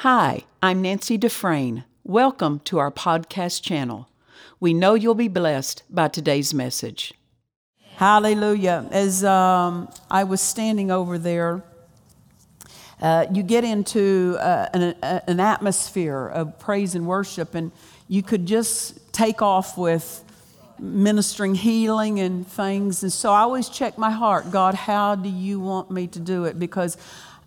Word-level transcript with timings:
Hi, 0.00 0.42
I'm 0.62 0.82
Nancy 0.82 1.16
Dufresne. 1.16 1.84
Welcome 2.04 2.60
to 2.64 2.76
our 2.76 2.90
podcast 2.90 3.62
channel. 3.62 4.10
We 4.60 4.74
know 4.74 4.92
you'll 4.92 5.14
be 5.14 5.26
blessed 5.26 5.84
by 5.88 6.08
today's 6.08 6.52
message. 6.52 7.14
Hallelujah. 7.94 8.86
As 8.90 9.24
um, 9.24 9.88
I 10.10 10.24
was 10.24 10.42
standing 10.42 10.90
over 10.90 11.16
there, 11.16 11.64
uh, 13.00 13.24
you 13.32 13.42
get 13.42 13.64
into 13.64 14.36
uh, 14.38 14.68
an, 14.74 14.94
an 15.02 15.40
atmosphere 15.40 16.26
of 16.26 16.58
praise 16.58 16.94
and 16.94 17.06
worship, 17.06 17.54
and 17.54 17.72
you 18.06 18.22
could 18.22 18.44
just 18.44 19.14
take 19.14 19.40
off 19.40 19.78
with 19.78 20.22
ministering 20.78 21.54
healing 21.54 22.20
and 22.20 22.46
things. 22.46 23.02
And 23.02 23.10
so 23.10 23.32
I 23.32 23.40
always 23.40 23.70
check 23.70 23.96
my 23.96 24.10
heart 24.10 24.50
God, 24.50 24.74
how 24.74 25.14
do 25.14 25.30
you 25.30 25.58
want 25.58 25.90
me 25.90 26.06
to 26.08 26.20
do 26.20 26.44
it? 26.44 26.58
Because 26.58 26.98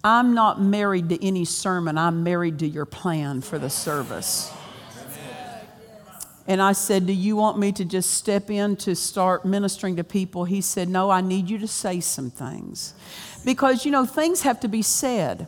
I'm 0.04 0.34
not 0.34 0.62
married 0.62 1.10
to 1.10 1.26
any 1.26 1.46
sermon, 1.46 1.98
I'm 1.98 2.24
married 2.24 2.60
to 2.60 2.68
your 2.68 2.86
plan 2.86 3.42
for 3.42 3.60
the 3.60 3.70
service. 3.70 4.52
And 6.48 6.64
I 6.64 6.72
said, 6.72 7.06
Do 7.06 7.14
you 7.14 7.36
want 7.36 7.60
me 7.60 7.72
to 7.74 7.86
just 7.86 8.12
step 8.12 8.50
in 8.50 8.76
to 8.78 8.96
start 8.96 9.46
ministering 9.46 9.98
to 9.98 10.04
people? 10.04 10.46
He 10.46 10.62
said, 10.62 10.90
No, 10.90 11.12
I 11.12 11.22
need 11.22 11.48
you 11.48 11.60
to 11.60 11.68
say 11.68 12.00
some 12.00 12.32
things. 12.32 12.96
Because, 13.46 13.86
you 13.86 13.92
know, 13.92 14.06
things 14.06 14.42
have 14.42 14.60
to 14.62 14.68
be 14.68 14.82
said, 14.82 15.48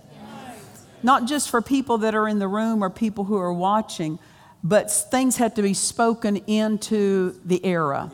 not 1.04 1.28
just 1.28 1.50
for 1.50 1.62
people 1.62 1.98
that 2.00 2.14
are 2.14 2.28
in 2.28 2.38
the 2.38 2.48
room 2.48 2.84
or 2.84 2.92
people 2.92 3.24
who 3.24 3.38
are 3.38 3.52
watching, 3.52 4.20
but 4.64 4.92
things 4.92 5.38
have 5.38 5.56
to 5.56 5.64
be 5.64 5.74
spoken 5.74 6.38
into 6.38 7.40
the 7.44 7.66
era. 7.66 8.12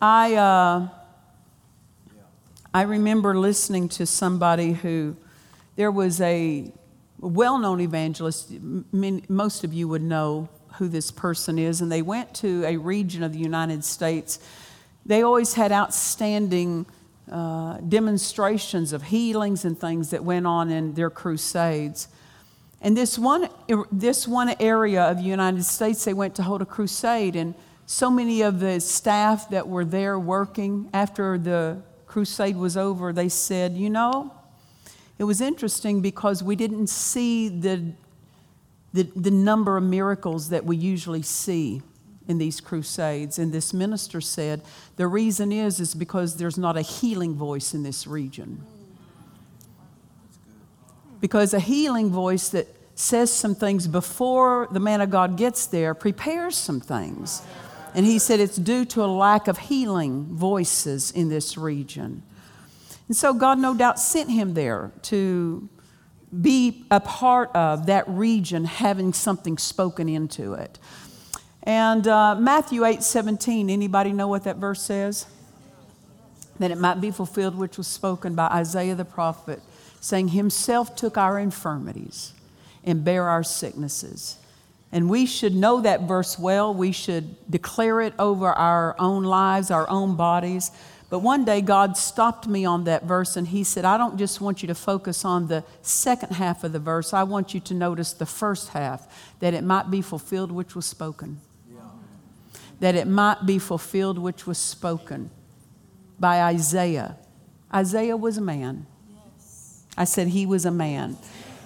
I, 0.00 0.34
uh, 0.34 0.88
I 2.76 2.82
remember 2.82 3.34
listening 3.34 3.88
to 3.88 4.04
somebody 4.04 4.74
who, 4.74 5.16
there 5.76 5.90
was 5.90 6.20
a 6.20 6.70
well 7.18 7.56
known 7.56 7.80
evangelist, 7.80 8.52
many, 8.92 9.22
most 9.30 9.64
of 9.64 9.72
you 9.72 9.88
would 9.88 10.02
know 10.02 10.50
who 10.74 10.86
this 10.88 11.10
person 11.10 11.58
is, 11.58 11.80
and 11.80 11.90
they 11.90 12.02
went 12.02 12.34
to 12.34 12.66
a 12.66 12.76
region 12.76 13.22
of 13.22 13.32
the 13.32 13.38
United 13.38 13.82
States. 13.82 14.38
They 15.06 15.22
always 15.22 15.54
had 15.54 15.72
outstanding 15.72 16.84
uh, 17.32 17.78
demonstrations 17.78 18.92
of 18.92 19.04
healings 19.04 19.64
and 19.64 19.80
things 19.80 20.10
that 20.10 20.22
went 20.22 20.46
on 20.46 20.70
in 20.70 20.92
their 20.92 21.08
crusades. 21.08 22.08
And 22.82 22.94
this 22.94 23.18
one, 23.18 23.48
this 23.90 24.28
one 24.28 24.54
area 24.60 25.02
of 25.02 25.16
the 25.16 25.24
United 25.24 25.64
States, 25.64 26.04
they 26.04 26.12
went 26.12 26.34
to 26.34 26.42
hold 26.42 26.60
a 26.60 26.66
crusade, 26.66 27.36
and 27.36 27.54
so 27.86 28.10
many 28.10 28.42
of 28.42 28.60
the 28.60 28.80
staff 28.80 29.48
that 29.48 29.66
were 29.66 29.86
there 29.86 30.18
working 30.18 30.90
after 30.92 31.38
the 31.38 31.80
crusade 32.16 32.56
was 32.56 32.78
over, 32.78 33.12
they 33.12 33.28
said, 33.28 33.76
You 33.76 33.90
know, 33.90 34.32
it 35.18 35.24
was 35.24 35.42
interesting 35.42 36.00
because 36.00 36.42
we 36.42 36.56
didn't 36.56 36.86
see 36.86 37.50
the 37.50 37.92
the, 38.94 39.02
the 39.14 39.30
number 39.30 39.76
of 39.76 39.84
miracles 39.84 40.48
that 40.48 40.64
we 40.64 40.78
usually 40.78 41.20
see 41.20 41.82
in 42.26 42.38
these 42.38 42.58
crusades. 42.58 43.38
And 43.38 43.52
this 43.52 43.74
minister 43.74 44.22
said, 44.22 44.62
the 44.96 45.06
reason 45.06 45.52
is, 45.52 45.78
is 45.78 45.94
because 45.94 46.38
there's 46.38 46.56
not 46.56 46.78
a 46.78 46.80
healing 46.80 47.34
voice 47.34 47.74
in 47.74 47.82
this 47.82 48.06
region. 48.06 48.64
Because 51.20 51.52
a 51.52 51.60
healing 51.60 52.08
voice 52.08 52.48
that 52.48 52.68
says 52.94 53.30
some 53.30 53.54
things 53.54 53.86
before 53.86 54.68
the 54.70 54.80
man 54.80 55.02
of 55.02 55.10
God 55.10 55.36
gets 55.36 55.66
there 55.66 55.92
prepares 55.92 56.56
some 56.56 56.80
things. 56.80 57.42
And 57.96 58.04
he 58.04 58.18
said 58.18 58.40
it's 58.40 58.58
due 58.58 58.84
to 58.84 59.02
a 59.02 59.06
lack 59.06 59.48
of 59.48 59.56
healing 59.56 60.26
voices 60.26 61.10
in 61.10 61.30
this 61.30 61.56
region. 61.56 62.22
And 63.08 63.16
so 63.16 63.32
God 63.32 63.58
no 63.58 63.74
doubt 63.74 63.98
sent 63.98 64.30
him 64.30 64.52
there 64.52 64.92
to 65.04 65.66
be 66.38 66.84
a 66.90 67.00
part 67.00 67.50
of 67.56 67.86
that 67.86 68.06
region 68.06 68.66
having 68.66 69.14
something 69.14 69.56
spoken 69.56 70.10
into 70.10 70.52
it. 70.52 70.78
And 71.62 72.06
uh, 72.06 72.34
Matthew 72.34 72.84
8 72.84 73.02
17, 73.02 73.70
anybody 73.70 74.12
know 74.12 74.28
what 74.28 74.44
that 74.44 74.56
verse 74.56 74.82
says? 74.82 75.26
That 76.58 76.70
it 76.70 76.78
might 76.78 77.00
be 77.00 77.10
fulfilled 77.10 77.54
which 77.56 77.78
was 77.78 77.86
spoken 77.86 78.34
by 78.34 78.48
Isaiah 78.48 78.94
the 78.94 79.06
prophet, 79.06 79.62
saying, 80.02 80.28
Himself 80.28 80.94
took 80.96 81.16
our 81.16 81.38
infirmities 81.38 82.34
and 82.84 83.02
bare 83.02 83.24
our 83.24 83.42
sicknesses. 83.42 84.36
And 84.96 85.10
we 85.10 85.26
should 85.26 85.54
know 85.54 85.82
that 85.82 86.08
verse 86.08 86.38
well. 86.38 86.72
We 86.72 86.90
should 86.90 87.36
declare 87.50 88.00
it 88.00 88.14
over 88.18 88.46
our 88.46 88.96
own 88.98 89.24
lives, 89.24 89.70
our 89.70 89.86
own 89.90 90.16
bodies. 90.16 90.70
But 91.10 91.18
one 91.18 91.44
day 91.44 91.60
God 91.60 91.98
stopped 91.98 92.48
me 92.48 92.64
on 92.64 92.84
that 92.84 93.02
verse 93.04 93.36
and 93.36 93.46
He 93.46 93.62
said, 93.62 93.84
I 93.84 93.98
don't 93.98 94.16
just 94.16 94.40
want 94.40 94.62
you 94.62 94.68
to 94.68 94.74
focus 94.74 95.22
on 95.22 95.48
the 95.48 95.64
second 95.82 96.30
half 96.30 96.64
of 96.64 96.72
the 96.72 96.78
verse, 96.78 97.12
I 97.12 97.24
want 97.24 97.52
you 97.52 97.60
to 97.60 97.74
notice 97.74 98.14
the 98.14 98.24
first 98.24 98.70
half, 98.70 99.06
that 99.40 99.52
it 99.52 99.62
might 99.62 99.90
be 99.90 100.00
fulfilled 100.00 100.50
which 100.50 100.74
was 100.74 100.86
spoken. 100.86 101.42
Yeah. 101.70 101.80
That 102.80 102.94
it 102.94 103.06
might 103.06 103.44
be 103.44 103.58
fulfilled 103.58 104.18
which 104.18 104.46
was 104.46 104.56
spoken 104.56 105.30
by 106.18 106.40
Isaiah. 106.40 107.18
Isaiah 107.70 108.16
was 108.16 108.38
a 108.38 108.40
man. 108.40 108.86
Yes. 109.10 109.84
I 109.94 110.04
said 110.04 110.28
he 110.28 110.46
was 110.46 110.64
a 110.64 110.70
man. 110.70 111.18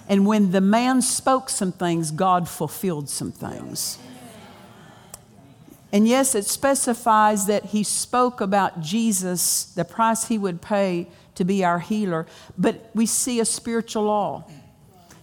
And 0.07 0.25
when 0.25 0.51
the 0.51 0.61
man 0.61 1.01
spoke 1.01 1.49
some 1.49 1.71
things, 1.71 2.11
God 2.11 2.49
fulfilled 2.49 3.09
some 3.09 3.31
things. 3.31 3.97
And 5.93 6.07
yes, 6.07 6.35
it 6.35 6.45
specifies 6.45 7.47
that 7.47 7.65
he 7.65 7.83
spoke 7.83 8.39
about 8.39 8.81
Jesus, 8.81 9.65
the 9.65 9.85
price 9.85 10.27
he 10.27 10.37
would 10.37 10.61
pay 10.61 11.07
to 11.35 11.43
be 11.43 11.63
our 11.63 11.79
healer. 11.79 12.25
But 12.57 12.89
we 12.93 13.05
see 13.05 13.39
a 13.39 13.45
spiritual 13.45 14.03
law 14.03 14.45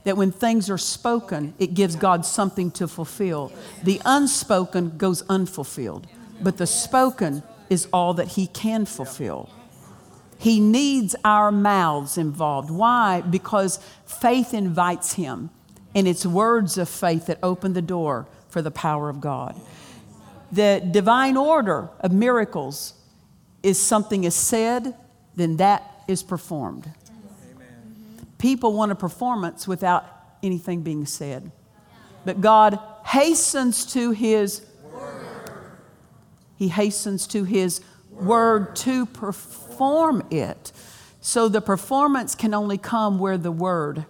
that 0.05 0.16
when 0.16 0.33
things 0.33 0.71
are 0.71 0.78
spoken, 0.78 1.55
it 1.59 1.75
gives 1.75 1.97
God 1.97 2.25
something 2.25 2.71
to 2.72 2.89
fulfill. 2.89 3.53
The 3.83 4.00
unspoken 4.05 4.97
goes 4.97 5.22
unfulfilled, 5.28 6.06
but 6.41 6.56
the 6.56 6.66
spoken 6.66 7.43
is 7.69 7.89
all 7.93 8.15
that 8.15 8.28
he 8.28 8.47
can 8.47 8.84
fulfill. 8.84 9.50
He 10.38 10.60
needs 10.60 11.16
our 11.25 11.50
mouths 11.50 12.16
involved. 12.16 12.71
Why? 12.71 13.21
Because 13.22 13.81
faith 14.06 14.54
invites 14.54 15.15
him, 15.15 15.50
and 15.94 16.06
it's 16.06 16.25
words 16.25 16.78
of 16.78 16.88
faith 16.88 17.26
that 17.26 17.38
open 17.43 17.72
the 17.72 17.82
door 17.82 18.26
for 18.48 18.62
the 18.62 18.71
power 18.71 19.09
of 19.09 19.21
God 19.21 19.60
the 20.50 20.87
divine 20.91 21.37
order 21.37 21.91
of 22.00 22.12
miracles 22.12 22.94
is 23.62 23.78
something 23.78 24.25
is 24.25 24.34
said, 24.34 24.94
then 25.37 25.56
that 25.56 26.03
is 26.09 26.22
performed. 26.22 26.91
Amen. 27.53 28.27
People 28.38 28.72
want 28.72 28.93
a 28.93 28.94
performance 28.94 29.69
without 29.69 30.06
anything 30.43 30.82
being 30.82 31.06
said. 31.06 31.50
But 32.25 32.41
God 32.41 32.78
hastens 33.04 33.84
to 33.93 34.12
his 34.12 34.65
word. 34.93 35.50
He 36.56 36.69
hastens 36.69 37.27
to 37.28 37.44
his 37.44 37.81
word 38.20 38.76
to 38.76 39.06
perform 39.06 40.26
it. 40.30 40.72
So 41.20 41.48
the 41.48 41.60
performance 41.60 42.34
can 42.34 42.54
only 42.54 42.78
come 42.78 43.18
where 43.18 43.38
the 43.38 43.52
word 43.52 44.06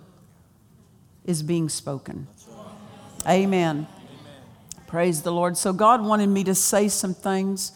is 1.24 1.42
being 1.42 1.68
spoken. 1.68 2.26
Amen. 3.26 3.86
Praise 4.86 5.20
the 5.20 5.32
Lord. 5.32 5.58
So, 5.58 5.74
God 5.74 6.02
wanted 6.02 6.28
me 6.28 6.44
to 6.44 6.54
say 6.54 6.88
some 6.88 7.12
things, 7.12 7.72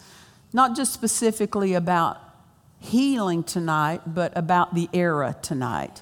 not 0.51 0.75
just 0.75 0.91
specifically 0.93 1.75
about 1.75 2.19
healing 2.79 3.43
tonight, 3.43 4.01
but 4.07 4.35
about 4.35 4.73
the 4.73 4.89
era 4.93 5.35
tonight. 5.41 6.01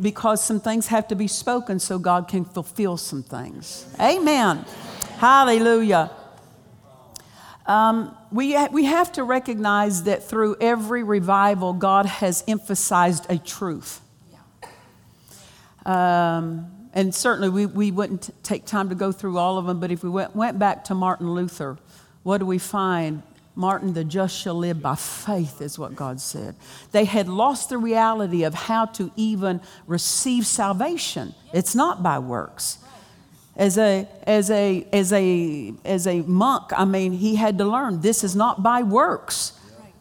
Because 0.00 0.42
some 0.42 0.60
things 0.60 0.86
have 0.86 1.06
to 1.08 1.14
be 1.14 1.28
spoken 1.28 1.78
so 1.78 1.98
God 1.98 2.26
can 2.26 2.46
fulfill 2.46 2.96
some 2.96 3.22
things. 3.22 3.86
Amen. 4.00 4.64
Hallelujah. 5.18 6.10
Um, 7.66 8.16
we, 8.30 8.54
ha- 8.54 8.68
we 8.70 8.84
have 8.84 9.12
to 9.12 9.24
recognize 9.24 10.04
that 10.04 10.22
through 10.22 10.56
every 10.60 11.02
revival, 11.02 11.72
God 11.72 12.06
has 12.06 12.44
emphasized 12.46 13.26
a 13.30 13.38
truth. 13.38 14.00
Um, 15.86 16.70
and 16.92 17.14
certainly 17.14 17.48
we, 17.48 17.66
we 17.66 17.90
wouldn't 17.90 18.30
take 18.42 18.64
time 18.64 18.88
to 18.90 18.94
go 18.94 19.12
through 19.12 19.38
all 19.38 19.58
of 19.58 19.66
them, 19.66 19.80
but 19.80 19.90
if 19.90 20.02
we 20.02 20.10
went, 20.10 20.36
went 20.36 20.58
back 20.58 20.84
to 20.84 20.94
Martin 20.94 21.32
Luther, 21.34 21.78
what 22.22 22.38
do 22.38 22.46
we 22.46 22.58
find? 22.58 23.22
Martin, 23.56 23.92
the 23.92 24.04
just 24.04 24.36
shall 24.36 24.54
live 24.54 24.82
by 24.82 24.94
faith, 24.94 25.60
is 25.60 25.78
what 25.78 25.94
God 25.94 26.20
said. 26.20 26.56
They 26.90 27.04
had 27.04 27.28
lost 27.28 27.68
the 27.68 27.78
reality 27.78 28.42
of 28.44 28.54
how 28.54 28.86
to 28.86 29.12
even 29.16 29.60
receive 29.86 30.46
salvation. 30.46 31.34
It's 31.52 31.74
not 31.74 32.02
by 32.02 32.18
works. 32.18 32.78
As 33.56 33.78
a, 33.78 34.08
as 34.24 34.50
a, 34.50 34.86
as 34.92 35.12
a, 35.12 35.72
as 35.84 36.06
a 36.06 36.22
monk, 36.22 36.72
I 36.76 36.84
mean, 36.84 37.12
he 37.12 37.36
had 37.36 37.56
to 37.58 37.64
learn 37.64 38.00
this 38.00 38.24
is 38.24 38.34
not 38.34 38.62
by 38.62 38.82
works, 38.82 39.52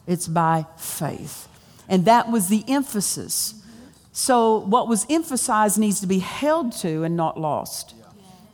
it's 0.08 0.28
by 0.28 0.66
faith. 0.78 1.48
And 1.88 2.06
that 2.06 2.32
was 2.32 2.48
the 2.48 2.64
emphasis. 2.68 3.56
So, 4.12 4.58
what 4.60 4.88
was 4.88 5.06
emphasized 5.10 5.78
needs 5.78 6.00
to 6.02 6.08
be 6.08 6.20
held 6.20 6.72
to 6.78 7.04
and 7.04 7.16
not 7.16 7.40
lost. 7.40 7.96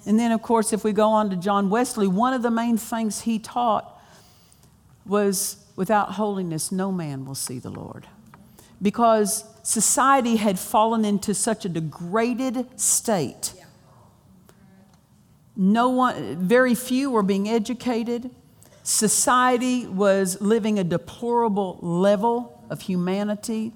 And 0.06 0.18
then, 0.20 0.32
of 0.32 0.42
course, 0.42 0.74
if 0.74 0.84
we 0.84 0.92
go 0.94 1.10
on 1.10 1.30
to 1.30 1.36
John 1.36 1.70
Wesley, 1.70 2.08
one 2.08 2.34
of 2.34 2.42
the 2.42 2.52
main 2.52 2.78
things 2.78 3.22
he 3.22 3.40
taught 3.40 4.02
was 5.06 5.58
without 5.76 6.14
holiness, 6.14 6.72
no 6.72 6.92
man 6.92 7.26
will 7.26 7.36
see 7.36 7.60
the 7.60 7.70
Lord. 7.70 8.08
because 8.82 9.44
society 9.64 10.38
had 10.38 10.58
fallen 10.58 11.04
into 11.06 11.34
such 11.34 11.66
a 11.66 11.70
degraded 11.70 12.80
state. 12.80 13.54
No 15.62 15.90
one, 15.90 16.38
very 16.38 16.74
few 16.74 17.12
were 17.12 17.22
being 17.22 17.50
educated. 17.50 18.32
Society 18.82 19.86
was 19.86 20.40
living 20.40 20.80
a 20.80 20.86
deplorable 20.86 21.78
level 21.82 22.64
of 22.70 22.80
humanity. 22.80 23.74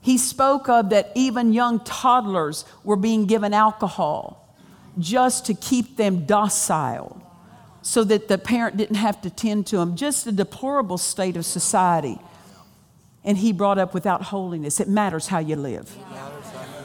He 0.00 0.16
spoke 0.16 0.70
of 0.70 0.88
that 0.88 1.12
even 1.14 1.52
young 1.52 1.80
toddlers 1.80 2.64
were 2.82 2.96
being 2.96 3.26
given 3.26 3.52
alcohol 3.52 4.54
just 4.98 5.44
to 5.44 5.54
keep 5.54 5.98
them 5.98 6.24
docile 6.24 7.22
so 7.82 8.04
that 8.04 8.28
the 8.28 8.38
parent 8.38 8.78
didn't 8.78 8.96
have 8.96 9.20
to 9.20 9.28
tend 9.28 9.66
to 9.66 9.76
them. 9.76 9.96
Just 9.96 10.26
a 10.26 10.32
deplorable 10.32 10.96
state 10.96 11.36
of 11.36 11.44
society. 11.44 12.18
And 13.22 13.36
he 13.36 13.52
brought 13.52 13.76
up 13.76 13.92
without 13.92 14.22
holiness. 14.22 14.80
It 14.80 14.88
matters 14.88 15.26
how 15.26 15.40
you 15.40 15.56
live. 15.56 15.94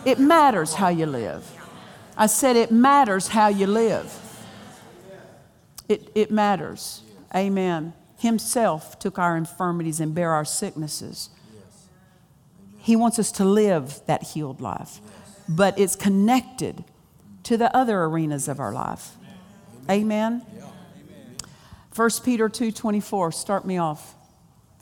It 0.03 0.19
matters 0.19 0.73
how 0.73 0.89
you 0.89 1.05
live. 1.05 1.49
I 2.17 2.25
said 2.25 2.57
it 2.57 2.71
matters 2.71 3.29
how 3.29 3.47
you 3.47 3.67
live. 3.67 4.19
It, 5.93 6.11
it 6.15 6.31
matters. 6.31 7.03
Amen. 7.35 7.93
Himself 8.17 8.97
took 8.97 9.19
our 9.19 9.37
infirmities 9.37 9.99
and 9.99 10.15
bare 10.15 10.31
our 10.31 10.43
sicknesses. 10.43 11.29
He 12.79 12.95
wants 12.95 13.19
us 13.19 13.31
to 13.33 13.45
live 13.45 14.01
that 14.07 14.23
healed 14.23 14.59
life, 14.59 14.99
but 15.47 15.77
it's 15.77 15.95
connected 15.95 16.83
to 17.43 17.57
the 17.57 17.75
other 17.77 18.05
arenas 18.05 18.47
of 18.47 18.59
our 18.59 18.73
life. 18.73 19.11
Amen. 19.87 20.43
1 21.95 22.09
Peter 22.23 22.49
2:24 22.49 23.31
start 23.31 23.63
me 23.63 23.77
off. 23.77 24.15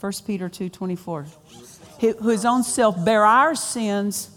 1 0.00 0.12
Peter 0.26 0.48
2:24. 0.48 1.26
His 1.98 2.46
own 2.46 2.64
self 2.64 3.04
bare 3.04 3.26
our 3.26 3.54
sins 3.54 4.30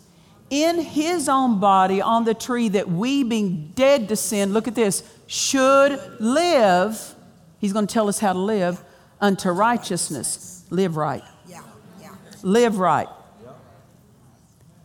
in 0.50 0.80
his 0.80 1.30
own 1.30 1.60
body 1.62 2.01
on 2.01 2.25
the 2.25 2.33
tree 2.33 2.68
that 2.69 2.89
we 2.89 3.24
being 3.24 3.72
dead 3.75 4.10
to 4.10 4.16
sin, 4.16 4.51
look 4.51 4.68
at 4.68 4.75
this, 4.75 5.04
should 5.27 6.00
live. 6.19 7.16
He's 7.60 7.74
going 7.74 7.88
to 7.88 7.94
tell 7.94 8.07
us 8.07 8.19
how 8.19 8.33
to 8.33 8.39
live 8.39 8.83
unto 9.19 9.50
righteousness. 9.50 10.66
Live 10.69 10.98
right. 10.98 11.24
Yeah. 11.48 11.62
Live 12.44 12.77
right 12.77 13.07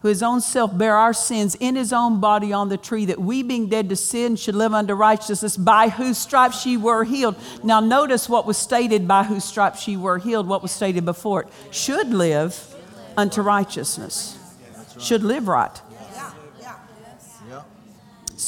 who 0.01 0.09
his 0.09 0.23
own 0.23 0.41
self 0.41 0.77
bare 0.77 0.97
our 0.97 1.13
sins 1.13 1.55
in 1.61 1.77
his 1.77 1.93
own 1.93 2.21
body 2.21 2.53
on 2.53 2.69
the 2.69 2.77
tree, 2.77 3.07
that 3.07 3.21
we, 3.21 3.43
being 3.43 3.69
dead 3.69 3.89
to 3.91 3.97
sin, 3.97 4.37
should 4.37 4.55
live 4.55 4.73
unto 4.73 4.95
righteousness, 4.95 5.57
by 5.57 5.89
whose 5.89 6.19
stripes 6.19 6.65
ye 6.65 6.77
were 6.77 7.05
healed. 7.05 7.37
Now, 7.63 7.81
notice 7.81 8.29
what 8.29 8.47
was 8.47 8.57
stated 8.57 9.07
by 9.07 9.25
whose 9.25 9.45
stripes 9.45 9.87
ye 9.87 9.97
were 9.97 10.19
healed, 10.19 10.47
what 10.47 10.63
was 10.63 10.73
stated 10.73 11.05
before 11.05 11.43
it. 11.43 11.49
Should 11.71 12.09
live 12.09 12.75
unto 13.17 13.43
righteousness, 13.43 14.39
should 14.99 15.23
live 15.23 15.49
right. 15.49 15.81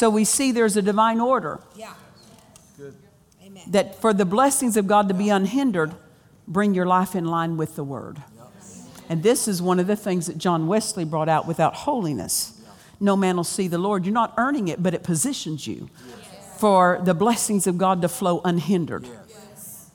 So 0.02 0.10
we 0.10 0.24
see 0.24 0.50
there's 0.50 0.76
a 0.76 0.82
divine 0.82 1.20
order. 1.20 1.60
Yeah. 1.76 1.94
Good. 2.76 2.96
Amen. 3.40 3.62
That 3.68 4.00
for 4.00 4.12
the 4.12 4.24
blessings 4.24 4.76
of 4.76 4.88
God 4.88 5.06
to 5.06 5.14
be 5.14 5.28
unhindered, 5.28 5.94
bring 6.48 6.74
your 6.74 6.86
life 6.86 7.14
in 7.14 7.24
line 7.24 7.56
with 7.56 7.76
the 7.76 7.84
word. 7.84 8.20
And 9.08 9.22
this 9.22 9.46
is 9.46 9.62
one 9.62 9.78
of 9.78 9.86
the 9.86 9.94
things 9.94 10.26
that 10.26 10.38
John 10.38 10.66
Wesley 10.66 11.04
brought 11.04 11.28
out 11.28 11.46
without 11.46 11.76
holiness. 11.76 12.60
No 12.98 13.14
man 13.14 13.36
will 13.36 13.44
see 13.44 13.68
the 13.68 13.78
Lord. 13.78 14.04
You're 14.04 14.12
not 14.12 14.34
earning 14.38 14.66
it, 14.66 14.82
but 14.82 14.92
it 14.92 15.04
positions 15.04 15.68
you 15.68 15.88
for 16.56 17.00
the 17.04 17.14
blessings 17.14 17.68
of 17.68 17.78
God 17.78 18.02
to 18.02 18.08
flow 18.08 18.40
unhindered 18.44 19.06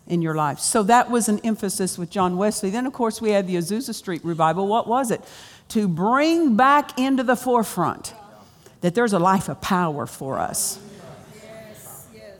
in 0.07 0.21
your 0.21 0.35
life. 0.35 0.59
So 0.59 0.83
that 0.83 1.11
was 1.11 1.27
an 1.27 1.41
emphasis 1.43 1.97
with 1.97 2.09
John 2.09 2.37
Wesley. 2.37 2.69
Then, 2.69 2.85
of 2.85 2.93
course, 2.93 3.19
we 3.19 3.31
had 3.31 3.45
the 3.45 3.57
Azusa 3.57 3.93
Street 3.93 4.23
revival. 4.23 4.67
What 4.67 4.87
was 4.87 5.11
it? 5.11 5.19
To 5.67 5.85
bring 5.85 6.55
back 6.55 6.97
into 6.97 7.23
the 7.23 7.35
forefront 7.35 8.13
that 8.81 8.95
there's 8.95 9.13
a 9.13 9.19
life 9.19 9.49
of 9.49 9.61
power 9.61 10.05
for 10.05 10.39
us. 10.39 10.79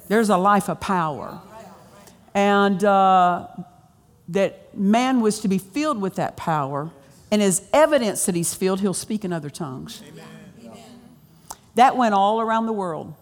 There's 0.08 0.30
a 0.30 0.38
life 0.38 0.70
of 0.70 0.80
power. 0.80 1.42
And 2.34 2.84
uh, 2.84 3.48
that 4.30 4.78
man 4.78 5.22
was 5.22 5.40
to 5.42 5.48
be 5.48 5.58
filled 5.58 6.00
with 6.00 6.16
that 6.16 6.38
power, 6.38 6.92
and 7.32 7.42
as 7.42 7.68
evidence 7.74 8.26
that 8.26 8.36
he's 8.36 8.54
filled, 8.54 8.80
he'll 8.80 8.94
speak 8.94 9.26
in 9.26 9.34
other 9.34 9.50
tongues. 9.50 10.04
Amen. 10.08 10.26
That 11.76 11.96
went 11.96 12.14
all 12.14 12.42
around 12.42 12.66
the 12.66 12.74
world. 12.74 13.14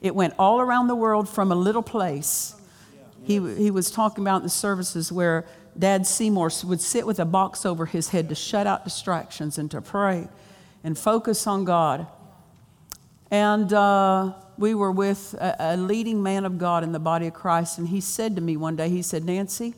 It 0.00 0.14
went 0.14 0.34
all 0.38 0.60
around 0.60 0.88
the 0.88 0.94
world 0.94 1.28
from 1.28 1.50
a 1.50 1.54
little 1.54 1.82
place. 1.82 2.54
He, 3.24 3.34
he 3.54 3.70
was 3.70 3.90
talking 3.90 4.22
about 4.22 4.42
the 4.42 4.50
services 4.50 5.10
where 5.10 5.46
Dad 5.78 6.06
Seymour 6.06 6.50
would 6.64 6.80
sit 6.80 7.06
with 7.06 7.18
a 7.18 7.24
box 7.24 7.64
over 7.64 7.86
his 7.86 8.10
head 8.10 8.28
to 8.28 8.34
shut 8.34 8.66
out 8.66 8.84
distractions 8.84 9.58
and 9.58 9.70
to 9.70 9.80
pray 9.80 10.28
and 10.86 10.96
focus 10.96 11.48
on 11.48 11.64
God. 11.64 12.06
And 13.32 13.72
uh, 13.72 14.34
we 14.56 14.72
were 14.72 14.92
with 14.92 15.34
a, 15.34 15.56
a 15.58 15.76
leading 15.76 16.22
man 16.22 16.44
of 16.44 16.58
God 16.58 16.84
in 16.84 16.92
the 16.92 17.00
body 17.00 17.26
of 17.26 17.34
Christ, 17.34 17.76
and 17.76 17.88
he 17.88 18.00
said 18.00 18.36
to 18.36 18.40
me 18.40 18.56
one 18.56 18.76
day, 18.76 18.88
he 18.88 19.02
said, 19.02 19.24
Nancy, 19.24 19.74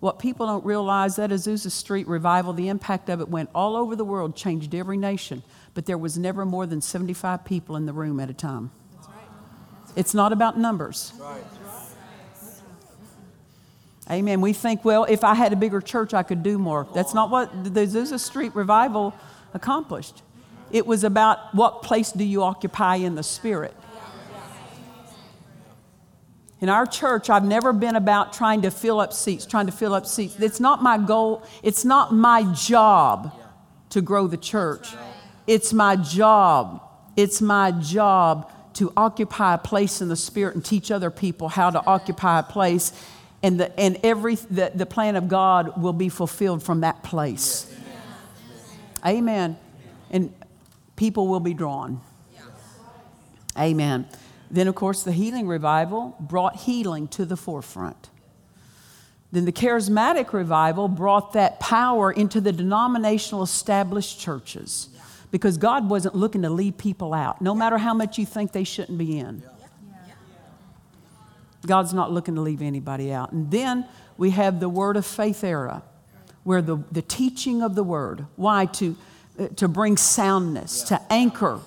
what 0.00 0.18
people 0.18 0.46
don't 0.46 0.64
realize 0.64 1.16
that 1.16 1.28
Azusa 1.28 1.70
Street 1.70 2.08
revival, 2.08 2.54
the 2.54 2.68
impact 2.68 3.10
of 3.10 3.20
it 3.20 3.28
went 3.28 3.50
all 3.54 3.76
over 3.76 3.94
the 3.94 4.06
world, 4.06 4.34
changed 4.34 4.74
every 4.74 4.96
nation, 4.96 5.42
but 5.74 5.84
there 5.84 5.98
was 5.98 6.16
never 6.16 6.46
more 6.46 6.64
than 6.64 6.80
75 6.80 7.44
people 7.44 7.76
in 7.76 7.84
the 7.84 7.92
room 7.92 8.18
at 8.18 8.30
a 8.30 8.34
time. 8.34 8.70
Right. 9.06 9.14
It's 9.96 10.14
not 10.14 10.32
about 10.32 10.58
numbers. 10.58 11.12
Right. 11.20 11.44
Amen. 14.10 14.40
We 14.40 14.54
think, 14.54 14.82
well, 14.82 15.04
if 15.04 15.24
I 15.24 15.34
had 15.34 15.52
a 15.52 15.56
bigger 15.56 15.82
church, 15.82 16.14
I 16.14 16.22
could 16.22 16.42
do 16.42 16.56
more. 16.56 16.88
That's 16.94 17.12
not 17.12 17.28
what 17.28 17.64
the 17.64 17.80
Azusa 17.80 18.18
Street 18.18 18.54
revival 18.54 19.12
accomplished. 19.52 20.22
It 20.70 20.86
was 20.86 21.04
about 21.04 21.54
what 21.54 21.82
place 21.82 22.12
do 22.12 22.24
you 22.24 22.42
occupy 22.42 22.96
in 22.96 23.14
the 23.14 23.22
Spirit. 23.22 23.74
In 26.60 26.68
our 26.68 26.86
church, 26.86 27.30
I've 27.30 27.44
never 27.44 27.72
been 27.72 27.94
about 27.94 28.32
trying 28.32 28.62
to 28.62 28.70
fill 28.70 28.98
up 28.98 29.12
seats, 29.12 29.46
trying 29.46 29.66
to 29.66 29.72
fill 29.72 29.94
up 29.94 30.06
seats. 30.06 30.38
It's 30.40 30.58
not 30.58 30.82
my 30.82 30.98
goal, 30.98 31.44
it's 31.62 31.84
not 31.84 32.12
my 32.12 32.42
job 32.52 33.32
to 33.90 34.02
grow 34.02 34.26
the 34.26 34.36
church. 34.36 34.88
It's 35.46 35.72
my 35.72 35.96
job. 35.96 36.82
It's 37.16 37.40
my 37.40 37.70
job 37.70 38.50
to 38.74 38.92
occupy 38.96 39.54
a 39.54 39.58
place 39.58 40.00
in 40.00 40.08
the 40.08 40.16
Spirit 40.16 40.54
and 40.54 40.64
teach 40.64 40.90
other 40.90 41.10
people 41.10 41.48
how 41.48 41.70
to 41.70 41.84
occupy 41.86 42.40
a 42.40 42.42
place. 42.42 42.92
And, 43.42 43.58
the, 43.58 43.80
and 43.80 43.98
every, 44.02 44.34
the, 44.34 44.72
the 44.74 44.86
plan 44.86 45.16
of 45.16 45.28
God 45.28 45.80
will 45.80 45.92
be 45.92 46.08
fulfilled 46.08 46.62
from 46.62 46.80
that 46.80 47.02
place. 47.02 47.72
Amen. 49.06 49.56
And 50.10 50.34
people 50.98 51.28
will 51.28 51.40
be 51.40 51.54
drawn. 51.54 52.00
Amen. 53.56 54.06
Then, 54.50 54.66
of 54.68 54.74
course, 54.74 55.04
the 55.04 55.12
healing 55.12 55.46
revival 55.46 56.16
brought 56.20 56.56
healing 56.56 57.08
to 57.08 57.24
the 57.24 57.36
forefront. 57.36 58.10
Then 59.30 59.44
the 59.44 59.52
charismatic 59.52 60.32
revival 60.32 60.88
brought 60.88 61.34
that 61.34 61.60
power 61.60 62.10
into 62.10 62.40
the 62.40 62.50
denominational 62.50 63.42
established 63.42 64.18
churches 64.18 64.88
because 65.30 65.56
God 65.56 65.88
wasn't 65.88 66.14
looking 66.14 66.42
to 66.42 66.50
leave 66.50 66.78
people 66.78 67.14
out, 67.14 67.40
no 67.40 67.54
matter 67.54 67.78
how 67.78 67.94
much 67.94 68.18
you 68.18 68.26
think 68.26 68.52
they 68.52 68.64
shouldn't 68.64 68.98
be 68.98 69.18
in. 69.18 69.42
God's 71.66 71.92
not 71.92 72.10
looking 72.10 72.34
to 72.36 72.40
leave 72.40 72.62
anybody 72.62 73.12
out. 73.12 73.32
And 73.32 73.50
then 73.50 73.86
we 74.16 74.30
have 74.30 74.58
the 74.60 74.68
word 74.68 74.96
of 74.96 75.04
faith 75.04 75.44
era, 75.44 75.82
where 76.44 76.62
the, 76.62 76.78
the 76.90 77.02
teaching 77.02 77.62
of 77.62 77.74
the 77.74 77.84
word, 77.84 78.26
why? 78.36 78.66
To, 78.66 78.96
to 79.56 79.68
bring 79.68 79.96
soundness, 79.96 80.82
to 80.82 81.00
anchor 81.10 81.60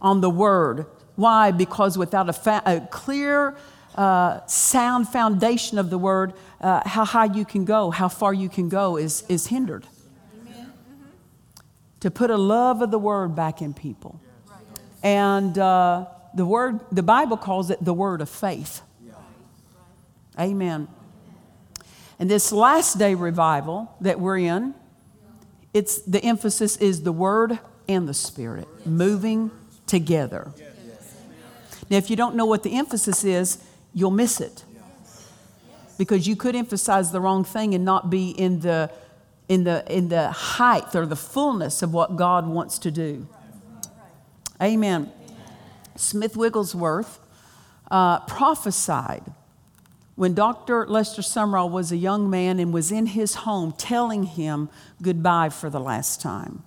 on 0.00 0.20
the 0.20 0.30
word, 0.30 0.86
why? 1.16 1.52
Because 1.52 1.96
without 1.96 2.28
a, 2.28 2.32
fa- 2.32 2.62
a 2.66 2.80
clear, 2.80 3.56
uh, 3.94 4.44
sound 4.46 5.08
foundation 5.08 5.78
of 5.78 5.90
the 5.90 5.98
word, 5.98 6.32
uh, 6.60 6.86
how 6.86 7.04
high 7.04 7.32
you 7.32 7.44
can 7.44 7.64
go, 7.64 7.90
how 7.90 8.08
far 8.08 8.34
you 8.34 8.48
can 8.48 8.68
go 8.68 8.96
is, 8.96 9.24
is 9.28 9.46
hindered. 9.46 9.84
Mm-hmm. 9.84 10.64
To 12.00 12.10
put 12.10 12.30
a 12.30 12.36
love 12.36 12.82
of 12.82 12.90
the 12.90 12.98
word 12.98 13.36
back 13.36 13.62
in 13.62 13.74
people. 13.74 14.20
And 15.02 15.56
uh, 15.58 16.06
the 16.34 16.44
word, 16.44 16.80
the 16.90 17.02
Bible 17.02 17.36
calls 17.36 17.70
it 17.70 17.84
the 17.84 17.94
word 17.94 18.20
of 18.20 18.28
faith. 18.28 18.80
Amen. 20.38 20.88
And 22.18 22.28
this 22.28 22.50
last 22.50 22.98
day 22.98 23.14
revival 23.14 23.94
that 24.00 24.18
we're 24.18 24.38
in, 24.38 24.74
it's 25.74 25.98
the 25.98 26.24
emphasis 26.24 26.76
is 26.76 27.02
the 27.02 27.12
word 27.12 27.58
and 27.88 28.08
the 28.08 28.14
spirit 28.14 28.68
moving 28.86 29.50
together. 29.86 30.52
Now, 31.90 31.98
if 31.98 32.08
you 32.08 32.16
don't 32.16 32.34
know 32.34 32.46
what 32.46 32.62
the 32.62 32.78
emphasis 32.78 33.24
is, 33.24 33.58
you'll 33.92 34.10
miss 34.10 34.40
it. 34.40 34.64
Because 35.98 36.26
you 36.26 36.34
could 36.34 36.56
emphasize 36.56 37.12
the 37.12 37.20
wrong 37.20 37.44
thing 37.44 37.74
and 37.74 37.84
not 37.84 38.08
be 38.08 38.30
in 38.30 38.60
the, 38.60 38.90
in 39.48 39.64
the, 39.64 39.84
in 39.94 40.08
the 40.08 40.30
height 40.30 40.94
or 40.94 41.06
the 41.06 41.16
fullness 41.16 41.82
of 41.82 41.92
what 41.92 42.16
God 42.16 42.46
wants 42.46 42.78
to 42.80 42.90
do. 42.90 43.28
Amen. 44.62 45.12
Smith 45.96 46.36
Wigglesworth 46.36 47.20
uh, 47.90 48.20
prophesied 48.20 49.22
when 50.16 50.34
Dr. 50.34 50.86
Lester 50.86 51.22
Sumrall 51.22 51.70
was 51.70 51.90
a 51.90 51.96
young 51.96 52.30
man 52.30 52.58
and 52.58 52.72
was 52.72 52.92
in 52.92 53.06
his 53.06 53.34
home 53.34 53.72
telling 53.76 54.24
him 54.24 54.68
goodbye 55.02 55.48
for 55.48 55.68
the 55.68 55.80
last 55.80 56.20
time. 56.20 56.62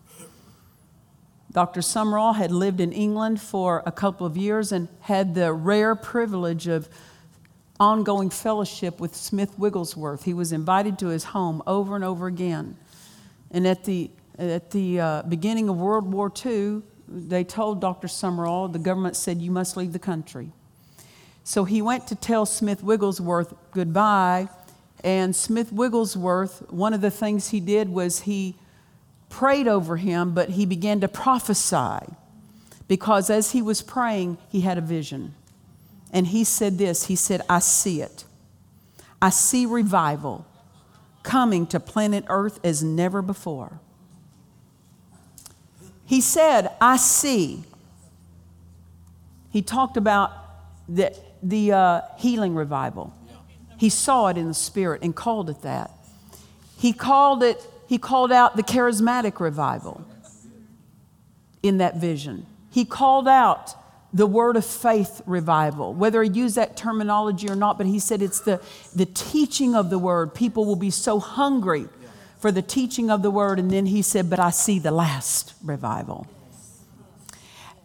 Dr. 1.52 1.80
Sumrall 1.80 2.36
had 2.36 2.52
lived 2.52 2.82
in 2.82 2.92
England 2.92 3.42
for 3.42 3.82
a 3.86 3.92
couple 3.92 4.28
of 4.28 4.36
years 4.36 4.72
and 4.72 4.90
had 5.02 5.34
the 5.34 5.54
rare 5.54 5.96
privilege 5.96 6.68
of 6.68 6.90
ongoing 7.80 8.30
fellowship 8.30 9.00
with 9.00 9.16
Smith 9.16 9.58
Wigglesworth. 9.58 10.24
He 10.24 10.34
was 10.34 10.52
invited 10.52 11.00
to 11.00 11.08
his 11.08 11.24
home 11.24 11.64
over 11.66 11.96
and 11.96 12.04
over 12.04 12.28
again. 12.28 12.76
And 13.50 13.66
at 13.66 13.86
the, 13.86 14.12
at 14.38 14.72
the 14.72 15.00
uh, 15.00 15.22
beginning 15.24 15.70
of 15.70 15.78
World 15.78 16.12
War 16.12 16.32
II, 16.46 16.82
they 17.08 17.44
told 17.44 17.80
Dr. 17.80 18.08
Sumrall, 18.08 18.72
the 18.72 18.80
government 18.80 19.16
said, 19.16 19.42
You 19.42 19.52
must 19.52 19.78
leave 19.78 19.94
the 19.94 20.00
country. 20.00 20.52
So 21.48 21.64
he 21.64 21.82
went 21.82 22.08
to 22.08 22.16
tell 22.16 22.46
Smith 22.46 22.84
Wigglesworth 22.84 23.54
goodbye. 23.72 24.50
And 25.02 25.34
Smith 25.34 25.72
Wigglesworth, 25.72 26.70
one 26.70 26.94
of 26.94 27.00
the 27.00 27.10
things 27.10 27.52
he 27.52 27.62
did 27.62 27.88
was 27.88 28.24
he 28.24 28.56
prayed 29.30 29.66
over 29.66 29.96
him, 29.96 30.34
but 30.34 30.50
he 30.50 30.66
began 30.66 31.00
to 31.00 31.08
prophesy 31.08 32.06
because 32.90 33.30
as 33.30 33.52
he 33.52 33.62
was 33.62 33.82
praying, 33.82 34.38
he 34.50 34.60
had 34.60 34.78
a 34.78 34.82
vision. 34.82 35.36
And 36.12 36.28
he 36.28 36.44
said 36.44 36.78
this 36.78 37.06
He 37.06 37.16
said, 37.16 37.40
I 37.48 37.60
see 37.60 38.02
it. 38.02 38.26
I 39.22 39.30
see 39.30 39.66
revival 39.66 40.46
coming 41.24 41.66
to 41.68 41.80
planet 41.80 42.26
Earth 42.28 42.60
as 42.62 42.84
never 42.84 43.22
before. 43.22 43.80
He 46.04 46.20
said, 46.20 46.72
I 46.82 46.98
see. 46.98 47.64
He 49.50 49.62
talked 49.62 49.96
about 49.96 50.34
that 50.90 51.18
the 51.42 51.72
uh, 51.72 52.02
healing 52.18 52.56
revival. 52.56 53.14
He 53.78 53.90
saw 53.90 54.28
it 54.28 54.38
in 54.38 54.48
the 54.48 54.54
spirit 54.54 55.04
and 55.04 55.16
called 55.16 55.50
it 55.50 55.62
that. 55.62 55.92
He 56.78 56.94
called 56.94 57.44
it, 57.44 57.66
he 57.88 57.98
called 57.98 58.32
out 58.32 58.56
the 58.56 58.64
charismatic 58.64 59.40
revival 59.40 60.06
in 61.64 61.78
that 61.78 61.98
vision. 61.98 62.46
He 62.72 62.86
called 62.86 63.28
out 63.28 63.76
the 64.14 64.26
word 64.26 64.56
of 64.56 64.66
faith 64.66 65.22
revival, 65.26 65.94
whether 65.94 66.24
he 66.24 66.30
used 66.30 66.56
that 66.56 66.78
terminology 66.78 67.50
or 67.50 67.56
not, 67.56 67.78
but 67.78 67.88
he 67.88 68.00
said 68.00 68.22
it's 68.22 68.40
the, 68.40 68.62
the 68.96 69.06
teaching 69.06 69.76
of 69.76 69.90
the 69.90 70.00
word. 70.00 70.34
People 70.34 70.66
will 70.66 70.76
be 70.76 70.92
so 70.92 71.20
hungry 71.20 71.88
for 72.40 72.52
the 72.52 72.62
teaching 72.62 73.10
of 73.10 73.22
the 73.22 73.32
word. 73.32 73.60
And 73.60 73.70
then 73.70 73.86
he 73.86 74.02
said, 74.02 74.30
But 74.30 74.40
I 74.40 74.52
see 74.52 74.80
the 74.80 74.92
last 74.92 75.54
revival. 75.64 76.28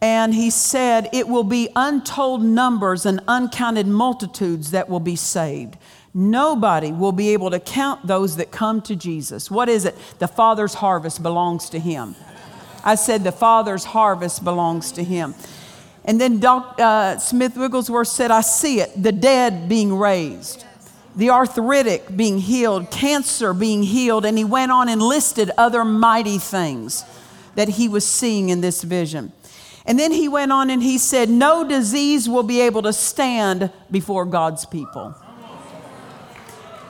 And 0.03 0.35
he 0.35 0.49
said, 0.49 1.07
It 1.13 1.29
will 1.29 1.45
be 1.45 1.69
untold 1.77 2.43
numbers 2.43 3.05
and 3.05 3.21
uncounted 3.25 3.87
multitudes 3.87 4.71
that 4.71 4.89
will 4.89 4.99
be 4.99 5.15
saved. 5.15 5.77
Nobody 6.13 6.91
will 6.91 7.13
be 7.13 7.29
able 7.29 7.49
to 7.51 7.59
count 7.59 8.05
those 8.05 8.35
that 8.35 8.51
come 8.51 8.81
to 8.81 8.97
Jesus. 8.97 9.49
What 9.49 9.69
is 9.69 9.85
it? 9.85 9.95
The 10.19 10.27
Father's 10.27 10.73
harvest 10.73 11.23
belongs 11.23 11.69
to 11.69 11.79
him. 11.79 12.17
I 12.83 12.95
said, 12.95 13.23
The 13.23 13.31
Father's 13.31 13.85
harvest 13.85 14.43
belongs 14.43 14.91
to 14.91 15.05
him. 15.05 15.35
And 16.03 16.19
then 16.19 16.41
Doc, 16.41 16.75
uh, 16.79 17.17
Smith 17.17 17.55
Wigglesworth 17.55 18.09
said, 18.09 18.29
I 18.29 18.41
see 18.41 18.81
it 18.81 19.01
the 19.01 19.13
dead 19.13 19.69
being 19.69 19.95
raised, 19.95 20.65
the 21.15 21.29
arthritic 21.29 22.13
being 22.13 22.39
healed, 22.39 22.91
cancer 22.91 23.53
being 23.53 23.83
healed. 23.83 24.25
And 24.25 24.37
he 24.37 24.43
went 24.43 24.73
on 24.73 24.89
and 24.89 25.01
listed 25.01 25.49
other 25.57 25.85
mighty 25.85 26.39
things 26.39 27.05
that 27.55 27.69
he 27.69 27.87
was 27.87 28.05
seeing 28.05 28.49
in 28.49 28.59
this 28.59 28.83
vision. 28.83 29.31
And 29.85 29.99
then 29.99 30.11
he 30.11 30.27
went 30.27 30.51
on 30.51 30.69
and 30.69 30.81
he 30.81 30.97
said, 30.97 31.29
No 31.29 31.67
disease 31.67 32.29
will 32.29 32.43
be 32.43 32.61
able 32.61 32.81
to 32.83 32.93
stand 32.93 33.71
before 33.91 34.25
God's 34.25 34.65
people. 34.65 35.15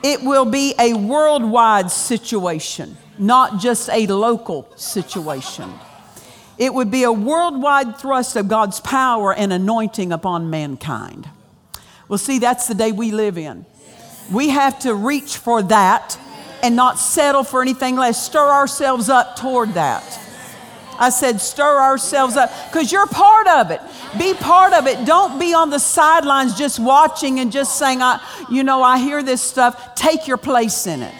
It 0.02 0.22
will 0.22 0.44
be 0.44 0.74
a 0.78 0.94
worldwide 0.94 1.90
situation, 1.90 2.96
not 3.18 3.58
just 3.58 3.88
a 3.90 4.06
local 4.06 4.70
situation. 4.76 5.72
It 6.58 6.72
would 6.72 6.90
be 6.90 7.02
a 7.02 7.12
worldwide 7.12 7.98
thrust 7.98 8.36
of 8.36 8.46
God's 8.46 8.80
power 8.80 9.34
and 9.34 9.52
anointing 9.52 10.12
upon 10.12 10.50
mankind. 10.50 11.28
Well, 12.06 12.18
see, 12.18 12.38
that's 12.38 12.68
the 12.68 12.74
day 12.74 12.92
we 12.92 13.10
live 13.10 13.38
in. 13.38 13.66
We 14.30 14.50
have 14.50 14.78
to 14.80 14.94
reach 14.94 15.36
for 15.38 15.62
that 15.62 16.18
and 16.62 16.76
not 16.76 16.98
settle 16.98 17.42
for 17.42 17.60
anything 17.60 17.96
less. 17.96 18.22
Stir 18.22 18.46
ourselves 18.46 19.08
up 19.08 19.36
toward 19.36 19.74
that. 19.74 20.20
I 20.98 21.10
said, 21.10 21.40
stir 21.40 21.80
ourselves 21.80 22.36
up 22.36 22.50
because 22.70 22.92
you're 22.92 23.06
part 23.06 23.46
of 23.48 23.70
it. 23.70 23.80
Be 24.18 24.34
part 24.34 24.72
of 24.72 24.86
it. 24.86 25.04
Don't 25.04 25.38
be 25.38 25.54
on 25.54 25.70
the 25.70 25.78
sidelines 25.78 26.56
just 26.56 26.78
watching 26.78 27.40
and 27.40 27.50
just 27.50 27.78
saying, 27.78 28.02
I, 28.02 28.20
you 28.50 28.62
know, 28.64 28.82
I 28.82 28.98
hear 28.98 29.22
this 29.22 29.42
stuff. 29.42 29.94
Take 29.94 30.26
your 30.26 30.36
place 30.36 30.86
in 30.86 31.02
it. 31.02 31.14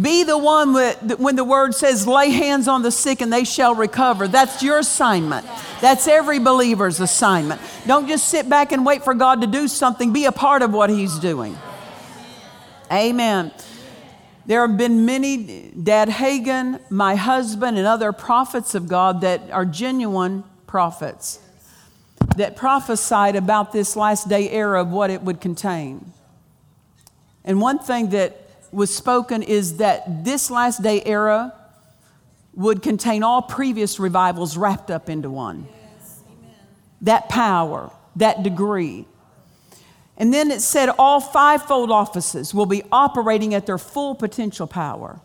Be 0.00 0.24
the 0.24 0.36
one 0.36 0.74
with, 0.74 1.18
when 1.18 1.36
the 1.36 1.44
word 1.44 1.74
says, 1.74 2.06
lay 2.06 2.28
hands 2.28 2.68
on 2.68 2.82
the 2.82 2.90
sick 2.90 3.22
and 3.22 3.32
they 3.32 3.44
shall 3.44 3.74
recover. 3.74 4.28
That's 4.28 4.62
your 4.62 4.78
assignment. 4.78 5.46
That's 5.80 6.06
every 6.06 6.38
believer's 6.38 7.00
assignment. 7.00 7.62
Don't 7.86 8.06
just 8.06 8.28
sit 8.28 8.46
back 8.46 8.72
and 8.72 8.84
wait 8.84 9.04
for 9.04 9.14
God 9.14 9.40
to 9.40 9.46
do 9.46 9.68
something. 9.68 10.12
Be 10.12 10.26
a 10.26 10.32
part 10.32 10.60
of 10.60 10.72
what 10.74 10.90
He's 10.90 11.18
doing. 11.18 11.56
Amen. 12.92 13.52
There 14.46 14.66
have 14.66 14.78
been 14.78 15.04
many, 15.04 15.72
Dad 15.82 16.08
Hagin, 16.08 16.80
my 16.88 17.16
husband, 17.16 17.78
and 17.78 17.86
other 17.86 18.12
prophets 18.12 18.76
of 18.76 18.86
God 18.86 19.22
that 19.22 19.50
are 19.50 19.64
genuine 19.64 20.44
prophets 20.68 21.40
that 22.36 22.54
prophesied 22.54 23.34
about 23.34 23.72
this 23.72 23.96
last 23.96 24.28
day 24.28 24.48
era 24.50 24.82
of 24.82 24.88
what 24.88 25.10
it 25.10 25.22
would 25.22 25.40
contain. 25.40 26.12
And 27.44 27.60
one 27.60 27.80
thing 27.80 28.10
that 28.10 28.40
was 28.70 28.94
spoken 28.94 29.42
is 29.42 29.78
that 29.78 30.24
this 30.24 30.50
last 30.50 30.82
day 30.82 31.02
era 31.04 31.52
would 32.54 32.82
contain 32.82 33.22
all 33.22 33.42
previous 33.42 33.98
revivals 33.98 34.56
wrapped 34.56 34.90
up 34.90 35.08
into 35.08 35.28
one. 35.28 35.66
that 37.02 37.28
power, 37.28 37.90
that 38.16 38.42
degree, 38.42 39.06
and 40.16 40.32
then 40.32 40.50
it 40.50 40.60
said 40.60 40.88
all 40.98 41.20
fivefold 41.20 41.90
offices 41.90 42.54
will 42.54 42.66
be 42.66 42.82
operating 42.90 43.54
at 43.54 43.66
their 43.66 43.78
full 43.78 44.14
potential 44.14 44.66
power. 44.66 45.20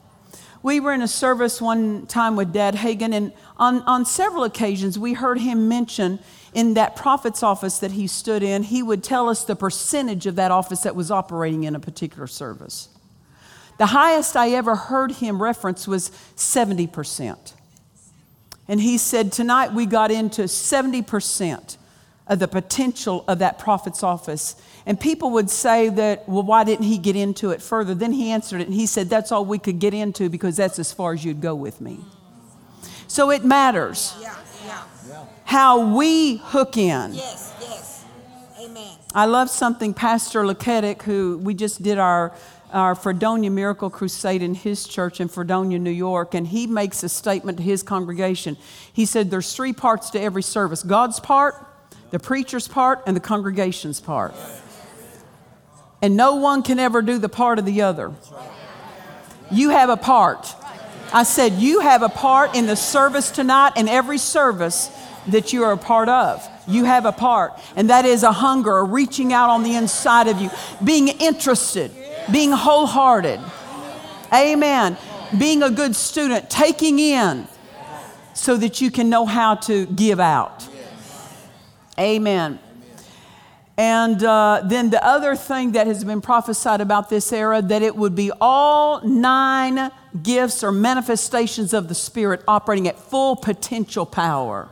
We 0.63 0.79
were 0.79 0.93
in 0.93 1.01
a 1.01 1.07
service 1.07 1.61
one 1.61 2.05
time 2.05 2.35
with 2.35 2.53
Dad 2.53 2.75
Hagin, 2.75 3.13
and 3.13 3.33
on, 3.57 3.81
on 3.83 4.05
several 4.05 4.43
occasions 4.43 4.99
we 4.99 5.13
heard 5.13 5.39
him 5.39 5.67
mention 5.67 6.19
in 6.53 6.75
that 6.75 6.95
prophet's 6.95 7.41
office 7.41 7.79
that 7.79 7.91
he 7.91 8.05
stood 8.05 8.43
in, 8.43 8.63
he 8.63 8.83
would 8.83 9.03
tell 9.03 9.29
us 9.29 9.43
the 9.43 9.55
percentage 9.55 10.27
of 10.27 10.35
that 10.35 10.51
office 10.51 10.81
that 10.81 10.95
was 10.95 11.09
operating 11.09 11.63
in 11.63 11.75
a 11.75 11.79
particular 11.79 12.27
service. 12.27 12.89
The 13.77 13.87
highest 13.87 14.35
I 14.35 14.49
ever 14.49 14.75
heard 14.75 15.13
him 15.13 15.41
reference 15.41 15.87
was 15.87 16.11
70%. 16.35 17.53
And 18.67 18.79
he 18.79 18.97
said, 18.97 19.31
Tonight 19.31 19.73
we 19.73 19.85
got 19.85 20.11
into 20.11 20.43
70% 20.43 21.77
of 22.31 22.39
the 22.39 22.47
potential 22.47 23.25
of 23.27 23.39
that 23.39 23.59
prophet's 23.59 24.03
office. 24.03 24.55
And 24.85 24.97
people 24.97 25.31
would 25.31 25.49
say 25.49 25.89
that, 25.89 26.27
well, 26.29 26.43
why 26.43 26.63
didn't 26.63 26.85
he 26.85 26.97
get 26.97 27.17
into 27.17 27.51
it 27.51 27.61
further? 27.61 27.93
Then 27.93 28.13
he 28.13 28.31
answered 28.31 28.61
it 28.61 28.67
and 28.67 28.73
he 28.73 28.85
said, 28.85 29.09
that's 29.09 29.33
all 29.33 29.43
we 29.43 29.59
could 29.59 29.79
get 29.79 29.93
into 29.93 30.29
because 30.29 30.55
that's 30.55 30.79
as 30.79 30.93
far 30.93 31.11
as 31.11 31.25
you'd 31.25 31.41
go 31.41 31.53
with 31.53 31.81
me. 31.81 31.99
So 33.07 33.31
it 33.31 33.43
matters 33.43 34.15
yeah, 34.21 34.33
yeah. 34.65 35.25
how 35.43 35.93
we 35.93 36.37
hook 36.37 36.77
in. 36.77 37.13
Yes, 37.13 37.53
yes. 37.59 38.05
Amen. 38.57 38.95
I 39.13 39.25
love 39.25 39.49
something 39.49 39.93
Pastor 39.93 40.43
Laketic, 40.45 41.01
who 41.01 41.37
we 41.37 41.53
just 41.53 41.83
did 41.83 41.97
our 41.97 42.33
our 42.71 42.95
Fredonia 42.95 43.51
Miracle 43.51 43.89
Crusade 43.89 44.41
in 44.41 44.55
his 44.55 44.87
church 44.87 45.19
in 45.19 45.27
Fredonia, 45.27 45.77
New 45.77 45.91
York, 45.91 46.33
and 46.33 46.47
he 46.47 46.67
makes 46.67 47.03
a 47.03 47.09
statement 47.09 47.57
to 47.57 47.63
his 47.65 47.83
congregation. 47.83 48.55
He 48.93 49.05
said, 49.05 49.29
There's 49.29 49.53
three 49.53 49.73
parts 49.73 50.09
to 50.11 50.21
every 50.21 50.41
service 50.41 50.81
God's 50.81 51.19
part, 51.19 51.67
the 52.11 52.19
preacher's 52.19 52.67
part, 52.67 53.03
and 53.07 53.15
the 53.15 53.21
congregation's 53.21 53.99
part 53.99 54.35
and 56.01 56.17
no 56.17 56.35
one 56.35 56.63
can 56.63 56.79
ever 56.79 57.01
do 57.01 57.17
the 57.17 57.29
part 57.29 57.59
of 57.59 57.65
the 57.65 57.81
other. 57.81 58.11
You 59.51 59.69
have 59.69 59.89
a 59.89 59.97
part. 59.97 60.55
I 61.13 61.23
said, 61.23 61.53
You 61.53 61.81
have 61.81 62.01
a 62.01 62.09
part 62.09 62.55
in 62.55 62.65
the 62.65 62.75
service 62.75 63.31
tonight 63.31 63.73
and 63.75 63.87
every 63.87 64.17
service 64.17 64.89
that 65.27 65.53
you 65.53 65.63
are 65.63 65.73
a 65.73 65.77
part 65.77 66.09
of. 66.09 66.47
You 66.67 66.85
have 66.85 67.05
a 67.05 67.11
part, 67.11 67.53
and 67.75 67.89
that 67.89 68.05
is 68.05 68.23
a 68.23 68.31
hunger, 68.31 68.77
a 68.77 68.83
reaching 68.83 69.33
out 69.33 69.49
on 69.49 69.63
the 69.63 69.75
inside 69.75 70.27
of 70.27 70.39
you, 70.39 70.49
being 70.83 71.09
interested, 71.09 71.91
being 72.31 72.51
wholehearted. 72.51 73.39
Amen. 74.33 74.97
Being 75.37 75.63
a 75.63 75.69
good 75.69 75.95
student, 75.95 76.49
taking 76.49 76.99
in 76.99 77.47
so 78.33 78.57
that 78.57 78.81
you 78.81 78.89
can 78.89 79.09
know 79.09 79.25
how 79.25 79.55
to 79.55 79.85
give 79.85 80.19
out. 80.19 80.67
Amen. 81.99 82.59
And 83.77 84.23
uh, 84.23 84.61
then 84.65 84.89
the 84.89 85.03
other 85.03 85.35
thing 85.35 85.71
that 85.71 85.87
has 85.87 86.03
been 86.03 86.21
prophesied 86.21 86.81
about 86.81 87.09
this 87.09 87.33
era 87.33 87.61
that 87.61 87.81
it 87.81 87.95
would 87.95 88.13
be 88.15 88.31
all 88.39 89.01
nine 89.01 89.91
gifts 90.21 90.63
or 90.63 90.71
manifestations 90.71 91.73
of 91.73 91.87
the 91.87 91.95
Spirit 91.95 92.43
operating 92.47 92.87
at 92.87 92.99
full 92.99 93.35
potential 93.35 94.05
power. 94.05 94.69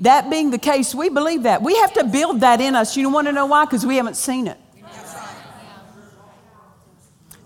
That 0.00 0.28
being 0.28 0.50
the 0.50 0.58
case, 0.58 0.94
we 0.94 1.08
believe 1.08 1.44
that. 1.44 1.62
We 1.62 1.74
have 1.76 1.94
to 1.94 2.04
build 2.04 2.40
that 2.40 2.60
in 2.60 2.74
us. 2.74 2.96
You 2.96 3.08
want 3.08 3.28
to 3.28 3.32
know 3.32 3.46
why? 3.46 3.64
Because 3.64 3.86
we 3.86 3.96
haven't 3.96 4.16
seen 4.16 4.46
it. 4.46 4.58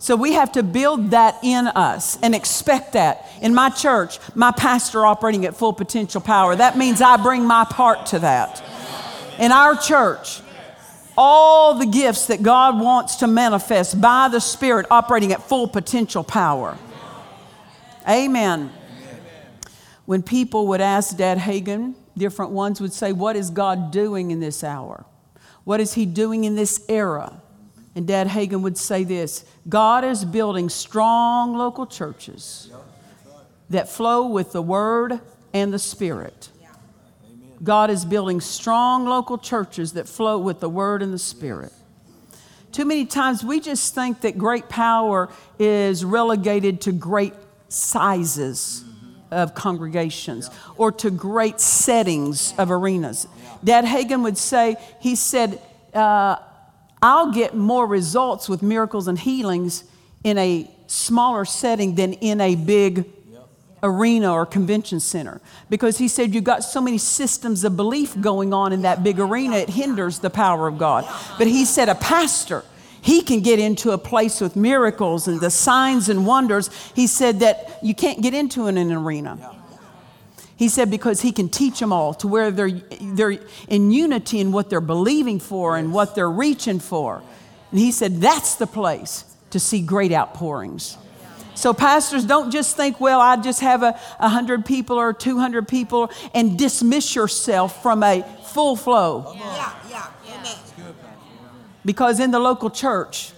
So 0.01 0.17
we 0.17 0.33
have 0.33 0.53
to 0.53 0.63
build 0.63 1.11
that 1.11 1.37
in 1.43 1.67
us 1.69 2.19
and 2.23 2.35
expect 2.35 2.95
that. 2.95 3.27
In 3.43 3.55
my 3.55 3.69
church, 3.69 4.19
my 4.35 4.51
pastor 4.51 5.05
operating 5.05 5.45
at 5.45 5.55
full 5.55 5.75
potential 5.75 6.23
power. 6.23 6.57
That 6.57 6.79
means 6.79 7.03
I 7.03 7.19
bring 7.19 7.45
my 7.45 7.67
part 7.67 8.07
to 8.07 8.19
that. 8.21 8.65
In 9.39 9.53
our 9.53 9.77
church, 9.77 10.41
all 11.19 11.75
the 11.75 11.85
gifts 11.85 12.29
that 12.29 12.43
God 12.43 12.81
wants 12.81 13.17
to 13.17 13.27
manifest 13.27 14.01
by 14.01 14.29
the 14.29 14.41
Spirit 14.41 14.87
operating 14.91 15.33
at 15.33 15.43
full 15.43 15.69
potential 15.69 16.25
power. 16.25 16.79
Amen. 18.09 18.73
When 20.07 20.23
people 20.23 20.69
would 20.69 20.81
ask 20.81 21.15
Dad 21.15 21.37
Hagin, 21.37 21.95
different 22.17 22.53
ones 22.53 22.81
would 22.81 22.95
say, 22.95 23.13
What 23.13 23.37
is 23.37 23.51
God 23.51 23.91
doing 23.91 24.31
in 24.31 24.41
this 24.41 24.65
hour? 24.65 25.05
What 25.65 25.79
is 25.79 25.93
He 25.93 26.07
doing 26.07 26.45
in 26.45 26.57
this 26.57 26.83
era? 26.89 27.43
And 28.01 28.07
Dad 28.07 28.29
Hagin 28.29 28.63
would 28.63 28.79
say 28.79 29.05
this 29.05 29.45
God 29.69 30.05
is 30.05 30.25
building 30.25 30.71
strong 30.71 31.55
local 31.55 31.87
churches 31.87 32.71
that 33.69 33.91
flow 33.91 34.27
with 34.27 34.53
the 34.53 34.63
Word 34.63 35.21
and 35.53 35.71
the 35.71 35.79
Spirit. 35.79 36.49
God 37.63 37.91
is 37.91 38.07
building 38.07 38.41
strong 38.41 39.05
local 39.05 39.37
churches 39.37 39.93
that 39.93 40.09
flow 40.09 40.39
with 40.39 40.61
the 40.61 40.69
Word 40.71 41.03
and 41.03 41.13
the 41.13 41.19
Spirit. 41.19 41.75
Too 42.73 42.87
many 42.87 43.05
times 43.05 43.45
we 43.45 43.61
just 43.61 43.95
think 43.95 44.23
that 44.23 44.39
great 44.39 44.71
power 44.71 45.29
is 45.59 46.03
relegated 46.03 46.81
to 46.81 46.93
great 46.93 47.35
sizes 47.69 48.83
of 49.31 49.55
congregations 49.55 50.49
or 50.79 50.91
to 50.91 51.11
great 51.11 51.61
settings 51.61 52.55
of 52.57 52.71
arenas. 52.71 53.27
Dad 53.63 53.85
Hagin 53.85 54.23
would 54.23 54.39
say, 54.39 54.77
he 55.01 55.15
said, 55.15 55.61
uh, 55.93 56.37
I'll 57.03 57.33
get 57.33 57.55
more 57.55 57.87
results 57.87 58.49
with 58.49 58.63
miracles 58.63 59.09
and 59.09 59.19
healings 59.19 59.85
in 60.23 60.37
a 60.39 60.71
smaller 60.87 61.45
setting 61.45 61.95
than 61.95 62.15
in 62.15 62.41
a 62.41 62.55
big 62.55 63.07
arena 63.83 64.33
or 64.33 64.45
convention 64.45 65.01
center. 65.01 65.41
Because 65.71 65.97
he 65.97 66.09
said 66.09 66.35
you've 66.35 66.45
got 66.45 66.63
so 66.63 66.81
many 66.81 66.99
systems 66.99 67.65
of 67.65 67.77
belief 67.77 68.21
going 68.21 68.53
on 68.53 68.73
in 68.73 68.83
that 68.83 69.03
big 69.03 69.19
arena 69.19 69.57
it 69.57 69.71
hinders 69.71 70.19
the 70.19 70.29
power 70.29 70.69
of 70.69 70.77
god. 70.77 71.09
But 71.39 71.47
he 71.47 71.65
said 71.65 71.89
a 71.89 71.95
pastor 71.95 72.65
he 73.03 73.23
can 73.23 73.41
get 73.41 73.59
into 73.59 73.93
a 73.93 73.99
place 73.99 74.43
with 74.43 74.57
miracles 74.57 75.27
and 75.27 75.41
the 75.41 75.49
signs 75.49 76.11
and 76.11 76.27
wonders. 76.27 76.69
He 76.95 77.07
said 77.07 77.41
that 77.41 77.79
you 77.83 77.95
can't 77.95 78.21
get 78.21 78.35
into 78.35 78.67
in 78.67 78.77
an 78.77 78.93
arena 78.93 79.60
he 80.61 80.69
said 80.69 80.91
because 80.91 81.23
he 81.23 81.33
can 81.33 81.49
teach 81.49 81.81
them 81.81 81.91
all 81.91 82.13
to 82.13 82.29
where 82.29 82.51
they're, 82.51 82.71
they're 82.71 83.39
in 83.67 83.91
unity 83.91 84.41
in 84.41 84.53
what 84.53 84.69
they're 84.69 84.83
believing 84.83 85.41
for 85.41 85.79
and 85.79 85.91
what 85.91 86.15
they're 86.15 86.31
reaching 86.31 86.81
for. 86.81 87.23
And 87.71 87.81
he 87.81 87.91
said 87.91 88.21
that's 88.21 88.57
the 88.57 88.67
place 88.67 89.25
to 89.53 89.59
see 89.59 89.81
great 89.81 90.13
outpourings. 90.13 90.99
So, 91.55 91.73
pastors, 91.73 92.27
don't 92.27 92.51
just 92.51 92.77
think, 92.77 93.01
well, 93.01 93.21
I 93.21 93.37
just 93.37 93.61
have 93.61 93.83
a 93.83 93.93
100 94.19 94.67
people 94.67 94.99
or 94.99 95.15
200 95.15 95.67
people 95.67 96.11
and 96.35 96.59
dismiss 96.59 97.15
yourself 97.15 97.83
from 97.83 98.03
a 98.03 98.23
full 98.45 98.77
flow. 98.77 99.33
Yeah, 99.37 99.73
yeah, 99.89 100.07
amen. 100.27 100.95
Because 101.87 102.21
in 102.21 102.33
the 102.33 102.39
local 102.39 102.69
church, 102.69 103.33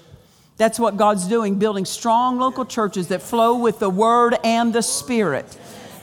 that's 0.57 0.79
what 0.81 0.97
God's 0.97 1.29
doing, 1.29 1.61
building 1.61 1.85
strong 1.85 2.41
local 2.41 2.65
churches 2.65 3.09
that 3.09 3.23
flow 3.23 3.59
with 3.59 3.79
the 3.79 3.91
Word 3.91 4.37
and 4.43 4.73
the 4.73 4.83
Spirit. 4.83 5.57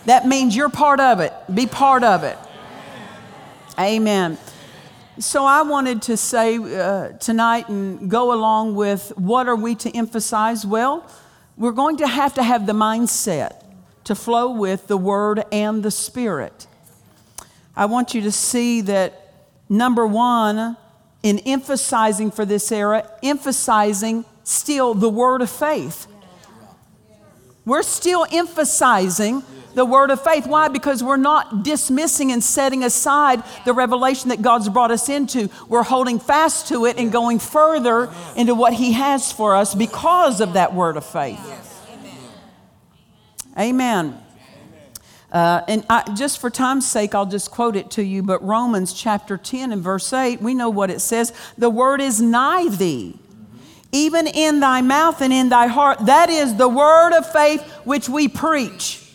That 0.10 0.26
means 0.26 0.56
you're 0.56 0.70
part 0.70 1.00
of 1.00 1.20
it. 1.20 1.32
Be 1.54 1.68
part 1.68 2.04
of 2.04 2.24
it. 2.24 2.36
Amen. 3.78 4.40
So 5.20 5.46
I 5.46 5.62
wanted 5.62 6.02
to 6.02 6.18
say 6.18 6.58
uh, 6.58 7.10
tonight 7.20 7.70
and 7.70 8.10
go 8.10 8.34
along 8.34 8.74
with 8.74 9.16
what 9.20 9.48
are 9.48 9.56
we 9.56 9.76
to 9.76 9.96
emphasize? 9.96 10.66
Well, 10.66 11.08
we're 11.58 11.74
going 11.74 11.98
to 11.98 12.08
have 12.08 12.34
to 12.34 12.42
have 12.42 12.66
the 12.66 12.74
mindset 12.74 13.64
to 14.06 14.16
flow 14.16 14.50
with 14.50 14.88
the 14.88 14.98
Word 14.98 15.44
and 15.52 15.84
the 15.84 15.92
Spirit. 15.92 16.66
I 17.76 17.86
want 17.86 18.16
you 18.16 18.22
to 18.22 18.32
see 18.32 18.82
that 18.82 19.36
number 19.70 20.08
one, 20.08 20.76
in 21.22 21.38
emphasizing 21.46 22.32
for 22.32 22.46
this 22.46 22.72
era, 22.72 23.08
emphasizing 23.22 24.26
still 24.44 24.96
the 24.96 25.10
word 25.10 25.44
of 25.44 25.52
faith. 25.52 26.08
We're 27.64 27.84
still 27.84 28.26
emphasizing 28.32 29.44
the 29.74 29.86
word 29.86 30.10
of 30.10 30.22
faith. 30.24 30.48
Why? 30.48 30.68
Because 30.68 31.04
we're 31.04 31.18
not 31.18 31.64
dismissing 31.64 32.32
and 32.32 32.44
setting 32.44 32.84
aside 32.84 33.44
the 33.66 33.74
revelation 33.74 34.30
that 34.30 34.42
God's 34.42 34.70
brought 34.70 34.92
us 34.92 35.10
into. 35.10 35.50
We're 35.68 35.84
holding 35.84 36.20
fast 36.20 36.68
to 36.70 36.86
it 36.86 36.98
and 36.98 37.12
going 37.12 37.40
further 37.40 38.12
into 38.36 38.56
what 38.56 38.74
He 38.74 38.94
has 38.94 39.32
for 39.32 39.56
us 39.56 39.76
because 39.76 40.42
of 40.42 40.54
that 40.54 40.74
word 40.74 40.98
of 40.98 41.06
faith. 41.06 41.40
Amen. 43.58 44.18
Uh, 45.32 45.62
and 45.68 45.86
I, 45.90 46.12
just 46.16 46.40
for 46.40 46.50
time's 46.50 46.90
sake, 46.90 47.14
I'll 47.14 47.26
just 47.26 47.52
quote 47.52 47.76
it 47.76 47.92
to 47.92 48.04
you. 48.04 48.24
But 48.24 48.44
Romans 48.44 48.94
chapter 48.94 49.38
10 49.38 49.72
and 49.72 49.82
verse 49.82 50.12
8, 50.12 50.42
we 50.42 50.56
know 50.56 50.70
what 50.70 50.90
it 50.90 51.02
says 51.02 51.34
The 51.58 51.70
word 51.70 52.02
is 52.02 52.20
nigh 52.20 52.70
thee, 52.70 53.20
even 53.92 54.26
in 54.26 54.60
thy 54.60 54.82
mouth 54.82 55.22
and 55.22 55.32
in 55.32 55.50
thy 55.50 55.68
heart. 55.68 56.08
That 56.08 56.30
is 56.30 56.56
the 56.56 56.70
word 56.70 57.16
of 57.16 57.32
faith 57.32 57.62
which 57.84 58.10
we 58.10 58.28
preach. 58.28 59.09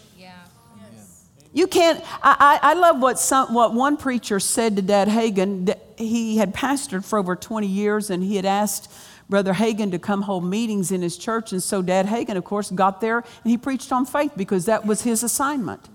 You 1.55 1.69
can't, 1.69 2.05
I, 2.21 2.59
I, 2.61 2.75
love 2.75 3.01
what, 3.01 3.17
some, 3.17 3.55
what 3.55 3.73
one 3.73 3.97
preacher 3.97 4.41
said 4.41 4.75
to 4.75 4.83
Dad 4.83 5.07
Hagin. 5.07 5.73
He 5.97 6.37
had 6.37 6.53
pastored 6.53 7.05
for 7.05 7.17
over 7.17 7.37
20 7.37 7.69
years 7.69 8.11
and 8.11 8.25
he 8.25 8.35
had 8.35 8.45
asked 8.45 8.91
Brother 9.29 9.53
Hagin 9.55 9.93
to 9.93 10.01
come 10.01 10.23
hold 10.23 10.45
meetings 10.45 10.91
in 10.91 11.01
his 11.01 11.17
church. 11.17 11.53
And 11.53 11.63
so 11.63 11.81
Dad 11.81 12.07
Hagin, 12.07 12.37
of 12.37 12.43
course, 12.43 12.73
got 12.73 13.01
there 13.01 13.19
and 13.19 13.51
he 13.51 13.57
preached 13.57 13.93
on 13.93 14.05
faith 14.05 14.33
because 14.37 14.65
that 14.65 14.85
was 14.85 15.03
his 15.03 15.23
assignment. 15.23 15.89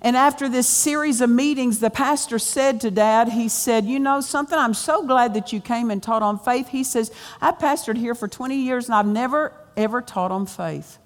And 0.00 0.16
after 0.16 0.48
this 0.48 0.68
series 0.68 1.20
of 1.20 1.30
meetings, 1.30 1.80
the 1.80 1.90
pastor 1.90 2.38
said 2.38 2.80
to 2.82 2.92
Dad, 2.92 3.30
he 3.30 3.48
said, 3.48 3.86
You 3.86 3.98
know 3.98 4.20
something? 4.20 4.56
I'm 4.56 4.74
so 4.74 5.04
glad 5.04 5.34
that 5.34 5.52
you 5.52 5.60
came 5.60 5.90
and 5.90 6.00
taught 6.00 6.22
on 6.22 6.38
faith. 6.38 6.68
He 6.68 6.84
says, 6.84 7.10
I 7.40 7.50
pastored 7.50 7.96
here 7.96 8.14
for 8.14 8.28
20 8.28 8.54
years 8.54 8.86
and 8.86 8.94
I've 8.94 9.06
never, 9.06 9.52
ever 9.76 10.00
taught 10.00 10.30
on 10.30 10.46
faith. 10.46 10.98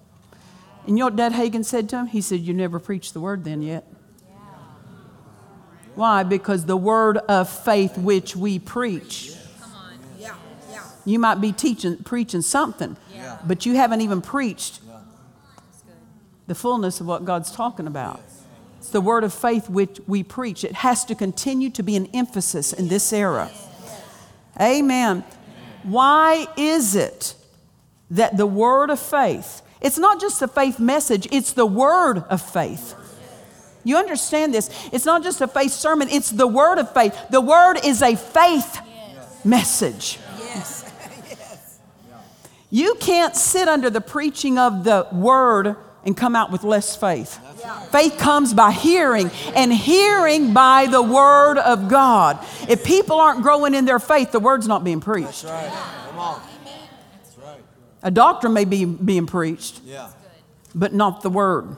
And 0.87 0.97
you 0.97 1.03
know 1.03 1.07
what 1.07 1.17
Dad 1.17 1.33
Hagin 1.33 1.65
said 1.65 1.89
to 1.91 1.99
him? 1.99 2.07
He 2.07 2.21
said, 2.21 2.41
You 2.41 2.55
never 2.55 2.79
preached 2.79 3.13
the 3.15 3.21
word 3.21 3.45
then 3.45 3.63
yet. 3.63 3.87
Why? 5.95 6.23
Because 6.23 6.65
the 6.65 6.77
word 6.77 7.19
of 7.19 7.49
faith 7.49 7.99
which 7.99 8.35
we 8.35 8.59
preach. 8.59 9.33
Yeah, 10.19 10.35
yeah. 10.71 10.85
You 11.05 11.19
might 11.19 11.41
be 11.41 11.53
teaching, 11.53 11.99
preaching 11.99 12.43
something, 12.43 12.97
but 13.45 13.67
you 13.67 13.77
haven't 13.77 14.01
even 14.01 14.23
preached 14.23 14.81
the 16.47 16.55
fullness 16.55 17.01
of 17.01 17.07
what 17.07 17.25
God's 17.25 17.51
talking 17.53 17.87
about. 17.87 18.21
It's 18.79 18.89
the 18.89 19.01
word 19.01 19.25
of 19.25 19.35
faith 19.35 19.69
which 19.69 20.01
we 20.07 20.23
preach. 20.23 20.65
It 20.65 20.73
has 20.73 21.05
to 21.05 21.15
continue 21.15 21.71
to 21.71 21.83
be 21.83 21.97
an 21.97 22.07
emphasis 22.15 22.73
in 22.73 22.89
this 22.89 23.13
era. 23.13 23.51
Amen. 24.61 25.23
Why 25.83 26.47
is 26.57 26.97
it 26.97 27.35
that 28.11 28.37
the 28.37 28.47
word 28.47 28.91
of 28.91 28.99
faith, 28.99 29.63
it's 29.81 29.99
not 29.99 30.21
just 30.21 30.43
a 30.43 30.49
faith 30.49 30.79
message, 30.79 31.29
it's 31.31 31.53
the 31.53 31.67
word 31.67 32.25
of 32.29 32.43
faith. 32.43 32.95
You 33.83 33.97
understand 33.97 34.53
this? 34.53 34.69
It's 34.93 35.07
not 35.07 35.23
just 35.23 35.41
a 35.41 35.49
faith 35.49 35.73
sermon, 35.73 36.09
it's 36.11 36.31
the 36.31 36.47
word 36.47 36.79
of 36.79 36.93
faith. 36.93 37.17
The 37.31 37.41
word 37.41 37.79
is 37.85 38.03
a 38.03 38.17
faith 38.17 38.79
message. 39.45 40.19
Yes. 40.39 40.87
You 42.73 42.95
can't 43.01 43.35
sit 43.35 43.67
under 43.67 43.91
the 43.91 44.01
preaching 44.01 44.57
of 44.57 44.85
the 44.85 45.09
word 45.11 45.75
and 46.05 46.17
come 46.17 46.37
out 46.37 46.53
with 46.53 46.63
less 46.63 46.95
faith. 46.95 47.39
Faith 47.91 48.17
comes 48.17 48.55
by 48.55 48.71
hearing, 48.71 49.31
and 49.55 49.73
hearing 49.73 50.55
by 50.55 50.87
the 50.87 51.03
word 51.03 51.59
of 51.59 51.89
God. 51.89 52.39
If 52.69 52.85
people 52.85 53.19
aren't 53.19 53.43
growing 53.43 53.75
in 53.75 53.85
their 53.85 53.99
faith, 53.99 54.33
the 54.33 54.41
word's 54.41 54.69
not 54.69 54.85
being 54.85 55.01
preached. 55.01 55.45
Right. 55.45 55.69
Come 56.09 56.19
on. 56.19 56.43
A 58.03 58.11
doctrine 58.11 58.53
may 58.53 58.65
be 58.65 58.85
being 58.85 59.27
preached, 59.27 59.81
Yeah. 59.85 60.09
but 60.75 60.95
not 60.95 61.23
the 61.23 61.31
word. 61.31 61.77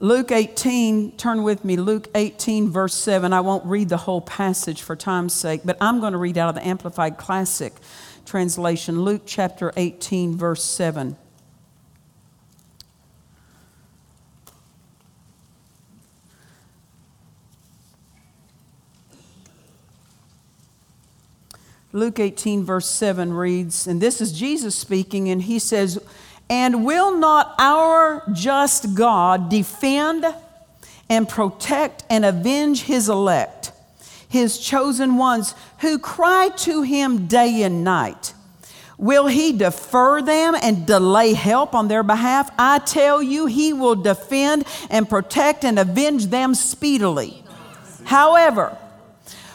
Luke 0.00 0.30
18, 0.30 1.16
turn 1.16 1.42
with 1.42 1.64
me, 1.64 1.76
Luke 1.76 2.08
18, 2.14 2.70
verse 2.70 2.94
7. 2.94 3.32
I 3.32 3.40
won't 3.40 3.64
read 3.66 3.88
the 3.88 3.96
whole 3.96 4.20
passage 4.20 4.80
for 4.82 4.94
time's 4.94 5.32
sake, 5.32 5.62
but 5.64 5.76
I'm 5.80 5.98
going 5.98 6.12
to 6.12 6.18
read 6.18 6.38
out 6.38 6.48
of 6.48 6.54
the 6.54 6.64
Amplified 6.64 7.18
Classic 7.18 7.72
translation, 8.24 9.02
Luke 9.02 9.22
chapter 9.26 9.72
18, 9.76 10.36
verse 10.36 10.62
7. 10.62 11.16
Luke 21.92 22.18
18, 22.20 22.64
verse 22.64 22.86
7 22.90 23.32
reads, 23.32 23.86
and 23.86 23.98
this 23.98 24.20
is 24.20 24.38
Jesus 24.38 24.74
speaking, 24.74 25.30
and 25.30 25.40
he 25.40 25.58
says, 25.58 25.98
And 26.50 26.84
will 26.84 27.16
not 27.16 27.54
our 27.58 28.22
just 28.32 28.94
God 28.94 29.48
defend 29.48 30.26
and 31.08 31.26
protect 31.26 32.04
and 32.10 32.26
avenge 32.26 32.82
his 32.82 33.08
elect, 33.08 33.72
his 34.28 34.58
chosen 34.58 35.16
ones 35.16 35.54
who 35.78 35.98
cry 35.98 36.50
to 36.58 36.82
him 36.82 37.26
day 37.26 37.62
and 37.62 37.84
night. 37.84 38.34
Will 38.98 39.26
he 39.26 39.52
defer 39.52 40.20
them 40.20 40.56
and 40.60 40.86
delay 40.86 41.32
help 41.32 41.74
on 41.74 41.88
their 41.88 42.02
behalf? 42.02 42.50
I 42.58 42.80
tell 42.80 43.22
you, 43.22 43.46
he 43.46 43.72
will 43.72 43.94
defend 43.94 44.66
and 44.90 45.08
protect 45.08 45.64
and 45.64 45.78
avenge 45.78 46.26
them 46.26 46.54
speedily. 46.54 47.42
However, 48.04 48.76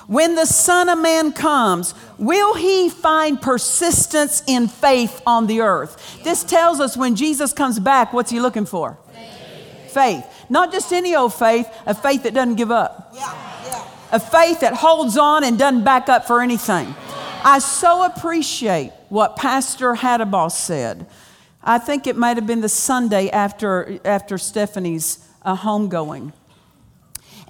when 0.07 0.35
the 0.35 0.45
Son 0.45 0.89
of 0.89 0.97
Man 0.99 1.31
comes, 1.31 1.93
will 2.17 2.55
he 2.55 2.89
find 2.89 3.41
persistence 3.41 4.43
in 4.47 4.67
faith 4.67 5.21
on 5.25 5.47
the 5.47 5.61
earth? 5.61 6.21
This 6.23 6.43
tells 6.43 6.79
us 6.79 6.97
when 6.97 7.15
Jesus 7.15 7.53
comes 7.53 7.79
back, 7.79 8.13
what's 8.13 8.31
he 8.31 8.39
looking 8.39 8.65
for? 8.65 8.97
Faith. 9.13 9.93
faith. 9.93 10.45
Not 10.49 10.71
just 10.71 10.91
any 10.91 11.15
old 11.15 11.33
faith, 11.33 11.67
a 11.85 11.93
faith 11.93 12.23
that 12.23 12.33
doesn't 12.33 12.55
give 12.55 12.71
up. 12.71 13.11
Yeah, 13.13 13.33
yeah. 13.65 13.87
A 14.11 14.19
faith 14.19 14.59
that 14.59 14.73
holds 14.73 15.17
on 15.17 15.43
and 15.43 15.57
doesn't 15.57 15.83
back 15.83 16.09
up 16.09 16.27
for 16.27 16.41
anything. 16.41 16.93
I 17.45 17.59
so 17.59 18.03
appreciate 18.03 18.91
what 19.09 19.35
Pastor 19.35 19.95
Hadabal 19.95 20.51
said. 20.51 21.05
I 21.63 21.77
think 21.77 22.07
it 22.07 22.15
might 22.15 22.37
have 22.37 22.45
been 22.45 22.61
the 22.61 22.69
Sunday 22.69 23.29
after, 23.29 23.99
after 24.05 24.37
Stephanie's 24.37 25.25
uh, 25.43 25.55
homegoing. 25.55 26.33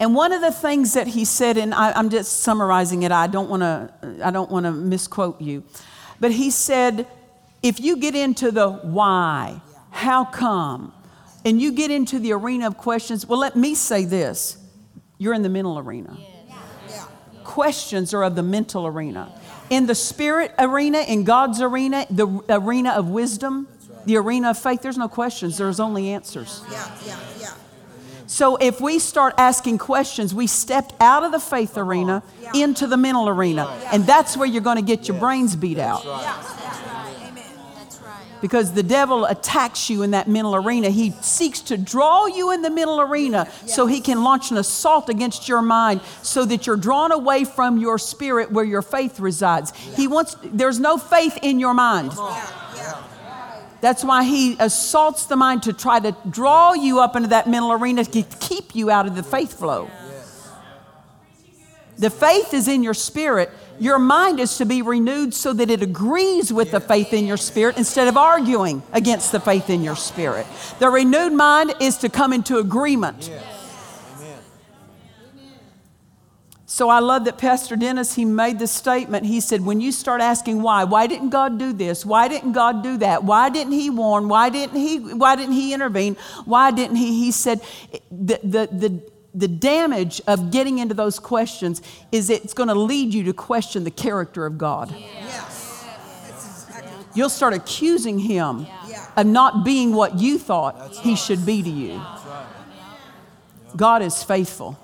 And 0.03 0.13
one 0.13 0.33
of 0.33 0.41
the 0.41 0.51
things 0.51 0.95
that 0.95 1.07
he 1.07 1.23
said, 1.23 1.55
and 1.55 1.73
I, 1.73 1.97
am 1.97 2.09
just 2.09 2.41
summarizing 2.41 3.03
it, 3.03 3.13
I 3.13 3.27
don't 3.27 3.49
want 3.49 3.61
to 3.61 3.89
I 4.21 4.31
don't 4.31 4.51
want 4.51 4.65
to 4.65 4.71
misquote 4.73 5.39
you, 5.39 5.63
but 6.19 6.31
he 6.31 6.51
said, 6.51 7.07
if 7.61 7.79
you 7.79 7.95
get 7.95 8.13
into 8.13 8.51
the 8.51 8.69
why, 8.69 9.61
how 9.91 10.25
come, 10.25 10.91
and 11.45 11.61
you 11.61 11.71
get 11.71 11.89
into 11.89 12.19
the 12.19 12.33
arena 12.33 12.67
of 12.67 12.75
questions, 12.75 13.25
well, 13.25 13.39
let 13.39 13.55
me 13.55 13.75
say 13.75 14.03
this: 14.03 14.57
you're 15.19 15.33
in 15.33 15.41
the 15.41 15.47
mental 15.47 15.79
arena. 15.79 16.17
Questions 17.45 18.13
are 18.13 18.25
of 18.25 18.35
the 18.35 18.43
mental 18.43 18.85
arena. 18.85 19.31
In 19.69 19.85
the 19.85 19.95
spirit 19.95 20.53
arena, 20.59 20.99
in 20.99 21.23
God's 21.23 21.61
arena, 21.61 22.05
the 22.09 22.27
arena 22.49 22.89
of 22.89 23.07
wisdom, 23.07 23.69
the 24.03 24.17
arena 24.17 24.49
of 24.49 24.57
faith, 24.57 24.81
there's 24.81 24.97
no 24.97 25.07
questions, 25.07 25.57
there's 25.59 25.79
only 25.79 26.09
answers. 26.09 26.61
Yeah, 26.69 26.91
yeah, 27.05 27.19
yeah. 27.39 27.53
So 28.33 28.55
if 28.55 28.81
we 28.81 28.97
start 28.97 29.35
asking 29.37 29.77
questions, 29.77 30.33
we 30.33 30.47
stepped 30.47 30.95
out 30.99 31.21
of 31.21 31.31
the 31.31 31.39
faith 31.39 31.77
arena 31.77 32.23
into 32.55 32.87
the 32.87 32.97
mental 32.97 33.29
arena. 33.29 33.67
And 33.91 34.07
that's 34.07 34.35
where 34.35 34.47
you're 34.47 34.63
going 34.63 34.77
to 34.77 34.81
get 34.81 35.07
your 35.07 35.19
brains 35.19 35.55
beat 35.55 35.77
out. 35.77 36.03
Amen. 36.03 37.43
That's 37.75 38.01
right. 38.01 38.25
Because 38.41 38.73
the 38.73 38.81
devil 38.81 39.25
attacks 39.25 39.87
you 39.87 40.01
in 40.01 40.09
that 40.11 40.27
mental 40.27 40.55
arena. 40.55 40.89
He 40.89 41.11
seeks 41.21 41.61
to 41.61 41.77
draw 41.77 42.25
you 42.25 42.49
in 42.51 42.63
the 42.63 42.71
mental 42.71 42.99
arena 43.01 43.51
so 43.67 43.85
he 43.85 44.01
can 44.01 44.23
launch 44.23 44.49
an 44.49 44.57
assault 44.57 45.09
against 45.09 45.47
your 45.47 45.61
mind 45.61 46.01
so 46.23 46.43
that 46.43 46.65
you're 46.65 46.75
drawn 46.75 47.11
away 47.11 47.43
from 47.43 47.77
your 47.77 47.99
spirit 47.99 48.51
where 48.51 48.65
your 48.65 48.81
faith 48.81 49.19
resides. 49.19 49.75
He 49.95 50.07
wants 50.07 50.35
there's 50.43 50.79
no 50.79 50.97
faith 50.97 51.37
in 51.43 51.59
your 51.59 51.75
mind. 51.75 52.13
That's 53.83 54.01
why 54.01 54.23
he 54.23 54.55
assaults 54.59 55.25
the 55.25 55.35
mind 55.35 55.63
to 55.63 55.73
try 55.73 55.99
to 55.99 56.15
draw 56.29 56.71
you 56.71 57.01
up 57.01 57.17
into 57.17 57.27
that 57.27 57.49
mental 57.49 57.73
arena 57.73 58.05
to 58.05 58.23
keep 58.39 58.73
you 58.77 58.89
out 58.89 59.07
of 59.07 59.15
the 59.17 59.23
faith 59.23 59.59
flow. 59.59 59.91
The 61.97 62.09
faith 62.09 62.53
is 62.53 62.69
in 62.69 62.81
your 62.81 62.93
spirit. 62.93 63.51
Your 63.79 63.99
mind 63.99 64.39
is 64.39 64.57
to 64.59 64.65
be 64.65 64.81
renewed 64.81 65.33
so 65.33 65.51
that 65.51 65.69
it 65.69 65.81
agrees 65.81 66.53
with 66.53 66.71
the 66.71 66.79
faith 66.79 67.11
in 67.11 67.27
your 67.27 67.35
spirit 67.35 67.77
instead 67.77 68.07
of 68.07 68.15
arguing 68.15 68.83
against 68.93 69.33
the 69.33 69.41
faith 69.41 69.69
in 69.69 69.83
your 69.83 69.97
spirit. 69.97 70.47
The 70.79 70.87
renewed 70.87 71.33
mind 71.33 71.73
is 71.81 71.97
to 71.97 72.09
come 72.09 72.31
into 72.31 72.59
agreement. 72.59 73.29
So 76.73 76.89
I 76.89 77.01
love 77.01 77.25
that 77.25 77.37
Pastor 77.37 77.75
Dennis, 77.75 78.15
he 78.15 78.25
made 78.25 78.57
the 78.57 78.65
statement. 78.65 79.27
He 79.27 79.41
said, 79.41 79.61
when 79.61 79.79
you 79.79 79.91
start 79.91 80.21
asking 80.21 80.63
why, 80.63 80.85
why 80.85 81.05
didn't 81.05 81.29
God 81.29 81.59
do 81.59 81.71
this? 81.71 82.03
Why 82.03 82.27
didn't 82.27 82.53
God 82.53 82.81
do 82.81 82.97
that? 82.97 83.23
Why 83.23 83.49
didn't 83.51 83.73
he 83.73 83.91
warn? 83.91 84.27
Why 84.27 84.49
didn't 84.49 84.79
he, 84.79 84.97
why 84.97 85.35
didn't 85.35 85.53
he 85.53 85.71
intervene? 85.71 86.17
Why 86.45 86.71
didn't 86.71 86.95
he? 86.95 87.13
He 87.25 87.31
said, 87.31 87.61
the, 88.09 88.39
the, 88.43 88.67
the, 88.71 89.01
the 89.35 89.47
damage 89.47 90.19
of 90.25 90.49
getting 90.49 90.79
into 90.79 90.95
those 90.95 91.19
questions 91.19 91.83
is 92.11 92.31
it's 92.31 92.55
going 92.55 92.69
to 92.69 92.73
lead 92.73 93.13
you 93.13 93.23
to 93.25 93.33
question 93.33 93.83
the 93.83 93.91
character 93.91 94.47
of 94.47 94.57
God. 94.57 94.95
Yes. 94.97 95.85
Exactly. 96.27 96.91
You'll 97.13 97.29
start 97.29 97.53
accusing 97.53 98.17
him 98.17 98.65
Yeah. 98.87 99.05
of 99.15 99.27
not 99.27 99.63
being 99.63 99.93
what 99.93 100.17
you 100.17 100.39
thought 100.39 100.95
he 101.03 101.15
should 101.15 101.45
be 101.45 101.61
to 101.61 101.69
you. 101.69 102.01
God 103.75 104.01
is 104.01 104.23
faithful. 104.23 104.79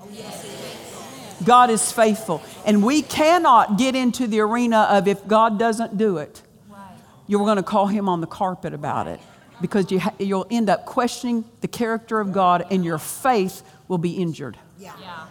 God 1.44 1.70
is 1.70 1.92
faithful. 1.92 2.42
And 2.64 2.82
we 2.84 3.02
cannot 3.02 3.78
get 3.78 3.94
into 3.94 4.26
the 4.26 4.40
arena 4.40 4.86
of 4.90 5.08
if 5.08 5.26
God 5.26 5.58
doesn't 5.58 5.96
do 5.96 6.18
it, 6.18 6.42
you're 7.26 7.44
going 7.44 7.56
to 7.56 7.62
call 7.62 7.86
him 7.86 8.08
on 8.08 8.20
the 8.20 8.26
carpet 8.26 8.74
about 8.74 9.06
it 9.06 9.20
because 9.60 9.90
you 9.92 10.00
ha- 10.00 10.14
you'll 10.18 10.46
end 10.50 10.68
up 10.68 10.84
questioning 10.84 11.44
the 11.60 11.68
character 11.68 12.18
of 12.18 12.32
God 12.32 12.66
and 12.70 12.84
your 12.84 12.98
faith 12.98 13.62
will 13.88 13.98
be 13.98 14.12
injured. 14.16 14.56
Yeah. 14.78 14.92
Yeah. 15.00 15.26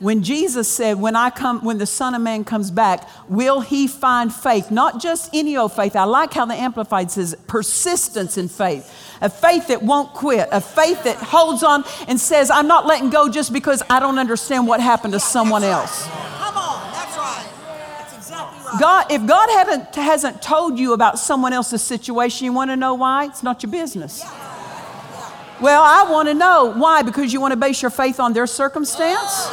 When 0.00 0.22
Jesus 0.22 0.66
said, 0.66 0.98
when 0.98 1.14
I 1.14 1.28
come, 1.28 1.62
when 1.62 1.76
the 1.76 1.84
Son 1.84 2.14
of 2.14 2.22
Man 2.22 2.42
comes 2.42 2.70
back, 2.70 3.06
will 3.28 3.60
he 3.60 3.86
find 3.86 4.32
faith? 4.32 4.70
Not 4.70 4.98
just 4.98 5.28
any 5.34 5.58
old 5.58 5.74
faith. 5.74 5.94
I 5.94 6.04
like 6.04 6.32
how 6.32 6.46
the 6.46 6.54
Amplified 6.54 7.10
says 7.10 7.36
persistence 7.46 8.38
in 8.38 8.48
faith. 8.48 8.90
A 9.20 9.28
faith 9.28 9.68
that 9.68 9.82
won't 9.82 10.14
quit. 10.14 10.48
A 10.52 10.60
faith 10.62 11.04
that 11.04 11.16
holds 11.16 11.62
on 11.62 11.84
and 12.08 12.18
says, 12.18 12.50
I'm 12.50 12.66
not 12.66 12.86
letting 12.86 13.10
go 13.10 13.28
just 13.28 13.52
because 13.52 13.82
I 13.90 14.00
don't 14.00 14.18
understand 14.18 14.66
what 14.66 14.80
happened 14.80 15.12
to 15.12 15.20
someone 15.20 15.64
else. 15.64 16.06
Come 16.06 16.56
on. 16.56 16.92
That's 16.92 17.16
right. 17.18 17.46
That's 17.98 18.16
exactly 18.16 18.64
right. 18.64 18.80
God, 18.80 19.12
if 19.12 19.26
God 19.26 19.50
hadn't, 19.50 19.94
hasn't 19.96 20.40
told 20.40 20.78
you 20.78 20.94
about 20.94 21.18
someone 21.18 21.52
else's 21.52 21.82
situation, 21.82 22.46
you 22.46 22.54
want 22.54 22.70
to 22.70 22.76
know 22.76 22.94
why? 22.94 23.26
It's 23.26 23.42
not 23.42 23.62
your 23.62 23.70
business. 23.70 24.24
Well, 25.60 25.82
I 25.82 26.10
want 26.10 26.28
to 26.28 26.34
know 26.34 26.72
why, 26.74 27.02
because 27.02 27.32
you 27.32 27.40
want 27.40 27.52
to 27.52 27.56
base 27.56 27.82
your 27.82 27.90
faith 27.90 28.18
on 28.18 28.32
their 28.32 28.46
circumstance? 28.46 29.46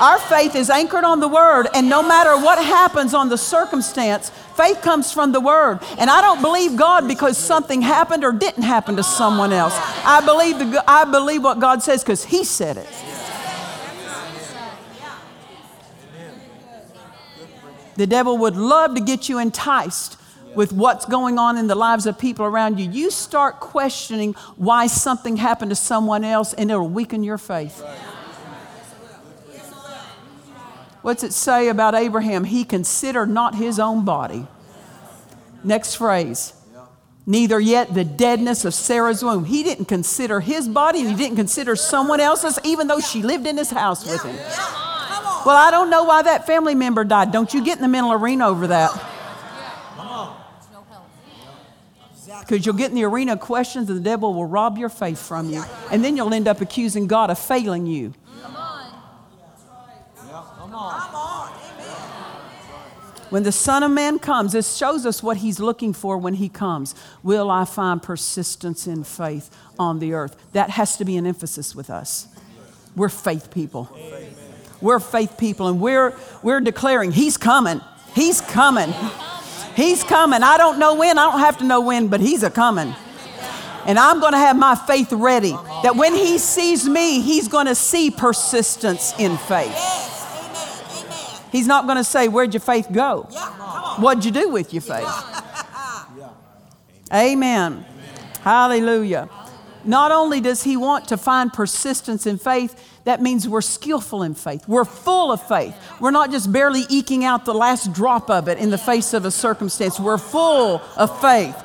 Our 0.00 0.18
faith 0.18 0.54
is 0.54 0.68
anchored 0.70 1.04
on 1.04 1.20
the 1.20 1.28
Word, 1.28 1.68
and 1.74 1.88
no 1.88 2.02
matter 2.02 2.36
what 2.36 2.62
happens 2.62 3.14
on 3.14 3.30
the 3.30 3.38
circumstance, 3.38 4.30
faith 4.56 4.82
comes 4.82 5.10
from 5.10 5.32
the 5.32 5.40
Word. 5.40 5.80
And 5.98 6.10
I 6.10 6.20
don't 6.20 6.42
believe 6.42 6.76
God 6.76 7.08
because 7.08 7.38
something 7.38 7.80
happened 7.80 8.24
or 8.24 8.32
didn't 8.32 8.62
happen 8.62 8.96
to 8.96 9.02
someone 9.02 9.52
else. 9.52 9.74
I 10.04 10.20
believe, 10.24 10.58
the, 10.58 10.84
I 10.86 11.04
believe 11.04 11.42
what 11.42 11.60
God 11.60 11.82
says 11.82 12.04
because 12.04 12.24
He 12.24 12.44
said 12.44 12.76
it. 12.76 12.88
The 17.96 18.06
devil 18.06 18.38
would 18.38 18.54
love 18.54 18.94
to 18.94 19.00
get 19.00 19.28
you 19.28 19.38
enticed 19.38 20.17
with 20.58 20.72
what's 20.72 21.06
going 21.06 21.38
on 21.38 21.56
in 21.56 21.68
the 21.68 21.74
lives 21.76 22.04
of 22.04 22.18
people 22.18 22.44
around 22.44 22.80
you. 22.80 22.90
You 22.90 23.12
start 23.12 23.60
questioning 23.60 24.32
why 24.56 24.88
something 24.88 25.36
happened 25.36 25.70
to 25.70 25.76
someone 25.76 26.24
else, 26.24 26.52
and 26.52 26.68
it'll 26.68 26.88
weaken 26.88 27.22
your 27.22 27.38
faith. 27.38 27.80
What's 31.02 31.22
it 31.22 31.32
say 31.32 31.68
about 31.68 31.94
Abraham? 31.94 32.42
He 32.42 32.64
considered 32.64 33.30
not 33.30 33.54
his 33.54 33.78
own 33.78 34.04
body. 34.04 34.48
Next 35.62 35.94
phrase. 35.94 36.54
Neither 37.24 37.60
yet 37.60 37.94
the 37.94 38.04
deadness 38.04 38.64
of 38.64 38.74
Sarah's 38.74 39.22
womb. 39.22 39.44
He 39.44 39.62
didn't 39.62 39.84
consider 39.84 40.40
his 40.40 40.68
body 40.68 41.02
and 41.02 41.10
he 41.10 41.14
didn't 41.14 41.36
consider 41.36 41.76
someone 41.76 42.18
else's, 42.18 42.58
even 42.64 42.88
though 42.88 42.98
she 42.98 43.22
lived 43.22 43.46
in 43.46 43.56
his 43.56 43.70
house 43.70 44.04
with 44.04 44.24
him. 44.24 44.34
Well, 45.46 45.54
I 45.54 45.68
don't 45.70 45.88
know 45.88 46.02
why 46.02 46.22
that 46.22 46.48
family 46.48 46.74
member 46.74 47.04
died. 47.04 47.30
Don't 47.30 47.54
you 47.54 47.64
get 47.64 47.76
in 47.78 47.82
the 47.82 47.88
mental 47.88 48.12
arena 48.12 48.48
over 48.48 48.66
that. 48.66 49.17
Because 52.40 52.64
you'll 52.64 52.74
get 52.74 52.90
in 52.90 52.96
the 52.96 53.04
arena 53.04 53.34
of 53.34 53.40
questions 53.40 53.88
and 53.88 53.98
the 53.98 54.02
devil 54.02 54.34
will 54.34 54.46
rob 54.46 54.78
your 54.78 54.88
faith 54.88 55.18
from 55.18 55.50
you. 55.50 55.62
And 55.90 56.04
then 56.04 56.16
you'll 56.16 56.32
end 56.32 56.48
up 56.48 56.60
accusing 56.60 57.06
God 57.06 57.30
of 57.30 57.38
failing 57.38 57.86
you. 57.86 58.14
Come 58.42 58.56
on. 58.56 58.92
Come 60.56 60.74
on. 60.74 61.52
Amen. 61.52 62.18
When 63.30 63.42
the 63.42 63.52
Son 63.52 63.82
of 63.82 63.90
Man 63.90 64.18
comes, 64.18 64.52
this 64.52 64.76
shows 64.76 65.04
us 65.04 65.22
what 65.22 65.38
he's 65.38 65.60
looking 65.60 65.92
for 65.92 66.16
when 66.16 66.34
he 66.34 66.48
comes. 66.48 66.94
Will 67.22 67.50
I 67.50 67.64
find 67.64 68.02
persistence 68.02 68.86
in 68.86 69.04
faith 69.04 69.54
on 69.78 69.98
the 69.98 70.14
earth? 70.14 70.36
That 70.52 70.70
has 70.70 70.96
to 70.96 71.04
be 71.04 71.16
an 71.16 71.26
emphasis 71.26 71.74
with 71.74 71.90
us. 71.90 72.28
We're 72.96 73.10
faith 73.10 73.50
people. 73.50 73.94
We're 74.80 75.00
faith 75.00 75.36
people, 75.38 75.68
and 75.68 75.80
we're, 75.80 76.14
we're 76.42 76.60
declaring, 76.60 77.12
He's 77.12 77.36
coming. 77.36 77.80
He's 78.14 78.40
coming. 78.40 78.92
He's 79.78 80.02
coming. 80.02 80.42
I 80.42 80.58
don't 80.58 80.80
know 80.80 80.96
when, 80.96 81.20
I 81.20 81.30
don't 81.30 81.38
have 81.38 81.58
to 81.58 81.64
know 81.64 81.80
when, 81.80 82.08
but 82.08 82.20
He's 82.20 82.42
a 82.42 82.50
coming. 82.50 82.92
And 83.86 83.96
I'm 83.96 84.18
going 84.18 84.32
to 84.32 84.38
have 84.38 84.58
my 84.58 84.74
faith 84.74 85.12
ready 85.12 85.52
that 85.84 85.94
when 85.94 86.16
He 86.16 86.38
sees 86.38 86.88
me, 86.88 87.20
He's 87.20 87.46
going 87.46 87.66
to 87.66 87.76
see 87.76 88.10
persistence 88.10 89.14
in 89.20 89.36
faith. 89.36 89.70
Yes. 89.70 90.90
Amen. 90.90 91.06
Amen. 91.06 91.42
He's 91.52 91.68
not 91.68 91.86
going 91.86 91.96
to 91.96 92.02
say, 92.02 92.26
Where'd 92.26 92.54
your 92.54 92.60
faith 92.60 92.88
go? 92.90 93.28
Yeah. 93.30 93.38
Come 93.38 93.60
on. 93.60 94.02
What'd 94.02 94.24
you 94.24 94.32
do 94.32 94.48
with 94.48 94.74
your 94.74 94.82
faith? 94.82 95.06
Amen. 97.14 97.86
Hallelujah. 98.40 99.28
Not 99.88 100.12
only 100.12 100.42
does 100.42 100.62
He 100.62 100.76
want 100.76 101.08
to 101.08 101.16
find 101.16 101.50
persistence 101.50 102.26
in 102.26 102.36
faith, 102.36 103.00
that 103.04 103.22
means 103.22 103.48
we're 103.48 103.62
skillful 103.62 104.22
in 104.22 104.34
faith. 104.34 104.68
We're 104.68 104.84
full 104.84 105.32
of 105.32 105.40
faith. 105.48 105.74
We're 105.98 106.10
not 106.10 106.30
just 106.30 106.52
barely 106.52 106.84
eking 106.90 107.24
out 107.24 107.46
the 107.46 107.54
last 107.54 107.94
drop 107.94 108.28
of 108.28 108.48
it 108.48 108.58
in 108.58 108.68
the 108.68 108.76
face 108.76 109.14
of 109.14 109.24
a 109.24 109.30
circumstance. 109.30 109.98
We're 109.98 110.18
full 110.18 110.82
of 110.94 111.20
faith. 111.22 111.56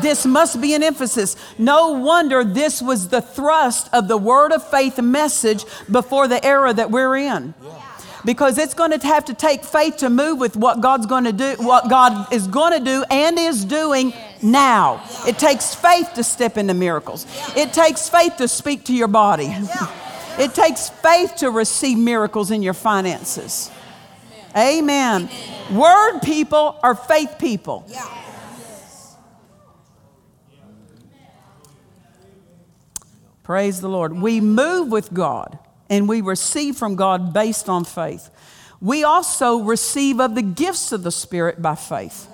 This 0.00 0.24
must 0.24 0.58
be 0.58 0.74
an 0.74 0.82
emphasis. 0.82 1.36
No 1.58 1.92
wonder 1.92 2.44
this 2.44 2.80
was 2.80 3.08
the 3.08 3.20
thrust 3.20 3.90
of 3.92 4.08
the 4.08 4.16
word 4.16 4.52
of 4.52 4.66
faith 4.68 4.98
message 4.98 5.64
before 5.90 6.28
the 6.28 6.44
era 6.44 6.72
that 6.72 6.90
we're 6.90 7.16
in. 7.16 7.52
Because 8.26 8.58
it's 8.58 8.74
going 8.74 8.90
to 8.90 9.06
have 9.06 9.24
to 9.26 9.34
take 9.34 9.62
faith 9.64 9.98
to 9.98 10.10
move 10.10 10.40
with 10.40 10.56
what 10.56 10.80
God's 10.80 11.06
going 11.06 11.24
to 11.24 11.32
do, 11.32 11.54
what 11.58 11.88
God 11.88 12.32
is 12.32 12.48
going 12.48 12.76
to 12.76 12.84
do 12.84 13.04
and 13.08 13.38
is 13.38 13.64
doing 13.64 14.12
now. 14.42 15.00
It 15.28 15.38
takes 15.38 15.76
faith 15.76 16.10
to 16.16 16.24
step 16.24 16.58
into 16.58 16.74
miracles. 16.74 17.24
It 17.56 17.72
takes 17.72 18.08
faith 18.08 18.36
to 18.38 18.48
speak 18.48 18.84
to 18.86 18.92
your 18.92 19.06
body. 19.06 19.56
It 20.40 20.54
takes 20.54 20.88
faith 20.88 21.36
to 21.36 21.52
receive 21.52 21.98
miracles 21.98 22.50
in 22.50 22.64
your 22.64 22.74
finances. 22.74 23.70
Amen. 24.56 25.30
Word 25.70 26.18
people 26.20 26.80
are 26.82 26.96
faith 26.96 27.36
people. 27.38 27.84
Yeah. 27.86 28.06
Praise 33.44 33.80
the 33.80 33.88
Lord. 33.88 34.20
We 34.20 34.40
move 34.40 34.90
with 34.90 35.14
God 35.14 35.60
and 35.88 36.08
we 36.08 36.20
receive 36.20 36.76
from 36.76 36.96
God 36.96 37.32
based 37.32 37.68
on 37.68 37.84
faith. 37.84 38.30
We 38.80 39.04
also 39.04 39.58
receive 39.58 40.20
of 40.20 40.34
the 40.34 40.42
gifts 40.42 40.92
of 40.92 41.02
the 41.02 41.10
Spirit 41.10 41.62
by 41.62 41.74
faith. 41.74 42.28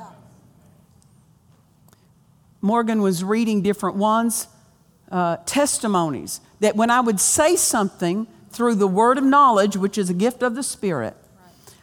Morgan 2.61 3.03
was 3.03 3.25
reading 3.25 3.63
different 3.63 3.97
ones, 3.97 4.47
uh, 5.11 5.37
testimonies, 5.47 6.41
that 6.61 6.77
when 6.77 6.91
I 6.91 7.01
would 7.01 7.21
say 7.21 7.57
something 7.57 8.27
through 8.51 8.77
the 8.77 8.87
word 8.87 9.19
of 9.19 9.25
knowledge, 9.25 9.77
which 9.77 9.99
is 9.99 10.11
a 10.11 10.15
gift 10.15 10.43
of 10.43 10.55
the 10.55 10.63
Spirit, 10.63 11.17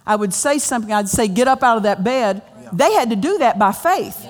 I 0.06 0.16
would 0.16 0.34
say 0.34 0.58
something, 0.58 0.92
I'd 0.92 1.10
say, 1.10 1.28
Get 1.28 1.48
up 1.48 1.64
out 1.64 1.78
of 1.78 1.84
that 1.84 2.04
bed. 2.04 2.42
They 2.72 2.94
had 2.94 3.10
to 3.10 3.16
do 3.16 3.40
that 3.40 3.60
by 3.60 3.72
faith. 3.72 4.26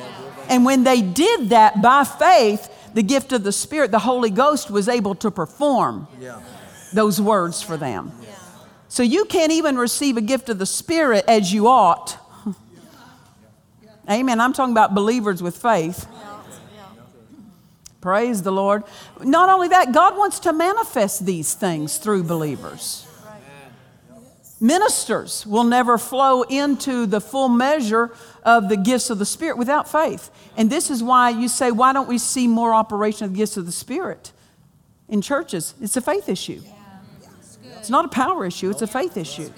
And 0.50 0.66
when 0.66 0.84
they 0.84 1.02
did 1.02 1.50
that 1.50 1.82
by 1.82 2.04
faith, 2.04 2.70
the 2.94 3.04
gift 3.04 3.32
of 3.34 3.44
the 3.44 3.52
Spirit, 3.52 3.92
the 3.92 4.00
Holy 4.00 4.30
Ghost, 4.30 4.72
was 4.72 4.88
able 4.90 5.16
to 5.16 5.30
perform 5.30 6.08
Yeah. 6.20 6.40
Those 6.94 7.22
words 7.22 7.62
for 7.62 7.78
them. 7.78 8.12
So 8.88 9.04
you 9.04 9.26
can't 9.26 9.52
even 9.52 9.78
receive 9.78 10.18
a 10.18 10.22
gift 10.22 10.50
of 10.50 10.58
the 10.58 10.66
Spirit 10.66 11.26
as 11.28 11.54
you 11.54 11.68
ought. 11.68 12.18
Amen. 14.10 14.42
I'm 14.42 14.52
talking 14.52 14.74
about 14.74 14.96
believers 14.96 15.44
with 15.44 15.56
faith. 15.56 16.08
Praise 18.02 18.42
the 18.42 18.52
Lord. 18.52 18.84
Not 19.22 19.50
only 19.50 19.68
that, 19.68 19.92
God 19.94 20.18
wants 20.18 20.40
to 20.42 20.54
manifest 20.54 21.26
these 21.26 21.54
things 21.54 21.98
through 21.98 22.24
believers. 22.24 23.06
Ministers 24.62 25.46
will 25.46 25.64
never 25.64 25.98
flow 25.98 26.42
into 26.44 27.06
the 27.06 27.22
full 27.22 27.48
measure 27.48 28.12
of 28.44 28.68
the 28.68 28.76
gifts 28.76 29.10
of 29.10 29.20
the 29.20 29.26
Spirit 29.26 29.58
without 29.58 29.90
faith. 29.90 30.30
And 30.58 30.70
this 30.70 30.90
is 30.90 31.02
why 31.02 31.30
you 31.30 31.48
say, 31.48 31.72
why 31.72 31.94
don't 31.94 32.10
we 32.10 32.18
see 32.18 32.48
more 32.48 32.74
operation 32.74 33.26
of 33.26 33.32
the 33.32 33.38
gifts 33.38 33.56
of 33.56 33.66
the 33.66 33.72
Spirit 33.72 34.34
in 35.08 35.22
churches? 35.22 35.76
It's 35.80 35.96
a 35.96 36.02
faith 36.02 36.28
issue. 36.28 36.62
It's 37.80 37.90
not 37.90 38.06
a 38.06 38.10
power 38.10 38.46
issue, 38.46 38.70
it's 38.70 38.82
a 38.82 38.88
faith 38.88 39.18
issue. 39.18 39.50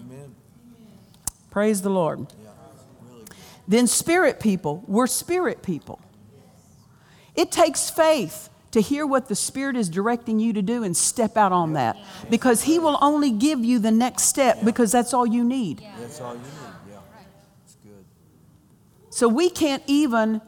Amen. 0.00 0.34
Praise 1.50 1.82
the 1.82 1.90
Lord. 1.90 2.26
Then, 3.66 3.86
spirit 3.86 4.40
people, 4.40 4.82
we're 4.86 5.06
spirit 5.06 5.62
people. 5.62 6.00
It 7.34 7.52
takes 7.52 7.90
faith 7.90 8.48
to 8.72 8.80
hear 8.80 9.06
what 9.06 9.28
the 9.28 9.34
Spirit 9.34 9.76
is 9.76 9.88
directing 9.88 10.38
you 10.38 10.52
to 10.52 10.62
do 10.62 10.82
and 10.82 10.96
step 10.96 11.36
out 11.36 11.52
on 11.52 11.74
that 11.74 11.96
because 12.30 12.62
He 12.62 12.78
will 12.78 12.98
only 13.00 13.30
give 13.30 13.64
you 13.64 13.78
the 13.78 13.90
next 13.90 14.24
step 14.24 14.58
because 14.64 14.92
that's 14.92 15.14
all 15.14 15.26
you 15.26 15.44
need. 15.44 15.82
That's 15.98 16.20
all 16.20 16.34
you 16.34 16.40
need. 16.40 16.48
Yeah. 16.90 16.98
It's 17.64 17.76
good. 17.76 18.04
So 19.10 19.28
we 19.28 19.50
can't 19.50 19.82
even 19.86 20.40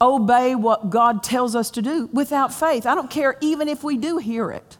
obey 0.00 0.54
what 0.54 0.90
God 0.90 1.22
tells 1.22 1.56
us 1.56 1.70
to 1.72 1.82
do 1.82 2.08
without 2.12 2.52
faith. 2.52 2.86
I 2.86 2.94
don't 2.94 3.10
care 3.10 3.36
even 3.40 3.68
if 3.68 3.82
we 3.82 3.96
do 3.96 4.18
hear 4.18 4.50
it. 4.50 4.76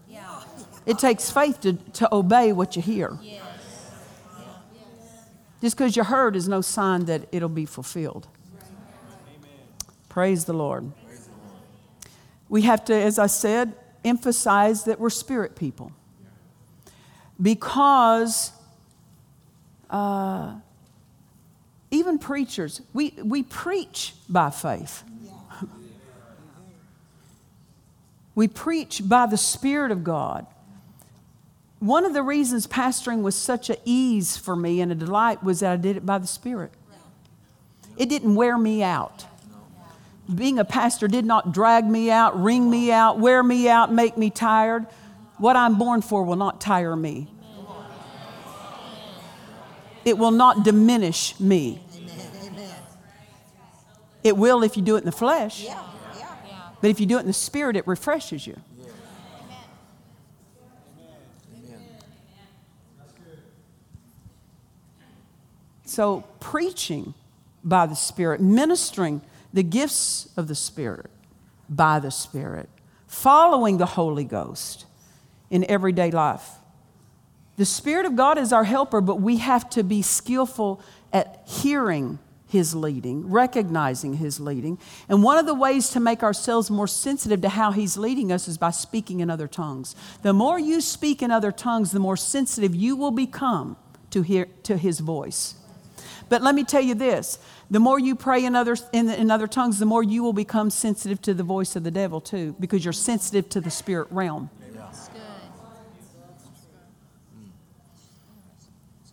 It 0.87 0.99
takes 0.99 1.31
faith 1.31 1.61
to, 1.63 1.75
to 1.75 2.15
obey 2.15 2.53
what 2.53 2.77
you 2.77 2.83
hear. 2.83 3.19
Just 5.61 5.77
because 5.77 5.97
you 5.97 6.05
heard 6.05 6.37
is 6.37 6.47
no 6.47 6.61
sign 6.61 7.07
that 7.07 7.27
it'll 7.33 7.49
be 7.49 7.65
fulfilled. 7.65 8.29
Praise 10.09 10.45
the 10.45 10.53
Lord. 10.53 10.93
We 12.49 12.63
have 12.63 12.85
to, 12.85 12.95
as 12.95 13.19
I 13.19 13.27
said, 13.27 13.75
emphasize 14.05 14.85
that 14.85 15.01
we're 15.01 15.11
spirit 15.11 15.57
people. 15.57 15.93
Because 17.41 18.53
uh, 19.91 20.55
even 21.91 22.19
preachers, 22.19 22.83
we, 22.93 23.15
we 23.25 23.43
preach 23.43 24.15
by 24.29 24.51
faith. 24.51 25.03
We 28.35 28.49
preach 28.49 29.03
by 29.05 29.27
the 29.27 29.37
Spirit 29.37 29.93
of 29.93 30.03
God. 30.03 30.47
One 31.85 32.07
of 32.07 32.15
the 32.15 32.23
reasons 32.23 32.67
pastoring 32.67 33.21
was 33.21 33.37
such 33.37 33.69
a 33.69 33.77
ease 33.85 34.39
for 34.39 34.57
me 34.57 34.81
and 34.81 34.91
a 34.91 34.95
delight 34.95 35.45
was 35.45 35.61
that 35.61 35.71
I 35.71 35.77
did 35.77 35.99
it 35.99 36.07
by 36.07 36.17
the 36.17 36.27
Spirit. 36.27 36.73
It 37.99 38.09
didn't 38.09 38.37
wear 38.37 38.57
me 38.57 38.83
out. 38.83 39.27
Being 40.35 40.59
a 40.59 40.65
pastor 40.65 41.09
did 41.09 41.27
not 41.27 41.53
drag 41.53 41.85
me 41.85 42.11
out, 42.11 42.43
wring 42.43 42.71
me 42.71 42.91
out, 42.91 43.19
wear 43.19 43.43
me 43.43 43.69
out, 43.69 43.93
make 43.93 44.17
me 44.17 44.31
tired. 44.31 44.87
What 45.37 45.57
I'm 45.57 45.77
born 45.77 46.01
for 46.01 46.25
will 46.25 46.37
not 46.37 46.59
tire 46.59 46.97
me. 46.97 47.29
It 50.07 50.17
will 50.17 50.31
not 50.31 50.65
diminish 50.65 51.39
me. 51.39 51.83
It 54.23 54.39
will 54.39 54.63
if 54.63 54.79
you 54.79 54.83
do 54.83 54.97
it 54.97 55.01
in 55.01 55.05
the 55.05 55.13
flesh, 55.13 55.67
but 56.81 56.89
if 56.89 56.99
you 56.99 57.05
do 57.05 57.19
it 57.19 57.21
in 57.21 57.27
the 57.27 57.35
spirit, 57.35 57.77
it 57.77 57.87
refreshes 57.87 58.47
you. 58.47 58.59
So, 65.95 66.25
preaching 66.41 67.15
by 67.63 67.87
the 67.87 67.95
Spirit, 67.95 68.41
ministering 68.41 69.23
the 69.53 69.63
gifts 69.63 70.29
of 70.37 70.49
the 70.49 70.57
Spirit 70.57 71.09
by 71.69 72.01
the 72.01 72.11
Spirit, 72.11 72.69
following 73.07 73.79
the 73.79 73.87
Holy 73.87 74.25
Ghost 74.25 74.87
in 75.51 75.65
everyday 75.71 76.11
life. 76.11 76.49
The 77.59 77.65
Spirit 77.65 78.07
of 78.07 78.17
God 78.17 78.39
is 78.39 78.53
our 78.53 78.65
helper, 78.65 79.01
but 79.01 79.21
we 79.21 79.37
have 79.37 79.71
to 79.71 79.85
be 79.85 80.03
skillful 80.03 80.83
at 81.13 81.45
hearing 81.47 82.19
His 82.49 82.75
leading, 82.75 83.31
recognizing 83.31 84.15
His 84.15 84.41
leading. 84.41 84.81
And 85.09 85.23
one 85.23 85.39
of 85.39 85.47
the 85.47 85.55
ways 85.55 85.91
to 85.91 86.01
make 86.01 86.25
ourselves 86.25 86.73
more 86.73 86.89
sensitive 86.89 87.41
to 87.43 87.51
how 87.51 87.71
He's 87.71 87.97
leading 87.97 88.33
us 88.33 88.49
is 88.49 88.59
by 88.59 88.73
speaking 88.73 89.21
in 89.21 89.31
other 89.31 89.47
tongues. 89.47 89.95
The 90.23 90.33
more 90.33 90.59
you 90.59 90.81
speak 90.81 91.23
in 91.23 91.31
other 91.31 91.53
tongues, 91.53 91.93
the 91.93 92.01
more 92.01 92.17
sensitive 92.17 92.75
you 92.75 92.97
will 92.97 93.13
become 93.13 93.77
to, 94.11 94.23
hear, 94.23 94.49
to 94.65 94.77
His 94.77 94.99
voice. 94.99 95.55
But 96.29 96.43
let 96.43 96.55
me 96.55 96.65
tell 96.65 96.83
you 96.83 96.95
this 96.95 97.39
the 97.71 97.81
more 97.81 97.99
you 97.99 98.15
pray 98.15 98.45
in 98.45 98.55
other, 98.55 98.77
in, 98.93 99.09
in 99.09 99.31
other 99.31 99.47
tongues, 99.47 99.79
the 99.79 99.87
more 99.87 100.03
you 100.03 100.23
will 100.23 100.33
become 100.33 100.71
sensitive 100.71 101.21
to 101.23 101.35
the 101.35 101.43
voice 101.43 101.77
of 101.77 101.85
the 101.85 101.91
devil, 101.91 102.21
too, 102.21 102.55
because 102.61 102.85
you're 102.85 102.93
sensitive 102.93 103.49
to 103.51 103.61
the 103.61 103.71
spirit 103.71 104.09
realm. 104.11 104.51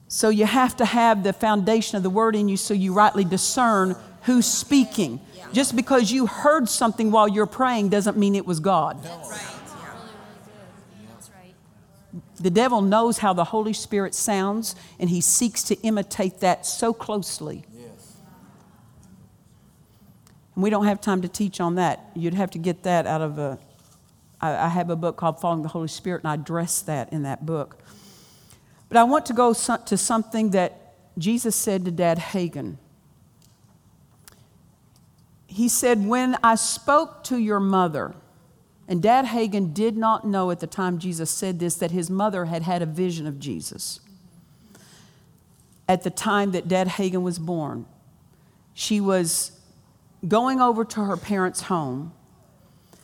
So 0.08 0.28
you 0.28 0.46
have 0.46 0.76
to 0.76 0.86
have 0.86 1.24
the 1.24 1.32
foundation 1.32 1.96
of 1.96 2.04
the 2.04 2.10
word 2.10 2.36
in 2.36 2.50
you 2.50 2.58
so 2.58 2.74
you 2.74 2.94
rightly 2.94 3.24
discern 3.24 3.96
who's 4.24 4.46
speaking. 4.46 5.22
Just 5.54 5.74
because 5.74 6.12
you 6.12 6.28
heard 6.28 6.68
something 6.68 7.12
while 7.12 7.30
you're 7.30 7.46
praying 7.46 7.90
doesn't 7.90 8.18
mean 8.18 8.36
it 8.36 8.46
was 8.46 8.60
God. 8.60 9.04
Right. 9.06 9.51
The 12.42 12.50
devil 12.50 12.82
knows 12.82 13.20
how 13.20 13.34
the 13.34 13.46
Holy 13.46 13.74
Spirit 13.74 14.16
sounds, 14.16 14.76
and 15.00 15.10
he 15.10 15.22
seeks 15.22 15.64
to 15.64 15.76
imitate 15.82 16.40
that 16.40 16.66
so 16.66 16.94
closely. 16.94 17.66
Yes. 17.74 18.18
And 20.56 20.64
we 20.64 20.70
don't 20.70 20.86
have 20.86 21.00
time 21.02 21.22
to 21.22 21.28
teach 21.28 21.62
on 21.62 21.76
that. 21.76 22.10
You'd 22.16 22.34
have 22.34 22.52
to 22.52 22.58
get 22.58 22.84
that 22.84 23.06
out 23.06 23.22
of 23.22 23.38
a. 23.38 23.60
I, 24.42 24.66
I 24.66 24.68
have 24.70 24.90
a 24.90 24.96
book 24.96 25.18
called 25.18 25.40
Following 25.40 25.62
the 25.62 25.70
Holy 25.70 25.88
Spirit, 25.88 26.24
and 26.24 26.32
I 26.32 26.34
address 26.34 26.82
that 26.84 27.14
in 27.14 27.24
that 27.24 27.46
book. 27.46 27.78
But 28.90 28.98
I 28.98 29.04
want 29.04 29.26
to 29.28 29.34
go 29.34 29.54
to 29.54 29.98
something 29.98 30.50
that 30.52 30.96
Jesus 31.18 31.56
said 31.56 31.86
to 31.86 31.92
Dad 31.92 32.18
Hagin. 32.18 32.78
He 35.48 35.70
said, 35.70 36.06
When 36.06 36.38
I 36.44 36.56
spoke 36.56 37.24
to 37.26 37.38
your 37.38 37.60
mother, 37.60 38.16
and 38.88 39.02
Dad 39.02 39.26
Hagin 39.26 39.74
did 39.74 39.96
not 39.96 40.26
know 40.26 40.52
at 40.52 40.60
the 40.60 40.68
time 40.68 41.00
Jesus 41.00 41.30
said 41.30 41.60
this 41.60 41.76
that 41.76 41.92
his 41.92 42.10
mother 42.10 42.46
had 42.46 42.64
had 42.64 42.82
a 42.82 42.86
vision 42.86 43.28
of 43.28 43.40
Jesus. 43.40 44.00
At 45.88 46.04
the 46.04 46.10
time 46.10 46.52
that 46.52 46.68
Dad 46.68 46.88
Hagin 46.88 47.22
was 47.22 47.40
born, 47.40 47.86
she 48.74 49.00
was 49.00 49.52
going 50.28 50.62
over 50.62 50.86
to 50.86 51.02
her 51.06 51.18
parents' 51.18 51.62
home 51.64 52.14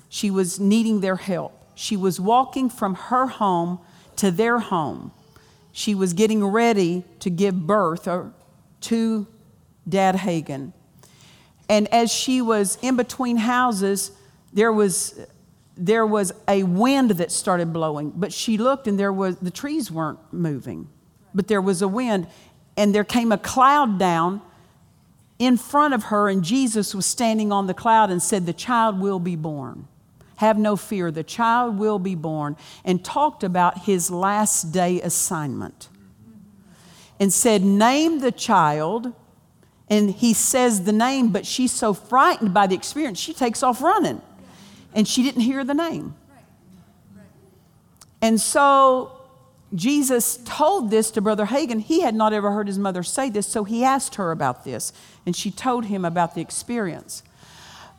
she 0.10 0.32
was 0.32 0.60
needing 0.60 1.02
their 1.02 1.16
help. 1.16 1.54
She 1.76 1.98
was 1.98 2.20
walking 2.20 2.70
from 2.70 2.96
her 2.96 3.28
home 3.28 3.80
to 4.18 4.32
their 4.32 4.60
home. 4.60 5.12
She 5.72 5.94
was 5.94 6.14
getting 6.14 6.44
ready 6.44 7.04
to 7.20 7.30
give 7.30 7.68
birth 7.68 8.08
uh, 8.08 8.24
to 8.82 9.28
Dad 9.88 10.16
Hagin. 10.16 10.74
And 11.70 11.88
as 11.94 12.12
she 12.12 12.42
was 12.42 12.78
in 12.82 12.96
between 12.96 13.38
houses, 13.38 14.12
there 14.54 14.72
was, 14.72 15.20
there 15.78 16.06
was 16.06 16.34
a 16.48 16.64
wind 16.64 17.12
that 17.12 17.32
started 17.32 17.72
blowing. 17.74 18.12
But 18.16 18.34
she 18.34 18.58
looked 18.58 18.88
and 18.88 19.00
there 19.00 19.14
was, 19.14 19.38
the 19.38 19.52
trees 19.52 19.92
weren't 19.92 20.20
moving, 20.32 20.90
but 21.34 21.48
there 21.48 21.62
was 21.62 21.82
a 21.82 21.88
wind. 21.88 22.28
And 22.76 22.94
there 22.94 23.04
came 23.04 23.32
a 23.32 23.38
cloud 23.38 23.98
down 23.98 24.42
in 25.40 25.58
front 25.58 25.94
of 25.94 26.06
her, 26.06 26.30
and 26.30 26.44
Jesus 26.44 26.96
was 26.96 27.06
standing 27.06 27.52
on 27.52 27.68
the 27.68 27.74
cloud 27.74 28.10
and 28.10 28.22
said, 28.22 28.46
The 28.46 28.54
child 28.54 29.00
will 29.00 29.20
be 29.20 29.36
born. 29.36 29.88
Have 30.38 30.58
no 30.58 30.76
fear, 30.76 31.12
the 31.12 31.24
child 31.24 31.78
will 31.78 32.00
be 32.00 32.16
born. 32.16 32.56
And 32.84 33.04
talked 33.04 33.44
about 33.44 33.80
his 33.80 34.12
last 34.12 34.72
day 34.72 35.02
assignment. 35.02 35.90
And 37.20 37.34
said, 37.34 37.64
Name 37.64 38.20
the 38.20 38.32
child 38.32 39.14
and 39.90 40.12
he 40.12 40.34
says 40.34 40.84
the 40.84 40.92
name, 40.92 41.30
but 41.30 41.46
she's 41.46 41.72
so 41.72 41.94
frightened 41.94 42.54
by 42.54 42.68
the 42.68 42.76
experience, 42.76 43.20
she 43.20 43.34
takes 43.34 43.64
off 43.64 43.82
running. 43.82 44.22
And 44.94 45.08
she 45.08 45.24
didn't 45.24 45.42
hear 45.42 45.64
the 45.64 45.74
name. 45.74 46.16
And 48.22 48.42
so 48.42 49.12
Jesus 49.74 50.40
told 50.46 50.90
this 50.90 51.12
to 51.12 51.22
Brother 51.22 51.46
Hagin. 51.46 51.82
He 51.82 52.02
had 52.02 52.16
not 52.16 52.34
ever 52.34 52.52
heard 52.52 52.68
his 52.68 52.80
mother 52.80 53.04
say 53.04 53.30
this, 53.30 53.48
so 53.48 53.64
he 53.64 53.84
asked 53.84 54.16
her 54.16 54.32
about 54.32 54.64
this. 54.64 54.94
And 55.26 55.36
she 55.36 55.52
told 55.52 55.86
him 55.86 56.06
about 56.06 56.36
the 56.36 56.42
experience. 56.42 57.24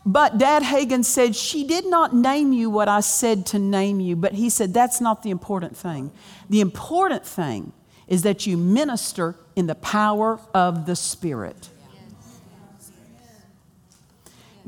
But 0.06 0.38
Dad 0.38 0.62
Hagin 0.62 1.04
said, 1.04 1.36
She 1.36 1.66
did 1.66 1.86
not 1.86 2.14
name 2.14 2.52
you 2.52 2.70
what 2.70 2.88
I 2.88 3.00
said 3.00 3.44
to 3.46 3.58
name 3.58 4.00
you, 4.00 4.16
but 4.16 4.32
he 4.32 4.48
said, 4.48 4.72
That's 4.72 5.00
not 5.00 5.22
the 5.22 5.30
important 5.30 5.76
thing. 5.76 6.10
The 6.48 6.60
important 6.60 7.26
thing 7.26 7.72
is 8.06 8.22
that 8.22 8.46
you 8.46 8.56
minister 8.56 9.34
in 9.54 9.66
the 9.66 9.74
power 9.74 10.40
of 10.54 10.86
the 10.86 10.96
Spirit. 10.96 11.68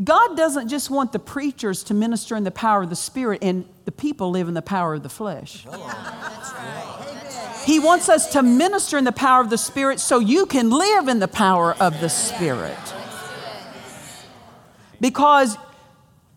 God 0.03 0.37
doesn't 0.37 0.69
just 0.69 0.91
want 0.91 1.13
the 1.13 1.19
preachers 1.19 1.83
to 1.85 1.95
minister 1.95 2.37
in 2.37 2.45
the 2.45 2.51
power 2.51 2.83
of 2.83 2.91
the 2.91 2.97
Spirit 2.97 3.41
and 3.43 3.69
the 3.85 3.93
people 3.93 4.31
live 4.31 4.49
in 4.49 4.55
the 4.55 4.63
power 4.63 4.95
of 4.95 5.03
the 5.03 5.09
flesh. 5.09 5.67
Oh, 5.69 7.63
he 7.67 7.79
wants 7.79 8.09
us 8.09 8.33
to 8.33 8.43
minister 8.43 8.97
in 8.97 9.05
the 9.05 9.13
power 9.13 9.43
of 9.43 9.51
the 9.51 9.59
Spirit 9.59 10.01
so 10.01 10.19
you 10.19 10.47
can 10.47 10.71
live 10.71 11.09
in 11.09 11.19
the 11.19 11.29
power 11.29 11.75
of 11.75 12.01
the 12.01 12.09
Spirit. 12.09 12.79
Because 15.01 15.59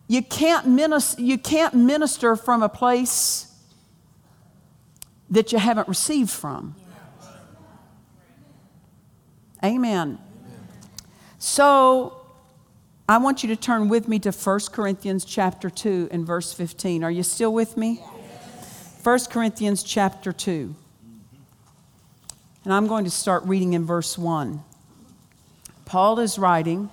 you 0.08 0.22
can't 0.22 0.66
minister, 0.66 1.22
you 1.22 1.38
can't 1.38 1.74
minister 1.74 2.36
from 2.36 2.62
a 2.62 2.68
place 2.68 3.52
that 5.30 5.52
you 5.52 5.58
haven't 5.58 5.88
received 5.88 6.30
from. 6.30 6.74
Amen. 9.64 10.18
So, 11.38 12.23
I 13.06 13.18
want 13.18 13.42
you 13.42 13.50
to 13.50 13.56
turn 13.56 13.90
with 13.90 14.08
me 14.08 14.18
to 14.20 14.30
1 14.30 14.60
Corinthians 14.72 15.26
chapter 15.26 15.68
2 15.68 16.08
and 16.10 16.26
verse 16.26 16.54
15. 16.54 17.04
Are 17.04 17.10
you 17.10 17.22
still 17.22 17.52
with 17.52 17.76
me? 17.76 17.96
1 19.02 19.18
Corinthians 19.28 19.82
chapter 19.82 20.32
2. 20.32 20.74
And 22.64 22.72
I'm 22.72 22.86
going 22.86 23.04
to 23.04 23.10
start 23.10 23.44
reading 23.44 23.74
in 23.74 23.84
verse 23.84 24.16
1. 24.16 24.64
Paul 25.84 26.18
is 26.18 26.38
writing 26.38 26.88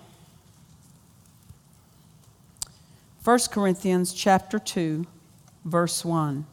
1 3.23 3.39
Corinthians 3.49 4.13
chapter 4.13 4.59
2 4.59 5.05
verse 5.63 6.03
1. 6.03 6.45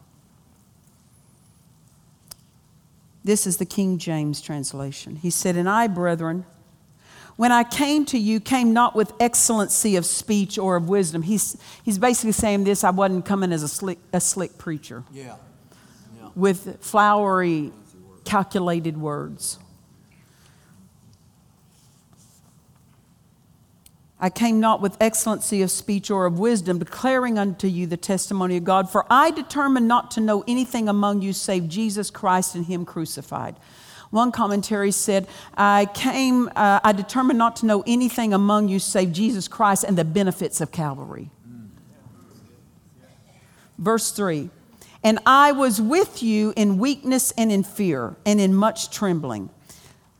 This 3.25 3.45
is 3.45 3.57
the 3.57 3.67
King 3.67 3.99
James 3.99 4.41
translation. 4.41 5.17
He 5.17 5.31
said, 5.31 5.57
"And 5.57 5.69
I, 5.69 5.89
brethren, 5.89 6.47
when 7.39 7.53
I 7.53 7.63
came 7.63 8.05
to 8.07 8.19
you, 8.19 8.41
came 8.41 8.73
not 8.73 8.97
with 8.97 9.13
excellency 9.21 9.95
of 9.95 10.05
speech 10.05 10.59
or 10.59 10.75
of 10.75 10.89
wisdom. 10.89 11.23
He's, 11.23 11.57
he's 11.85 11.97
basically 11.97 12.33
saying 12.33 12.65
this 12.65 12.83
I 12.83 12.91
wasn't 12.91 13.27
coming 13.27 13.53
as 13.53 13.63
a 13.63 13.69
slick, 13.69 14.01
a 14.13 14.21
slick 14.21 14.59
preacher 14.59 15.05
Yeah. 15.13 15.37
Yeah. 16.21 16.31
with 16.35 16.79
flowery, 16.81 17.71
calculated 18.25 18.97
words. 18.97 19.61
I 24.19 24.31
came 24.31 24.59
not 24.59 24.83
with 24.83 24.97
excellency 25.01 25.63
of 25.63 25.71
speech 25.71 26.11
or 26.11 26.27
of 26.27 26.41
wisdom, 26.41 26.81
declaring 26.81 27.39
unto 27.39 27.69
you 27.69 27.87
the 27.87 27.97
testimony 27.97 28.57
of 28.57 28.65
God. 28.65 28.91
For 28.91 29.07
I 29.09 29.31
determined 29.31 29.87
not 29.87 30.11
to 30.13 30.21
know 30.21 30.43
anything 30.49 30.89
among 30.89 31.23
you 31.23 31.33
save 31.33 31.69
Jesus 31.69 32.11
Christ 32.11 32.57
and 32.57 32.67
Him 32.67 32.85
crucified. 32.85 33.55
One 34.11 34.33
commentary 34.33 34.91
said, 34.91 35.29
I 35.55 35.87
came, 35.93 36.49
uh, 36.57 36.81
I 36.83 36.93
determined 36.93 37.39
not 37.39 37.57
to 37.57 37.67
know 37.67 37.85
anything 37.87 38.33
among 38.33 38.69
you 38.69 38.79
save 38.79 39.13
Jesus 39.13 39.49
Christ 39.49 39.85
and 39.85 39.99
the 39.99 40.05
benefits 40.05 40.61
of 40.61 40.73
Calvary. 40.73 41.31
Verse 43.77 44.11
3 44.11 44.51
And 45.03 45.19
I 45.27 45.53
was 45.53 45.81
with 45.81 46.23
you 46.23 46.53
in 46.57 46.79
weakness 46.79 47.33
and 47.33 47.53
in 47.53 47.63
fear 47.63 48.17
and 48.27 48.41
in 48.41 48.55
much 48.55 48.91
trembling. 48.91 49.51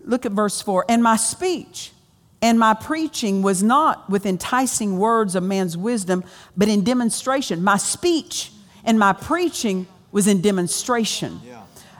Look 0.01 0.25
at 0.25 0.33
verse 0.33 0.61
4 0.61 0.85
And 0.89 1.03
my 1.03 1.17
speech 1.17 1.93
and 2.41 2.59
my 2.59 2.75
preaching 2.75 3.43
was 3.43 3.63
not 3.63 4.09
with 4.09 4.25
enticing 4.25 4.99
words 4.99 5.35
of 5.35 5.43
man's 5.43 5.77
wisdom, 5.77 6.25
but 6.57 6.69
in 6.69 6.85
demonstration. 6.85 7.65
My 7.65 7.77
speech 7.77 8.53
and 8.85 8.99
my 8.99 9.13
preaching 9.13 9.87
was 10.13 10.27
in 10.27 10.41
demonstration. 10.41 11.41
Yeah. 11.45 11.58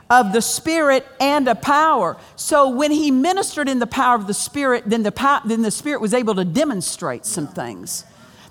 Of 0.09 0.33
the 0.33 0.41
Spirit 0.41 1.05
and 1.19 1.47
a 1.47 1.55
power. 1.55 2.17
So 2.35 2.69
when 2.69 2.91
he 2.91 3.11
ministered 3.11 3.69
in 3.69 3.79
the 3.79 3.87
power 3.87 4.15
of 4.15 4.25
the 4.27 4.33
Spirit, 4.33 4.83
then 4.87 5.03
the, 5.03 5.41
then 5.45 5.61
the 5.61 5.71
Spirit 5.71 6.01
was 6.01 6.13
able 6.13 6.35
to 6.35 6.45
demonstrate 6.45 7.25
some 7.25 7.47
things. 7.47 8.05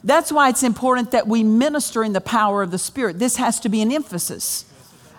That's 0.04 0.30
why 0.30 0.48
it's 0.50 0.62
important 0.62 1.10
that 1.10 1.26
we 1.26 1.42
minister 1.42 2.04
in 2.04 2.12
the 2.12 2.20
power 2.20 2.62
of 2.62 2.70
the 2.70 2.78
Spirit. 2.78 3.18
This 3.18 3.36
has 3.36 3.58
to 3.60 3.68
be 3.68 3.82
an 3.82 3.90
emphasis 3.92 4.64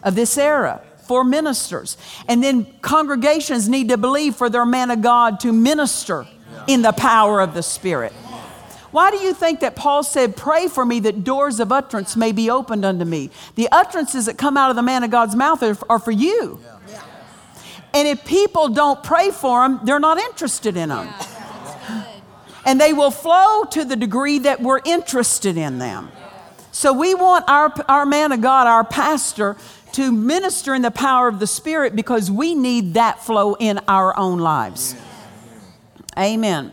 of 0.04 0.16
this 0.16 0.38
era 0.38 0.82
for 1.06 1.24
ministers. 1.24 1.98
And 2.28 2.44
then 2.44 2.66
congregations 2.82 3.68
need 3.68 3.90
to 3.90 3.98
believe 3.98 4.36
for 4.36 4.50
their 4.50 4.66
man 4.66 4.92
of 4.92 5.02
God 5.02 5.40
to 5.42 5.52
minister 5.52 6.26
in 6.68 6.82
the 6.84 6.92
power 6.94 7.42
of 7.42 7.54
the 7.54 7.64
Spirit. 7.64 8.14
Why 8.92 9.12
do 9.12 9.18
you 9.18 9.34
think 9.34 9.60
that 9.60 9.76
Paul 9.76 10.04
said, 10.04 10.36
Pray 10.36 10.68
for 10.68 10.86
me 10.86 11.00
that 11.02 11.24
doors 11.24 11.60
of 11.60 11.72
utterance 11.72 12.16
may 12.16 12.32
be 12.32 12.50
opened 12.50 12.86
unto 12.86 13.06
me? 13.06 13.30
The 13.56 13.68
utterances 13.72 14.26
that 14.26 14.38
come 14.38 14.58
out 14.58 14.70
of 14.70 14.76
the 14.76 14.82
man 14.82 15.04
of 15.04 15.12
God's 15.12 15.36
mouth 15.36 15.62
are, 15.62 15.78
are 15.90 16.00
for 16.00 16.12
you. 16.12 16.60
And 17.94 18.08
if 18.08 18.26
people 18.26 18.70
don't 18.70 19.04
pray 19.04 19.32
for 19.32 19.62
them, 19.62 19.80
they're 19.84 20.00
not 20.00 20.18
interested 20.18 20.78
in 20.78 20.90
them. 20.90 21.10
And 22.66 22.80
they 22.80 22.94
will 22.94 23.12
flow 23.12 23.64
to 23.72 23.86
the 23.86 23.96
degree 23.96 24.40
that 24.40 24.62
we're 24.62 24.82
interested 24.86 25.58
in 25.58 25.80
them. 25.80 26.12
So 26.72 26.94
we 26.94 27.16
want 27.16 27.46
our, 27.48 27.74
our 27.88 28.06
man 28.06 28.32
of 28.32 28.42
God, 28.42 28.68
our 28.68 28.84
pastor, 28.84 29.58
to 29.94 30.12
minister 30.12 30.76
in 30.76 30.82
the 30.82 30.92
power 30.92 31.28
of 31.28 31.40
the 31.40 31.48
Spirit 31.48 31.96
because 31.96 32.30
we 32.30 32.54
need 32.54 32.94
that 32.94 33.24
flow 33.24 33.56
in 33.56 33.80
our 33.88 34.16
own 34.18 34.40
lives. 34.40 34.96
Amen. 36.18 36.72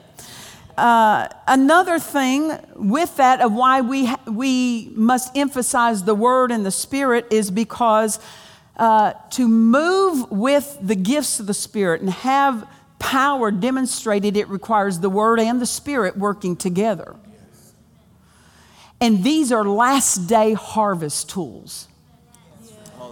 Uh, 0.76 1.28
another 1.46 1.98
thing 1.98 2.58
with 2.74 3.16
that 3.16 3.40
of 3.40 3.52
why 3.52 3.80
we, 3.80 4.12
we 4.26 4.90
must 4.94 5.34
emphasize 5.36 6.04
the 6.04 6.14
word 6.14 6.50
and 6.50 6.66
the 6.66 6.70
spirit 6.70 7.26
is 7.30 7.50
because 7.50 8.18
uh, 8.76 9.14
to 9.30 9.48
move 9.48 10.30
with 10.30 10.78
the 10.82 10.94
gifts 10.94 11.40
of 11.40 11.46
the 11.46 11.54
spirit 11.54 12.02
and 12.02 12.10
have 12.10 12.68
power 12.98 13.50
demonstrated, 13.50 14.36
it 14.36 14.48
requires 14.48 15.00
the 15.00 15.08
word 15.08 15.40
and 15.40 15.60
the 15.60 15.66
spirit 15.66 16.16
working 16.16 16.56
together. 16.56 17.16
And 19.00 19.24
these 19.24 19.52
are 19.52 19.64
last 19.64 20.26
day 20.26 20.52
harvest 20.52 21.30
tools. 21.30 21.88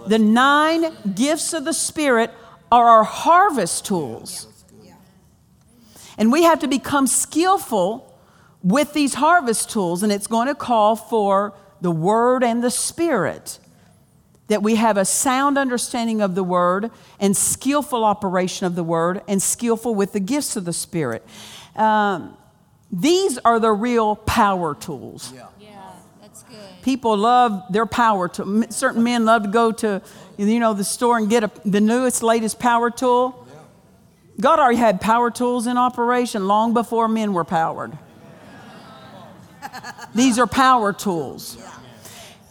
The 0.07 0.19
nine 0.19 0.93
gifts 1.15 1.53
of 1.53 1.65
the 1.65 1.73
spirit 1.73 2.31
are 2.71 2.85
our 2.85 3.03
harvest 3.03 3.85
tools. 3.85 4.47
And 6.17 6.31
we 6.31 6.43
have 6.43 6.59
to 6.59 6.67
become 6.67 7.07
skillful 7.07 8.13
with 8.63 8.93
these 8.93 9.15
harvest 9.15 9.69
tools, 9.69 10.01
and 10.01 10.11
it's 10.11 10.27
going 10.27 10.47
to 10.47 10.55
call 10.55 10.95
for 10.95 11.53
the 11.81 11.91
Word 11.91 12.43
and 12.43 12.63
the 12.63 12.71
Spirit. 12.71 13.59
That 14.47 14.63
we 14.63 14.75
have 14.75 14.97
a 14.97 15.05
sound 15.05 15.57
understanding 15.57 16.21
of 16.21 16.35
the 16.35 16.43
Word 16.43 16.91
and 17.19 17.35
skillful 17.35 18.03
operation 18.03 18.65
of 18.65 18.75
the 18.75 18.83
Word 18.83 19.21
and 19.27 19.41
skillful 19.41 19.95
with 19.95 20.13
the 20.13 20.19
gifts 20.19 20.55
of 20.55 20.65
the 20.65 20.73
Spirit. 20.73 21.25
Um, 21.75 22.37
these 22.91 23.37
are 23.39 23.59
the 23.59 23.71
real 23.71 24.15
power 24.15 24.75
tools. 24.75 25.33
Yeah. 25.35 25.47
Yeah, 25.59 25.91
that's 26.21 26.43
good. 26.43 26.57
People 26.83 27.17
love 27.17 27.63
their 27.71 27.85
power 27.85 28.27
tool. 28.27 28.63
Certain 28.69 29.03
men 29.03 29.25
love 29.25 29.43
to 29.43 29.49
go 29.49 29.71
to, 29.71 30.01
you 30.37 30.59
know, 30.59 30.73
the 30.73 30.83
store 30.83 31.17
and 31.17 31.29
get 31.29 31.43
a, 31.43 31.51
the 31.65 31.81
newest, 31.81 32.23
latest 32.23 32.59
power 32.59 32.89
tool. 32.91 33.44
God 34.39 34.59
already 34.59 34.77
had 34.77 34.99
power 34.99 35.31
tools 35.31 35.65
in 35.67 35.77
operation 35.77 36.47
long 36.47 36.73
before 36.73 37.07
men 37.07 37.33
were 37.33 37.45
powered. 37.45 37.97
These 40.13 40.37
are 40.39 40.47
power 40.47 40.93
tools. 40.93 41.57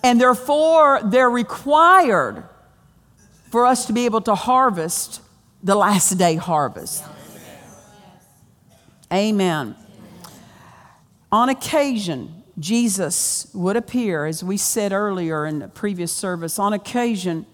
And 0.02 0.20
therefore, 0.20 1.00
they're 1.04 1.30
required 1.30 2.44
for 3.50 3.66
us 3.66 3.86
to 3.86 3.92
be 3.92 4.04
able 4.04 4.20
to 4.22 4.34
harvest 4.34 5.20
the 5.62 5.74
last 5.74 6.18
day 6.18 6.36
harvest. 6.36 7.04
Amen. 9.12 9.76
On 11.30 11.48
occasion, 11.48 12.42
Jesus 12.58 13.48
would 13.54 13.76
appear, 13.76 14.26
as 14.26 14.44
we 14.44 14.56
said 14.56 14.92
earlier 14.92 15.46
in 15.46 15.58
the 15.58 15.68
previous 15.68 16.12
service, 16.12 16.58
on 16.58 16.72
occasion, 16.72 17.46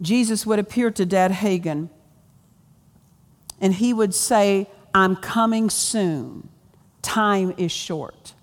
Jesus 0.00 0.46
would 0.46 0.58
appear 0.58 0.90
to 0.90 1.04
Dad 1.04 1.32
Hagin 1.32 1.90
and 3.60 3.74
he 3.74 3.92
would 3.92 4.14
say, 4.14 4.68
I'm 4.94 5.16
coming 5.16 5.70
soon. 5.70 6.48
Time 7.02 7.54
is 7.56 7.72
short. 7.72 8.34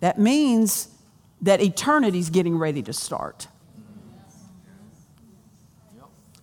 That 0.00 0.18
means 0.18 0.88
that 1.40 1.60
eternity's 1.60 2.30
getting 2.30 2.58
ready 2.58 2.82
to 2.82 2.92
start. 2.92 3.48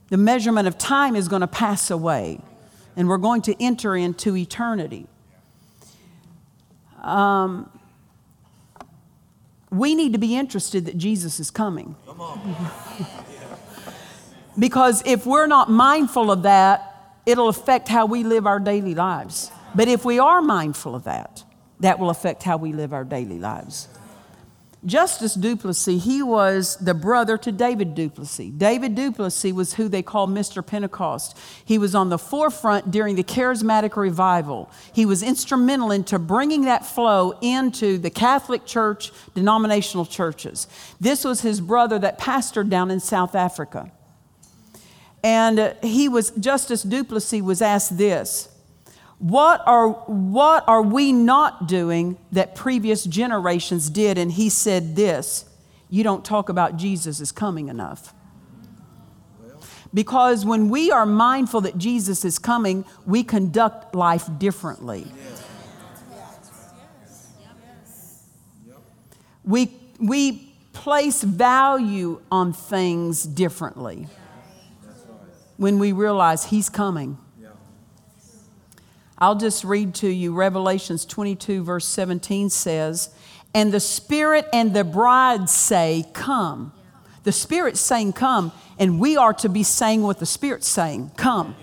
The 0.10 0.18
measurement 0.18 0.68
of 0.68 0.78
time 0.78 1.16
is 1.16 1.28
going 1.28 1.42
to 1.42 1.48
pass 1.48 1.90
away, 1.90 2.42
and 2.96 3.08
we're 3.08 3.18
going 3.18 3.42
to 3.44 3.64
enter 3.64 3.96
into 3.96 4.36
eternity. 4.36 5.08
Um, 7.02 7.70
we 9.70 9.96
need 9.96 10.12
to 10.12 10.20
be 10.20 10.36
interested 10.36 10.86
that 10.86 10.98
Jesus 10.98 11.40
is 11.40 11.50
coming. 11.50 11.96
because 14.58 15.04
if 15.06 15.26
we're 15.26 15.48
not 15.48 15.70
mindful 15.70 16.32
of 16.32 16.44
that, 16.44 17.14
it'll 17.26 17.50
affect 17.50 17.88
how 17.88 18.06
we 18.06 18.24
live 18.24 18.46
our 18.46 18.60
daily 18.60 18.96
lives. 18.96 19.52
But 19.74 19.88
if 19.88 20.04
we 20.04 20.20
are 20.20 20.42
mindful 20.42 20.96
of 20.96 21.06
that, 21.06 21.44
that 21.80 22.00
will 22.00 22.10
affect 22.10 22.44
how 22.44 22.58
we 22.58 22.74
live 22.74 22.94
our 22.94 23.04
daily 23.04 23.40
lives. 23.40 23.88
Justus 24.84 25.36
du 25.36 25.56
Plessis, 25.56 26.04
he 26.04 26.24
was 26.24 26.76
the 26.78 26.96
brother 26.96 27.38
to 27.38 27.52
David 27.52 27.94
du 27.94 28.10
Plessis. 28.10 28.50
David 28.50 28.96
du 28.96 29.12
Plessis 29.12 29.54
was 29.54 29.76
who 29.76 29.88
they 29.88 30.02
called 30.02 30.32
Mr. 30.32 30.66
Pentecost. 30.66 31.38
He 31.64 31.78
was 31.78 31.94
on 31.94 32.10
the 32.10 32.18
forefront 32.18 32.90
during 32.90 33.16
the 33.16 33.24
charismatic 33.24 33.96
revival. 33.96 34.72
He 34.92 35.06
was 35.06 35.22
instrumental 35.22 35.92
into 35.92 36.18
bringing 36.18 36.64
that 36.64 36.84
flow 36.84 37.38
into 37.42 38.00
the 38.00 38.10
Catholic 38.10 38.66
Church, 38.66 39.12
denominational 39.36 40.08
churches. 40.08 40.68
This 41.00 41.24
was 41.24 41.42
his 41.42 41.62
brother 41.62 42.00
that 42.00 42.18
pastored 42.18 42.70
down 42.70 42.90
in 42.90 43.00
South 43.00 43.36
Africa. 43.36 43.92
And 45.24 45.76
he 45.84 46.10
was, 46.10 46.32
Justus 46.32 46.84
du 46.84 47.04
Plessis 47.04 47.42
was 47.42 47.62
asked 47.62 47.98
this 47.98 48.50
what 49.22 49.62
are, 49.68 49.90
what 49.90 50.68
are 50.68 50.82
we 50.82 51.14
not 51.14 51.68
doing 51.68 52.18
that 52.32 52.56
previous 52.56 53.04
generations 53.04 53.92
did? 53.92 54.18
And 54.18 54.32
he 54.32 54.50
said 54.50 54.96
this 54.96 55.46
You 55.92 56.04
don't 56.04 56.26
talk 56.26 56.50
about 56.50 56.76
Jesus 56.76 57.20
is 57.20 57.32
coming 57.32 57.68
enough. 57.68 58.16
Because 59.94 60.44
when 60.44 60.70
we 60.70 60.90
are 60.90 61.06
mindful 61.06 61.62
that 61.62 61.78
Jesus 61.78 62.26
is 62.26 62.40
coming, 62.40 62.84
we 63.06 63.24
conduct 63.24 63.94
life 63.94 64.28
differently. 64.40 65.06
We, 69.44 69.72
we 70.00 70.54
place 70.74 71.22
value 71.22 72.22
on 72.32 72.54
things 72.54 73.24
differently 73.24 74.08
when 75.62 75.78
we 75.78 75.92
realize 75.92 76.46
He's 76.46 76.70
coming. 76.70 77.20
I'll 79.20 79.36
just 79.36 79.64
read 79.64 79.94
to 79.96 80.10
you 80.10 80.34
Revelations 80.34 81.06
22, 81.06 81.64
verse 81.64 81.86
17 81.86 82.50
says, 82.50 83.14
And 83.54 83.72
the 83.72 83.80
Spirit 83.80 84.48
and 84.52 84.74
the 84.74 84.84
bride 84.84 85.52
say, 85.52 86.06
Come. 86.14 86.74
The 87.26 87.32
Spirit's 87.32 87.80
saying, 87.80 88.14
Come, 88.14 88.52
and 88.80 89.00
we 89.00 89.18
are 89.18 89.34
to 89.34 89.50
be 89.50 89.62
saying 89.62 90.02
what 90.02 90.18
the 90.18 90.26
Spirit's 90.26 90.68
saying, 90.68 91.12
Come. 91.16 91.56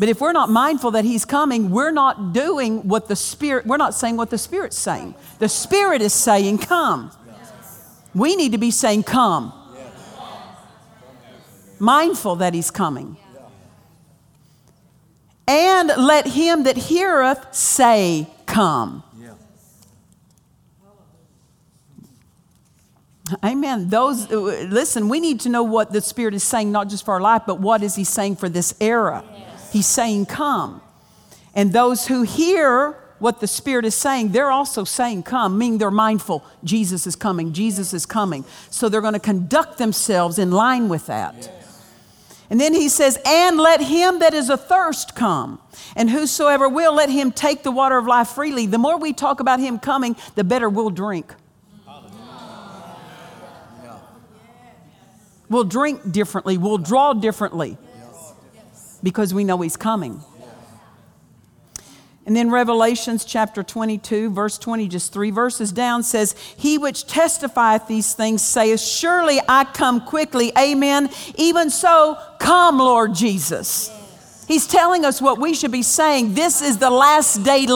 But 0.00 0.08
if 0.08 0.20
we're 0.20 0.32
not 0.32 0.50
mindful 0.50 0.90
that 0.90 1.04
He's 1.04 1.24
coming, 1.24 1.70
we're 1.70 1.92
not 1.92 2.32
doing 2.32 2.88
what 2.88 3.06
the 3.06 3.14
Spirit, 3.14 3.64
we're 3.64 3.76
not 3.76 3.94
saying 3.94 4.16
what 4.16 4.30
the 4.30 4.38
Spirit's 4.38 4.76
saying. 4.76 5.14
The 5.38 5.48
Spirit 5.48 6.02
is 6.02 6.12
saying, 6.12 6.58
Come. 6.58 7.12
We 8.12 8.34
need 8.34 8.50
to 8.50 8.58
be 8.58 8.72
saying, 8.72 9.04
Come. 9.04 9.52
Mindful 11.78 12.36
that 12.36 12.54
He's 12.54 12.70
coming. 12.70 13.16
And 15.48 15.92
let 15.96 16.26
him 16.26 16.64
that 16.64 16.76
heareth 16.76 17.54
say, 17.54 18.28
Come. 18.46 19.02
Amen. 23.44 23.88
Those 23.88 24.30
uh, 24.30 24.38
listen, 24.38 25.08
we 25.08 25.18
need 25.18 25.40
to 25.40 25.48
know 25.48 25.64
what 25.64 25.92
the 25.92 26.00
Spirit 26.00 26.34
is 26.34 26.44
saying, 26.44 26.70
not 26.70 26.88
just 26.88 27.04
for 27.04 27.14
our 27.14 27.20
life, 27.20 27.42
but 27.46 27.60
what 27.60 27.82
is 27.82 27.96
He 27.96 28.04
saying 28.04 28.36
for 28.36 28.48
this 28.48 28.74
era. 28.80 29.24
He's 29.72 29.86
saying, 29.86 30.26
Come. 30.26 30.80
And 31.54 31.72
those 31.72 32.06
who 32.06 32.22
hear 32.22 32.92
what 33.18 33.40
the 33.40 33.46
Spirit 33.46 33.84
is 33.84 33.94
saying, 33.94 34.30
they're 34.32 34.50
also 34.50 34.84
saying, 34.84 35.24
Come, 35.24 35.58
meaning 35.58 35.78
they're 35.78 35.90
mindful. 35.90 36.44
Jesus 36.62 37.06
is 37.06 37.16
coming, 37.16 37.52
Jesus 37.52 37.92
is 37.92 38.06
coming. 38.06 38.44
So 38.70 38.88
they're 38.88 39.00
going 39.00 39.14
to 39.14 39.20
conduct 39.20 39.78
themselves 39.78 40.38
in 40.38 40.52
line 40.52 40.88
with 40.88 41.06
that. 41.06 41.55
And 42.50 42.60
then 42.60 42.74
he 42.74 42.88
says, 42.88 43.18
And 43.26 43.58
let 43.58 43.80
him 43.80 44.20
that 44.20 44.34
is 44.34 44.48
athirst 44.50 45.14
come. 45.14 45.60
And 45.94 46.10
whosoever 46.10 46.68
will, 46.68 46.94
let 46.94 47.10
him 47.10 47.32
take 47.32 47.62
the 47.62 47.72
water 47.72 47.98
of 47.98 48.06
life 48.06 48.28
freely. 48.28 48.66
The 48.66 48.78
more 48.78 48.98
we 48.98 49.12
talk 49.12 49.40
about 49.40 49.60
him 49.60 49.78
coming, 49.78 50.16
the 50.34 50.44
better 50.44 50.68
we'll 50.68 50.90
drink. 50.90 51.34
We'll 55.48 55.64
drink 55.64 56.10
differently, 56.10 56.58
we'll 56.58 56.78
draw 56.78 57.12
differently 57.12 57.78
because 59.02 59.32
we 59.32 59.44
know 59.44 59.60
he's 59.60 59.76
coming. 59.76 60.20
And 62.26 62.34
then 62.34 62.50
Revelations 62.50 63.24
chapter 63.24 63.62
22, 63.62 64.30
verse 64.30 64.58
20, 64.58 64.88
just 64.88 65.12
three 65.12 65.30
verses 65.30 65.70
down, 65.70 66.02
says, 66.02 66.34
He 66.56 66.76
which 66.76 67.06
testifieth 67.06 67.86
these 67.86 68.14
things 68.14 68.42
saith, 68.42 68.80
Surely 68.80 69.40
I 69.48 69.62
come 69.62 70.00
quickly. 70.00 70.50
Amen. 70.58 71.08
Even 71.36 71.70
so, 71.70 72.18
come, 72.40 72.78
Lord 72.78 73.14
Jesus. 73.14 73.92
He's 74.48 74.66
telling 74.66 75.04
us 75.04 75.22
what 75.22 75.38
we 75.38 75.54
should 75.54 75.70
be 75.70 75.82
saying. 75.82 76.34
This 76.34 76.62
is 76.62 76.78
the 76.78 76.90
last 76.90 77.44
day, 77.44 77.66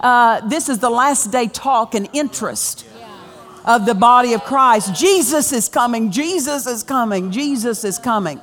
uh, 0.00 0.48
this 0.48 0.68
is 0.68 0.78
the 0.78 0.90
last 0.90 1.32
day 1.32 1.48
talk 1.48 1.96
and 1.96 2.08
interest 2.12 2.86
of 3.64 3.86
the 3.86 3.94
body 3.94 4.34
of 4.34 4.44
Christ. 4.44 4.94
Jesus 4.94 5.52
is 5.52 5.68
coming. 5.68 6.12
Jesus 6.12 6.68
is 6.68 6.84
coming. 6.84 7.32
Jesus 7.32 7.82
is 7.82 7.98
coming. 7.98 8.38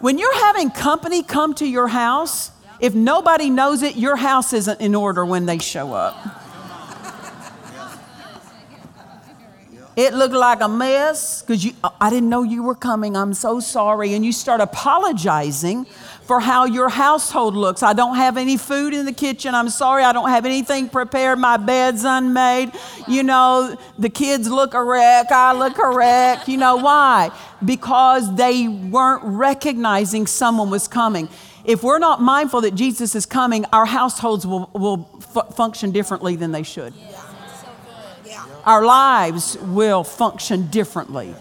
When 0.00 0.18
you're 0.18 0.38
having 0.40 0.70
company 0.70 1.22
come 1.22 1.54
to 1.54 1.66
your 1.66 1.88
house, 1.88 2.50
if 2.84 2.94
nobody 2.94 3.48
knows 3.48 3.82
it, 3.82 3.96
your 3.96 4.14
house 4.14 4.52
isn't 4.52 4.78
in 4.78 4.94
order 4.94 5.24
when 5.24 5.46
they 5.46 5.56
show 5.56 5.94
up. 5.94 6.14
It 9.96 10.12
looked 10.12 10.34
like 10.34 10.60
a 10.60 10.68
mess 10.68 11.40
because 11.40 11.72
I 11.98 12.10
didn't 12.10 12.28
know 12.28 12.42
you 12.42 12.62
were 12.62 12.74
coming. 12.74 13.16
I'm 13.16 13.32
so 13.32 13.58
sorry. 13.58 14.12
And 14.12 14.22
you 14.22 14.32
start 14.32 14.60
apologizing 14.60 15.86
for 16.24 16.40
how 16.40 16.66
your 16.66 16.90
household 16.90 17.56
looks. 17.56 17.82
I 17.82 17.94
don't 17.94 18.16
have 18.16 18.36
any 18.36 18.58
food 18.58 18.92
in 18.92 19.06
the 19.06 19.12
kitchen. 19.12 19.54
I'm 19.54 19.70
sorry. 19.70 20.04
I 20.04 20.12
don't 20.12 20.28
have 20.28 20.44
anything 20.44 20.90
prepared. 20.90 21.38
My 21.38 21.56
bed's 21.56 22.04
unmade. 22.04 22.72
You 23.08 23.22
know, 23.22 23.78
the 23.98 24.10
kids 24.10 24.50
look 24.50 24.74
a 24.74 24.84
wreck. 24.84 25.32
I 25.32 25.54
look 25.54 25.78
a 25.78 25.88
wreck. 25.88 26.48
You 26.48 26.58
know 26.58 26.76
why? 26.76 27.30
Because 27.64 28.34
they 28.34 28.68
weren't 28.68 29.22
recognizing 29.24 30.26
someone 30.26 30.68
was 30.68 30.86
coming 30.86 31.30
if 31.64 31.82
we're 31.82 31.98
not 31.98 32.20
mindful 32.20 32.60
that 32.62 32.74
Jesus 32.74 33.14
is 33.14 33.26
coming, 33.26 33.64
our 33.72 33.86
households 33.86 34.46
will, 34.46 34.70
will 34.74 35.08
f- 35.36 35.54
function 35.54 35.90
differently 35.92 36.36
than 36.36 36.52
they 36.52 36.62
should. 36.62 36.92
Our 38.64 38.84
lives 38.84 39.58
will 39.60 40.04
function 40.04 40.68
differently 40.68 41.34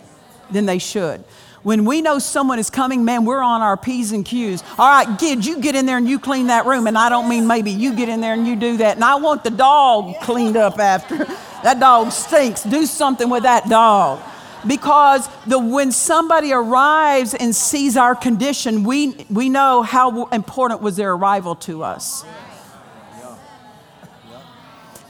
than 0.51 0.65
they 0.65 0.79
should. 0.79 1.23
When 1.61 1.85
we 1.85 2.01
know 2.01 2.19
someone 2.19 2.59
is 2.59 2.69
coming, 2.69 3.05
man, 3.05 3.23
we're 3.23 3.41
on 3.41 3.61
our 3.61 3.77
P's 3.77 4.11
and 4.11 4.25
Q's. 4.25 4.61
All 4.77 4.89
right, 4.89 5.17
kids, 5.17 5.47
you 5.47 5.61
get 5.61 5.75
in 5.75 5.85
there 5.85 5.97
and 5.97 6.07
you 6.07 6.19
clean 6.19 6.47
that 6.47 6.65
room. 6.65 6.87
And 6.87 6.97
I 6.97 7.07
don't 7.07 7.29
mean 7.29 7.47
maybe 7.47 7.71
you 7.71 7.95
get 7.95 8.09
in 8.09 8.19
there 8.19 8.33
and 8.33 8.45
you 8.45 8.57
do 8.57 8.77
that. 8.77 8.95
And 8.95 9.03
I 9.05 9.15
want 9.15 9.45
the 9.45 9.49
dog 9.49 10.15
cleaned 10.21 10.57
up 10.57 10.77
after. 10.79 11.19
that 11.63 11.79
dog 11.79 12.11
stinks. 12.11 12.63
Do 12.63 12.85
something 12.85 13.29
with 13.29 13.43
that 13.43 13.69
dog 13.69 14.19
because 14.67 15.27
the, 15.45 15.59
when 15.59 15.91
somebody 15.91 16.53
arrives 16.53 17.33
and 17.33 17.55
sees 17.55 17.97
our 17.97 18.15
condition, 18.15 18.83
we, 18.83 19.25
we 19.29 19.49
know 19.49 19.81
how 19.81 20.25
important 20.27 20.81
was 20.81 20.95
their 20.95 21.13
arrival 21.13 21.55
to 21.55 21.83
us. 21.83 22.25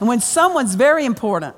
And 0.00 0.08
when 0.08 0.20
someone's 0.20 0.74
very 0.74 1.04
important, 1.04 1.54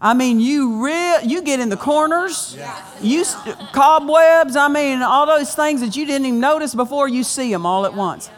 I 0.00 0.14
mean, 0.14 0.40
you 0.40 0.84
real, 0.84 1.20
you 1.22 1.42
get 1.42 1.60
in 1.60 1.68
the 1.68 1.76
corners, 1.76 2.58
you 3.00 3.24
cobwebs. 3.72 4.56
I 4.56 4.66
mean, 4.66 5.00
all 5.00 5.26
those 5.26 5.54
things 5.54 5.80
that 5.80 5.94
you 5.94 6.06
didn't 6.06 6.26
even 6.26 6.40
notice 6.40 6.74
before 6.74 7.06
you 7.08 7.22
see 7.22 7.52
them 7.52 7.64
all 7.66 7.86
at 7.86 7.94
once. 7.94 8.28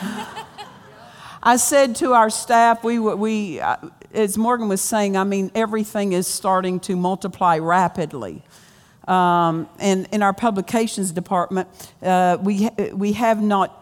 I 1.42 1.56
said 1.56 1.96
to 1.96 2.12
our 2.12 2.30
staff, 2.30 2.84
we, 2.84 2.98
we, 2.98 3.60
uh, 3.60 3.76
as 4.12 4.38
Morgan 4.38 4.68
was 4.68 4.80
saying, 4.80 5.16
I 5.16 5.24
mean, 5.24 5.50
everything 5.54 6.12
is 6.12 6.26
starting 6.26 6.80
to 6.80 6.96
multiply 6.96 7.58
rapidly. 7.58 8.42
Um, 9.06 9.68
and 9.78 10.06
in 10.12 10.22
our 10.22 10.32
publications 10.32 11.12
department, 11.12 11.68
uh, 12.02 12.38
we, 12.40 12.68
we 12.92 13.14
have 13.14 13.40
not, 13.42 13.74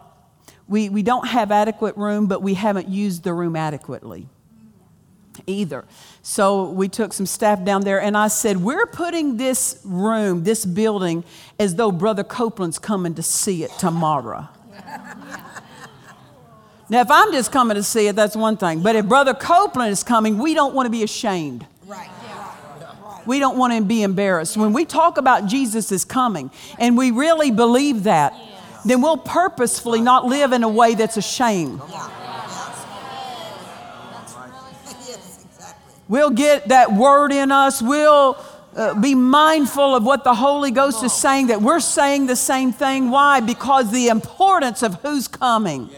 we, 0.68 0.88
we 0.88 1.02
don't 1.02 1.26
have 1.26 1.50
adequate 1.50 1.96
room, 1.96 2.26
but 2.26 2.42
we 2.42 2.54
haven't 2.54 2.88
used 2.88 3.24
the 3.24 3.32
room 3.32 3.56
adequately 3.56 4.28
either. 5.46 5.84
So 6.22 6.70
we 6.70 6.88
took 6.88 7.12
some 7.12 7.26
staff 7.26 7.64
down 7.64 7.82
there, 7.82 8.00
and 8.00 8.16
I 8.16 8.28
said, 8.28 8.58
We're 8.58 8.86
putting 8.86 9.36
this 9.36 9.80
room, 9.84 10.44
this 10.44 10.64
building, 10.64 11.24
as 11.58 11.74
though 11.74 11.92
Brother 11.92 12.24
Copeland's 12.24 12.78
coming 12.78 13.14
to 13.14 13.22
see 13.22 13.62
it 13.62 13.70
tomorrow. 13.78 14.48
Now, 16.88 17.00
if 17.00 17.10
I'm 17.10 17.32
just 17.32 17.50
coming 17.50 17.74
to 17.74 17.82
see 17.82 18.06
it, 18.06 18.14
that's 18.14 18.36
one 18.36 18.56
thing. 18.56 18.80
But 18.80 18.94
if 18.94 19.06
Brother 19.06 19.34
Copeland 19.34 19.90
is 19.90 20.04
coming, 20.04 20.38
we 20.38 20.54
don't 20.54 20.74
want 20.74 20.86
to 20.86 20.90
be 20.90 21.02
ashamed. 21.02 21.66
Right. 21.86 22.08
We 23.26 23.40
don't 23.40 23.58
want 23.58 23.74
to 23.74 23.82
be 23.82 24.02
embarrassed. 24.04 24.56
When 24.56 24.72
we 24.72 24.84
talk 24.84 25.18
about 25.18 25.46
Jesus 25.46 25.90
is 25.90 26.04
coming 26.04 26.50
and 26.78 26.96
we 26.96 27.10
really 27.10 27.50
believe 27.50 28.04
that, 28.04 28.32
then 28.84 29.02
we'll 29.02 29.16
purposefully 29.16 30.00
not 30.00 30.26
live 30.26 30.52
in 30.52 30.62
a 30.62 30.68
way 30.68 30.94
that's 30.94 31.16
a 31.16 31.22
shame. 31.22 31.82
Yes, 35.04 35.44
exactly. 35.44 35.94
We'll 36.08 36.30
get 36.30 36.68
that 36.68 36.92
word 36.92 37.32
in 37.32 37.50
us. 37.50 37.82
We'll 37.82 38.38
uh, 38.76 38.94
be 38.94 39.16
mindful 39.16 39.96
of 39.96 40.04
what 40.04 40.22
the 40.22 40.34
Holy 40.34 40.70
Ghost 40.70 41.02
is 41.02 41.12
saying, 41.12 41.48
that 41.48 41.60
we're 41.60 41.80
saying 41.80 42.26
the 42.26 42.36
same 42.36 42.72
thing. 42.72 43.10
Why? 43.10 43.40
Because 43.40 43.90
the 43.90 44.06
importance 44.06 44.84
of 44.84 44.94
who's 45.02 45.26
coming. 45.26 45.90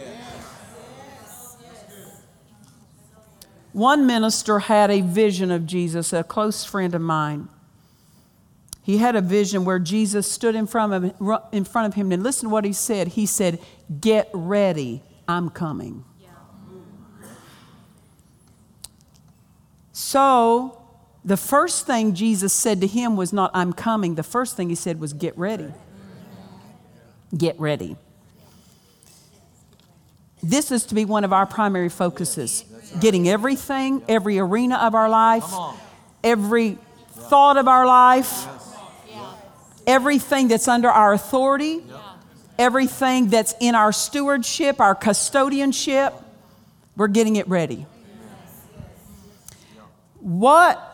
One 3.79 4.09
minister 4.09 4.59
had 4.59 4.91
a 4.91 5.03
vision 5.03 5.53
of 5.53 5.65
Jesus, 5.65 6.13
a 6.13 6.25
close 6.25 6.65
friend 6.65 6.97
of 6.97 7.01
mine. 7.01 7.49
He 8.83 8.99
had 8.99 9.15
a 9.15 9.21
vision 9.21 9.65
where 9.65 9.79
Jesus 9.79 10.29
stood 10.29 10.57
in 10.57 10.67
front 10.67 10.93
of 10.95 11.03
him, 11.05 11.39
in 11.53 11.65
front 11.65 11.87
of 11.87 11.95
him 11.95 12.11
and 12.11 12.25
listen 12.25 12.49
to 12.49 12.53
what 12.53 12.65
he 12.65 12.73
said. 12.73 13.07
He 13.09 13.25
said, 13.25 13.61
"Get 14.01 14.31
ready, 14.33 15.05
I'm 15.29 15.49
coming." 15.49 16.05
So, 19.93 20.83
the 21.25 21.37
first 21.37 21.87
thing 21.87 22.15
Jesus 22.15 22.53
said 22.53 22.81
to 22.81 22.89
him 22.89 23.15
was 23.15 23.33
not, 23.33 23.53
I'm 23.55 23.73
coming. 23.73 24.17
The 24.17 24.25
first 24.25 24.57
thing 24.57 24.71
he 24.71 24.75
said 24.75 24.99
was, 24.99 25.13
Get 25.13 25.39
ready. 25.39 25.73
Get 27.37 27.61
ready. 27.61 27.97
This 30.43 30.73
is 30.73 30.85
to 30.87 30.97
be 30.97 31.05
one 31.05 31.23
of 31.23 31.33
our 31.33 31.47
primary 31.47 31.89
focuses 31.89 32.65
getting 33.01 33.29
everything, 33.29 34.03
every 34.09 34.39
arena 34.39 34.77
of 34.77 34.95
our 34.95 35.09
life, 35.09 35.45
every 36.23 36.79
thought 37.11 37.57
of 37.57 37.69
our 37.69 37.87
life, 37.87 38.47
everything 39.87 40.49
that's 40.49 40.69
under 40.69 40.89
our 40.89 41.13
authority, 41.13 41.83
everything 42.59 43.29
that's 43.29 43.55
in 43.61 43.75
our 43.75 43.93
stewardship, 43.93 44.81
our 44.81 44.95
custodianship, 44.95 46.13
we're 46.97 47.09
getting 47.09 47.37
it 47.37 47.49
ready. 47.49 47.87
What 50.21 50.85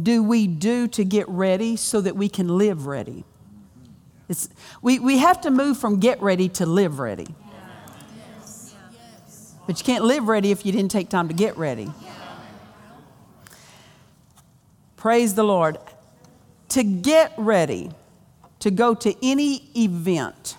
do 0.00 0.22
we 0.22 0.46
do 0.46 0.88
to 0.88 1.04
get 1.04 1.28
ready 1.28 1.76
so 1.76 2.00
that 2.00 2.16
we 2.16 2.28
can 2.28 2.48
live 2.56 2.86
ready? 2.86 3.24
It's, 4.28 4.48
we, 4.82 4.98
we 4.98 5.18
have 5.18 5.40
to 5.42 5.50
move 5.50 5.78
from 5.78 6.00
get 6.00 6.20
ready 6.20 6.48
to 6.50 6.66
live 6.66 6.98
ready. 6.98 7.26
But 9.68 9.78
you 9.78 9.84
can't 9.84 10.02
live 10.02 10.28
ready 10.28 10.50
if 10.50 10.64
you 10.64 10.72
didn't 10.72 10.90
take 10.90 11.10
time 11.10 11.28
to 11.28 11.34
get 11.34 11.58
ready. 11.58 11.92
Praise 14.96 15.34
the 15.34 15.44
Lord. 15.44 15.76
To 16.70 16.82
get 16.82 17.34
ready 17.36 17.90
to 18.60 18.70
go 18.70 18.94
to 18.94 19.14
any 19.22 19.70
event 19.76 20.56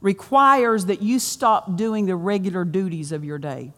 requires 0.00 0.86
that 0.86 1.00
you 1.00 1.20
stop 1.20 1.76
doing 1.76 2.06
the 2.06 2.16
regular 2.16 2.64
duties 2.64 3.12
of 3.12 3.24
your 3.24 3.38
day 3.38 3.72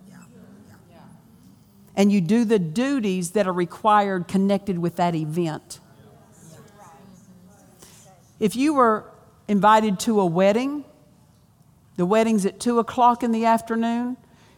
and 1.95 2.11
you 2.11 2.23
do 2.23 2.47
the 2.47 2.59
duties 2.59 3.33
that 3.33 3.47
are 3.47 3.53
required 3.53 4.27
connected 4.27 4.79
with 4.79 4.97
that 4.97 5.15
event. 5.15 5.81
If 8.41 8.57
you 8.57 8.73
were 8.73 9.05
invited 9.49 10.01
to 10.01 10.21
a 10.21 10.27
wedding, 10.27 10.87
the 11.97 12.07
wedding's 12.07 12.47
at 12.47 12.61
two 12.61 12.79
o'clock 12.79 13.23
in 13.23 13.33
the 13.33 13.45
afternoon, 13.45 14.17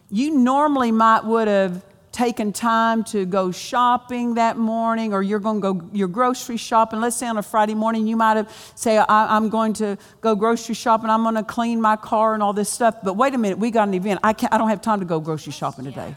you 0.09 0.31
normally 0.31 0.91
might 0.91 1.23
would 1.25 1.47
have 1.47 1.83
taken 2.11 2.51
time 2.51 3.03
to 3.03 3.25
go 3.25 3.51
shopping 3.51 4.35
that 4.35 4.57
morning 4.57 5.13
or 5.13 5.21
you're 5.21 5.39
going 5.39 5.61
to 5.61 5.73
go 5.73 5.89
your 5.93 6.07
grocery 6.07 6.57
shopping. 6.57 6.99
Let's 6.99 7.15
say 7.15 7.27
on 7.27 7.37
a 7.37 7.43
friday 7.43 7.75
morning 7.75 8.07
you 8.07 8.15
might 8.15 8.37
have 8.37 8.71
say 8.73 8.97
I, 8.97 9.37
am 9.37 9.49
going 9.49 9.73
to 9.73 9.99
go 10.21 10.35
grocery 10.35 10.73
shopping. 10.73 11.11
I'm 11.11 11.21
going 11.21 11.35
to 11.35 11.43
clean 11.43 11.79
my 11.79 11.95
car 11.95 12.33
and 12.33 12.41
all 12.41 12.53
this 12.53 12.71
stuff. 12.71 12.95
But 13.03 13.13
wait 13.13 13.35
a 13.35 13.37
minute 13.37 13.59
we 13.59 13.69
got 13.69 13.87
an 13.87 13.93
event. 13.93 14.21
I, 14.23 14.33
can't, 14.33 14.51
I 14.51 14.57
don't 14.57 14.69
have 14.69 14.81
time 14.81 14.99
to 14.99 15.05
go 15.05 15.19
grocery 15.19 15.53
shopping 15.53 15.85
today. 15.85 16.15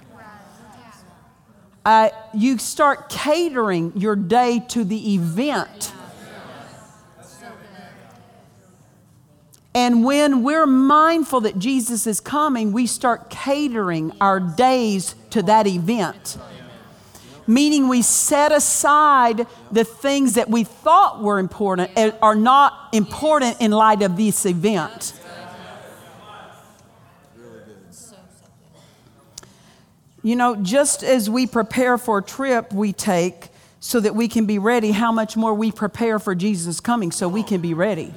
Uh, 1.85 2.09
you 2.33 2.57
start 2.57 3.11
catering 3.11 3.93
your 3.95 4.17
day 4.17 4.63
to 4.69 4.85
the 4.85 5.15
event. 5.15 5.93
And 9.75 10.05
when 10.05 10.43
we're 10.43 10.67
mindful 10.67 11.43
that 11.43 11.59
Jesus 11.59 12.07
is 12.07 12.21
coming, 12.21 12.73
we 12.73 12.87
start 12.87 13.31
catering 13.31 14.13
our 14.21 14.41
days 14.41 15.15
to 15.31 15.43
that 15.45 15.67
event. 15.67 16.39
Meaning, 17.47 17.89
we 17.89 18.03
set 18.03 18.53
aside 18.53 19.47
the 19.73 19.85
things 19.85 20.35
that 20.35 20.49
we 20.49 20.65
thought 20.65 21.21
were 21.21 21.39
important 21.39 21.91
are 22.23 22.35
not 22.35 22.89
important 22.93 23.61
in 23.61 23.71
light 23.73 24.03
of 24.03 24.17
this 24.17 24.47
event. 24.47 25.15
You 30.23 30.37
know, 30.37 30.55
just 30.57 31.03
as 31.03 31.31
we 31.31 31.47
prepare 31.47 31.97
for 31.97 32.19
a 32.19 32.23
trip 32.23 32.73
we 32.75 32.93
take 32.93 33.49
so 33.81 33.99
that 34.01 34.15
we 34.15 34.29
can 34.29 34.47
be 34.47 34.59
ready, 34.59 34.93
how 34.93 35.11
much 35.11 35.37
more 35.37 35.55
we 35.55 35.73
prepare 35.73 36.19
for 36.19 36.35
Jesus' 36.35 36.79
coming 36.79 37.11
so 37.11 37.27
we 37.27 37.43
can 37.43 37.61
be 37.61 37.73
ready. 37.73 38.13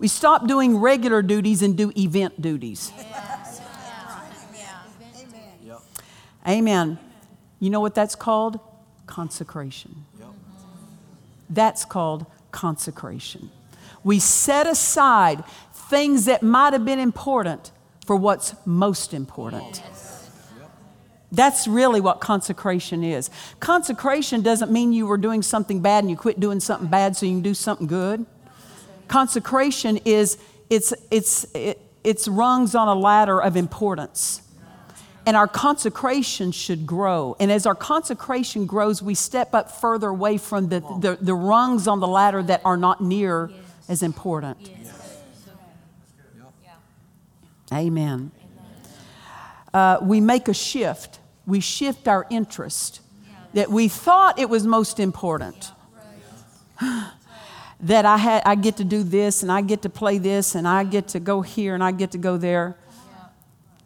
We 0.00 0.08
stop 0.08 0.48
doing 0.48 0.78
regular 0.78 1.20
duties 1.20 1.62
and 1.62 1.76
do 1.76 1.92
event 1.94 2.40
duties. 2.40 2.90
Amen. 6.48 6.98
You 7.60 7.68
know 7.68 7.80
what 7.80 7.94
that's 7.94 8.14
called? 8.14 8.58
Consecration. 9.06 10.06
That's 11.50 11.84
called 11.84 12.24
consecration. 12.50 13.50
We 14.02 14.18
set 14.18 14.66
aside 14.66 15.44
things 15.72 16.24
that 16.24 16.42
might 16.42 16.72
have 16.72 16.86
been 16.86 16.98
important 16.98 17.70
for 18.06 18.16
what's 18.16 18.54
most 18.64 19.12
important. 19.12 19.82
That's 21.30 21.68
really 21.68 22.00
what 22.00 22.20
consecration 22.20 23.04
is. 23.04 23.28
Consecration 23.60 24.40
doesn't 24.40 24.72
mean 24.72 24.94
you 24.94 25.06
were 25.06 25.18
doing 25.18 25.42
something 25.42 25.80
bad 25.80 26.04
and 26.04 26.10
you 26.10 26.16
quit 26.16 26.40
doing 26.40 26.58
something 26.58 26.88
bad 26.88 27.16
so 27.16 27.26
you 27.26 27.32
can 27.32 27.42
do 27.42 27.54
something 27.54 27.86
good. 27.86 28.24
Consecration 29.10 29.96
is 30.04 30.38
it's 30.70 30.94
it's 31.10 31.44
it, 31.52 31.80
it's 32.04 32.28
rungs 32.28 32.76
on 32.76 32.86
a 32.86 32.94
ladder 32.94 33.42
of 33.42 33.56
importance. 33.56 34.40
And 35.26 35.36
our 35.36 35.48
consecration 35.48 36.52
should 36.52 36.86
grow. 36.86 37.34
And 37.40 37.50
as 37.50 37.66
our 37.66 37.74
consecration 37.74 38.66
grows, 38.66 39.02
we 39.02 39.16
step 39.16 39.52
up 39.52 39.70
further 39.70 40.08
away 40.08 40.38
from 40.38 40.68
the, 40.68 40.80
the, 41.00 41.18
the 41.20 41.34
rungs 41.34 41.88
on 41.88 41.98
the 41.98 42.06
ladder 42.06 42.40
that 42.44 42.62
are 42.64 42.76
not 42.76 43.00
near 43.02 43.50
as 43.88 44.02
important. 44.04 44.70
Amen. 47.72 48.30
Uh, 49.74 49.98
we 50.00 50.20
make 50.20 50.46
a 50.46 50.54
shift. 50.54 51.18
We 51.46 51.58
shift 51.58 52.06
our 52.06 52.26
interest 52.30 53.00
that 53.54 53.70
we 53.70 53.88
thought 53.88 54.38
it 54.38 54.48
was 54.48 54.64
most 54.66 55.00
important. 55.00 55.72
that 57.82 58.04
I, 58.04 58.16
had, 58.16 58.42
I 58.44 58.54
get 58.54 58.76
to 58.76 58.84
do 58.84 59.02
this 59.02 59.42
and 59.42 59.50
I 59.50 59.62
get 59.62 59.82
to 59.82 59.88
play 59.88 60.18
this 60.18 60.54
and 60.54 60.68
I 60.68 60.84
get 60.84 61.08
to 61.08 61.20
go 61.20 61.40
here 61.40 61.74
and 61.74 61.82
I 61.82 61.92
get 61.92 62.10
to 62.12 62.18
go 62.18 62.36
there. 62.36 62.76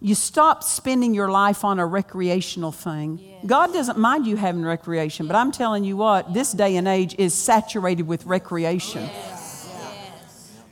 You 0.00 0.14
stop 0.14 0.62
spending 0.62 1.14
your 1.14 1.30
life 1.30 1.64
on 1.64 1.78
a 1.78 1.86
recreational 1.86 2.72
thing. 2.72 3.20
God 3.46 3.72
doesn't 3.72 3.96
mind 3.96 4.26
you 4.26 4.36
having 4.36 4.62
recreation, 4.62 5.26
but 5.26 5.36
I'm 5.36 5.50
telling 5.50 5.84
you 5.84 5.96
what, 5.96 6.34
this 6.34 6.52
day 6.52 6.76
and 6.76 6.86
age 6.86 7.14
is 7.16 7.32
saturated 7.32 8.02
with 8.02 8.26
recreation. 8.26 9.08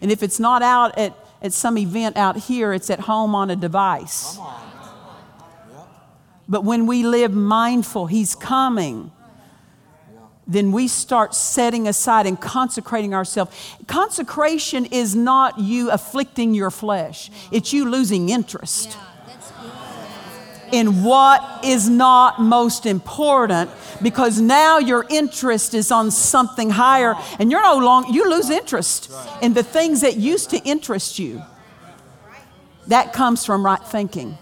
And 0.03 0.11
if 0.11 0.23
it's 0.23 0.41
not 0.41 0.63
out 0.63 0.99
at, 0.99 1.17
at 1.41 1.53
some 1.53 1.79
event 1.79 2.17
out 2.17 2.37
here, 2.37 2.75
it's 2.75 2.91
at 2.91 3.01
home 3.01 3.35
on 3.35 3.51
a 3.51 3.57
device. 3.57 4.39
But 6.49 6.65
when 6.65 6.87
we 6.87 7.05
live 7.05 7.33
mindful, 7.33 8.09
He's 8.09 8.35
coming, 8.35 9.13
then 10.53 10.73
we 10.73 10.89
start 10.89 11.35
setting 11.35 11.89
aside 11.89 12.27
and 12.27 12.41
consecrating 12.41 13.15
ourselves. 13.15 13.55
Consecration 13.87 14.87
is 14.87 15.15
not 15.15 15.59
you 15.59 15.91
afflicting 15.91 16.55
your 16.55 16.71
flesh, 16.71 17.31
it's 17.51 17.73
you 17.73 17.89
losing 17.89 18.29
interest 18.29 18.91
Yeah, 18.91 20.81
in 20.81 21.03
what 21.03 21.65
is 21.65 21.89
not 21.89 22.41
most 22.41 22.87
important 22.87 23.71
because 24.03 24.41
now 24.41 24.79
your 24.79 25.07
interest 25.11 25.75
is 25.75 25.91
on 25.93 26.11
something 26.11 26.71
higher 26.71 27.15
and 27.39 27.51
you're 27.51 27.63
no 27.63 27.79
longer 27.79 28.11
you 28.11 28.29
lose 28.29 28.51
interest 28.51 29.13
in 29.41 29.55
the 29.55 29.63
things 29.63 30.01
that 30.01 30.17
used 30.17 30.51
to 30.51 30.59
interest 30.59 31.19
you. 31.19 31.43
That 32.89 33.13
comes 33.13 33.45
from 33.47 33.65
right 33.65 33.83
thinking 33.83 34.39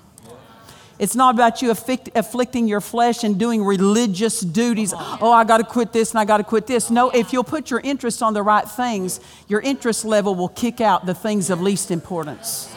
it's 1.01 1.17
not 1.17 1.35
about 1.35 1.63
you 1.63 1.71
afflict, 1.71 2.11
afflicting 2.15 2.69
your 2.69 2.83
flesh 2.83 3.25
and 3.25 3.39
doing 3.39 3.65
religious 3.65 4.41
duties. 4.41 4.93
Oh, 4.95 5.33
I 5.33 5.45
got 5.45 5.57
to 5.57 5.65
quit 5.65 5.95
this 5.95 6.11
and 6.11 6.21
I 6.21 6.27
got 6.27 6.37
to 6.37 6.45
quit 6.45 6.67
this. 6.67 6.91
No, 6.91 7.09
if 7.09 7.33
you'll 7.33 7.43
put 7.43 7.71
your 7.71 7.81
interest 7.81 8.23
on 8.23 8.35
the 8.35 8.43
right 8.43 8.69
things, 8.69 9.19
your 9.49 9.63
interest 9.63 10.05
level 10.05 10.35
will 10.35 10.51
kick 10.51 10.83
out 10.83 11.07
the 11.07 11.15
things 11.15 11.49
of 11.49 11.63
least 11.63 11.91
importance. 11.91 12.69
So, 12.71 12.77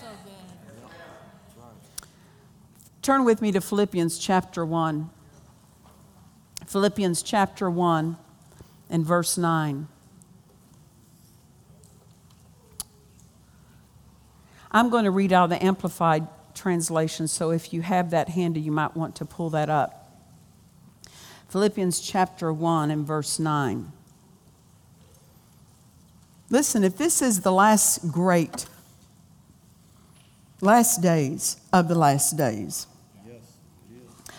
so 0.00 0.08
good. 0.24 2.08
Turn 3.02 3.24
with 3.24 3.40
me 3.40 3.52
to 3.52 3.60
Philippians 3.60 4.18
chapter 4.18 4.66
1. 4.66 5.08
Philippians 6.66 7.22
chapter 7.22 7.70
1 7.70 8.16
and 8.90 9.06
verse 9.06 9.38
9. 9.38 9.86
I'm 14.76 14.90
going 14.90 15.04
to 15.04 15.10
read 15.10 15.32
out 15.32 15.48
the 15.48 15.64
Amplified 15.64 16.26
translation, 16.54 17.28
so 17.28 17.50
if 17.50 17.72
you 17.72 17.80
have 17.80 18.10
that 18.10 18.28
handy, 18.28 18.60
you 18.60 18.70
might 18.70 18.94
want 18.94 19.16
to 19.16 19.24
pull 19.24 19.48
that 19.50 19.70
up. 19.70 20.20
Philippians 21.48 21.98
chapter 21.98 22.52
1 22.52 22.90
and 22.90 23.06
verse 23.06 23.38
9. 23.38 23.90
Listen, 26.50 26.84
if 26.84 26.98
this 26.98 27.22
is 27.22 27.40
the 27.40 27.52
last 27.52 28.12
great, 28.12 28.66
last 30.60 31.00
days 31.00 31.58
of 31.72 31.88
the 31.88 31.94
last 31.94 32.36
days, 32.36 32.86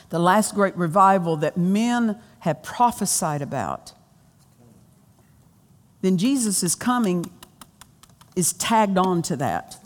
the 0.09 0.19
last 0.19 0.53
great 0.53 0.77
revival 0.77 1.35
that 1.38 1.57
men 1.57 2.15
have 2.41 2.61
prophesied 2.61 3.41
about, 3.41 3.91
then 6.01 6.15
Jesus 6.15 6.61
is 6.61 6.75
coming 6.75 7.25
is 8.35 8.53
tagged 8.53 8.99
on 8.99 9.23
to 9.23 9.35
that. 9.35 9.77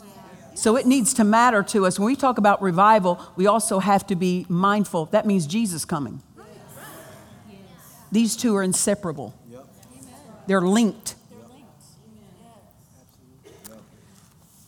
So 0.54 0.76
it 0.76 0.86
needs 0.86 1.14
to 1.14 1.24
matter 1.24 1.62
to 1.64 1.86
us. 1.86 1.98
When 1.98 2.06
we 2.06 2.16
talk 2.16 2.38
about 2.38 2.62
revival, 2.62 3.20
we 3.36 3.46
also 3.46 3.78
have 3.78 4.06
to 4.08 4.16
be 4.16 4.46
mindful. 4.48 5.06
That 5.06 5.26
means 5.26 5.46
Jesus 5.46 5.84
coming. 5.84 6.22
These 8.10 8.36
two 8.36 8.54
are 8.56 8.62
inseparable. 8.62 9.34
They're 10.46 10.60
linked. 10.60 11.14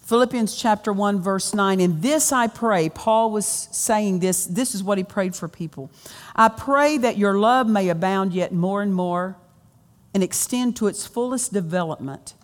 Philippians 0.05 0.57
chapter 0.57 0.93
1, 0.93 1.21
verse 1.21 1.55
9. 1.55 1.81
In 1.81 2.01
this 2.01 2.31
I 2.31 2.47
pray, 2.47 2.91
Paul 2.91 3.31
was 3.31 3.47
saying 3.47 4.21
this, 4.21 4.45
this 4.45 4.75
is 4.75 4.83
what 4.83 4.99
he 4.99 5.05
prayed 5.05 5.35
for 5.35 5.49
people. 5.49 5.91
I 6.37 6.49
pray 6.51 6.99
that 6.99 7.17
your 7.17 7.39
love 7.39 7.67
may 7.67 7.89
abound 7.89 8.35
yet 8.35 8.53
more 8.53 8.83
and 8.83 8.95
more 8.95 9.37
and 10.13 10.23
extend 10.23 10.77
to 10.77 10.89
its 10.89 11.07
fullest 11.07 11.53
development 11.53 12.35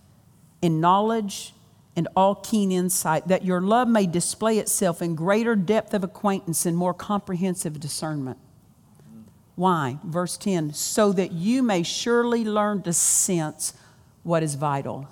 in 0.63 0.81
knowledge 0.81 1.53
and 2.01 2.09
all 2.17 2.35
keen 2.35 2.73
insight, 2.73 3.29
that 3.29 3.45
your 3.45 3.61
love 3.61 3.87
may 3.87 4.07
display 4.07 4.57
itself 4.57 5.03
in 5.03 5.15
greater 5.15 5.55
depth 5.55 5.93
of 5.93 6.03
acquaintance 6.03 6.65
and 6.65 6.75
more 6.75 6.95
comprehensive 6.95 7.79
discernment. 7.79 8.39
Why? 9.55 9.99
Verse 10.03 10.39
10 10.39 10.73
so 10.73 11.13
that 11.13 11.33
you 11.33 11.63
may 11.63 11.83
surely 11.83 12.43
learn 12.43 12.81
to 12.85 12.95
sense 12.95 13.75
what 14.23 14.43
is 14.43 14.55
vital. 14.55 15.09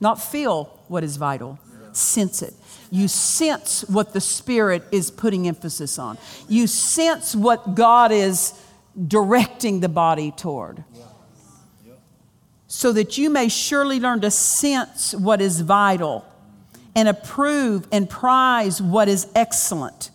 Not 0.00 0.20
feel 0.20 0.64
what 0.88 1.04
is 1.04 1.16
vital, 1.16 1.60
sense 1.92 2.42
it. 2.42 2.54
You 2.90 3.06
sense 3.06 3.84
what 3.84 4.12
the 4.12 4.20
Spirit 4.20 4.82
is 4.90 5.12
putting 5.12 5.46
emphasis 5.46 5.96
on, 5.96 6.18
you 6.48 6.66
sense 6.66 7.36
what 7.36 7.76
God 7.76 8.10
is 8.10 8.52
directing 9.06 9.78
the 9.78 9.88
body 9.88 10.32
toward. 10.32 10.82
So 12.66 12.92
that 12.94 13.16
you 13.16 13.30
may 13.30 13.48
surely 13.48 14.00
learn 14.00 14.22
to 14.22 14.30
sense 14.32 15.14
what 15.14 15.40
is 15.40 15.60
vital 15.60 16.26
and 16.94 17.08
approve 17.08 17.86
and 17.90 18.08
prize 18.08 18.80
what 18.82 19.08
is 19.08 19.26
excellent 19.34 20.10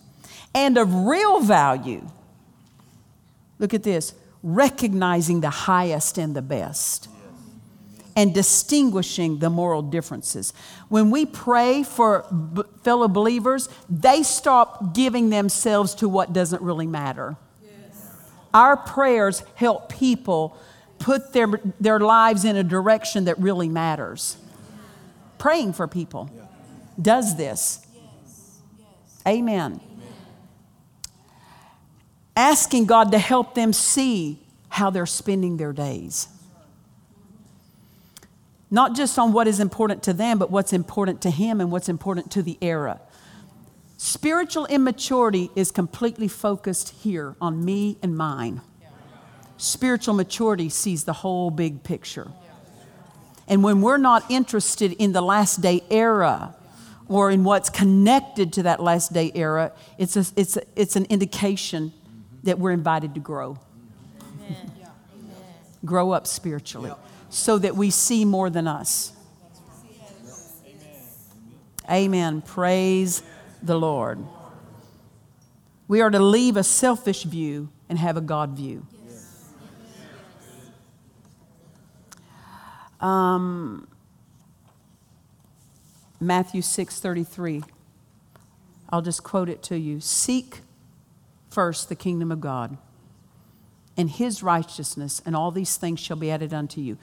and 0.54 0.78
of 0.78 0.94
real 0.94 1.40
value. 1.40 2.08
Look 3.58 3.74
at 3.74 3.82
this 3.82 4.14
recognizing 4.42 5.40
the 5.40 5.50
highest 5.50 6.18
and 6.18 6.34
the 6.34 6.42
best 6.42 7.08
and 8.14 8.34
distinguishing 8.34 9.38
the 9.38 9.48
moral 9.48 9.82
differences. 9.82 10.52
When 10.88 11.10
we 11.10 11.24
pray 11.24 11.84
for 11.84 12.24
b- 12.32 12.62
fellow 12.82 13.06
believers, 13.06 13.68
they 13.88 14.24
stop 14.24 14.92
giving 14.94 15.30
themselves 15.30 15.94
to 15.96 16.08
what 16.08 16.32
doesn't 16.32 16.60
really 16.60 16.86
matter. 16.86 17.36
Our 18.52 18.76
prayers 18.76 19.44
help 19.54 19.88
people 19.88 20.56
put 20.98 21.32
their, 21.32 21.46
their 21.78 22.00
lives 22.00 22.44
in 22.44 22.56
a 22.56 22.64
direction 22.64 23.26
that 23.26 23.38
really 23.38 23.68
matters. 23.68 24.36
Praying 25.38 25.74
for 25.74 25.86
people 25.86 26.28
does 27.00 27.36
this. 27.36 27.86
Amen. 29.26 29.80
Asking 32.36 32.86
God 32.86 33.12
to 33.12 33.18
help 33.18 33.54
them 33.54 33.72
see 33.72 34.40
how 34.68 34.90
they're 34.90 35.06
spending 35.06 35.56
their 35.56 35.72
days. 35.72 36.28
Not 38.70 38.94
just 38.94 39.18
on 39.18 39.32
what 39.32 39.48
is 39.48 39.60
important 39.60 40.02
to 40.04 40.12
them, 40.12 40.38
but 40.38 40.50
what's 40.50 40.72
important 40.72 41.22
to 41.22 41.30
Him 41.30 41.60
and 41.60 41.72
what's 41.72 41.88
important 41.88 42.30
to 42.32 42.42
the 42.42 42.58
era. 42.60 43.00
Spiritual 43.96 44.66
immaturity 44.66 45.50
is 45.56 45.70
completely 45.70 46.28
focused 46.28 46.90
here 46.90 47.34
on 47.40 47.64
me 47.64 47.98
and 48.02 48.16
mine. 48.16 48.60
Spiritual 49.56 50.14
maturity 50.14 50.68
sees 50.68 51.04
the 51.04 51.14
whole 51.14 51.50
big 51.50 51.82
picture. 51.82 52.30
And 53.48 53.64
when 53.64 53.80
we're 53.80 53.96
not 53.96 54.30
interested 54.30 54.92
in 54.92 55.12
the 55.12 55.22
last 55.22 55.60
day 55.60 55.82
era 55.90 56.54
or 57.08 57.30
in 57.30 57.42
what's 57.42 57.70
connected 57.70 58.52
to 58.54 58.62
that 58.64 58.80
last 58.80 59.12
day 59.12 59.32
era, 59.34 59.72
it's, 59.96 60.16
a, 60.16 60.24
it's, 60.36 60.56
a, 60.56 60.62
it's 60.76 60.96
an 60.96 61.06
indication 61.08 61.92
that 62.44 62.58
we're 62.58 62.72
invited 62.72 63.14
to 63.14 63.20
grow. 63.20 63.58
Grow 65.84 66.10
up 66.10 66.26
spiritually 66.26 66.92
so 67.30 67.58
that 67.58 67.76
we 67.76 67.90
see 67.90 68.24
more 68.24 68.50
than 68.50 68.66
us. 68.66 69.12
Amen. 71.90 72.42
Praise 72.42 73.22
the 73.62 73.78
Lord. 73.78 74.18
We 75.86 76.02
are 76.02 76.10
to 76.10 76.18
leave 76.18 76.58
a 76.58 76.62
selfish 76.62 77.22
view 77.22 77.70
and 77.88 77.98
have 77.98 78.18
a 78.18 78.20
God 78.20 78.50
view. 78.50 78.86
Um, 83.00 83.87
Matthew 86.20 86.62
6:33. 86.62 87.64
I'll 88.90 89.02
just 89.02 89.22
quote 89.22 89.48
it 89.48 89.62
to 89.64 89.78
you. 89.78 90.00
Seek 90.00 90.62
first 91.50 91.88
the 91.88 91.94
kingdom 91.94 92.32
of 92.32 92.40
God 92.40 92.78
and 93.96 94.08
his 94.08 94.42
righteousness, 94.42 95.20
and 95.26 95.34
all 95.34 95.50
these 95.50 95.76
things 95.76 96.00
shall 96.00 96.16
be 96.16 96.30
added 96.30 96.54
unto 96.54 96.80
you. 96.80 96.96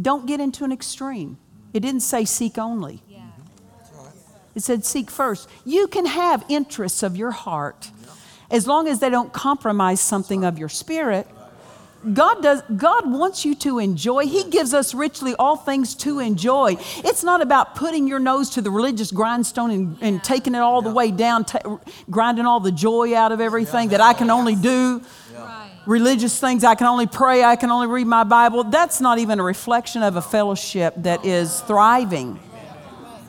Don't 0.00 0.26
get 0.26 0.40
into 0.40 0.64
an 0.64 0.72
extreme. 0.72 1.38
It 1.72 1.80
didn't 1.80 2.00
say 2.00 2.24
seek 2.24 2.56
only. 2.56 3.02
Yeah. 3.08 3.20
It 4.54 4.62
said 4.62 4.84
seek 4.84 5.10
first. 5.10 5.48
You 5.64 5.86
can 5.86 6.06
have 6.06 6.44
interests 6.48 7.02
of 7.02 7.16
your 7.16 7.30
heart 7.30 7.90
as 8.50 8.66
long 8.66 8.88
as 8.88 8.98
they 8.98 9.10
don't 9.10 9.32
compromise 9.32 10.00
something 10.00 10.44
of 10.44 10.58
your 10.58 10.68
spirit. 10.68 11.28
God 12.14 12.42
does 12.42 12.62
God 12.74 13.10
wants 13.10 13.44
you 13.44 13.54
to 13.56 13.78
enjoy. 13.78 14.26
He 14.26 14.44
gives 14.44 14.72
us 14.72 14.94
richly 14.94 15.34
all 15.38 15.56
things 15.56 15.94
to 15.96 16.18
enjoy. 16.18 16.76
It's 17.04 17.22
not 17.22 17.42
about 17.42 17.74
putting 17.74 18.08
your 18.08 18.18
nose 18.18 18.48
to 18.50 18.62
the 18.62 18.70
religious 18.70 19.10
grindstone 19.10 19.70
and, 19.70 19.98
and 20.00 20.24
taking 20.24 20.54
it 20.54 20.60
all 20.60 20.80
the 20.80 20.90
way 20.90 21.10
down, 21.10 21.44
ta- 21.44 21.78
grinding 22.08 22.46
all 22.46 22.60
the 22.60 22.72
joy 22.72 23.14
out 23.14 23.32
of 23.32 23.40
everything 23.40 23.90
that 23.90 24.00
I 24.00 24.14
can 24.14 24.30
only 24.30 24.54
do. 24.54 25.02
Religious 25.86 26.38
things, 26.38 26.62
I 26.62 26.74
can 26.74 26.86
only 26.86 27.06
pray, 27.06 27.42
I 27.42 27.56
can 27.56 27.70
only 27.70 27.86
read 27.86 28.06
my 28.06 28.24
Bible. 28.24 28.64
That's 28.64 29.00
not 29.00 29.18
even 29.18 29.40
a 29.40 29.42
reflection 29.42 30.02
of 30.02 30.16
a 30.16 30.22
fellowship 30.22 30.94
that 30.98 31.24
is 31.24 31.60
thriving. 31.62 32.38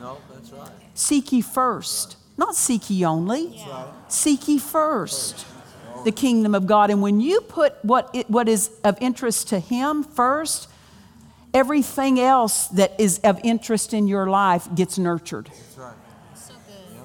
No, 0.00 0.18
that's 0.32 0.50
right. 0.50 0.70
Seek 0.94 1.32
ye 1.32 1.40
first, 1.40 2.16
not 2.36 2.54
seek 2.54 2.88
ye 2.90 3.04
only. 3.04 3.58
Seek 4.08 4.48
ye 4.48 4.58
first 4.58 5.46
the 6.04 6.12
kingdom 6.12 6.54
of 6.54 6.66
God. 6.66 6.90
And 6.90 7.02
when 7.02 7.20
you 7.20 7.40
put 7.42 7.74
what, 7.82 8.10
it, 8.14 8.30
what 8.30 8.48
is 8.48 8.70
of 8.84 8.96
interest 9.00 9.48
to 9.48 9.58
Him 9.58 10.04
first, 10.04 10.68
everything 11.54 12.18
else 12.20 12.68
that 12.68 12.98
is 12.98 13.18
of 13.20 13.40
interest 13.44 13.92
in 13.94 14.08
your 14.08 14.26
life 14.28 14.68
gets 14.74 14.98
nurtured. 14.98 15.46
That's 15.46 15.78
right. 15.78 15.94
So 16.34 16.54
good. 16.66 16.96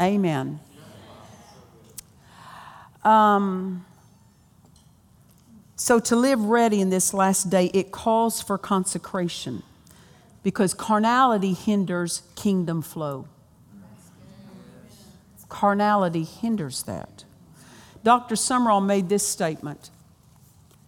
Amen. 0.00 0.60
Um, 3.04 3.84
So, 5.76 5.98
to 6.00 6.16
live 6.16 6.40
ready 6.40 6.80
in 6.80 6.88
this 6.88 7.12
last 7.12 7.50
day, 7.50 7.66
it 7.74 7.90
calls 7.92 8.40
for 8.40 8.56
consecration 8.56 9.62
because 10.42 10.72
carnality 10.72 11.52
hinders 11.52 12.22
kingdom 12.36 12.80
flow. 12.80 13.26
Carnality 15.48 16.24
hinders 16.24 16.82
that. 16.84 17.24
Dr. 18.02 18.34
Sumrall 18.34 18.84
made 18.84 19.08
this 19.08 19.26
statement 19.26 19.90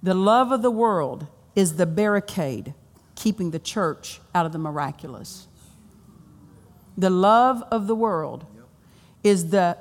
The 0.03 0.15
love 0.15 0.53
of 0.53 0.63
the 0.63 0.71
world 0.71 1.27
is 1.55 1.77
the 1.77 1.87
barricade 1.87 2.75
keeping 3.15 3.51
the 3.51 3.59
church 3.59 4.21
out 4.35 4.47
of 4.47 4.53
the 4.53 4.59
miraculous. 4.59 5.49
The 6.99 7.11
love 7.11 7.63
of 7.71 7.87
the 7.87 7.95
world 7.95 8.47
is 9.25 9.51
the 9.51 9.77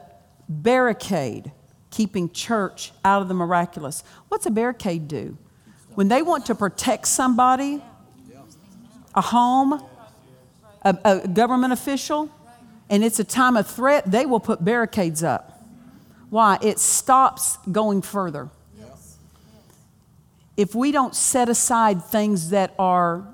barricade 0.50 1.52
keeping 1.92 2.30
church 2.30 2.92
out 3.04 3.22
of 3.22 3.28
the 3.28 3.34
miraculous. 3.34 4.04
What's 4.28 4.46
a 4.46 4.52
barricade 4.52 5.08
do? 5.08 5.38
When 5.94 6.08
they 6.10 6.22
want 6.22 6.46
to 6.48 6.56
protect 6.56 7.08
somebody, 7.08 7.82
a 9.14 9.22
home, 9.22 9.82
a, 10.82 10.98
a 11.06 11.28
government 11.28 11.72
official, 11.72 12.30
and 12.90 13.04
it's 13.04 13.20
a 13.20 13.24
time 13.24 13.58
of 13.58 13.68
threat, 13.68 14.10
they 14.10 14.26
will 14.26 14.40
put 14.40 14.64
barricades 14.64 15.24
up. 15.24 15.64
Why? 16.30 16.58
It 16.62 16.80
stops 16.80 17.58
going 17.72 18.02
further. 18.02 18.50
If 20.58 20.74
we 20.74 20.92
don't 20.92 21.16
set 21.16 21.50
aside 21.50 22.04
things 22.04 22.50
that 22.52 22.74
are 22.80 23.28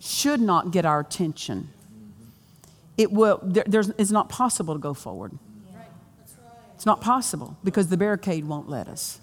should 0.00 0.40
not 0.40 0.72
get 0.72 0.84
our 0.84 1.00
attention, 1.00 1.68
it 2.96 3.12
will. 3.12 3.40
There, 3.42 3.64
there's, 3.66 3.90
it's 3.90 4.10
not 4.10 4.28
possible 4.28 4.74
to 4.74 4.80
go 4.80 4.94
forward. 4.94 5.38
It's 6.74 6.86
not 6.86 7.00
possible 7.00 7.56
because 7.62 7.88
the 7.88 7.96
barricade 7.96 8.46
won't 8.46 8.68
let 8.68 8.88
us. 8.88 9.20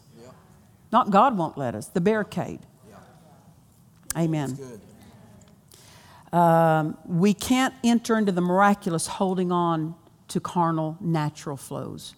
Not 0.92 1.10
God 1.10 1.38
won't 1.38 1.58
let 1.58 1.76
us. 1.76 1.88
The 1.88 2.02
barricade. 2.02 2.60
Amen. 4.16 4.58
Um, 6.34 6.98
we 7.06 7.34
can't 7.34 7.74
enter 7.84 8.18
into 8.18 8.32
the 8.32 8.42
miraculous 8.42 9.08
holding 9.08 9.52
on 9.52 9.96
to 10.30 10.40
carnal, 10.40 10.98
natural 11.00 11.56
flows. 11.56 12.16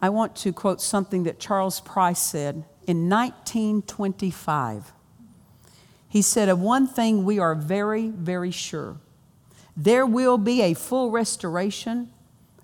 I 0.00 0.10
want 0.10 0.36
to 0.36 0.52
quote 0.52 0.80
something 0.80 1.24
that 1.24 1.40
Charles 1.40 1.80
Price 1.80 2.20
said 2.20 2.64
in 2.86 3.08
1925. 3.08 4.92
He 6.08 6.22
said, 6.22 6.48
Of 6.48 6.60
one 6.60 6.86
thing 6.86 7.24
we 7.24 7.38
are 7.38 7.54
very, 7.54 8.08
very 8.08 8.50
sure 8.50 8.98
there 9.76 10.06
will 10.06 10.38
be 10.38 10.62
a 10.62 10.72
full 10.72 11.10
restoration 11.10 12.10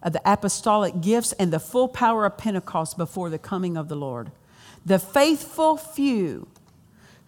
of 0.02 0.14
the 0.14 0.22
apostolic 0.24 1.00
gifts 1.00 1.32
and 1.32 1.52
the 1.52 1.60
full 1.60 1.86
power 1.86 2.24
of 2.24 2.38
Pentecost 2.38 2.96
before 2.96 3.28
the 3.28 3.38
coming 3.38 3.76
of 3.76 3.88
the 3.88 3.94
Lord. 3.94 4.32
The 4.86 4.98
faithful 4.98 5.76
few 5.76 6.48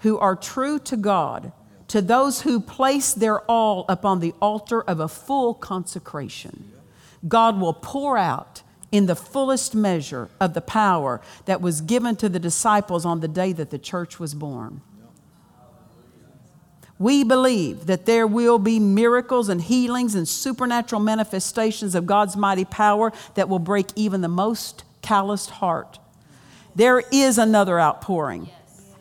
who 0.05 0.19
are 0.19 0.37
true 0.37 0.79
to 0.79 0.99
God, 0.99 1.51
to 1.89 2.03
those 2.03 2.43
who 2.43 2.61
place 2.61 3.15
their 3.15 3.41
all 3.51 3.87
upon 3.89 4.21
the 4.21 4.35
altar 4.41 4.83
of 4.83 5.01
a 5.01 5.09
full 5.09 5.55
consecration, 5.55 6.71
God 7.27 7.59
will 7.59 7.73
pour 7.73 8.19
out 8.19 8.63
in 8.93 9.07
the 9.07 9.17
fullest 9.17 9.75
measure 9.75 10.29
of 10.39 10.53
the 10.53 10.61
power 10.61 11.23
that 11.47 11.63
was 11.63 11.81
given 11.81 12.17
to 12.17 12.29
the 12.29 12.39
disciples 12.39 13.07
on 13.07 13.21
the 13.21 13.29
day 13.29 13.53
that 13.55 13.71
the 13.71 13.79
church 13.79 14.21
was 14.21 14.35
born. 14.35 14.83
We 16.99 17.25
believe 17.25 17.87
that 17.87 18.05
there 18.05 18.27
will 18.27 18.59
be 18.59 18.79
miracles 18.79 19.49
and 19.49 19.63
healings 19.63 20.15
and 20.15 20.29
supernatural 20.29 21.01
manifestations 21.01 21.95
of 21.95 22.05
God's 22.05 22.37
mighty 22.37 22.67
power 22.67 23.11
that 23.37 23.49
will 23.49 23.59
break 23.59 23.87
even 23.97 24.21
the 24.21 24.29
most 24.29 24.85
calloused 25.01 25.49
heart. 25.49 25.99
There 26.77 27.03
is 27.11 27.39
another 27.39 27.81
outpouring, 27.81 28.51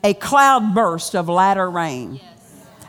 a 0.04 0.14
cloud 0.14 0.76
burst 0.76 1.16
of 1.16 1.30
latter 1.30 1.70
rain. 1.70 2.20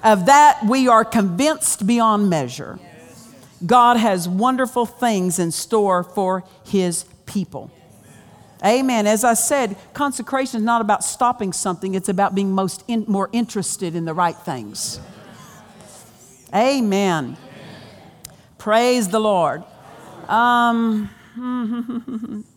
Of 0.02 0.26
that, 0.26 0.64
we 0.66 0.88
are 0.88 1.04
convinced 1.04 1.86
beyond 1.86 2.28
measure. 2.28 2.78
God 3.64 3.96
has 3.96 4.28
wonderful 4.28 4.84
things 4.84 5.38
in 5.38 5.50
store 5.50 6.02
for 6.02 6.44
His 6.64 7.04
people. 7.24 7.70
Amen. 8.64 9.06
As 9.06 9.24
I 9.24 9.34
said, 9.34 9.76
consecration 9.92 10.60
is 10.60 10.64
not 10.64 10.80
about 10.80 11.04
stopping 11.04 11.52
something, 11.52 11.94
it's 11.94 12.08
about 12.08 12.34
being 12.34 12.52
most 12.52 12.82
in, 12.88 13.04
more 13.06 13.28
interested 13.32 13.94
in 13.94 14.04
the 14.04 14.14
right 14.14 14.36
things. 14.36 15.00
Amen. 16.54 17.36
Praise 18.58 19.08
the 19.08 19.20
Lord. 19.20 19.64
Um, 20.28 21.10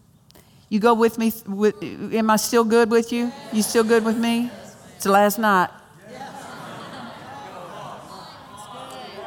you 0.69 0.79
go 0.79 0.93
with 0.93 1.17
me? 1.17 1.31
With, 1.45 1.81
am 1.81 2.29
I 2.29 2.35
still 2.35 2.63
good 2.63 2.91
with 2.91 3.11
you? 3.11 3.31
You 3.53 3.61
still 3.61 3.83
good 3.83 4.03
with 4.03 4.17
me? 4.17 4.51
It's 4.95 5.05
last 5.05 5.39
night. 5.39 5.69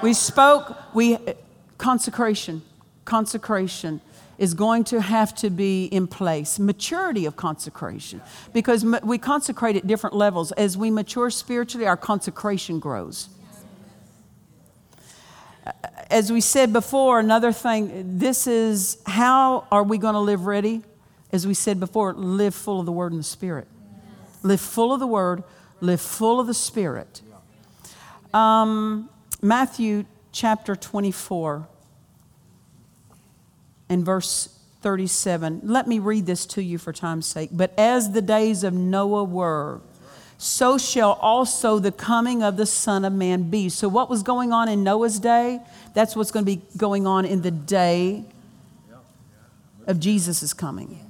We 0.02 0.14
spoke, 0.14 0.76
we 0.94 1.14
uh, 1.14 1.34
consecration, 1.76 2.62
consecration 3.04 4.00
is 4.38 4.54
going 4.54 4.84
to 4.84 5.00
have 5.02 5.34
to 5.34 5.50
be 5.50 5.84
in 5.84 6.06
place. 6.06 6.58
Maturity 6.58 7.26
of 7.26 7.36
consecration, 7.36 8.22
because 8.54 8.82
we 9.02 9.18
consecrate 9.18 9.76
at 9.76 9.86
different 9.86 10.16
levels. 10.16 10.52
As 10.52 10.78
we 10.78 10.90
mature 10.90 11.28
spiritually, 11.28 11.86
our 11.86 11.98
consecration 11.98 12.78
grows. 12.78 13.28
Uh, 15.66 15.72
as 16.10 16.32
we 16.32 16.40
said 16.40 16.72
before, 16.72 17.20
another 17.20 17.52
thing, 17.52 18.18
this 18.18 18.46
is 18.46 19.02
how 19.04 19.66
are 19.70 19.82
we 19.82 19.98
going 19.98 20.14
to 20.14 20.20
live 20.20 20.46
ready? 20.46 20.82
As 21.32 21.46
we 21.46 21.54
said 21.54 21.78
before, 21.78 22.12
live 22.14 22.54
full 22.54 22.80
of 22.80 22.86
the 22.86 22.92
Word 22.92 23.12
and 23.12 23.20
the 23.20 23.24
Spirit. 23.24 23.68
Live 24.42 24.60
full 24.60 24.92
of 24.92 25.00
the 25.00 25.06
Word, 25.06 25.44
live 25.80 26.00
full 26.00 26.40
of 26.40 26.46
the 26.46 26.54
Spirit. 26.54 27.22
Um, 28.34 29.08
Matthew 29.42 30.04
chapter 30.32 30.76
24 30.76 31.66
and 33.88 34.04
verse 34.04 34.58
37. 34.82 35.60
Let 35.64 35.86
me 35.86 35.98
read 35.98 36.26
this 36.26 36.46
to 36.46 36.62
you 36.62 36.78
for 36.78 36.92
time's 36.92 37.26
sake. 37.26 37.50
But 37.52 37.72
as 37.78 38.12
the 38.12 38.22
days 38.22 38.64
of 38.64 38.72
Noah 38.72 39.24
were, 39.24 39.80
so 40.38 40.78
shall 40.78 41.12
also 41.20 41.78
the 41.78 41.92
coming 41.92 42.42
of 42.42 42.56
the 42.56 42.64
Son 42.64 43.04
of 43.04 43.12
Man 43.12 43.50
be. 43.50 43.68
So, 43.68 43.88
what 43.88 44.08
was 44.08 44.22
going 44.22 44.52
on 44.52 44.70
in 44.70 44.82
Noah's 44.82 45.18
day? 45.18 45.60
That's 45.92 46.16
what's 46.16 46.30
going 46.30 46.46
to 46.46 46.56
be 46.56 46.62
going 46.78 47.06
on 47.06 47.26
in 47.26 47.42
the 47.42 47.50
day 47.50 48.24
of 49.86 50.00
Jesus' 50.00 50.54
coming. 50.54 51.09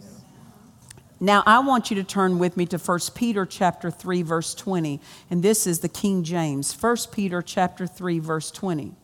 Now, 1.23 1.43
I 1.45 1.59
want 1.59 1.91
you 1.91 1.97
to 1.97 2.05
turn 2.05 2.39
with 2.39 2.57
me 2.57 2.65
to 2.67 2.79
1 2.79 2.99
Peter 3.15 3.45
chapter 3.45 3.91
3 3.91 4.23
verse 4.23 4.55
20, 4.55 5.01
and 5.29 5.43
this 5.43 5.67
is 5.67 5.81
the 5.81 5.89
King 5.89 6.25
James. 6.25 6.73
1 6.73 6.97
Peter 7.13 7.43
chapter 7.43 7.87
3 7.87 8.19
verse 8.21 8.51
20. 8.51 8.95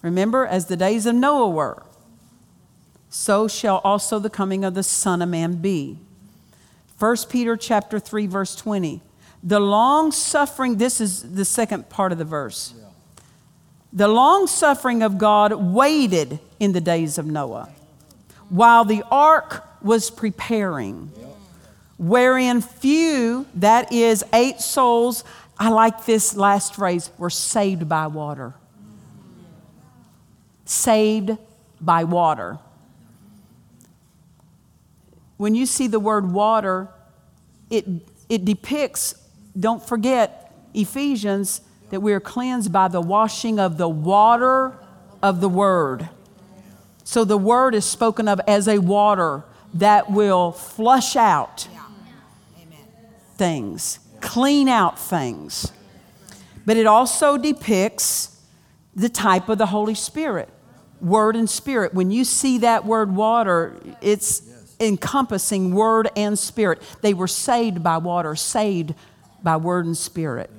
Remember 0.00 0.46
as 0.46 0.66
the 0.66 0.78
days 0.78 1.04
of 1.04 1.14
Noah 1.14 1.50
were, 1.50 1.82
so 3.10 3.46
shall 3.46 3.82
also 3.84 4.18
the 4.18 4.30
coming 4.30 4.64
of 4.64 4.74
the 4.74 4.82
Son 4.82 5.20
of 5.20 5.28
Man 5.28 5.56
be. 5.56 5.98
1 6.98 7.16
Peter 7.28 7.54
chapter 7.54 7.98
3 7.98 8.26
verse 8.26 8.56
20. 8.56 9.02
The 9.42 9.60
long 9.60 10.10
suffering 10.10 10.78
this 10.78 11.02
is 11.02 11.34
the 11.34 11.44
second 11.44 11.90
part 11.90 12.12
of 12.12 12.18
the 12.18 12.24
verse. 12.24 12.72
The 13.92 14.08
long 14.08 14.46
suffering 14.46 15.02
of 15.02 15.18
God 15.18 15.52
waited 15.52 16.40
in 16.58 16.72
the 16.72 16.80
days 16.80 17.18
of 17.18 17.26
Noah 17.26 17.68
while 18.48 18.84
the 18.84 19.02
ark 19.10 19.66
was 19.84 20.10
preparing, 20.10 21.12
wherein 21.98 22.60
few, 22.60 23.46
that 23.54 23.92
is, 23.92 24.24
eight 24.32 24.60
souls, 24.60 25.22
I 25.58 25.68
like 25.68 26.06
this 26.06 26.36
last 26.36 26.74
phrase, 26.74 27.10
were 27.18 27.30
saved 27.30 27.88
by 27.88 28.06
water. 28.08 28.54
Saved 30.64 31.36
by 31.80 32.04
water. 32.04 32.58
When 35.36 35.54
you 35.54 35.66
see 35.66 35.86
the 35.86 36.00
word 36.00 36.32
water, 36.32 36.88
it, 37.70 37.86
it 38.28 38.44
depicts, 38.44 39.14
don't 39.58 39.86
forget, 39.86 40.52
Ephesians, 40.72 41.60
that 41.90 42.00
we 42.00 42.12
are 42.12 42.20
cleansed 42.20 42.72
by 42.72 42.88
the 42.88 43.00
washing 43.00 43.60
of 43.60 43.78
the 43.78 43.88
water 43.88 44.76
of 45.22 45.40
the 45.40 45.48
Word. 45.48 46.08
So 47.04 47.24
the 47.24 47.38
Word 47.38 47.74
is 47.74 47.84
spoken 47.84 48.26
of 48.26 48.40
as 48.48 48.66
a 48.66 48.78
water 48.78 49.44
that 49.74 50.10
will 50.10 50.52
flush 50.52 51.16
out 51.16 51.68
things, 53.36 53.98
clean 54.20 54.68
out 54.68 54.98
things. 54.98 55.72
But 56.64 56.76
it 56.76 56.86
also 56.86 57.36
depicts 57.36 58.40
the 58.94 59.08
type 59.08 59.48
of 59.48 59.58
the 59.58 59.66
Holy 59.66 59.94
Spirit, 59.94 60.48
Word 61.00 61.36
and 61.36 61.50
Spirit. 61.50 61.92
When 61.92 62.10
you 62.10 62.24
see 62.24 62.58
that 62.58 62.86
word 62.86 63.14
water, 63.14 63.76
it's 64.00 64.42
encompassing 64.80 65.74
Word 65.74 66.08
and 66.16 66.38
Spirit. 66.38 66.80
They 67.02 67.12
were 67.12 67.28
saved 67.28 67.82
by 67.82 67.98
water, 67.98 68.36
saved 68.36 68.94
by 69.42 69.56
Word 69.56 69.86
and 69.86 69.96
Spirit. 69.96 70.50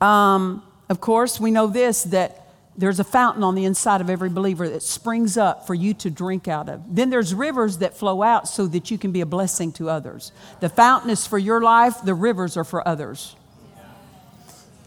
Um, 0.00 0.62
of 0.88 1.00
course, 1.00 1.40
we 1.40 1.50
know 1.50 1.66
this 1.66 2.04
that 2.04 2.47
there's 2.78 3.00
a 3.00 3.04
fountain 3.04 3.42
on 3.42 3.56
the 3.56 3.64
inside 3.64 4.00
of 4.00 4.08
every 4.08 4.30
believer 4.30 4.68
that 4.68 4.84
springs 4.84 5.36
up 5.36 5.66
for 5.66 5.74
you 5.74 5.92
to 5.94 6.10
drink 6.10 6.46
out 6.46 6.68
of. 6.68 6.80
Then 6.88 7.10
there's 7.10 7.34
rivers 7.34 7.78
that 7.78 7.96
flow 7.96 8.22
out 8.22 8.46
so 8.46 8.68
that 8.68 8.88
you 8.88 8.96
can 8.96 9.10
be 9.10 9.20
a 9.20 9.26
blessing 9.26 9.72
to 9.72 9.90
others. 9.90 10.30
The 10.60 10.68
fountain 10.68 11.10
is 11.10 11.26
for 11.26 11.38
your 11.38 11.60
life, 11.60 11.96
the 12.04 12.14
rivers 12.14 12.56
are 12.56 12.62
for 12.62 12.86
others. 12.86 13.34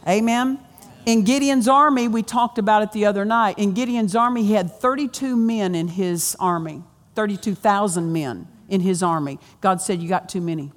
Amen. 0.08 0.58
In 1.06 1.26
Gideon's 1.26 1.68
army, 1.68 2.08
we 2.08 2.24
talked 2.24 2.58
about 2.58 2.82
it 2.82 2.94
the 2.94 3.06
other 3.06 3.26
night. 3.26 3.60
In 3.60 3.74
Gideon's 3.74 4.16
army, 4.16 4.44
he 4.44 4.54
had 4.54 4.72
32 4.72 5.36
men 5.36 5.76
in 5.76 5.90
his 5.90 6.38
army, 6.40 6.84
32,000 7.16 8.14
men 8.14 8.48
in 8.70 8.80
his 8.80 9.04
army. 9.04 9.38
God 9.60 9.82
said, 9.82 10.02
You 10.02 10.08
got 10.08 10.30
too 10.30 10.42
many. 10.42 10.72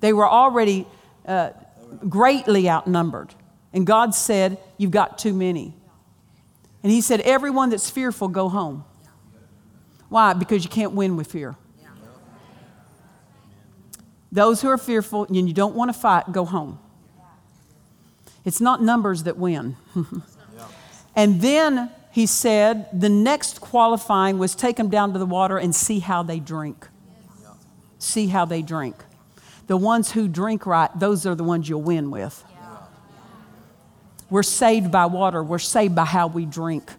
They 0.00 0.12
were 0.12 0.28
already 0.28 0.88
uh, 1.24 1.50
greatly 2.08 2.68
outnumbered. 2.68 3.32
And 3.72 3.86
God 3.86 4.12
said, 4.14 4.58
You've 4.76 4.90
got 4.90 5.18
too 5.18 5.34
many. 5.34 5.74
And 6.82 6.90
He 6.90 7.00
said, 7.00 7.20
Everyone 7.20 7.70
that's 7.70 7.90
fearful, 7.90 8.28
go 8.28 8.48
home. 8.48 8.84
Why? 10.08 10.34
Because 10.34 10.64
you 10.64 10.70
can't 10.70 10.92
win 10.92 11.16
with 11.16 11.30
fear. 11.30 11.56
Those 14.30 14.62
who 14.62 14.68
are 14.68 14.78
fearful 14.78 15.24
and 15.24 15.36
you 15.36 15.52
don't 15.52 15.74
want 15.74 15.92
to 15.92 15.98
fight, 15.98 16.32
go 16.32 16.44
home. 16.46 16.78
It's 18.44 18.60
not 18.60 18.82
numbers 18.82 19.24
that 19.24 19.36
win. 19.36 19.76
and 21.16 21.40
then 21.40 21.90
he 22.10 22.26
said 22.26 22.88
the 22.98 23.08
next 23.08 23.60
qualifying 23.60 24.38
was 24.38 24.54
take 24.54 24.76
them 24.76 24.88
down 24.88 25.12
to 25.12 25.18
the 25.18 25.26
water 25.26 25.58
and 25.58 25.74
see 25.74 26.00
how 26.00 26.22
they 26.22 26.40
drink. 26.40 26.88
See 27.98 28.28
how 28.28 28.44
they 28.44 28.62
drink. 28.62 28.96
The 29.66 29.76
ones 29.76 30.12
who 30.12 30.28
drink 30.28 30.66
right, 30.66 30.90
those 30.98 31.24
are 31.24 31.34
the 31.34 31.44
ones 31.44 31.68
you'll 31.68 31.82
win 31.82 32.10
with. 32.10 32.44
We're 34.32 34.42
saved 34.42 34.90
by 34.90 35.04
water, 35.04 35.42
we're 35.42 35.58
saved 35.58 35.94
by 35.94 36.06
how 36.06 36.26
we 36.26 36.46
drink. 36.46 36.90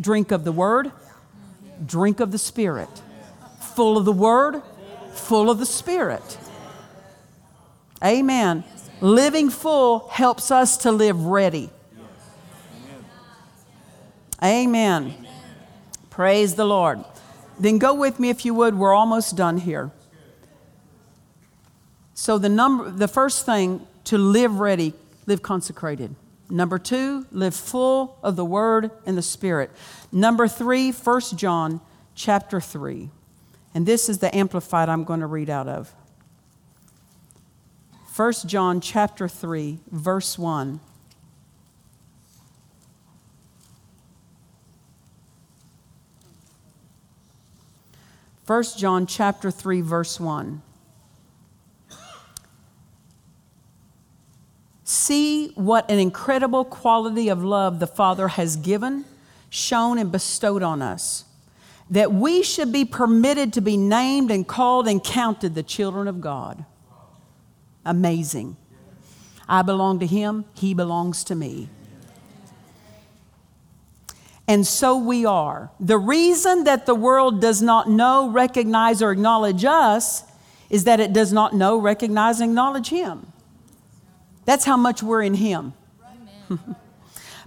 Drink 0.00 0.30
of 0.30 0.44
the 0.44 0.50
Word, 0.50 0.92
drink 1.84 2.20
of 2.20 2.32
the 2.32 2.38
Spirit. 2.38 2.88
Full 3.74 3.98
of 3.98 4.06
the 4.06 4.14
Word, 4.14 4.62
full 5.12 5.50
of 5.50 5.58
the 5.58 5.66
Spirit. 5.66 6.38
Amen. 8.02 8.64
Living 9.02 9.50
full 9.50 10.08
helps 10.08 10.50
us 10.50 10.78
to 10.78 10.90
live 10.90 11.26
ready. 11.26 11.68
Amen. 14.42 15.26
Praise 16.08 16.54
the 16.54 16.64
Lord. 16.64 17.04
Then 17.58 17.76
go 17.76 17.92
with 17.92 18.18
me 18.18 18.30
if 18.30 18.46
you 18.46 18.54
would. 18.54 18.74
We're 18.74 18.94
almost 18.94 19.36
done 19.36 19.58
here. 19.58 19.90
So 22.14 22.38
the 22.38 22.48
number 22.48 22.90
the 22.90 23.06
first 23.06 23.44
thing 23.44 23.86
to 24.04 24.16
live 24.16 24.60
ready, 24.60 24.94
live 25.30 25.42
consecrated. 25.42 26.16
Number 26.50 26.76
2, 26.76 27.28
live 27.30 27.54
full 27.54 28.18
of 28.20 28.34
the 28.34 28.44
word 28.44 28.90
and 29.06 29.16
the 29.16 29.22
spirit. 29.22 29.70
Number 30.10 30.48
3, 30.48 30.90
1 30.90 31.20
John 31.36 31.80
chapter 32.16 32.60
3. 32.60 33.10
And 33.72 33.86
this 33.86 34.08
is 34.08 34.18
the 34.18 34.34
amplified 34.36 34.88
I'm 34.88 35.04
going 35.04 35.20
to 35.20 35.28
read 35.28 35.48
out 35.48 35.68
of. 35.68 35.94
1 38.16 38.32
John 38.46 38.80
chapter 38.80 39.28
3 39.28 39.78
verse 39.92 40.36
1 40.36 40.80
First 48.44 48.80
John 48.80 49.06
chapter 49.06 49.52
3 49.52 49.80
verse 49.80 50.18
1 50.18 50.60
See 54.90 55.52
what 55.54 55.88
an 55.88 56.00
incredible 56.00 56.64
quality 56.64 57.28
of 57.28 57.44
love 57.44 57.78
the 57.78 57.86
Father 57.86 58.26
has 58.26 58.56
given, 58.56 59.04
shown, 59.48 59.98
and 59.98 60.10
bestowed 60.10 60.64
on 60.64 60.82
us, 60.82 61.26
that 61.88 62.12
we 62.12 62.42
should 62.42 62.72
be 62.72 62.84
permitted 62.84 63.52
to 63.52 63.60
be 63.60 63.76
named 63.76 64.32
and 64.32 64.48
called 64.48 64.88
and 64.88 65.00
counted 65.04 65.54
the 65.54 65.62
children 65.62 66.08
of 66.08 66.20
God. 66.20 66.64
Amazing. 67.84 68.56
I 69.48 69.62
belong 69.62 70.00
to 70.00 70.06
Him, 70.06 70.44
He 70.54 70.74
belongs 70.74 71.22
to 71.22 71.36
me. 71.36 71.68
And 74.48 74.66
so 74.66 74.96
we 74.98 75.24
are. 75.24 75.70
The 75.78 75.98
reason 75.98 76.64
that 76.64 76.86
the 76.86 76.96
world 76.96 77.40
does 77.40 77.62
not 77.62 77.88
know, 77.88 78.28
recognize, 78.28 79.02
or 79.02 79.12
acknowledge 79.12 79.64
us 79.64 80.24
is 80.68 80.82
that 80.82 80.98
it 80.98 81.12
does 81.12 81.32
not 81.32 81.54
know, 81.54 81.76
recognize, 81.76 82.40
and 82.40 82.50
acknowledge 82.50 82.88
Him. 82.88 83.32
That's 84.50 84.64
how 84.64 84.76
much 84.76 85.00
we're 85.00 85.22
in 85.22 85.34
Him. 85.34 85.74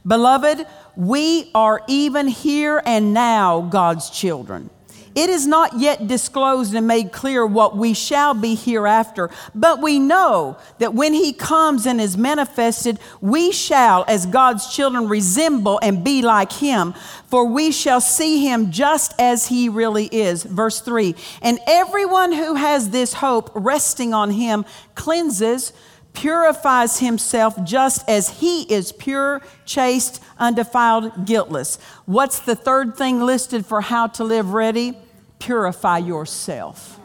Beloved, 0.07 0.65
we 0.95 1.51
are 1.53 1.83
even 1.89 2.29
here 2.29 2.81
and 2.85 3.13
now 3.13 3.59
God's 3.59 4.09
children. 4.09 4.69
It 5.13 5.29
is 5.29 5.45
not 5.45 5.81
yet 5.81 6.07
disclosed 6.07 6.73
and 6.73 6.87
made 6.87 7.11
clear 7.11 7.45
what 7.45 7.75
we 7.75 7.93
shall 7.93 8.33
be 8.33 8.55
hereafter, 8.55 9.29
but 9.53 9.81
we 9.81 9.99
know 9.99 10.57
that 10.77 10.93
when 10.93 11.13
He 11.13 11.33
comes 11.33 11.85
and 11.85 11.99
is 11.99 12.15
manifested, 12.17 12.99
we 13.19 13.51
shall, 13.51 14.05
as 14.07 14.25
God's 14.25 14.73
children, 14.73 15.09
resemble 15.09 15.81
and 15.83 16.05
be 16.05 16.21
like 16.21 16.53
Him, 16.53 16.93
for 17.27 17.45
we 17.45 17.73
shall 17.73 17.99
see 17.99 18.47
Him 18.47 18.71
just 18.71 19.13
as 19.19 19.47
He 19.47 19.67
really 19.67 20.05
is. 20.05 20.43
Verse 20.43 20.79
3 20.79 21.15
And 21.41 21.59
everyone 21.67 22.31
who 22.31 22.55
has 22.55 22.91
this 22.91 23.15
hope 23.15 23.51
resting 23.53 24.13
on 24.13 24.31
Him 24.31 24.63
cleanses 24.95 25.73
purifies 26.13 26.99
himself 26.99 27.61
just 27.63 28.07
as 28.07 28.39
he 28.39 28.63
is 28.63 28.91
pure, 28.91 29.41
chaste, 29.65 30.23
undefiled, 30.37 31.25
guiltless. 31.25 31.77
What's 32.05 32.39
the 32.39 32.55
third 32.55 32.95
thing 32.95 33.21
listed 33.21 33.65
for 33.65 33.81
how 33.81 34.07
to 34.07 34.23
live 34.23 34.53
ready? 34.53 34.97
Purify 35.39 35.97
yourself. 35.97 36.99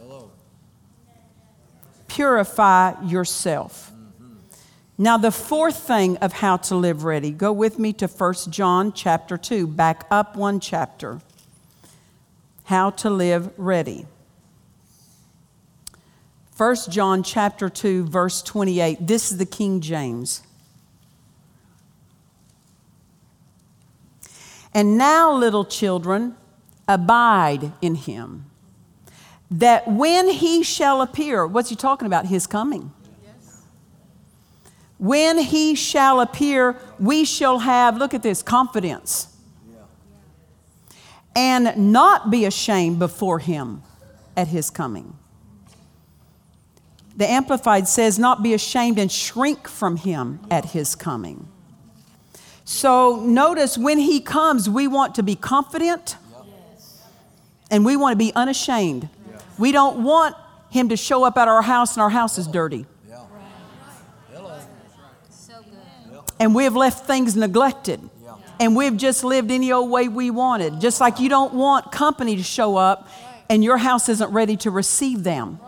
Hello. 0.00 0.30
Purify 2.08 3.02
yourself. 3.04 3.92
Now 4.96 5.16
the 5.18 5.32
fourth 5.32 5.78
thing 5.78 6.16
of 6.18 6.32
how 6.32 6.58
to 6.58 6.76
live 6.76 7.04
ready, 7.04 7.30
go 7.30 7.52
with 7.52 7.78
me 7.78 7.92
to 7.94 8.06
1 8.06 8.34
John 8.50 8.92
chapter 8.92 9.36
2, 9.36 9.66
back 9.66 10.06
up 10.10 10.36
one 10.36 10.60
chapter. 10.60 11.20
How 12.64 12.90
to 12.90 13.10
live 13.10 13.50
ready. 13.58 14.06
1 16.56 16.76
John 16.90 17.22
chapter 17.22 17.68
2 17.68 18.06
verse 18.06 18.42
28. 18.42 19.06
This 19.06 19.32
is 19.32 19.38
the 19.38 19.46
King 19.46 19.80
James. 19.80 20.42
And 24.74 24.96
now 24.98 25.32
little 25.34 25.64
children 25.64 26.36
abide 26.88 27.72
in 27.80 27.94
him 27.94 28.46
that 29.50 29.86
when 29.86 30.28
he 30.28 30.62
shall 30.62 31.02
appear 31.02 31.46
what's 31.46 31.68
he 31.68 31.76
talking 31.76 32.06
about 32.06 32.26
his 32.26 32.46
coming 32.46 32.92
when 34.98 35.38
he 35.38 35.74
shall 35.74 36.20
appear 36.20 36.76
we 36.98 37.24
shall 37.24 37.58
have 37.58 37.96
look 37.96 38.14
at 38.14 38.22
this 38.22 38.42
confidence 38.42 39.28
and 41.36 41.92
not 41.92 42.30
be 42.30 42.44
ashamed 42.44 42.98
before 42.98 43.38
him 43.38 43.82
at 44.36 44.48
his 44.48 44.70
coming 44.70 45.16
the 47.16 47.28
Amplified 47.28 47.88
says, 47.88 48.18
not 48.18 48.42
be 48.42 48.54
ashamed 48.54 48.98
and 48.98 49.10
shrink 49.10 49.68
from 49.68 49.96
him 49.96 50.40
at 50.50 50.66
his 50.66 50.94
coming. 50.94 51.48
So 52.64 53.16
notice 53.16 53.76
when 53.76 53.98
he 53.98 54.20
comes, 54.20 54.68
we 54.68 54.86
want 54.86 55.14
to 55.16 55.22
be 55.22 55.36
confident 55.36 56.16
and 57.70 57.84
we 57.84 57.96
want 57.96 58.12
to 58.12 58.18
be 58.18 58.32
unashamed. 58.34 59.08
We 59.58 59.72
don't 59.72 60.02
want 60.02 60.36
him 60.70 60.88
to 60.88 60.96
show 60.96 61.24
up 61.24 61.36
at 61.36 61.48
our 61.48 61.62
house 61.62 61.94
and 61.94 62.02
our 62.02 62.10
house 62.10 62.38
is 62.38 62.46
dirty. 62.46 62.86
And 66.40 66.54
we 66.54 66.64
have 66.64 66.74
left 66.74 67.06
things 67.06 67.36
neglected. 67.36 68.00
And 68.58 68.76
we've 68.76 68.96
just 68.96 69.22
lived 69.22 69.50
any 69.50 69.72
old 69.72 69.90
way 69.90 70.08
we 70.08 70.30
wanted. 70.30 70.80
Just 70.80 71.00
like 71.00 71.20
you 71.20 71.28
don't 71.28 71.54
want 71.54 71.92
company 71.92 72.36
to 72.36 72.42
show 72.42 72.76
up 72.76 73.08
and 73.48 73.62
your 73.62 73.76
house 73.76 74.08
isn't 74.08 74.32
ready 74.32 74.56
to 74.58 74.70
receive 74.70 75.24
them. 75.24 75.60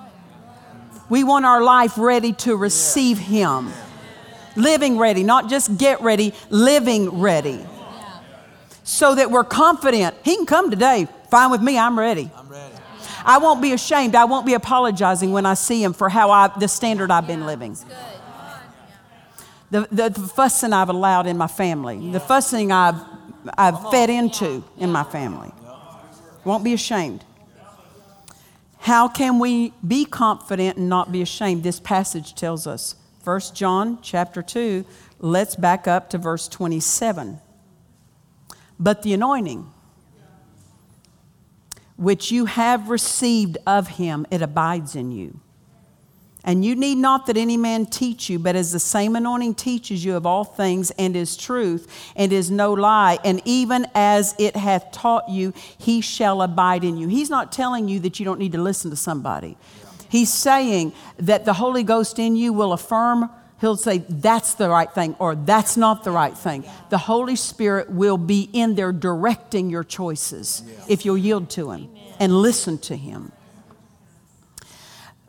We 1.09 1.25
want 1.25 1.45
our 1.45 1.63
life 1.63 1.99
ready 1.99 2.33
to 2.33 2.57
receive 2.57 3.19
Him. 3.19 3.71
Living 4.57 4.99
ready, 4.99 5.25
not 5.25 5.51
just 5.51 5.77
get 5.77 6.01
ready, 6.01 6.33
living 6.49 7.21
ready. 7.21 7.65
So 8.85 9.15
that 9.15 9.31
we're 9.31 9.45
confident. 9.45 10.15
He 10.23 10.37
can 10.37 10.47
come 10.47 10.71
today. 10.71 11.09
Fine 11.31 11.51
with 11.51 11.63
me, 11.63 11.79
I'm 11.79 11.99
ready. 11.99 12.31
I'm 12.37 12.49
ready. 12.49 12.75
I 13.25 13.39
won't 13.39 13.63
be 13.63 13.73
ashamed. 13.73 14.15
I 14.15 14.27
won't 14.27 14.47
be 14.47 14.55
apologizing 14.55 15.33
when 15.33 15.47
I 15.47 15.55
see 15.55 15.83
Him 15.83 15.93
for 15.93 16.09
how 16.09 16.31
I, 16.31 16.49
the 16.59 16.69
standard 16.69 17.11
I've 17.11 17.27
been 17.27 17.47
living. 17.47 17.77
The, 19.71 19.89
the, 19.91 20.11
the 20.11 20.21
fussing 20.29 20.73
I've 20.73 20.91
allowed 20.91 21.27
in 21.27 21.37
my 21.37 21.47
family, 21.47 22.11
the 22.13 22.21
fussing 22.21 22.71
I've, 22.71 23.01
I've 23.59 23.91
fed 23.91 24.11
into 24.11 24.63
in 24.79 24.93
my 24.93 25.03
family. 25.05 25.51
Won't 26.45 26.63
be 26.63 26.75
ashamed. 26.75 27.25
How 28.85 29.09
can 29.09 29.39
we 29.39 29.73
be 29.87 30.05
confident 30.05 30.77
and 30.77 30.91
not 30.91 31.11
be 31.11 31.23
ashamed? 31.23 31.63
This 31.63 31.81
passage 31.81 32.35
tells 32.35 32.67
us 32.67 32.97
1 33.25 33.41
John 33.55 33.99
chapter 34.03 34.43
2, 34.43 34.85
let's 35.21 35.57
back 35.57 35.89
up 35.89 36.11
to 36.11 36.19
verse 36.19 36.49
27. 36.49 37.41
But 38.79 39.03
the 39.03 39.15
anointing 39.15 39.73
which 41.97 42.31
you 42.31 42.45
have 42.45 42.91
received 42.91 43.57
of 43.67 43.89
him, 43.89 44.27
it 44.31 44.43
abides 44.43 44.95
in 44.95 45.11
you. 45.11 45.41
And 46.45 46.65
you 46.65 46.77
need 46.77 46.97
not 46.97 47.27
that 47.27 47.37
any 47.39 47.57
man 47.57 47.87
teach 47.87 48.29
you, 48.29 48.39
but 48.39 48.55
as 48.55 48.71
the 48.71 48.79
same 48.79 49.17
anointing 49.17 49.55
teaches 49.55 50.05
you 50.05 50.15
of 50.15 50.27
all 50.27 50.45
things, 50.45 50.91
and 50.93 51.17
is 51.17 51.37
truth, 51.37 52.13
and 52.15 52.33
is 52.33 52.51
no 52.51 52.73
lie, 52.73 53.19
and 53.25 53.41
even 53.47 53.87
as 53.95 54.35
it 54.39 54.55
hath 54.55 54.93
taught 54.93 55.29
you, 55.29 55.55
he 55.79 56.03
shall 56.03 56.43
abide 56.43 56.85
in 56.85 56.99
you. 56.99 57.09
He's 57.09 57.31
not 57.31 57.51
telling 57.51 57.89
you 57.89 57.99
that 58.01 58.19
you 58.19 58.25
don't 58.25 58.39
need 58.39 58.53
to 58.53 58.63
listen 58.63 58.91
to 58.91 58.97
somebody. 58.97 59.57
He's 60.11 60.33
saying 60.33 60.93
that 61.17 61.45
the 61.45 61.55
Holy 61.55 61.83
Ghost 61.83 62.19
in 62.19 62.37
you 62.37 62.53
will 62.53 62.73
affirm, 62.73 63.31
he'll 63.61 63.77
say, 63.77 64.05
that's 64.09 64.55
the 64.55 64.69
right 64.69 64.93
thing, 64.93 65.17
or 65.19 65.35
that's 65.35 65.77
not 65.77 66.05
the 66.05 66.11
right 66.11 66.37
thing. 66.37 66.65
The 66.91 66.99
Holy 66.99 67.37
Spirit 67.37 67.91
will 67.91 68.19
be 68.19 68.51
in 68.53 68.75
there 68.75 68.93
directing 68.93 69.71
your 69.71 69.83
choices 69.83 70.63
if 70.89 71.05
you'll 71.05 71.19
yield 71.19 71.49
to 71.51 71.71
him 71.71 71.89
and 72.21 72.33
listen 72.33 72.79
to 72.79 72.97
him 72.97 73.33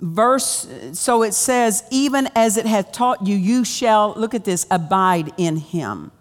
verse 0.01 0.67
so 0.93 1.23
it 1.23 1.33
says 1.33 1.83
even 1.89 2.27
as 2.35 2.57
it 2.57 2.65
hath 2.65 2.91
taught 2.91 3.25
you 3.25 3.35
you 3.35 3.63
shall 3.63 4.13
look 4.15 4.33
at 4.33 4.43
this 4.43 4.65
abide 4.69 5.31
in 5.37 5.57
him. 5.57 6.11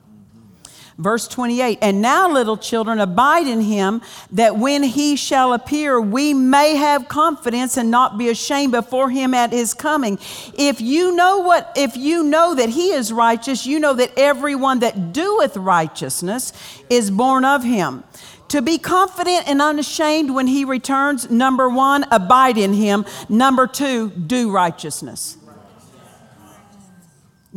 Verse 0.96 1.26
28 1.26 1.78
and 1.82 2.00
now 2.00 2.30
little 2.30 2.56
children 2.56 3.00
abide 3.00 3.48
in 3.48 3.60
him 3.60 4.00
that 4.30 4.56
when 4.56 4.84
he 4.84 5.16
shall 5.16 5.52
appear 5.52 6.00
we 6.00 6.32
may 6.32 6.76
have 6.76 7.08
confidence 7.08 7.76
and 7.76 7.90
not 7.90 8.16
be 8.16 8.28
ashamed 8.28 8.70
before 8.70 9.10
him 9.10 9.34
at 9.34 9.50
his 9.50 9.74
coming. 9.74 10.20
If 10.56 10.80
you 10.80 11.16
know 11.16 11.38
what 11.38 11.72
if 11.74 11.96
you 11.96 12.22
know 12.22 12.54
that 12.54 12.68
he 12.68 12.92
is 12.92 13.12
righteous 13.12 13.66
you 13.66 13.80
know 13.80 13.94
that 13.94 14.12
everyone 14.16 14.78
that 14.80 15.12
doeth 15.12 15.56
righteousness 15.56 16.52
is 16.88 17.10
born 17.10 17.44
of 17.44 17.64
him 17.64 18.04
to 18.48 18.62
be 18.62 18.78
confident 18.78 19.48
and 19.48 19.60
unashamed 19.60 20.30
when 20.30 20.46
he 20.46 20.64
returns, 20.64 21.30
number 21.30 21.68
one, 21.68 22.04
abide 22.10 22.58
in 22.58 22.72
him. 22.72 23.04
Number 23.28 23.66
two, 23.66 24.10
do 24.10 24.50
righteousness. 24.50 25.36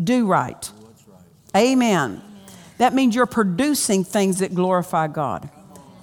Do 0.01 0.27
right. 0.27 0.71
Amen. 1.55 2.21
That 2.77 2.93
means 2.93 3.15
you're 3.15 3.25
producing 3.25 4.03
things 4.03 4.39
that 4.39 4.53
glorify 4.53 5.07
God. 5.07 5.49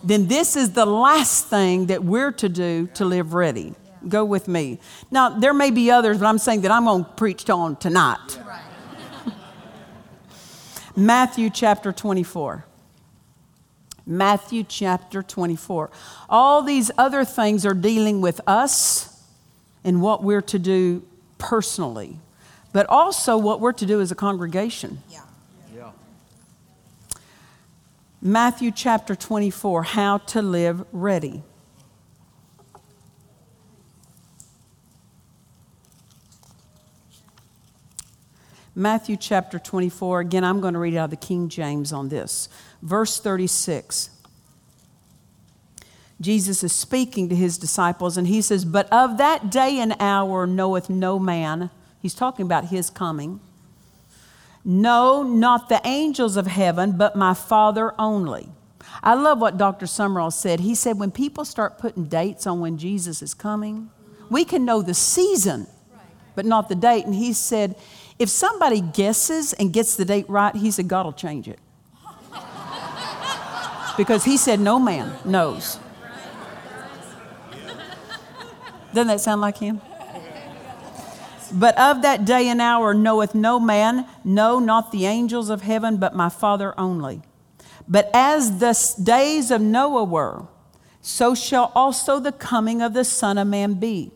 Then 0.03 0.27
this 0.27 0.57
is 0.57 0.73
the 0.73 0.85
last 0.85 1.47
thing 1.47 1.87
that 1.87 2.05
we're 2.05 2.33
to 2.33 2.49
do 2.49 2.89
to 2.95 3.05
live 3.05 3.33
ready. 3.33 3.75
Go 4.07 4.25
with 4.25 4.49
me. 4.49 4.79
Now, 5.11 5.31
there 5.31 5.55
may 5.55 5.71
be 5.71 5.91
others, 5.91 6.19
but 6.19 6.27
I'm 6.27 6.39
saying 6.39 6.61
that 6.63 6.71
I'm 6.71 6.85
going 6.85 7.05
to 7.05 7.11
preach 7.13 7.49
on 7.49 7.77
tonight. 7.77 8.39
Matthew 10.97 11.49
chapter 11.49 11.91
24. 11.91 12.67
Matthew 14.07 14.65
chapter 14.65 15.23
24. 15.23 15.91
All 16.29 16.63
these 16.63 16.91
other 16.99 17.25
things 17.25 17.65
are 17.65 17.75
dealing 17.75 18.21
with 18.21 18.41
us 18.47 19.23
and 19.83 20.03
what 20.03 20.23
we're 20.23 20.43
to 20.43 20.59
do 20.59 21.03
personally, 21.39 22.19
but 22.73 22.87
also 22.89 23.37
what 23.37 23.61
we're 23.61 23.73
to 23.73 23.87
do 23.87 24.01
as 24.01 24.11
a 24.11 24.15
congregation. 24.15 25.03
Yeah. 25.11 25.21
Yeah. 25.75 25.91
Matthew 28.21 28.71
chapter 28.71 29.15
24, 29.15 29.83
how 29.83 30.19
to 30.19 30.43
live 30.43 30.85
ready. 30.93 31.43
Matthew 38.77 39.17
chapter 39.17 39.61
24, 39.61 40.19
again, 40.19 40.43
I'm 40.43 40.61
going 40.61 40.75
to 40.75 40.81
read 40.81 40.97
out 40.97 41.05
of 41.05 41.11
the 41.11 41.17
King 41.17 41.49
James 41.49 41.93
on 41.93 42.09
this. 42.09 42.49
Verse 42.85 43.19
36. 43.19 44.11
Jesus 46.21 46.63
is 46.63 46.73
speaking 46.73 47.31
to 47.31 47.35
his 47.35 47.59
disciples, 47.59 48.17
and 48.17 48.29
he 48.29 48.41
says, 48.43 48.65
But 48.65 48.93
of 48.93 49.17
that 49.19 49.51
day 49.51 49.79
and 49.79 49.97
hour 49.99 50.47
knoweth 50.47 50.89
no 50.89 51.19
man. 51.19 51.71
He's 52.01 52.15
talking 52.15 52.45
about 52.45 52.67
his 52.67 52.91
coming. 52.91 53.41
No, 54.65 55.23
not 55.23 55.69
the 55.69 55.81
angels 55.85 56.37
of 56.37 56.47
heaven, 56.47 56.97
but 56.97 57.17
my 57.17 57.35
Father 57.35 57.95
only. 57.99 58.49
I 59.03 59.15
love 59.15 59.41
what 59.41 59.59
Dr. 59.59 59.87
Sumrall 59.87 60.33
said. 60.33 60.61
He 60.61 60.75
said, 60.75 60.99
When 60.99 61.11
people 61.11 61.47
start 61.47 61.79
putting 61.79 62.05
dates 62.05 62.47
on 62.47 62.61
when 62.61 62.77
Jesus 62.77 63.23
is 63.23 63.33
coming, 63.33 63.91
we 64.31 64.45
can 64.45 64.65
know 64.65 64.83
the 64.83 64.95
season, 64.95 65.67
but 66.35 66.45
not 66.45 66.69
the 66.69 66.75
date. 66.75 67.07
And 67.07 67.15
he 67.15 67.33
said, 67.33 67.77
If 68.19 68.29
somebody 68.29 68.83
guesses 68.83 69.55
and 69.55 69.73
gets 69.73 69.97
the 69.97 70.05
date 70.05 70.29
right, 70.29 70.55
he 70.55 70.71
said, 70.71 70.87
God 70.87 71.07
will 71.07 71.13
change 71.15 71.49
it 71.49 71.59
because 73.97 74.25
he 74.25 74.37
said 74.37 74.61
no 74.61 74.79
man 74.79 75.13
knows. 75.25 75.79
Doesn't 78.93 79.09
that 79.09 79.21
sound 79.21 79.41
like 79.41 79.59
him? 79.59 79.81
But 81.53 81.79
of 81.79 82.03
that 82.03 82.25
day 82.25 82.49
and 82.49 82.61
hour 82.61 82.95
knoweth 82.95 83.35
no 83.35 83.61
man, 83.61 84.07
no, 84.25 84.59
not 84.59 84.93
the 84.93 85.07
angels 85.07 85.51
of 85.51 85.63
heaven, 85.63 85.99
but 85.99 86.15
my 86.15 86.29
Father 86.29 86.79
only. 86.79 87.23
But 87.87 88.11
as 88.15 88.59
the 88.59 88.75
days 89.03 89.51
of 89.51 89.61
Noah 89.61 90.05
were, 90.05 90.47
so 91.01 91.35
shall 91.35 91.71
also 91.75 92.19
the 92.19 92.33
coming 92.33 92.81
of 92.81 92.95
the 92.95 93.05
Son 93.05 93.37
of 93.37 93.47
Man 93.47 93.75
be. 93.75 94.11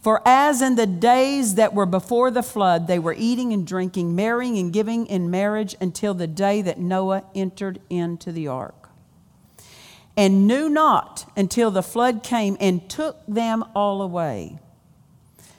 For 0.00 0.20
as 0.26 0.60
in 0.60 0.74
the 0.74 0.86
days 0.86 1.54
that 1.54 1.72
were 1.72 1.86
before 1.86 2.30
the 2.30 2.42
flood, 2.42 2.86
they 2.86 2.98
were 2.98 3.14
eating 3.16 3.52
and 3.52 3.66
drinking, 3.66 4.14
marrying 4.14 4.58
and 4.58 4.72
giving 4.72 5.06
in 5.06 5.30
marriage 5.30 5.76
until 5.80 6.12
the 6.12 6.26
day 6.26 6.60
that 6.60 6.78
Noah 6.78 7.24
entered 7.34 7.80
into 7.88 8.32
the 8.32 8.48
ark 8.48 8.83
and 10.16 10.46
knew 10.46 10.68
not 10.68 11.30
until 11.36 11.70
the 11.70 11.82
flood 11.82 12.22
came 12.22 12.56
and 12.60 12.88
took 12.88 13.24
them 13.26 13.64
all 13.74 14.00
away. 14.00 14.58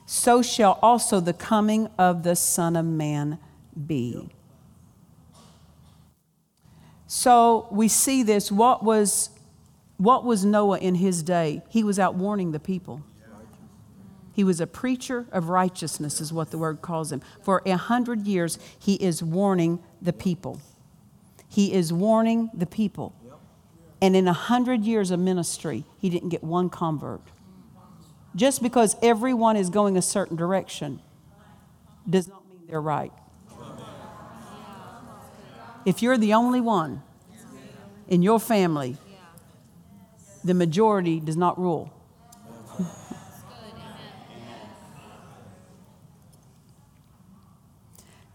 So 0.05 0.41
shall 0.41 0.79
also 0.81 1.19
the 1.19 1.33
coming 1.33 1.89
of 1.97 2.23
the 2.23 2.35
Son 2.35 2.75
of 2.75 2.85
Man 2.85 3.39
be. 3.85 4.29
So 7.07 7.67
we 7.71 7.87
see 7.87 8.23
this. 8.23 8.51
What 8.51 8.83
was, 8.83 9.29
what 9.97 10.23
was 10.23 10.45
Noah 10.45 10.79
in 10.79 10.95
his 10.95 11.23
day? 11.23 11.61
He 11.69 11.83
was 11.83 11.99
out 11.99 12.15
warning 12.15 12.51
the 12.51 12.59
people. 12.59 13.01
He 14.33 14.43
was 14.43 14.59
a 14.59 14.67
preacher 14.67 15.27
of 15.31 15.47
righteousness, 15.47 16.19
is 16.19 16.33
what 16.33 16.51
the 16.51 16.57
word 16.57 16.81
calls 16.81 17.11
him. 17.11 17.21
For 17.41 17.61
a 17.65 17.77
hundred 17.77 18.27
years, 18.27 18.59
he 18.77 18.95
is 18.95 19.23
warning 19.23 19.79
the 20.01 20.11
people. 20.11 20.59
He 21.47 21.71
is 21.71 21.93
warning 21.93 22.49
the 22.53 22.65
people. 22.65 23.15
And 24.05 24.15
in 24.15 24.27
a 24.27 24.33
hundred 24.33 24.85
years 24.85 25.09
of 25.09 25.19
ministry, 25.19 25.83
he 25.97 26.11
didn't 26.11 26.29
get 26.29 26.43
one 26.43 26.69
convert. 26.69 27.23
Just 28.35 28.61
because 28.61 28.95
everyone 29.01 29.57
is 29.57 29.71
going 29.71 29.97
a 29.97 30.01
certain 30.03 30.37
direction 30.37 31.01
does 32.07 32.27
not 32.27 32.47
mean 32.47 32.59
they're 32.67 32.79
right. 32.79 33.11
If 35.87 36.03
you're 36.03 36.19
the 36.19 36.35
only 36.35 36.61
one 36.61 37.01
in 38.07 38.21
your 38.21 38.39
family, 38.39 38.95
the 40.43 40.53
majority 40.53 41.19
does 41.19 41.35
not 41.35 41.57
rule. 41.57 41.91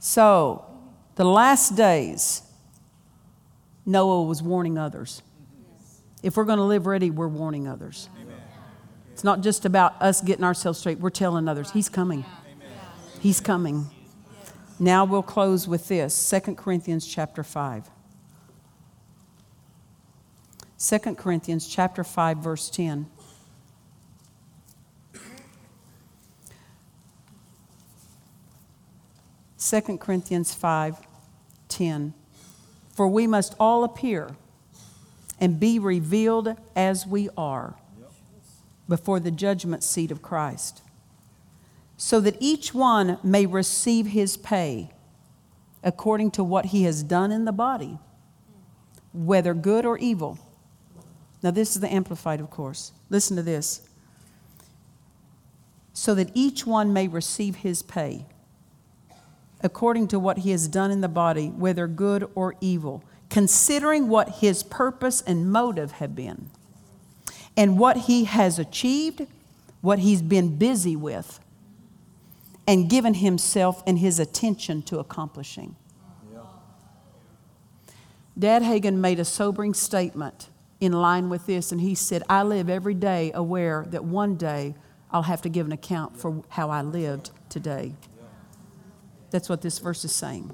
so, 0.00 0.64
the 1.14 1.24
last 1.24 1.76
days, 1.76 2.42
Noah 3.86 4.24
was 4.24 4.42
warning 4.42 4.76
others. 4.76 5.22
If 6.22 6.36
we're 6.36 6.44
going 6.44 6.58
to 6.58 6.64
live 6.64 6.86
ready, 6.86 7.10
we're 7.10 7.28
warning 7.28 7.66
others. 7.66 8.08
Amen. 8.20 8.36
It's 9.12 9.24
not 9.24 9.40
just 9.40 9.64
about 9.64 10.00
us 10.00 10.20
getting 10.20 10.44
ourselves 10.44 10.78
straight, 10.78 10.98
we're 10.98 11.10
telling 11.10 11.48
others, 11.48 11.70
He's 11.72 11.88
coming. 11.88 12.24
He's 13.20 13.40
coming. 13.40 13.90
Now 14.78 15.04
we'll 15.04 15.22
close 15.22 15.68
with 15.68 15.88
this 15.88 16.30
2 16.30 16.54
Corinthians 16.54 17.06
chapter 17.06 17.42
5. 17.42 17.90
2 20.78 20.98
Corinthians 21.16 21.68
chapter 21.68 22.02
5 22.02 22.38
verse 22.38 22.70
10. 22.70 23.06
Second 29.58 30.00
Corinthians 30.00 30.54
5 30.54 30.96
10. 31.68 32.14
For 32.94 33.06
we 33.06 33.26
must 33.26 33.54
all 33.60 33.84
appear 33.84 34.36
and 35.40 35.58
be 35.58 35.78
revealed 35.78 36.54
as 36.76 37.06
we 37.06 37.28
are 37.36 37.74
before 38.88 39.18
the 39.18 39.30
judgment 39.30 39.82
seat 39.82 40.10
of 40.10 40.20
Christ, 40.20 40.82
so 41.96 42.20
that 42.20 42.36
each 42.40 42.74
one 42.74 43.18
may 43.22 43.46
receive 43.46 44.08
his 44.08 44.36
pay 44.36 44.90
according 45.82 46.30
to 46.32 46.44
what 46.44 46.66
he 46.66 46.82
has 46.82 47.02
done 47.02 47.32
in 47.32 47.46
the 47.46 47.52
body, 47.52 47.98
whether 49.12 49.54
good 49.54 49.86
or 49.86 49.96
evil. 49.98 50.38
Now, 51.42 51.50
this 51.50 51.74
is 51.74 51.80
the 51.80 51.92
Amplified, 51.92 52.40
of 52.40 52.50
course. 52.50 52.92
Listen 53.08 53.36
to 53.36 53.42
this. 53.42 53.88
So 55.94 56.14
that 56.14 56.30
each 56.34 56.66
one 56.66 56.92
may 56.92 57.08
receive 57.08 57.56
his 57.56 57.82
pay 57.82 58.26
according 59.62 60.08
to 60.08 60.18
what 60.18 60.38
he 60.38 60.50
has 60.50 60.68
done 60.68 60.90
in 60.90 61.00
the 61.00 61.08
body, 61.08 61.48
whether 61.48 61.86
good 61.86 62.28
or 62.34 62.54
evil, 62.60 63.04
considering 63.30 64.08
what 64.08 64.28
his 64.40 64.62
purpose 64.62 65.22
and 65.22 65.50
motive 65.50 65.92
have 65.92 66.14
been, 66.14 66.50
and 67.56 67.78
what 67.78 67.96
he 67.96 68.24
has 68.24 68.58
achieved, 68.58 69.26
what 69.80 70.00
he's 70.00 70.20
been 70.20 70.56
busy 70.56 70.96
with, 70.96 71.40
and 72.66 72.90
given 72.90 73.14
himself 73.14 73.82
and 73.86 73.98
his 73.98 74.18
attention 74.18 74.82
to 74.82 74.98
accomplishing. 74.98 75.76
Dad 78.38 78.62
Hagin 78.62 78.96
made 78.96 79.18
a 79.20 79.24
sobering 79.24 79.74
statement 79.74 80.48
in 80.80 80.92
line 80.92 81.28
with 81.28 81.46
this, 81.46 81.72
and 81.72 81.80
he 81.80 81.94
said, 81.94 82.22
I 82.28 82.42
live 82.42 82.70
every 82.70 82.94
day 82.94 83.32
aware 83.34 83.84
that 83.90 84.04
one 84.04 84.36
day 84.36 84.74
I'll 85.10 85.22
have 85.22 85.42
to 85.42 85.48
give 85.48 85.66
an 85.66 85.72
account 85.72 86.16
for 86.16 86.42
how 86.48 86.70
I 86.70 86.82
lived 86.82 87.30
today. 87.48 87.92
That's 89.30 89.48
what 89.48 89.62
this 89.62 89.78
verse 89.78 90.04
is 90.04 90.12
saying. 90.14 90.52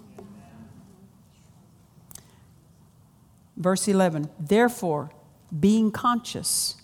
Verse 3.57 3.89
11, 3.89 4.29
therefore, 4.39 5.11
being 5.59 5.91
conscious 5.91 6.77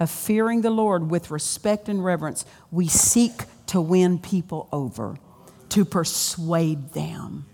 of 0.00 0.10
fearing 0.10 0.62
the 0.62 0.70
Lord 0.70 1.10
with 1.10 1.30
respect 1.30 1.88
and 1.88 2.04
reverence, 2.04 2.44
we 2.70 2.88
seek 2.88 3.42
to 3.66 3.80
win 3.80 4.18
people 4.18 4.68
over, 4.72 5.16
to 5.70 5.84
persuade 5.84 6.92
them. 6.92 7.46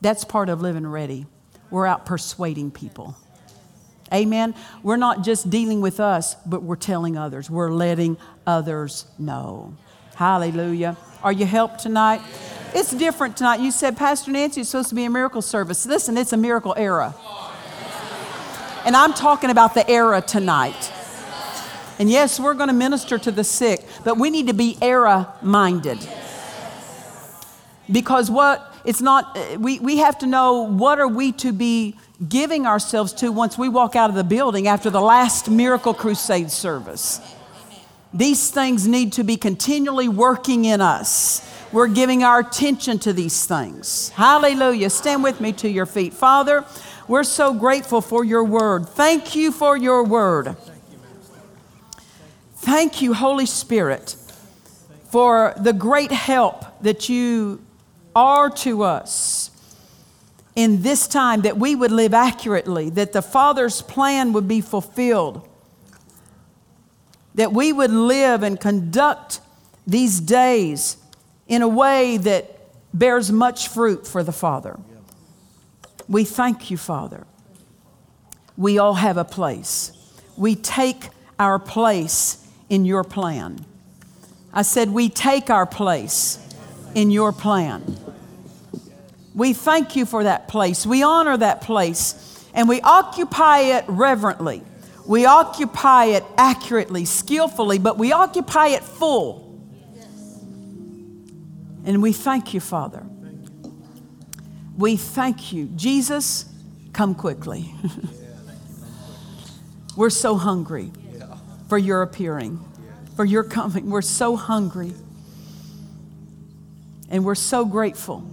That's 0.00 0.24
part 0.24 0.48
of 0.48 0.60
living 0.60 0.86
ready. 0.86 1.26
We're 1.70 1.86
out 1.86 2.04
persuading 2.04 2.72
people. 2.72 3.16
Amen. 4.12 4.54
We're 4.82 4.96
not 4.96 5.24
just 5.24 5.48
dealing 5.48 5.80
with 5.80 6.00
us, 6.00 6.34
but 6.44 6.62
we're 6.62 6.76
telling 6.76 7.16
others. 7.16 7.48
We're 7.48 7.70
letting 7.70 8.18
others 8.46 9.06
know. 9.18 9.74
Hallelujah. 10.16 10.98
Are 11.22 11.32
you 11.32 11.46
helped 11.46 11.80
tonight? 11.80 12.20
It's 12.74 12.92
different 12.92 13.36
tonight. 13.36 13.60
You 13.60 13.70
said, 13.70 13.96
Pastor 13.96 14.30
Nancy, 14.30 14.62
it's 14.62 14.70
supposed 14.70 14.88
to 14.88 14.94
be 14.94 15.04
a 15.04 15.10
miracle 15.10 15.42
service. 15.42 15.84
Listen, 15.84 16.16
it's 16.16 16.32
a 16.32 16.36
miracle 16.36 16.74
era. 16.76 17.14
And 18.84 18.96
I'm 18.96 19.12
talking 19.12 19.50
about 19.50 19.74
the 19.74 19.88
era 19.88 20.22
tonight. 20.22 20.92
And 21.98 22.10
yes, 22.10 22.40
we're 22.40 22.54
going 22.54 22.68
to 22.68 22.74
minister 22.74 23.18
to 23.18 23.30
the 23.30 23.44
sick, 23.44 23.84
but 24.04 24.16
we 24.16 24.30
need 24.30 24.48
to 24.48 24.54
be 24.54 24.76
era 24.80 25.34
minded. 25.42 25.98
Because 27.90 28.30
what 28.30 28.72
it's 28.84 29.00
not 29.00 29.36
uh, 29.36 29.58
we, 29.58 29.78
we 29.78 29.98
have 29.98 30.18
to 30.18 30.26
know 30.26 30.62
what 30.62 30.98
are 30.98 31.06
we 31.06 31.30
to 31.32 31.52
be 31.52 31.96
giving 32.28 32.66
ourselves 32.66 33.12
to 33.12 33.30
once 33.30 33.58
we 33.58 33.68
walk 33.68 33.94
out 33.94 34.10
of 34.10 34.16
the 34.16 34.24
building 34.24 34.66
after 34.66 34.90
the 34.90 35.00
last 35.00 35.50
miracle 35.50 35.94
crusade 35.94 36.50
service. 36.50 37.20
These 38.14 38.50
things 38.50 38.86
need 38.86 39.12
to 39.14 39.24
be 39.24 39.36
continually 39.36 40.08
working 40.08 40.64
in 40.64 40.80
us. 40.80 41.48
We're 41.72 41.88
giving 41.88 42.22
our 42.22 42.40
attention 42.40 42.98
to 43.00 43.14
these 43.14 43.46
things. 43.46 44.10
Hallelujah. 44.10 44.90
Stand 44.90 45.22
with 45.22 45.40
me 45.40 45.52
to 45.54 45.70
your 45.70 45.86
feet. 45.86 46.12
Father, 46.12 46.66
we're 47.08 47.24
so 47.24 47.54
grateful 47.54 48.02
for 48.02 48.24
your 48.24 48.44
word. 48.44 48.88
Thank 48.90 49.34
you 49.34 49.50
for 49.50 49.74
your 49.76 50.04
word. 50.04 50.54
Thank 52.56 53.00
you, 53.00 53.14
Holy 53.14 53.46
Spirit, 53.46 54.16
for 55.10 55.54
the 55.56 55.72
great 55.72 56.12
help 56.12 56.64
that 56.82 57.08
you 57.08 57.64
are 58.14 58.50
to 58.50 58.82
us 58.82 59.50
in 60.54 60.82
this 60.82 61.08
time 61.08 61.40
that 61.40 61.56
we 61.56 61.74
would 61.74 61.90
live 61.90 62.12
accurately, 62.12 62.90
that 62.90 63.12
the 63.12 63.22
Father's 63.22 63.80
plan 63.80 64.34
would 64.34 64.46
be 64.46 64.60
fulfilled, 64.60 65.48
that 67.34 67.52
we 67.52 67.72
would 67.72 67.90
live 67.90 68.42
and 68.42 68.60
conduct 68.60 69.40
these 69.86 70.20
days 70.20 70.98
in 71.46 71.62
a 71.62 71.68
way 71.68 72.16
that 72.16 72.58
bears 72.94 73.30
much 73.32 73.68
fruit 73.68 74.06
for 74.06 74.22
the 74.22 74.32
Father. 74.32 74.78
We 76.08 76.24
thank 76.24 76.70
you, 76.70 76.76
Father. 76.76 77.26
We 78.56 78.78
all 78.78 78.94
have 78.94 79.16
a 79.16 79.24
place. 79.24 79.92
We 80.36 80.54
take 80.54 81.08
our 81.38 81.58
place 81.58 82.46
in 82.68 82.84
your 82.84 83.04
plan. 83.04 83.64
I 84.52 84.62
said, 84.62 84.90
We 84.90 85.08
take 85.08 85.50
our 85.50 85.66
place 85.66 86.38
in 86.94 87.10
your 87.10 87.32
plan. 87.32 87.96
We 89.34 89.54
thank 89.54 89.96
you 89.96 90.04
for 90.04 90.24
that 90.24 90.48
place. 90.48 90.84
We 90.84 91.02
honor 91.02 91.36
that 91.38 91.62
place 91.62 92.46
and 92.54 92.68
we 92.68 92.80
occupy 92.82 93.60
it 93.60 93.84
reverently. 93.88 94.62
We 95.06 95.24
occupy 95.24 96.06
it 96.06 96.24
accurately, 96.36 97.06
skillfully, 97.06 97.78
but 97.78 97.98
we 97.98 98.12
occupy 98.12 98.68
it 98.68 98.84
full. 98.84 99.41
And 101.84 102.02
we 102.02 102.12
thank 102.12 102.54
you, 102.54 102.60
Father. 102.60 103.04
We 104.76 104.96
thank 104.96 105.52
you. 105.52 105.66
Jesus, 105.76 106.46
come 106.92 107.14
quickly. 107.14 107.72
We're 109.96 110.10
so 110.10 110.36
hungry 110.36 110.90
for 111.68 111.76
your 111.78 112.02
appearing, 112.02 112.64
for 113.16 113.24
your 113.24 113.44
coming. 113.44 113.90
We're 113.90 114.02
so 114.02 114.36
hungry. 114.36 114.92
And 117.10 117.26
we're 117.26 117.34
so 117.34 117.66
grateful. 117.66 118.24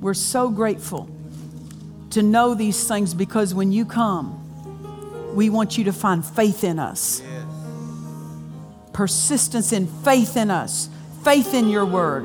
We're 0.00 0.14
so 0.14 0.48
grateful 0.48 1.08
to 2.10 2.22
know 2.22 2.54
these 2.54 2.86
things 2.86 3.14
because 3.14 3.52
when 3.52 3.72
you 3.72 3.84
come, 3.84 4.40
we 5.34 5.50
want 5.50 5.76
you 5.76 5.84
to 5.84 5.92
find 5.92 6.24
faith 6.24 6.62
in 6.62 6.78
us. 6.78 7.20
Persistence 8.92 9.72
in 9.72 9.88
faith 9.88 10.36
in 10.36 10.50
us, 10.52 10.88
faith 11.24 11.54
in 11.54 11.68
your 11.68 11.86
word, 11.86 12.24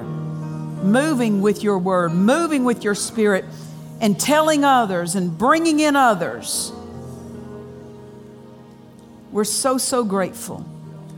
moving 0.84 1.42
with 1.42 1.64
your 1.64 1.80
word, 1.80 2.14
moving 2.14 2.66
with 2.66 2.84
your 2.84 2.96
spirit, 2.96 3.46
and 4.02 4.20
telling 4.20 4.64
others 4.64 5.16
and 5.16 5.38
bringing 5.38 5.80
in 5.80 5.96
others. 5.96 6.72
We're 9.32 9.44
so, 9.44 9.78
so 9.78 10.04
grateful 10.04 10.66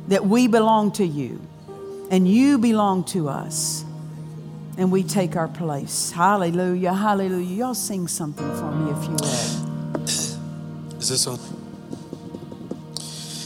that 0.08 0.26
we 0.26 0.48
belong 0.48 0.92
to 0.94 1.06
you 1.06 1.42
and 2.12 2.28
you 2.28 2.58
belong 2.58 3.04
to 3.06 3.30
us 3.30 3.86
and 4.78 4.92
we 4.92 5.04
take 5.04 5.36
our 5.36 5.48
place. 5.48 6.12
Hallelujah, 6.12 6.94
hallelujah. 6.94 7.56
Y'all 7.56 7.74
sing 7.74 8.08
something 8.08 8.50
for 8.56 8.72
me 8.72 8.92
if 8.92 9.04
you 9.06 9.12
will. 9.12 10.04
Is 11.00 11.10
this 11.10 11.28
on? 11.28 11.40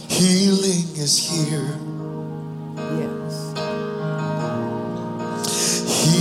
Healing 0.09 0.97
is 0.97 1.17
here. 1.29 1.94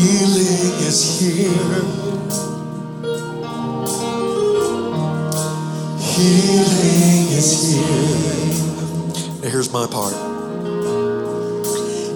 Healing 0.04 0.84
is 0.84 1.00
here. 1.18 1.80
Healing 5.98 7.24
is 7.32 7.50
here. 7.72 9.40
Now 9.40 9.48
here's 9.48 9.72
my 9.72 9.86
part. 9.86 10.12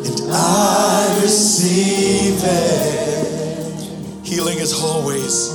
And 0.05 0.21
I 0.31 1.19
receive 1.23 2.45
it. 2.45 3.73
Healing 4.23 4.59
is 4.59 4.75
always. 4.75 5.51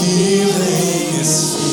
Healing 0.00 1.20
is 1.20 1.54
here. 1.54 1.65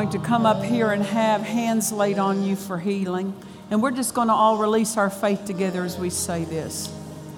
Going 0.00 0.08
to 0.08 0.18
come 0.18 0.46
up 0.46 0.62
here 0.62 0.92
and 0.92 1.02
have 1.02 1.42
hands 1.42 1.92
laid 1.92 2.18
on 2.18 2.42
you 2.42 2.56
for 2.56 2.78
healing. 2.78 3.34
And 3.70 3.82
we're 3.82 3.90
just 3.90 4.14
going 4.14 4.28
to 4.28 4.32
all 4.32 4.56
release 4.56 4.96
our 4.96 5.10
faith 5.10 5.44
together 5.44 5.84
as 5.84 5.98
we 5.98 6.08
say 6.08 6.44
this. 6.44 6.86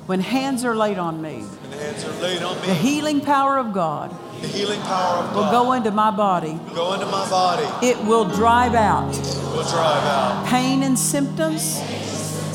When 0.07 0.21
hands 0.21 0.65
are 0.65 0.77
laid 0.77 0.97
on 0.97 1.21
me, 1.21 1.39
And 1.65 1.73
the 1.73 1.77
hands 1.77 2.05
are 2.05 2.13
laid 2.23 2.41
on 2.41 2.57
the 2.65 2.73
healing 2.75 3.21
power 3.21 3.59
of 3.59 3.73
God 3.73 4.17
The 4.41 4.47
healing 4.47 4.81
power 4.83 5.25
of 5.25 5.35
will 5.35 5.51
go 5.51 5.73
into 5.73 5.91
my 5.91 6.13
body. 6.13 6.57
go 6.73 6.95
into 6.95 7.07
my 7.07 7.29
body. 7.29 7.67
It 7.85 7.99
will 8.05 8.27
drive 8.27 8.77
out 8.77 9.11
Will 9.11 9.69
drive 9.69 10.05
out 10.05 10.47
pain 10.47 10.85
and 10.85 10.97
symptoms, 10.97 11.63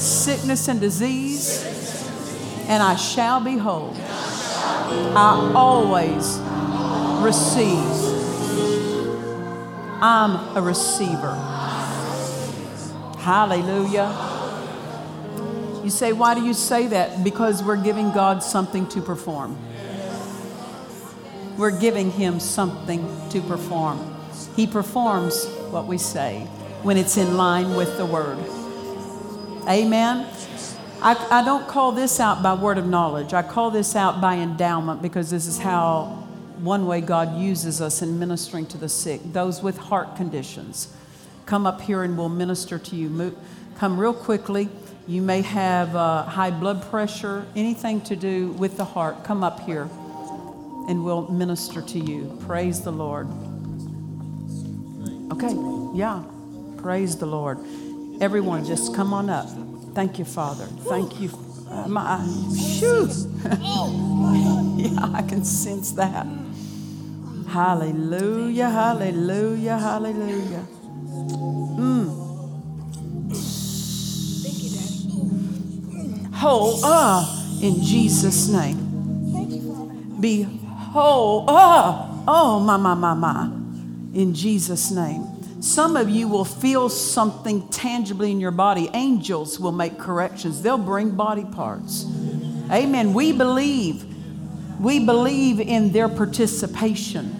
sickness 0.02 0.70
and 0.70 0.80
disease, 0.80 1.66
and 2.70 2.82
I 2.82 2.96
shall 2.96 3.42
be 3.42 3.58
whole. 3.58 3.94
I 3.98 5.52
always 5.54 6.38
receive. 7.22 8.17
I'm 10.02 10.56
a 10.56 10.62
receiver. 10.62 11.34
Hallelujah. 13.20 14.14
You 15.84 15.90
say, 15.90 16.14
why 16.14 16.36
do 16.36 16.44
you 16.44 16.54
say 16.54 16.88
that? 16.88 17.24
Because 17.24 17.64
we're 17.64 17.82
giving 17.82 18.12
God 18.12 18.44
something 18.44 18.88
to 18.90 19.02
perform. 19.02 19.58
We're 21.58 21.78
giving 21.80 22.12
Him 22.12 22.40
something 22.40 23.08
to 23.30 23.42
perform. 23.42 24.16
He 24.56 24.68
performs 24.68 25.46
what 25.72 25.88
we 25.88 25.98
say 25.98 26.42
when 26.84 26.98
it's 26.98 27.18
in 27.18 27.38
line 27.38 27.76
with 27.76 27.98
the 27.98 28.06
Word. 28.06 28.38
Amen. 29.68 30.28
I, 31.02 31.28
I 31.30 31.44
don't 31.44 31.68
call 31.68 31.92
this 31.92 32.20
out 32.20 32.42
by 32.42 32.54
word 32.54 32.78
of 32.78 32.88
knowledge. 32.88 33.34
I 33.34 33.44
call 33.44 33.70
this 33.70 33.96
out 33.96 34.20
by 34.20 34.36
endowment 34.38 35.02
because 35.02 35.30
this 35.30 35.46
is 35.46 35.60
how 35.60 36.27
one 36.60 36.86
way 36.86 37.02
God 37.02 37.38
uses 37.38 37.82
us 37.82 38.02
in 38.02 38.20
ministering 38.20 38.66
to 38.68 38.78
the 38.78 38.90
sick, 38.90 39.22
those 39.34 39.62
with 39.62 39.78
heart 39.78 40.16
conditions. 40.16 40.94
Come 41.46 41.66
up 41.66 41.82
here 41.82 42.04
and 42.04 42.18
we'll 42.18 42.30
minister 42.30 42.78
to 42.78 42.96
you. 42.96 43.36
Come 43.78 44.00
real 44.00 44.14
quickly. 44.14 44.70
You 45.08 45.22
may 45.22 45.42
have 45.42 45.96
uh, 45.96 46.24
high 46.24 46.52
blood 46.52 46.82
pressure, 46.90 47.46
anything 47.56 48.02
to 48.02 48.16
do 48.16 48.50
with 48.54 48.76
the 48.76 48.84
heart. 48.84 49.24
Come 49.24 49.44
up 49.44 49.62
here 49.62 49.90
and 50.88 51.04
we'll 51.04 51.28
minister 51.30 51.82
to 51.82 52.00
you. 52.00 52.38
Praise 52.46 52.82
the 52.82 52.92
Lord. 52.92 53.28
Okay, 55.32 55.56
yeah. 55.98 56.24
Praise 56.78 57.18
the 57.18 57.26
Lord. 57.26 57.60
Everyone, 58.20 58.66
just 58.66 58.96
come 58.96 59.14
on 59.14 59.30
up. 59.30 59.48
Thank 59.94 60.20
you, 60.20 60.26
Father. 60.26 60.66
Thank 60.66 61.20
you. 61.20 61.30
Uh, 61.70 61.88
my, 61.88 62.18
shoo. 62.58 63.08
yeah, 64.78 65.12
I 65.14 65.24
can 65.28 65.44
sense 65.44 65.92
that. 65.94 66.26
Hallelujah, 67.48 68.70
hallelujah, 68.70 69.78
hallelujah. 69.78 70.68
Mm. 71.78 72.28
Whole, 76.34 76.80
ah, 76.84 77.60
in 77.62 77.82
Jesus' 77.82 78.50
name. 78.50 78.84
Be 80.20 80.44
whole, 80.44 81.46
ah, 81.48 82.24
oh, 82.28 82.60
my, 82.60 82.76
my, 82.76 82.94
my, 82.94 83.14
my, 83.14 83.46
in 84.14 84.34
Jesus' 84.34 84.92
name. 84.92 85.26
Some 85.62 85.96
of 85.96 86.10
you 86.10 86.28
will 86.28 86.46
feel 86.46 86.90
something 86.90 87.68
tangibly 87.70 88.32
in 88.32 88.40
your 88.42 88.52
body. 88.52 88.90
Angels 88.94 89.58
will 89.60 89.72
make 89.72 89.98
corrections, 89.98 90.62
they'll 90.62 90.78
bring 90.78 91.12
body 91.12 91.46
parts. 91.46 92.06
Amen. 92.70 93.14
We 93.14 93.32
believe. 93.32 94.17
We 94.80 95.04
believe 95.06 95.60
in 95.60 95.92
their 95.92 96.10
participation. 96.10 97.36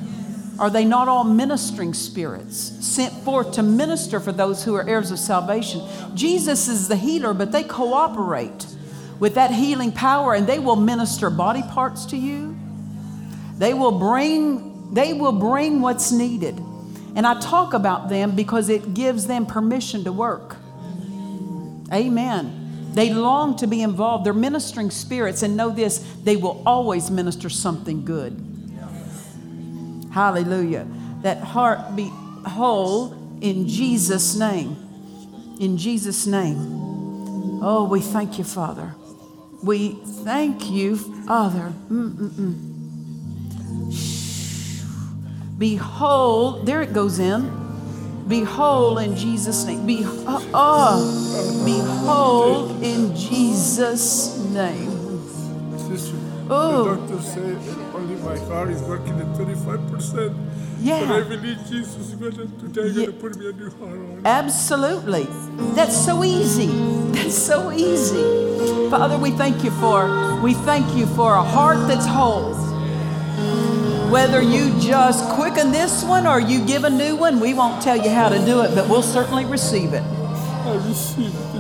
Are 0.60 0.70
they 0.72 0.86
not 0.86 1.08
all 1.08 1.24
ministering 1.24 1.94
spirits 1.94 2.58
sent 2.58 3.14
forth 3.24 3.52
to 3.54 3.64
minister 3.64 4.20
for 4.20 4.32
those 4.32 4.64
who 4.64 4.74
are 4.74 4.88
heirs 4.88 5.12
of 5.12 5.20
salvation? 5.20 5.82
Jesus 6.16 6.68
is 6.68 6.88
the 6.88 6.96
healer, 6.96 7.34
but 7.34 7.52
they 7.52 7.64
cooperate 7.64 8.66
with 9.20 9.36
that 9.36 9.52
healing 9.52 9.92
power 9.92 10.34
and 10.34 10.48
they 10.48 10.60
will 10.60 10.76
minister 10.76 11.30
body 11.30 11.62
parts 11.64 12.06
to 12.08 12.18
you. 12.18 12.58
They 13.58 13.74
will 13.74 14.00
bring 14.00 14.94
they 14.94 15.14
will 15.14 15.34
bring 15.34 15.82
what's 15.82 16.12
needed. 16.12 16.58
And 17.16 17.28
I 17.28 17.40
talk 17.40 17.74
about 17.74 18.10
them 18.10 18.36
because 18.36 18.70
it 18.70 18.94
gives 18.94 19.28
them 19.28 19.46
permission 19.46 20.04
to 20.06 20.14
work. 20.14 20.56
Amen. 21.92 22.57
They 22.98 23.14
long 23.14 23.56
to 23.58 23.68
be 23.68 23.84
involved. 23.84 24.26
They're 24.26 24.34
ministering 24.34 24.90
spirits, 24.90 25.44
and 25.44 25.56
know 25.56 25.70
this 25.70 26.00
they 26.24 26.36
will 26.36 26.64
always 26.66 27.12
minister 27.12 27.48
something 27.48 28.04
good. 28.04 28.44
Hallelujah. 30.12 30.88
That 31.22 31.38
heart 31.38 31.96
be 31.96 32.12
whole 32.48 33.14
in 33.40 33.68
Jesus' 33.68 34.36
name. 34.36 34.76
In 35.60 35.78
Jesus' 35.78 36.26
name. 36.26 36.58
Oh, 37.62 37.88
we 37.88 38.02
thank 38.02 38.40
you, 38.40 38.44
Father. 38.44 38.96
We 39.62 39.90
thank 40.24 40.72
you, 40.72 40.96
Father. 40.96 41.72
Mm-mm-mm. 41.92 42.74
Be 45.60 45.76
whole. 45.76 46.64
There 46.64 46.82
it 46.82 46.94
goes 46.94 47.20
in. 47.20 47.67
Be 48.28 48.44
whole 48.44 48.98
in 48.98 49.16
Jesus' 49.16 49.64
name. 49.66 49.86
Be, 49.86 50.04
uh, 50.04 50.42
uh, 50.54 51.66
be 51.66 51.80
whole 51.80 52.70
in 52.84 53.16
Jesus' 53.16 54.38
name. 54.52 54.92
Sister, 55.78 56.16
Oh. 56.50 56.84
the 56.84 56.96
doctor 56.96 57.22
said 57.24 57.58
only 57.96 58.16
my 58.16 58.38
heart 58.50 58.70
is 58.70 58.82
working 58.82 59.18
at 59.20 59.28
25%. 59.38 60.36
Yeah. 60.82 61.06
But 61.08 61.16
I 61.16 61.22
believe 61.30 61.58
Jesus 61.70 61.96
is 61.98 62.16
going 62.16 62.34
to, 62.34 62.48
today 62.60 62.88
Yeah. 62.88 62.94
going 62.94 63.08
to 63.08 63.14
put 63.14 63.38
me 63.38 63.50
a 63.50 63.54
new 63.54 63.70
heart 63.80 63.92
on. 64.00 64.22
Absolutely. 64.26 65.28
That's 65.76 65.96
so 65.96 66.24
easy. 66.24 66.68
That's 67.14 67.36
so 67.38 67.72
easy. 67.72 68.24
Father, 68.90 69.18
we 69.18 69.32
thank 69.32 69.64
you 69.64 69.72
for 69.72 70.40
we 70.44 70.54
thank 70.54 70.86
you 70.98 71.06
for 71.16 71.34
a 71.36 71.44
heart 71.44 71.80
that's 71.88 72.06
whole. 72.06 72.54
Whether 74.12 74.42
you 74.42 74.80
just 74.80 75.28
quicken 75.36 75.72
this 75.72 76.04
one 76.04 76.26
or 76.26 76.40
you 76.40 76.66
give 76.66 76.86
a 76.86 76.90
new 76.90 77.16
one, 77.16 77.40
we 77.40 77.54
won't 77.54 77.82
tell 77.82 77.98
you 77.98 78.10
how 78.10 78.30
to 78.30 78.40
do 78.46 78.62
it, 78.62 78.74
but 78.74 78.88
we'll 78.90 79.02
certainly 79.02 79.46
receive 79.46 79.94
it. 79.94 80.04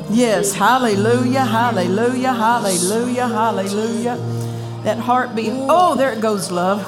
Yes, 0.09 0.53
hallelujah, 0.53 1.43
hallelujah, 1.43 2.33
hallelujah, 2.33 3.27
hallelujah. 3.27 4.15
That 4.83 4.97
heartbeat, 4.97 5.51
oh, 5.53 5.95
there 5.95 6.13
it 6.13 6.21
goes, 6.21 6.49
love. 6.49 6.85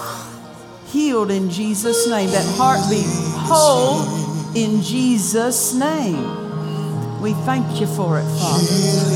Healed 0.88 1.30
in 1.30 1.50
Jesus' 1.50 2.08
name. 2.10 2.30
That 2.32 2.46
heartbeat 2.56 3.06
be 3.06 3.12
whole 3.36 4.56
in 4.56 4.82
Jesus' 4.82 5.74
name. 5.74 7.22
We 7.22 7.34
thank 7.34 7.82
you 7.82 7.88
for 7.88 8.18
it, 8.18 8.24
Father. 8.24 8.64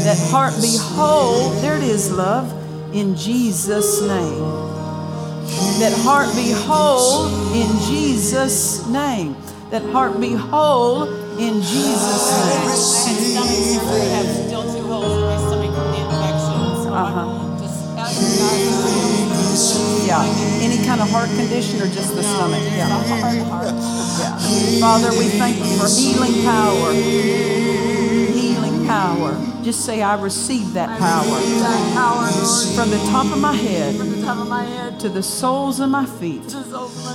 That 0.03 0.17
heart 0.29 0.53
be 0.61 0.75
whole, 0.77 1.49
there 1.61 1.77
it 1.77 1.83
is, 1.83 2.11
love, 2.11 2.51
in 2.93 3.15
Jesus' 3.15 4.01
name. 4.01 4.62
That 5.79 5.93
heart 6.03 6.33
be 6.35 6.51
whole 6.51 7.27
in 7.53 7.67
Jesus' 7.87 8.87
name. 8.87 9.35
That 9.69 9.83
heart 9.91 10.19
be 10.19 10.33
whole 10.33 11.03
in 11.37 11.61
Jesus' 11.61 12.29
name. 12.45 12.63
I 12.63 12.69
had 12.69 12.77
stomach 12.77 14.01
have 14.13 14.27
still 14.27 14.63
two 14.63 14.85
holes 14.87 15.17
in 15.17 15.21
my 15.21 15.37
stomach 15.37 15.73
from 15.73 15.91
the 15.91 15.99
infection. 15.99 16.83
So 16.83 16.93
Uh-huh. 16.93 17.43
Yeah. 20.05 20.23
Any 20.61 20.85
kind 20.85 21.01
of 21.01 21.09
heart 21.09 21.29
condition 21.29 21.81
or 21.81 21.87
just 21.87 22.15
the 22.15 22.23
stomach? 22.23 22.61
Yeah. 22.63 22.87
Yeah. 24.19 24.79
Father, 24.79 25.09
we 25.17 25.27
thank 25.29 25.57
you 25.57 25.77
for 25.77 25.87
healing 25.87 26.43
power. 26.43 26.93
Healing 26.93 28.85
power. 28.85 29.37
Just 29.63 29.85
say, 29.85 30.01
I 30.01 30.19
receive 30.21 30.73
that 30.73 30.99
power. 30.99 31.25
That 31.25 31.93
power, 31.93 32.29
Lord, 32.29 32.75
From 32.75 32.89
the 32.89 32.99
top 33.09 33.31
of 33.31 33.39
my 33.39 33.53
head 33.53 33.95
top 34.23 34.37
of 34.37 34.47
my 34.47 34.63
head 34.63 34.99
to 35.01 35.09
the 35.09 35.21
soles 35.21 35.79
of 35.81 35.89
my 35.89 36.05
feet. 36.05 36.43
to 36.49 36.57
the 36.57 36.63
soles 36.63 36.97
of 36.97 37.03
my 37.03 37.13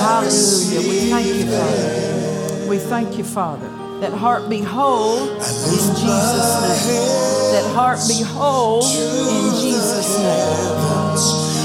Hallelujah. 0.00 0.80
We 0.90 1.10
thank 1.10 1.26
you, 1.36 1.44
Father. 1.46 2.68
We 2.68 2.78
thank 2.78 3.18
you, 3.18 3.24
Father. 3.24 3.68
That 4.00 4.12
heart 4.12 4.48
be 4.48 4.60
whole 4.60 5.28
in 5.28 5.38
Jesus' 5.38 6.02
name. 6.02 7.52
That 7.52 7.70
heart 7.74 8.00
be 8.08 8.22
whole 8.22 8.82
in 8.82 9.54
Jesus' 9.60 10.18
name. 10.18 10.80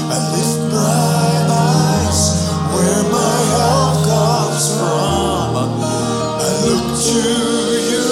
I 0.08 0.18
lift 0.32 0.60
my 0.72 1.30
eyes 1.50 2.20
where 2.72 3.02
my 3.10 3.36
help 3.56 3.94
comes 4.06 4.66
from. 4.76 5.56
I 6.38 6.50
look 6.62 6.86
to 7.02 7.18
you, 7.90 8.08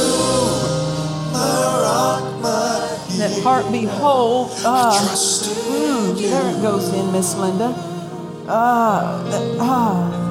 my 1.32 1.56
rock, 1.84 2.24
my 2.42 3.16
That 3.18 3.32
heart 3.42 3.70
be 3.70 3.84
whole. 3.84 4.48
Mm, 4.48 5.43
there 6.28 6.56
it 6.56 6.62
goes 6.62 6.92
in, 6.92 7.12
Miss 7.12 7.34
Linda. 7.34 7.74
Ah, 8.46 9.22
that, 9.30 9.56
ah, 9.60 10.24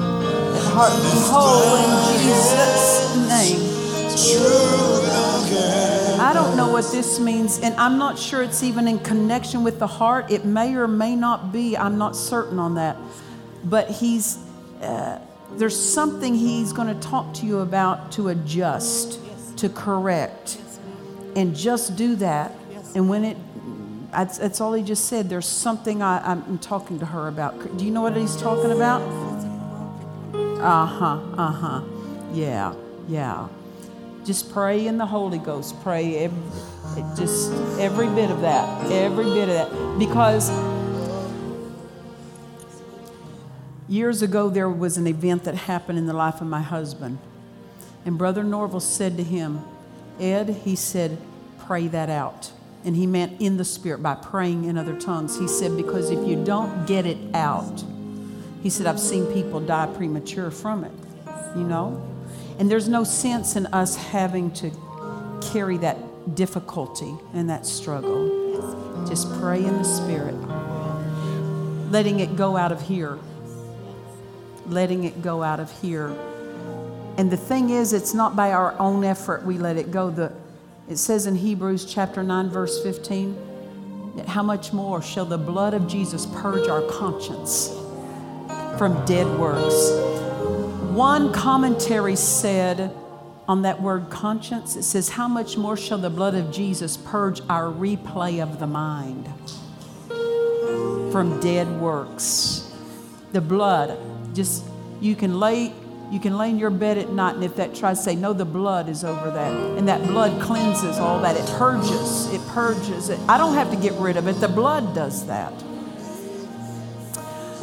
heart 0.72 0.92
be 1.02 1.16
whole 1.30 1.76
in 1.76 1.90
Jesus' 2.12 3.16
name. 3.28 3.74
I 6.20 6.32
don't 6.32 6.56
know 6.56 6.70
what 6.70 6.90
this 6.92 7.18
means, 7.18 7.58
and 7.58 7.74
I'm 7.76 7.98
not 7.98 8.18
sure 8.18 8.42
it's 8.42 8.62
even 8.62 8.86
in 8.88 8.98
connection 9.00 9.64
with 9.64 9.78
the 9.78 9.86
heart. 9.86 10.30
It 10.30 10.44
may 10.44 10.74
or 10.74 10.88
may 10.88 11.16
not 11.16 11.52
be. 11.52 11.76
I'm 11.76 11.98
not 11.98 12.16
certain 12.16 12.58
on 12.58 12.76
that. 12.76 12.96
But 13.64 13.90
he's 13.90 14.38
uh, 14.82 15.18
there's 15.56 15.78
something 15.78 16.34
he's 16.34 16.72
going 16.72 16.88
to 16.88 17.00
talk 17.00 17.32
to 17.34 17.46
you 17.46 17.60
about 17.60 18.12
to 18.12 18.28
adjust, 18.28 19.20
to 19.58 19.68
correct, 19.68 20.58
and 21.36 21.54
just 21.54 21.96
do 21.96 22.16
that. 22.16 22.52
And 22.94 23.08
when 23.08 23.24
it, 23.24 23.36
that's, 24.14 24.38
that's 24.38 24.60
all 24.60 24.72
he 24.72 24.82
just 24.82 25.06
said. 25.06 25.28
There's 25.28 25.46
something 25.46 26.02
I, 26.02 26.18
I'm 26.30 26.58
talking 26.58 26.98
to 27.00 27.06
her 27.06 27.28
about. 27.28 27.76
Do 27.76 27.84
you 27.84 27.90
know 27.90 28.02
what 28.02 28.16
he's 28.16 28.36
talking 28.36 28.70
about? 28.70 29.02
Uh 30.60 30.86
huh. 30.86 31.20
Uh 31.36 31.50
huh. 31.50 31.82
Yeah. 32.32 32.74
Yeah. 33.08 33.48
Just 34.24 34.52
pray 34.52 34.86
in 34.86 34.96
the 34.96 35.06
Holy 35.06 35.38
Ghost. 35.38 35.80
Pray 35.82 36.16
every, 36.16 36.38
just 37.16 37.52
every 37.78 38.08
bit 38.08 38.30
of 38.30 38.40
that. 38.40 38.90
Every 38.90 39.24
bit 39.24 39.48
of 39.50 39.54
that. 39.54 39.98
Because 39.98 40.50
years 43.88 44.22
ago 44.22 44.48
there 44.48 44.70
was 44.70 44.96
an 44.96 45.06
event 45.06 45.44
that 45.44 45.54
happened 45.54 45.98
in 45.98 46.06
the 46.06 46.14
life 46.14 46.40
of 46.40 46.46
my 46.46 46.62
husband. 46.62 47.18
And 48.06 48.16
Brother 48.16 48.42
Norvel 48.42 48.80
said 48.80 49.18
to 49.18 49.22
him, 49.22 49.60
Ed, 50.18 50.48
he 50.64 50.76
said, 50.76 51.18
pray 51.66 51.88
that 51.88 52.08
out. 52.08 52.52
And 52.84 52.94
he 52.94 53.06
meant 53.06 53.40
in 53.40 53.56
the 53.56 53.64
spirit 53.64 54.02
by 54.02 54.14
praying 54.14 54.64
in 54.64 54.76
other 54.76 54.98
tongues. 54.98 55.38
He 55.38 55.48
said, 55.48 55.76
because 55.76 56.10
if 56.10 56.28
you 56.28 56.44
don't 56.44 56.86
get 56.86 57.06
it 57.06 57.18
out, 57.34 57.82
he 58.62 58.70
said, 58.70 58.86
I've 58.86 59.00
seen 59.00 59.26
people 59.32 59.60
die 59.60 59.86
premature 59.86 60.50
from 60.50 60.84
it, 60.84 60.92
you 61.56 61.64
know? 61.64 62.02
And 62.58 62.70
there's 62.70 62.88
no 62.88 63.04
sense 63.04 63.56
in 63.56 63.66
us 63.66 63.96
having 63.96 64.50
to 64.52 64.70
carry 65.52 65.78
that 65.78 66.34
difficulty 66.34 67.14
and 67.32 67.50
that 67.50 67.66
struggle. 67.66 69.06
Just 69.06 69.30
pray 69.40 69.64
in 69.64 69.76
the 69.78 69.84
Spirit, 69.84 70.34
letting 71.90 72.20
it 72.20 72.36
go 72.36 72.56
out 72.56 72.72
of 72.72 72.80
here. 72.82 73.18
Letting 74.66 75.04
it 75.04 75.20
go 75.20 75.42
out 75.42 75.60
of 75.60 75.70
here. 75.82 76.08
And 77.18 77.30
the 77.30 77.36
thing 77.36 77.70
is, 77.70 77.92
it's 77.92 78.14
not 78.14 78.34
by 78.34 78.52
our 78.52 78.78
own 78.78 79.04
effort 79.04 79.44
we 79.44 79.58
let 79.58 79.76
it 79.76 79.90
go. 79.90 80.10
The, 80.10 80.32
it 80.88 80.96
says 80.96 81.26
in 81.26 81.36
Hebrews 81.36 81.86
chapter 81.86 82.22
9, 82.22 82.50
verse 82.50 82.82
15, 82.82 84.14
that 84.16 84.28
how 84.28 84.42
much 84.42 84.72
more 84.72 85.00
shall 85.02 85.24
the 85.24 85.38
blood 85.38 85.74
of 85.74 85.88
Jesus 85.88 86.26
purge 86.26 86.68
our 86.68 86.82
conscience 86.82 87.68
from 88.78 89.04
dead 89.06 89.26
works? 89.38 89.90
One 90.92 91.32
commentary 91.32 92.16
said 92.16 92.94
on 93.48 93.62
that 93.62 93.80
word 93.82 94.10
conscience, 94.10 94.76
it 94.76 94.84
says, 94.84 95.08
How 95.08 95.26
much 95.26 95.56
more 95.56 95.76
shall 95.76 95.98
the 95.98 96.10
blood 96.10 96.34
of 96.34 96.52
Jesus 96.52 96.96
purge 96.96 97.40
our 97.48 97.64
replay 97.64 98.42
of 98.42 98.60
the 98.60 98.66
mind 98.66 99.26
from 101.12 101.40
dead 101.40 101.80
works? 101.80 102.72
The 103.32 103.40
blood, 103.40 103.98
just 104.34 104.64
you 105.00 105.16
can 105.16 105.40
lay 105.40 105.72
you 106.14 106.20
can 106.20 106.38
lay 106.38 106.48
in 106.48 106.60
your 106.60 106.70
bed 106.70 106.96
at 106.96 107.10
night, 107.10 107.34
and 107.34 107.42
if 107.42 107.56
that 107.56 107.74
tries 107.74 107.98
to 107.98 108.04
say, 108.04 108.14
No, 108.14 108.32
the 108.32 108.44
blood 108.44 108.88
is 108.88 109.02
over 109.02 109.32
that. 109.32 109.52
And 109.76 109.88
that 109.88 110.06
blood 110.06 110.40
cleanses 110.40 110.98
all 110.98 111.20
that. 111.22 111.36
It 111.36 111.44
purges. 111.58 112.32
It 112.32 112.40
purges 112.46 113.08
it. 113.08 113.18
I 113.28 113.36
don't 113.36 113.54
have 113.54 113.68
to 113.72 113.76
get 113.76 113.94
rid 113.94 114.16
of 114.16 114.28
it. 114.28 114.34
The 114.34 114.46
blood 114.46 114.94
does 114.94 115.26
that. 115.26 115.52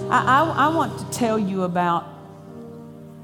I, 0.09 0.43
I, 0.43 0.65
I 0.65 0.75
want 0.75 0.99
to 0.99 1.17
tell 1.17 1.39
you 1.39 1.63
about 1.63 2.05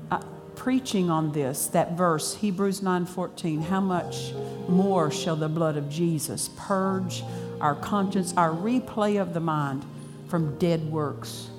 uh, 0.09 0.21
preaching 0.55 1.09
on 1.09 1.33
this, 1.33 1.67
that 1.67 1.97
verse, 1.97 2.35
Hebrews 2.35 2.79
9:14. 2.79 3.63
How 3.63 3.81
much 3.81 4.31
more 4.69 5.11
shall 5.11 5.35
the 5.35 5.49
blood 5.49 5.75
of 5.75 5.89
Jesus 5.89 6.51
purge 6.55 7.21
our 7.59 7.75
conscience, 7.75 8.33
our 8.37 8.51
replay 8.51 9.21
of 9.21 9.33
the 9.33 9.41
mind 9.41 9.83
from 10.29 10.57
dead 10.57 10.89
works? 10.89 11.49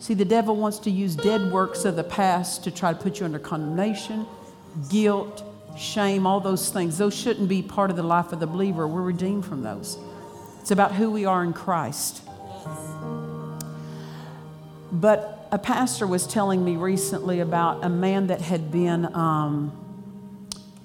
See, 0.00 0.14
the 0.14 0.24
devil 0.24 0.56
wants 0.56 0.78
to 0.80 0.90
use 0.90 1.14
dead 1.14 1.52
works 1.52 1.84
of 1.84 1.94
the 1.94 2.02
past 2.02 2.64
to 2.64 2.70
try 2.70 2.94
to 2.94 2.98
put 2.98 3.20
you 3.20 3.26
under 3.26 3.38
condemnation, 3.38 4.26
guilt, 4.88 5.44
shame, 5.76 6.26
all 6.26 6.40
those 6.40 6.70
things. 6.70 6.96
Those 6.96 7.14
shouldn't 7.14 7.50
be 7.50 7.60
part 7.60 7.90
of 7.90 7.96
the 7.96 8.02
life 8.02 8.32
of 8.32 8.40
the 8.40 8.46
believer. 8.46 8.88
We're 8.88 9.02
redeemed 9.02 9.44
from 9.44 9.62
those. 9.62 9.98
It's 10.62 10.70
about 10.70 10.94
who 10.94 11.10
we 11.10 11.26
are 11.26 11.44
in 11.44 11.52
Christ. 11.52 12.22
But 14.90 15.46
a 15.52 15.58
pastor 15.58 16.06
was 16.06 16.26
telling 16.26 16.64
me 16.64 16.76
recently 16.76 17.40
about 17.40 17.84
a 17.84 17.90
man 17.90 18.28
that 18.28 18.40
had 18.40 18.72
been, 18.72 19.14
um, 19.14 19.70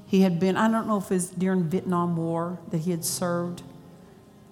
he 0.08 0.22
had 0.22 0.42
been, 0.42 0.58
I 0.58 0.70
don't 0.70 0.88
know 0.88 0.98
if 0.98 1.06
it 1.06 1.16
was 1.16 1.30
during 1.30 1.64
Vietnam 1.64 2.18
War 2.18 2.60
that 2.72 2.80
he 2.80 2.92
had 2.92 3.06
served, 3.06 3.64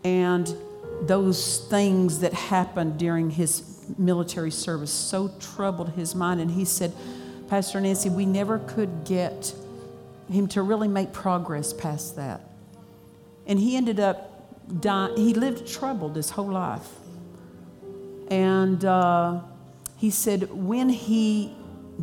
and 0.05 0.55
those 1.01 1.59
things 1.69 2.19
that 2.19 2.33
happened 2.33 2.97
during 2.97 3.31
his 3.31 3.72
military 3.97 4.51
service 4.51 4.91
so 4.91 5.29
troubled 5.39 5.89
his 5.91 6.15
mind. 6.15 6.41
And 6.41 6.51
he 6.51 6.65
said, 6.65 6.93
Pastor 7.47 7.79
Nancy, 7.79 8.09
we 8.09 8.25
never 8.25 8.59
could 8.59 9.05
get 9.05 9.53
him 10.31 10.47
to 10.47 10.61
really 10.61 10.87
make 10.87 11.11
progress 11.13 11.73
past 11.73 12.15
that. 12.15 12.41
And 13.45 13.59
he 13.59 13.75
ended 13.75 13.99
up 13.99 14.81
dying, 14.81 15.17
he 15.17 15.33
lived 15.33 15.67
troubled 15.67 16.15
his 16.15 16.31
whole 16.31 16.51
life. 16.51 16.87
And 18.29 18.83
uh, 18.85 19.41
he 19.97 20.09
said 20.09 20.51
when 20.51 20.89
he 20.89 21.53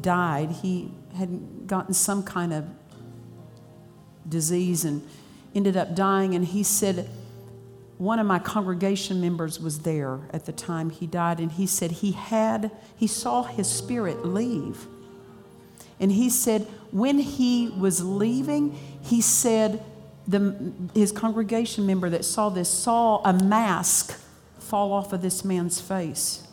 died, 0.00 0.50
he 0.62 0.90
had 1.16 1.66
gotten 1.66 1.94
some 1.94 2.22
kind 2.22 2.52
of 2.52 2.66
disease 4.28 4.84
and 4.84 5.06
ended 5.54 5.76
up 5.76 5.94
dying. 5.94 6.34
And 6.34 6.44
he 6.44 6.62
said, 6.62 7.08
one 8.00 8.18
of 8.18 8.26
my 8.26 8.38
congregation 8.38 9.20
members 9.20 9.60
was 9.60 9.80
there 9.80 10.20
at 10.30 10.46
the 10.46 10.52
time 10.52 10.88
he 10.88 11.06
died, 11.06 11.38
and 11.38 11.52
he 11.52 11.66
said 11.66 11.90
he 11.90 12.12
had, 12.12 12.70
he 12.96 13.06
saw 13.06 13.42
his 13.42 13.68
spirit 13.68 14.24
leave. 14.24 14.86
And 16.00 16.10
he 16.10 16.30
said, 16.30 16.62
when 16.92 17.18
he 17.18 17.68
was 17.68 18.02
leaving, 18.02 18.74
he 19.02 19.20
said, 19.20 19.84
the, 20.26 20.72
his 20.94 21.12
congregation 21.12 21.84
member 21.84 22.08
that 22.08 22.24
saw 22.24 22.48
this 22.48 22.70
saw 22.70 23.20
a 23.22 23.34
mask 23.34 24.18
fall 24.58 24.94
off 24.94 25.12
of 25.12 25.20
this 25.20 25.44
man's 25.44 25.78
face. 25.78 26.48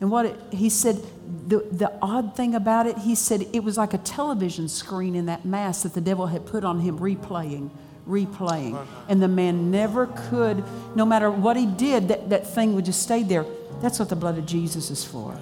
And 0.00 0.10
what 0.10 0.26
it, 0.26 0.36
he 0.50 0.70
said, 0.70 1.00
the, 1.46 1.58
the 1.70 1.92
odd 2.02 2.34
thing 2.34 2.56
about 2.56 2.88
it, 2.88 2.98
he 2.98 3.14
said 3.14 3.46
it 3.52 3.62
was 3.62 3.78
like 3.78 3.94
a 3.94 3.98
television 3.98 4.68
screen 4.68 5.14
in 5.14 5.26
that 5.26 5.44
mask 5.44 5.84
that 5.84 5.94
the 5.94 6.00
devil 6.00 6.26
had 6.26 6.46
put 6.46 6.64
on 6.64 6.80
him, 6.80 6.98
replaying, 6.98 7.70
replaying. 8.08 8.86
And 9.08 9.22
the 9.22 9.28
man 9.28 9.70
never 9.70 10.06
could, 10.06 10.64
no 10.94 11.04
matter 11.04 11.30
what 11.30 11.56
he 11.56 11.66
did, 11.66 12.08
that, 12.08 12.30
that 12.30 12.46
thing 12.46 12.74
would 12.74 12.84
just 12.84 13.02
stay 13.02 13.22
there. 13.22 13.44
That's 13.80 13.98
what 13.98 14.08
the 14.08 14.16
blood 14.16 14.38
of 14.38 14.46
Jesus 14.46 14.90
is 14.90 15.04
for. 15.04 15.38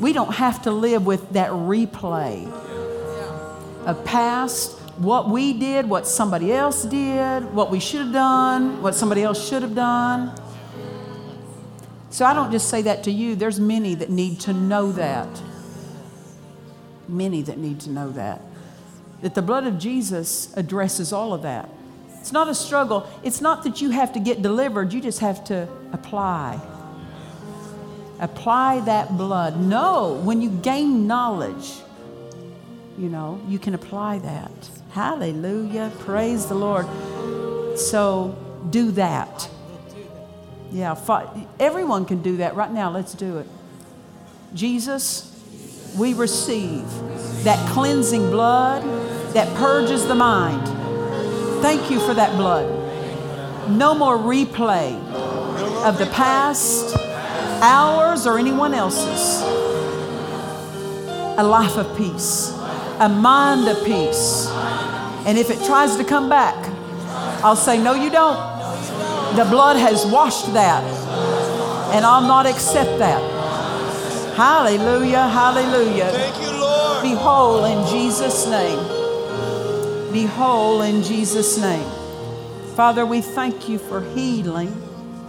We 0.00 0.12
don't 0.12 0.34
have 0.34 0.62
to 0.62 0.70
live 0.70 1.06
with 1.06 1.30
that 1.30 1.50
replay 1.50 2.50
of 3.86 4.04
past, 4.04 4.78
what 4.96 5.28
we 5.28 5.52
did, 5.52 5.88
what 5.88 6.06
somebody 6.06 6.52
else 6.52 6.84
did, 6.84 7.52
what 7.52 7.70
we 7.70 7.80
should 7.80 8.00
have 8.00 8.12
done, 8.12 8.80
what 8.80 8.94
somebody 8.94 9.22
else 9.22 9.46
should 9.46 9.62
have 9.62 9.74
done. 9.74 10.32
So 12.10 12.24
I 12.24 12.32
don't 12.32 12.52
just 12.52 12.68
say 12.68 12.82
that 12.82 13.04
to 13.04 13.10
you. 13.10 13.34
There's 13.34 13.58
many 13.58 13.94
that 13.96 14.08
need 14.08 14.40
to 14.40 14.52
know 14.52 14.92
that. 14.92 15.28
Many 17.08 17.42
that 17.42 17.58
need 17.58 17.80
to 17.80 17.90
know 17.90 18.10
that. 18.12 18.40
That 19.24 19.34
the 19.34 19.40
blood 19.40 19.66
of 19.66 19.78
Jesus 19.78 20.52
addresses 20.54 21.10
all 21.10 21.32
of 21.32 21.40
that. 21.42 21.70
It's 22.20 22.30
not 22.30 22.46
a 22.46 22.54
struggle. 22.54 23.08
It's 23.22 23.40
not 23.40 23.64
that 23.64 23.80
you 23.80 23.88
have 23.88 24.12
to 24.12 24.20
get 24.20 24.42
delivered, 24.42 24.92
you 24.92 25.00
just 25.00 25.20
have 25.20 25.42
to 25.44 25.66
apply. 25.94 26.60
Apply 28.20 28.80
that 28.80 29.16
blood. 29.16 29.58
No, 29.58 30.20
when 30.24 30.42
you 30.42 30.50
gain 30.50 31.06
knowledge, 31.06 31.72
you 32.98 33.08
know, 33.08 33.40
you 33.48 33.58
can 33.58 33.72
apply 33.72 34.18
that. 34.18 34.50
Hallelujah. 34.90 35.90
Praise 36.00 36.44
the 36.44 36.54
Lord. 36.54 36.86
So 37.78 38.36
do 38.68 38.90
that. 38.90 39.48
Yeah, 40.70 40.94
everyone 41.58 42.04
can 42.04 42.20
do 42.20 42.36
that 42.36 42.56
right 42.56 42.70
now. 42.70 42.90
Let's 42.90 43.14
do 43.14 43.38
it. 43.38 43.46
Jesus, 44.52 45.30
we 45.96 46.12
receive 46.12 46.84
that 47.44 47.68
cleansing 47.70 48.30
blood 48.30 48.82
that 49.34 49.54
purges 49.56 50.06
the 50.06 50.14
mind. 50.14 50.66
Thank 51.62 51.90
you 51.90 52.00
for 52.00 52.14
that 52.14 52.36
blood. 52.36 52.68
No 53.70 53.94
more 53.94 54.16
replay 54.16 54.94
of 55.84 55.98
the 55.98 56.06
past, 56.06 56.96
ours, 57.62 58.26
or 58.26 58.38
anyone 58.38 58.74
else's. 58.74 59.42
A 61.36 61.42
life 61.42 61.76
of 61.76 61.96
peace, 61.96 62.50
a 63.00 63.08
mind 63.08 63.68
of 63.68 63.84
peace. 63.84 64.48
And 65.26 65.36
if 65.36 65.50
it 65.50 65.64
tries 65.66 65.96
to 65.96 66.04
come 66.04 66.28
back, 66.28 66.54
I'll 67.44 67.56
say, 67.56 67.82
No, 67.82 67.94
you 67.94 68.10
don't. 68.10 68.36
The 69.36 69.44
blood 69.44 69.76
has 69.76 70.06
washed 70.06 70.52
that, 70.52 70.84
and 71.94 72.04
I'll 72.04 72.26
not 72.26 72.46
accept 72.46 72.98
that. 73.00 73.20
Hallelujah, 74.36 75.28
hallelujah. 75.28 76.53
Be 77.04 77.12
whole 77.12 77.66
in 77.66 77.86
Jesus' 77.88 78.46
name. 78.46 78.78
Be 80.10 80.24
whole 80.24 80.80
in 80.80 81.02
Jesus' 81.02 81.58
name. 81.58 81.86
Father, 82.74 83.04
we 83.04 83.20
thank 83.20 83.68
you 83.68 83.78
for 83.78 84.00
healing. 84.14 84.72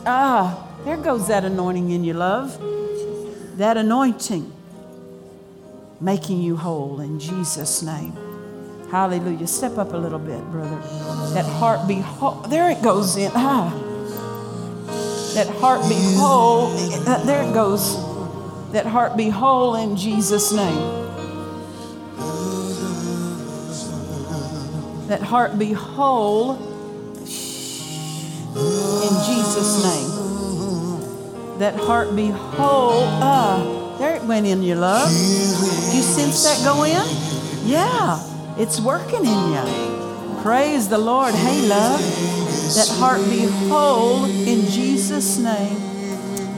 Ah, 0.06 0.70
there 0.86 0.96
goes 0.96 1.28
that 1.28 1.44
anointing 1.44 1.92
in 1.92 2.06
your 2.06 2.16
love. 2.16 2.58
That 3.58 3.76
anointing 3.76 4.54
making 6.00 6.42
you 6.42 6.56
whole 6.56 7.02
in 7.02 7.20
Jesus' 7.20 7.84
name. 7.84 8.16
Hallelujah. 8.90 9.46
Step 9.46 9.78
up 9.78 9.92
a 9.92 9.98
little 9.98 10.18
bit, 10.18 10.42
brother. 10.52 10.80
That 11.34 11.46
heart 11.46 11.90
be 11.90 11.96
whole. 11.96 12.36
There 12.44 12.72
it 12.72 12.82
goes 12.82 13.18
in. 13.18 13.34
Ah. 13.36 13.70
That 15.34 15.50
heart 15.58 15.82
be 15.90 16.00
whole. 16.16 16.68
Uh, 17.06 17.22
There 17.26 17.44
it 17.44 17.54
goes. 17.54 17.98
That 18.72 18.86
heart 18.86 19.18
be 19.18 19.28
whole 19.28 19.76
in 19.76 19.98
Jesus' 19.98 20.54
name. 20.54 21.05
That 25.08 25.22
heart 25.22 25.60
be 25.60 25.72
whole 25.72 26.56
in 28.56 29.14
Jesus' 29.26 29.84
name. 29.84 31.60
That 31.60 31.76
heart 31.76 32.16
be 32.16 32.28
whole. 32.30 33.04
Ah, 33.22 33.96
there 34.00 34.16
it 34.16 34.24
went 34.24 34.48
in, 34.48 34.64
your 34.64 34.78
love. 34.78 35.10
You 35.12 36.02
sense 36.02 36.44
that 36.44 36.64
go 36.66 36.84
in? 36.84 37.06
Yeah, 37.68 38.20
it's 38.58 38.82
working 38.82 39.26
in 39.26 39.52
you. 39.54 40.42
Praise 40.42 40.90
the 40.90 40.98
Lord. 40.98 41.34
Hey, 41.36 41.68
love. 41.68 42.00
That 42.76 42.88
heart 43.00 43.22
be 43.30 43.46
whole 43.70 44.26
in 44.26 44.66
Jesus' 44.70 45.38
name. 45.38 45.78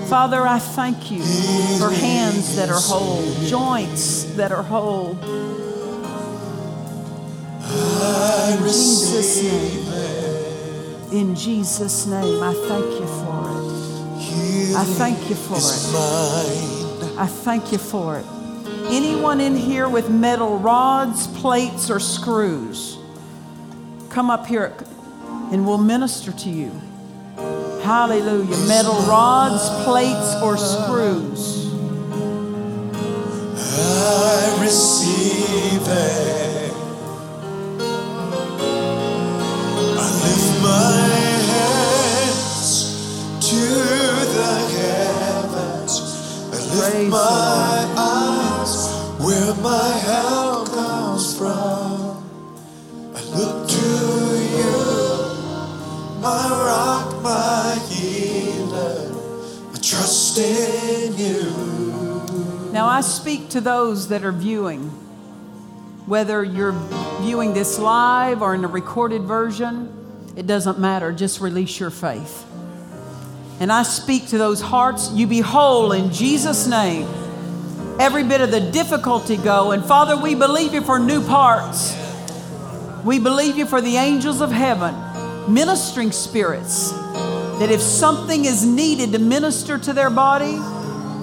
Father, 0.07 0.47
I 0.47 0.59
thank 0.59 1.11
you 1.11 1.21
for 1.79 1.89
hands 1.89 2.55
that 2.55 2.69
are 2.69 2.79
whole, 2.79 3.23
joints 3.45 4.23
that 4.35 4.53
are 4.53 4.63
whole. 4.63 5.15
In 8.07 8.63
Jesus' 8.63 9.43
name. 9.43 9.87
In 11.11 11.35
Jesus' 11.35 12.05
name, 12.05 12.43
I 12.43 12.53
thank 12.53 12.85
you 12.99 13.07
for 13.07 13.49
it. 13.49 14.75
I 14.75 14.83
thank 14.83 15.29
you 15.29 15.35
for 15.35 15.57
it. 15.57 17.17
I 17.17 17.25
thank 17.27 17.71
you 17.71 17.77
for 17.77 18.17
it. 18.19 18.25
Anyone 18.89 19.41
in 19.41 19.55
here 19.55 19.87
with 19.89 20.09
metal 20.09 20.57
rods, 20.59 21.27
plates, 21.39 21.89
or 21.89 21.99
screws, 21.99 22.97
come 24.09 24.29
up 24.29 24.45
here 24.45 24.73
and 25.51 25.65
we'll 25.65 25.77
minister 25.77 26.31
to 26.31 26.49
you. 26.49 26.71
Hallelujah. 27.83 28.57
Metal 28.67 28.99
rods, 29.07 29.69
plates, 29.85 30.35
or 30.43 30.57
screws. 30.57 31.73
I 33.79 34.57
receive 34.61 35.87
it. 35.87 36.56
To 63.57 63.61
those 63.61 64.09
that 64.09 64.23
are 64.23 64.31
viewing, 64.31 64.83
whether 66.05 66.43
you're 66.43 66.75
viewing 67.21 67.55
this 67.55 67.79
live 67.79 68.43
or 68.43 68.53
in 68.53 68.63
a 68.63 68.67
recorded 68.67 69.23
version, 69.23 70.06
it 70.37 70.45
doesn't 70.45 70.77
matter. 70.77 71.11
Just 71.11 71.41
release 71.41 71.79
your 71.79 71.89
faith. 71.89 72.45
And 73.59 73.71
I 73.71 73.81
speak 73.81 74.27
to 74.27 74.37
those 74.37 74.61
hearts, 74.61 75.11
you 75.11 75.25
be 75.25 75.39
whole 75.39 75.91
in 75.91 76.13
Jesus' 76.13 76.67
name. 76.67 77.07
Every 77.99 78.23
bit 78.23 78.41
of 78.41 78.51
the 78.51 78.59
difficulty 78.59 79.35
go. 79.35 79.71
And 79.71 79.83
Father, 79.83 80.15
we 80.15 80.35
believe 80.35 80.75
you 80.75 80.81
for 80.81 80.99
new 80.99 81.25
parts. 81.25 81.97
We 83.03 83.17
believe 83.17 83.57
you 83.57 83.65
for 83.65 83.81
the 83.81 83.95
angels 83.95 84.39
of 84.41 84.51
heaven, 84.51 84.93
ministering 85.51 86.11
spirits, 86.11 86.91
that 86.91 87.71
if 87.71 87.81
something 87.81 88.45
is 88.45 88.63
needed 88.63 89.13
to 89.13 89.19
minister 89.19 89.79
to 89.79 89.91
their 89.91 90.11
body, 90.11 90.57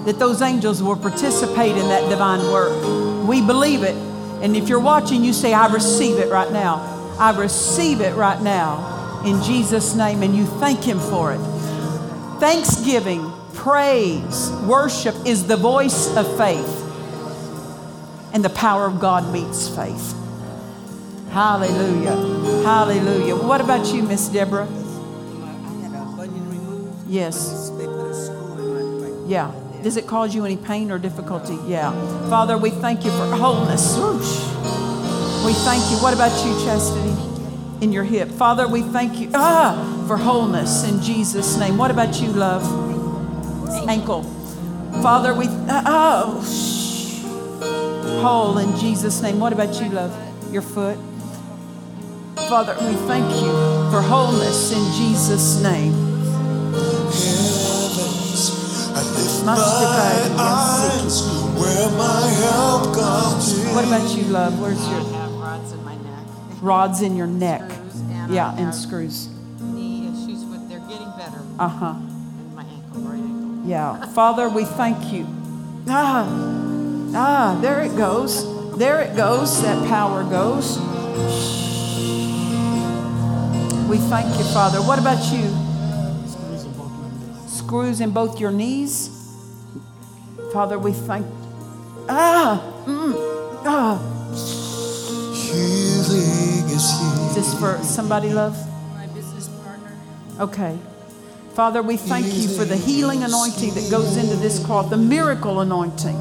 that 0.03 0.19
those 0.19 0.41
angels 0.41 0.83
will 0.83 0.97
participate 0.97 1.77
in 1.77 1.87
that 1.87 2.09
divine 2.09 2.41
work. 2.51 3.25
We 3.25 3.41
believe 3.41 3.83
it. 3.83 3.95
And 4.43 4.57
if 4.57 4.67
you're 4.67 4.81
watching, 4.81 5.23
you 5.23 5.31
say, 5.31 5.53
I 5.53 5.71
receive 5.71 6.17
it 6.17 6.29
right 6.29 6.51
now. 6.51 7.15
I 7.17 7.33
receive 7.37 8.01
it 8.01 8.13
right 8.15 8.41
now 8.41 8.94
in 9.25 9.41
Jesus' 9.43 9.95
name. 9.95 10.23
And 10.23 10.35
you 10.35 10.45
thank 10.45 10.83
Him 10.83 10.99
for 10.99 11.33
it. 11.33 11.39
Thanksgiving, 12.39 13.31
praise, 13.53 14.51
worship 14.67 15.15
is 15.25 15.47
the 15.47 15.57
voice 15.57 16.15
of 16.15 16.37
faith. 16.37 16.83
And 18.33 18.43
the 18.43 18.49
power 18.49 18.85
of 18.85 18.99
God 18.99 19.31
meets 19.31 19.67
faith. 19.69 20.13
Hallelujah. 21.31 22.15
Hallelujah. 22.63 23.35
What 23.35 23.61
about 23.61 23.93
you, 23.93 24.03
Miss 24.03 24.27
Deborah? 24.29 24.63
I 24.63 24.67
had 25.81 25.93
a 25.93 26.05
bunion 26.15 26.49
removed. 26.49 27.09
Yes. 27.09 27.69
They 27.71 27.85
put 27.85 28.11
a 28.11 28.13
screw 28.13 28.77
in 28.79 29.01
my, 29.01 29.09
my 29.09 29.27
Yeah. 29.27 29.51
Does 29.83 29.97
it 29.97 30.07
cause 30.07 30.33
you 30.33 30.45
any 30.45 30.57
pain 30.57 30.91
or 30.91 30.97
difficulty? 30.97 31.57
Yeah. 31.67 31.91
Father, 32.29 32.57
we 32.57 32.71
thank 32.71 33.05
you 33.05 33.11
for 33.11 33.27
wholeness. 33.35 33.97
Whoosh. 33.97 34.39
We 35.45 35.53
thank 35.63 35.83
you. 35.91 35.97
What 35.97 36.13
about 36.13 36.33
you, 36.45 36.53
Chastity? 36.65 37.14
In 37.81 37.91
your 37.91 38.03
hip. 38.03 38.29
Father, 38.31 38.67
we 38.67 38.81
thank 38.81 39.19
you 39.19 39.29
ah, 39.33 40.05
for 40.07 40.17
wholeness 40.17 40.83
in 40.83 41.01
Jesus' 41.01 41.57
name. 41.57 41.77
What 41.77 41.91
about 41.91 42.21
you, 42.21 42.29
love? 42.29 42.63
Ankle. 43.87 44.23
Father, 45.01 45.33
we, 45.33 45.47
uh, 45.47 45.83
oh, 45.85 46.43
shh. 46.43 47.21
whole 48.21 48.57
in 48.57 48.75
Jesus' 48.77 49.21
name. 49.21 49.39
What 49.39 49.53
about 49.53 49.79
you, 49.81 49.89
love? 49.89 50.13
Your 50.51 50.61
foot. 50.61 50.97
Father, 52.49 52.75
we 52.79 52.93
thank 53.07 53.29
you 53.41 53.51
for 53.91 54.01
wholeness 54.01 54.71
in 54.71 54.93
Jesus' 54.93 55.61
name. 55.61 55.93
I 58.95 59.01
lift 59.17 59.45
my 59.45 59.55
eyes 60.39 61.21
where 61.59 61.89
my 61.97 62.27
help 62.43 62.95
comes 62.95 63.61
from. 63.61 63.75
What 63.75 63.85
about 63.85 64.15
you, 64.15 64.23
love? 64.25 64.59
Where's 64.59 64.87
your 64.87 65.24
rods 66.65 67.01
in 67.01 67.15
your 67.15 67.27
neck? 67.27 67.61
And 67.61 68.33
Yeah, 68.33 68.51
I 68.51 68.59
and 68.59 68.73
screws. 68.73 69.29
Knee 69.61 70.07
issues, 70.09 70.43
but 70.43 70.67
they're 70.67 70.79
getting 70.79 71.11
better. 71.17 71.39
Uh 71.59 71.67
huh. 71.67 71.93
And 71.95 72.55
my 72.55 72.63
ankle, 72.63 73.01
right 73.01 73.19
ankle. 73.19 73.69
Yeah. 73.69 74.05
Father, 74.07 74.49
we 74.49 74.65
thank 74.65 75.13
you. 75.13 75.27
Ah, 75.87 76.25
ah, 77.15 77.59
there 77.61 77.81
it 77.81 77.95
goes. 77.95 78.77
There 78.77 78.99
it 79.01 79.15
goes. 79.15 79.61
That 79.61 79.87
power 79.87 80.23
goes. 80.23 80.79
We 83.87 83.97
thank 84.09 84.35
you, 84.37 84.43
Father. 84.45 84.79
What 84.81 84.97
about 84.97 85.21
you? 85.31 85.45
Screws 87.47 88.01
in 88.01 88.09
both 88.11 88.39
your 88.39 88.51
knees. 88.51 89.09
Father, 90.51 90.79
we 90.79 90.91
thank. 90.91 91.25
Ah, 92.09 92.61
mm, 92.85 93.13
ah. 93.65 94.01
Healing 97.45 97.57
is 97.57 97.61
here. 97.61 97.69
Is 97.69 97.81
this 97.81 97.87
for 97.87 97.93
somebody, 97.93 98.29
love? 98.29 98.55
My 98.93 99.07
business 99.07 99.47
partner. 99.47 99.91
Okay. 100.39 100.77
Father, 101.53 101.81
we 101.81 101.95
thank 101.95 102.25
you 102.25 102.49
for 102.49 102.65
the 102.65 102.75
healing 102.75 103.23
anointing 103.23 103.73
that 103.75 103.89
goes 103.89 104.17
into 104.17 104.35
this 104.35 104.59
cloth, 104.65 104.89
the 104.89 104.97
miracle 104.97 105.61
anointing 105.61 106.17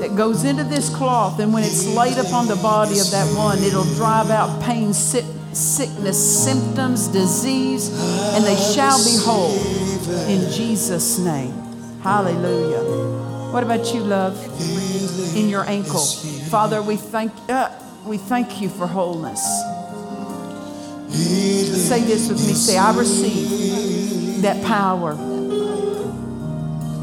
that 0.00 0.16
goes 0.16 0.44
into 0.44 0.64
this 0.64 0.90
cloth. 0.94 1.38
And 1.38 1.52
when 1.52 1.62
it's 1.62 1.86
laid 1.86 2.18
upon 2.18 2.48
the 2.48 2.56
body 2.56 2.98
of 2.98 3.10
that 3.12 3.36
one, 3.36 3.62
it'll 3.62 3.84
drive 3.94 4.30
out 4.30 4.62
pain, 4.62 4.92
sick, 4.92 5.24
sickness, 5.52 6.18
symptoms, 6.44 7.06
disease, 7.08 7.88
and 8.34 8.44
they 8.44 8.56
shall 8.56 8.98
be 9.04 9.16
whole 9.16 9.54
in 10.28 10.50
Jesus' 10.50 11.18
name. 11.18 11.52
Hallelujah. 12.02 12.82
What 13.52 13.62
about 13.62 13.94
you, 13.94 14.00
love? 14.00 14.36
In 15.36 15.48
your 15.48 15.64
ankle. 15.68 16.04
Father, 16.50 16.82
we 16.82 16.96
thank, 16.96 17.32
uh, 17.48 17.70
we 18.04 18.18
thank 18.18 18.60
you 18.60 18.68
for 18.68 18.86
wholeness. 18.88 19.40
Say 21.10 22.02
this 22.02 22.28
with 22.28 22.46
me. 22.46 22.54
Say, 22.54 22.78
I 22.78 22.96
receive 22.96 24.42
that 24.42 24.62
power 24.64 25.14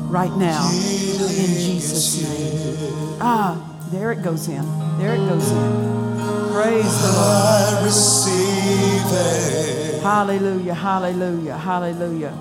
right 0.10 0.36
now 0.38 0.69
in 0.69 1.53
Jesus' 1.56 2.22
name. 2.22 3.18
Ah, 3.22 3.57
there 3.91 4.11
it 4.11 4.23
goes 4.23 4.48
in. 4.48 4.64
There 4.98 5.14
it 5.14 5.30
goes 5.30 5.49
in. 5.49 5.91
Praise 6.52 7.02
the 7.02 7.07
Lord. 7.14 7.80
I 7.80 7.82
receive 7.86 9.02
it. 9.06 10.02
Hallelujah, 10.02 10.73
hallelujah, 10.73 11.57
hallelujah, 11.57 12.38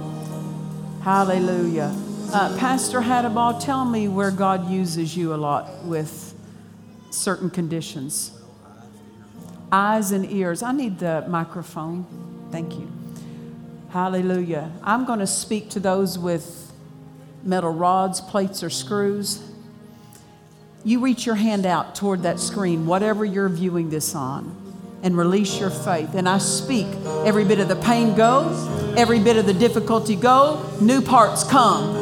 hallelujah. 1.02 1.94
Uh, 2.32 2.56
Pastor 2.58 3.00
Hadabal, 3.00 3.62
tell 3.62 3.84
me 3.84 4.08
where 4.08 4.30
God 4.30 4.70
uses 4.70 5.16
you 5.16 5.34
a 5.34 5.36
lot 5.36 5.84
with 5.84 6.34
certain 7.10 7.50
conditions. 7.50 8.39
Eyes 9.72 10.12
and 10.12 10.30
ears. 10.30 10.62
I 10.62 10.72
need 10.72 10.98
the 10.98 11.24
microphone. 11.28 12.06
Thank 12.50 12.74
you. 12.74 12.90
Hallelujah. 13.90 14.70
I'm 14.82 15.04
going 15.04 15.18
to 15.20 15.26
speak 15.26 15.70
to 15.70 15.80
those 15.80 16.18
with 16.18 16.72
metal 17.42 17.72
rods, 17.72 18.20
plates, 18.20 18.62
or 18.62 18.70
screws. 18.70 19.42
You 20.84 21.00
reach 21.00 21.26
your 21.26 21.34
hand 21.34 21.66
out 21.66 21.94
toward 21.94 22.22
that 22.22 22.40
screen, 22.40 22.86
whatever 22.86 23.24
you're 23.24 23.48
viewing 23.48 23.90
this 23.90 24.14
on, 24.14 24.56
and 25.02 25.16
release 25.16 25.58
your 25.60 25.70
faith. 25.70 26.14
And 26.14 26.28
I 26.28 26.38
speak 26.38 26.86
every 27.24 27.44
bit 27.44 27.60
of 27.60 27.68
the 27.68 27.76
pain 27.76 28.14
go, 28.14 28.94
every 28.96 29.18
bit 29.18 29.36
of 29.36 29.46
the 29.46 29.54
difficulty 29.54 30.16
go, 30.16 30.64
new 30.80 31.00
parts 31.00 31.44
come. 31.44 31.96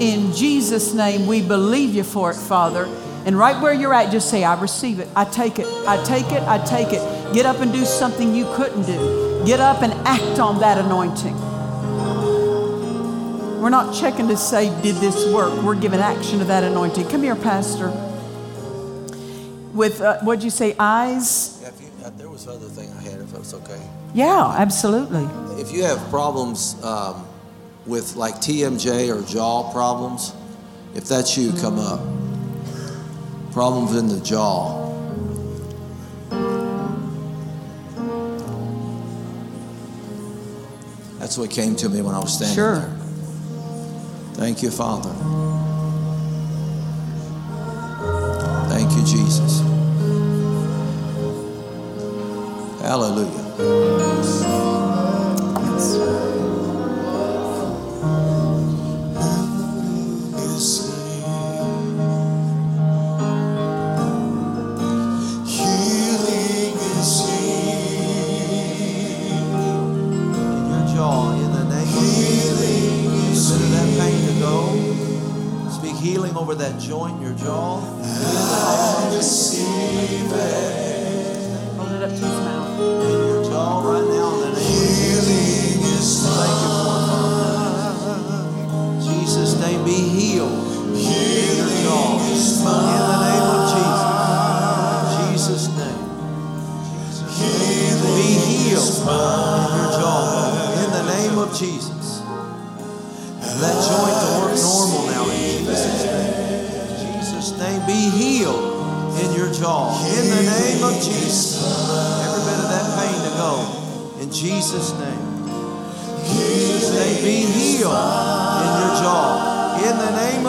In 0.00 0.32
Jesus' 0.32 0.94
name, 0.94 1.26
we 1.26 1.42
believe 1.42 1.94
you 1.94 2.04
for 2.04 2.30
it, 2.30 2.36
Father. 2.36 2.86
And 3.28 3.36
right 3.36 3.60
where 3.60 3.74
you're 3.74 3.92
at, 3.92 4.10
just 4.10 4.30
say, 4.30 4.42
I 4.42 4.58
receive 4.58 5.00
it. 5.00 5.08
I 5.14 5.26
take 5.26 5.58
it. 5.58 5.66
I 5.86 6.02
take 6.02 6.32
it. 6.32 6.42
I 6.44 6.64
take 6.64 6.94
it. 6.94 7.34
Get 7.34 7.44
up 7.44 7.60
and 7.60 7.70
do 7.70 7.84
something 7.84 8.34
you 8.34 8.50
couldn't 8.54 8.86
do. 8.86 9.44
Get 9.44 9.60
up 9.60 9.82
and 9.82 9.92
act 10.08 10.38
on 10.38 10.60
that 10.60 10.78
anointing. 10.78 11.38
We're 13.60 13.68
not 13.68 13.94
checking 13.94 14.28
to 14.28 14.36
say, 14.38 14.70
did 14.80 14.96
this 14.96 15.30
work? 15.30 15.62
We're 15.62 15.78
giving 15.78 16.00
action 16.00 16.38
to 16.38 16.46
that 16.46 16.64
anointing. 16.64 17.06
Come 17.10 17.22
here, 17.22 17.36
Pastor. 17.36 17.90
With, 19.74 20.00
uh, 20.00 20.20
what'd 20.20 20.42
you 20.42 20.48
say, 20.48 20.74
eyes? 20.78 21.58
Yeah, 21.60 21.68
if 21.68 21.82
you, 21.82 21.88
uh, 22.06 22.10
there 22.16 22.30
was 22.30 22.48
other 22.48 22.68
thing 22.68 22.90
I 22.92 23.02
had, 23.02 23.20
if 23.20 23.34
it's 23.34 23.52
okay. 23.52 23.82
Yeah, 24.14 24.54
absolutely. 24.56 25.28
If 25.60 25.70
you 25.70 25.84
have 25.84 25.98
problems 26.08 26.82
um, 26.82 27.28
with 27.84 28.16
like 28.16 28.36
TMJ 28.36 29.14
or 29.14 29.20
jaw 29.28 29.70
problems, 29.70 30.32
if 30.94 31.04
that's 31.04 31.36
you, 31.36 31.52
come 31.52 31.78
up. 31.78 32.00
Problems 33.58 33.96
in 33.96 34.06
the 34.06 34.20
jaw. 34.20 34.86
That's 41.18 41.36
what 41.36 41.50
came 41.50 41.74
to 41.76 41.88
me 41.88 42.00
when 42.00 42.14
I 42.14 42.20
was 42.20 42.34
standing 42.34 42.54
Sure. 42.54 42.74
there. 42.76 42.90
Thank 44.34 44.62
you, 44.62 44.70
Father. 44.70 45.10
Thank 48.68 48.92
you, 48.92 49.02
Jesus. 49.04 49.60
Hallelujah. 52.80 53.97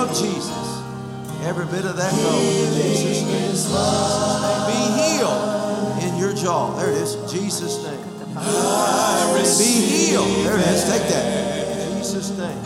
Of 0.10 0.18
Jesus. 0.18 0.82
Every 1.46 1.66
bit 1.66 1.86
of 1.86 1.96
that 1.98 2.12
go. 2.12 2.30
In 2.40 2.74
Jesus' 2.74 3.24
name. 3.24 3.50
Jesus' 3.50 4.42
name 4.42 4.66
be 4.70 4.80
healed 4.98 6.04
in 6.04 6.18
your 6.18 6.34
jaw. 6.34 6.76
There 6.78 6.90
it 6.90 6.98
is. 6.98 7.16
Jesus' 7.32 7.84
name. 7.84 8.00
Be 9.58 9.66
healed. 9.66 10.28
There 10.46 10.58
it 10.58 10.68
is. 10.68 10.84
Take 10.90 11.08
that. 11.10 11.98
Jesus' 11.98 12.38
name. 12.38 12.62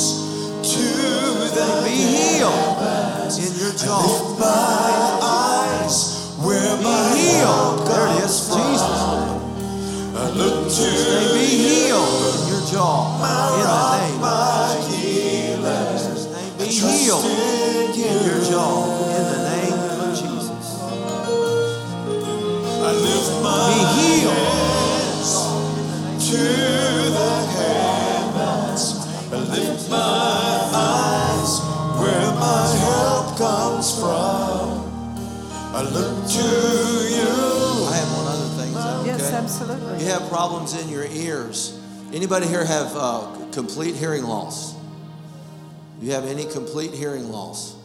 to 0.73 0.85
the 1.55 1.67
Be 1.83 1.95
healed 1.95 2.79
in 3.37 3.51
your 3.59 3.73
jaw. 3.73 4.37
my 4.39 5.19
eyes 5.21 6.35
where 6.39 6.77
Be 6.77 6.83
my 6.83 7.15
healed. 7.17 7.87
There 7.87 8.07
it 8.07 8.23
is. 8.23 8.47
Jesus' 8.47 8.81
I 10.15 10.29
look 10.31 10.69
to 10.69 11.33
be 11.33 11.45
healed 11.45 12.38
jaw. 12.71 13.17
jaw 13.19 13.49
in 13.49 13.65
the 13.65 13.83
name 13.97 14.23
of 14.23 14.89
Jesus. 14.89 16.27
Name. 16.29 16.57
Be 16.57 16.65
healed 16.69 17.25
in 17.25 18.25
your 18.25 18.41
jaw 18.45 18.85
in 19.09 19.23
the 19.33 19.39
name 19.49 19.73
of 19.73 20.09
Jesus. 20.13 20.65
I 22.81 22.91
lift 22.93 23.33
my 23.43 23.57
Be 23.73 23.79
healed. 23.97 24.49
to 26.29 26.43
the 27.17 27.33
heavens. 27.57 28.83
I 29.31 29.37
lift 29.49 29.89
my 29.89 30.69
eyes 30.73 31.51
where 31.99 32.29
my 32.37 32.63
help 32.85 33.37
comes 33.37 33.97
from. 33.97 34.85
I 35.73 35.81
look 35.83 36.27
to 36.37 36.47
you. 37.17 37.33
I 37.87 37.95
have 37.95 38.11
one 38.13 38.27
other 38.27 38.49
thing. 38.61 38.69
Is 38.69 38.75
that 38.75 38.95
okay? 38.99 39.07
Yes, 39.07 39.33
absolutely. 39.33 40.03
You 40.03 40.09
have 40.11 40.29
problems 40.29 40.79
in 40.79 40.89
your 40.89 41.05
ears. 41.05 41.78
Anybody 42.11 42.47
here 42.47 42.65
have 42.65 42.91
uh, 42.95 43.27
complete 43.51 43.95
hearing 43.95 44.23
loss? 44.23 44.75
You 46.01 46.11
have 46.13 46.25
any 46.25 46.45
complete 46.45 46.91
hearing 46.93 47.29
loss 47.31 47.75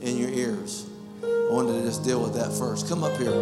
in 0.00 0.16
your 0.16 0.28
ears? 0.30 0.86
I 1.24 1.48
wanted 1.50 1.72
to 1.80 1.82
just 1.82 2.04
deal 2.04 2.22
with 2.22 2.34
that 2.34 2.52
first. 2.52 2.88
Come 2.88 3.02
up 3.02 3.16
here. 3.16 3.32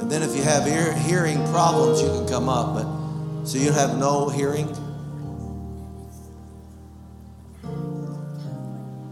And 0.00 0.10
then 0.10 0.22
if 0.22 0.34
you 0.34 0.42
have 0.42 0.66
ear, 0.66 0.92
hearing 0.92 1.38
problems, 1.52 2.02
you 2.02 2.08
can 2.08 2.26
come 2.26 2.48
up. 2.48 2.74
But 2.74 3.44
so 3.46 3.58
you 3.58 3.70
have 3.72 3.96
no 3.98 4.28
hearing. 4.28 4.66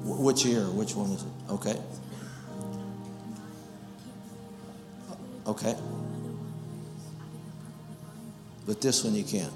Wh- 0.03 0.21
Which 0.21 0.45
ear? 0.45 0.65
Which 0.65 0.95
one 0.97 1.11
is 1.13 1.23
it? 1.23 1.29
Okay. 1.53 1.77
Okay. 5.47 5.77
But 8.69 8.83
this 8.83 9.03
one 9.03 9.15
you 9.15 9.25
can't. 9.25 9.53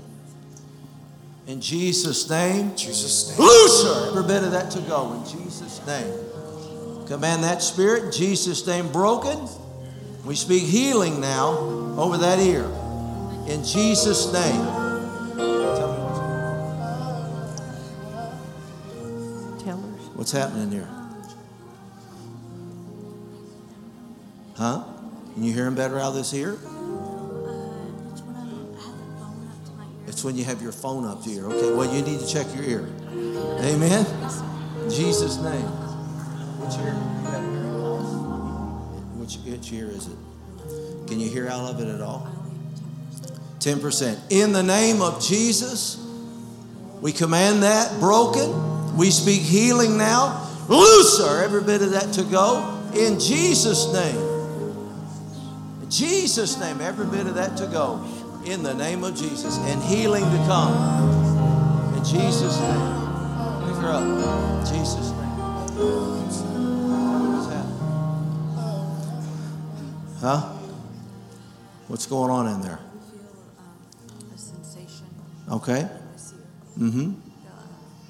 In 1.47 1.61
Jesus' 1.61 2.31
name, 2.31 2.75
Jesus' 2.75 3.29
name. 3.29 3.47
loose 3.47 3.85
her. 3.85 4.09
Every 4.09 4.23
bit 4.23 4.43
of 4.43 4.53
that 4.53 4.71
to 4.71 4.81
go 4.81 5.13
in 5.13 5.23
Jesus' 5.25 5.87
name. 5.87 7.07
Command 7.07 7.45
that 7.45 7.63
spirit, 7.63 8.05
in 8.05 8.13
Jesus' 8.13 8.67
name, 8.67 8.91
broken. 8.91 9.47
We 10.25 10.35
speak 10.35 10.63
healing 10.63 11.21
now 11.21 11.59
over 11.99 12.17
that 12.17 12.39
ear. 12.39 12.65
In 13.49 13.63
Jesus' 13.65 14.33
name. 14.33 14.65
Tell 19.59 19.77
what's, 19.77 20.07
her. 20.07 20.13
what's 20.15 20.33
happening 20.33 20.71
there. 20.71 20.89
Huh? 24.57 24.85
Can 25.35 25.45
you 25.45 25.53
hear 25.53 25.67
him 25.67 25.75
better 25.75 25.99
out 25.99 26.11
of 26.11 26.15
this 26.15 26.33
ear? 26.33 26.57
It's 30.13 30.23
when 30.23 30.37
you 30.37 30.45
have 30.45 30.61
your 30.61 30.73
phone 30.73 31.07
up 31.07 31.25
here. 31.25 31.47
Okay, 31.47 31.73
well, 31.73 31.91
you 31.93 32.03
need 32.03 32.21
to 32.21 32.27
check 32.27 32.47
your 32.55 32.65
ear. 32.65 32.87
Amen? 33.65 34.05
In 34.85 34.91
Jesus' 34.91 35.39
name. 35.39 35.65
Which 36.61 36.77
ear? 36.85 36.93
Which, 39.17 39.37
which 39.37 39.73
ear 39.73 39.89
is 39.89 40.09
it? 40.09 41.09
Can 41.09 41.19
you 41.19 41.31
hear 41.31 41.49
out 41.49 41.71
of 41.71 41.81
it 41.81 41.89
at 41.89 42.03
all? 42.03 42.29
10%. 43.61 44.19
In 44.29 44.53
the 44.53 44.63
name 44.63 45.01
of 45.01 45.23
Jesus, 45.23 45.97
we 47.01 47.11
command 47.11 47.63
that 47.63 47.99
broken. 47.99 48.97
We 48.99 49.11
speak 49.11 49.41
healing 49.41 49.97
now. 49.97 50.47
Loose 50.69 51.21
her, 51.21 51.43
every 51.43 51.63
bit 51.63 51.81
of 51.81 51.93
that 51.93 52.13
to 52.13 52.23
go. 52.25 52.83
In 52.95 53.19
Jesus' 53.19 53.91
name. 53.95 54.19
In 55.83 55.91
Jesus' 55.91 56.61
name, 56.61 56.83
every 56.83 57.07
bit 57.07 57.27
of 57.27 57.37
that 57.37 57.57
to 57.57 57.67
go. 57.67 58.07
In 58.45 58.63
the 58.63 58.75
name 58.75 59.05
of 59.05 59.15
Jesus. 59.17 59.59
And 59.59 59.83
healing 59.83 60.25
to 60.25 60.37
come. 60.47 61.97
In 61.97 62.05
Jesus' 62.05 62.59
name. 62.61 63.67
Pick 63.67 63.77
her 63.77 63.91
up. 63.91 64.03
In 64.03 64.67
Jesus' 64.67 65.11
name. 65.11 65.23
Huh? 70.21 70.53
What's 71.89 72.07
going 72.07 72.31
on 72.31 72.47
in 72.47 72.61
there? 72.61 72.79
Okay. 75.51 75.89
Mm-hmm. 76.79 77.13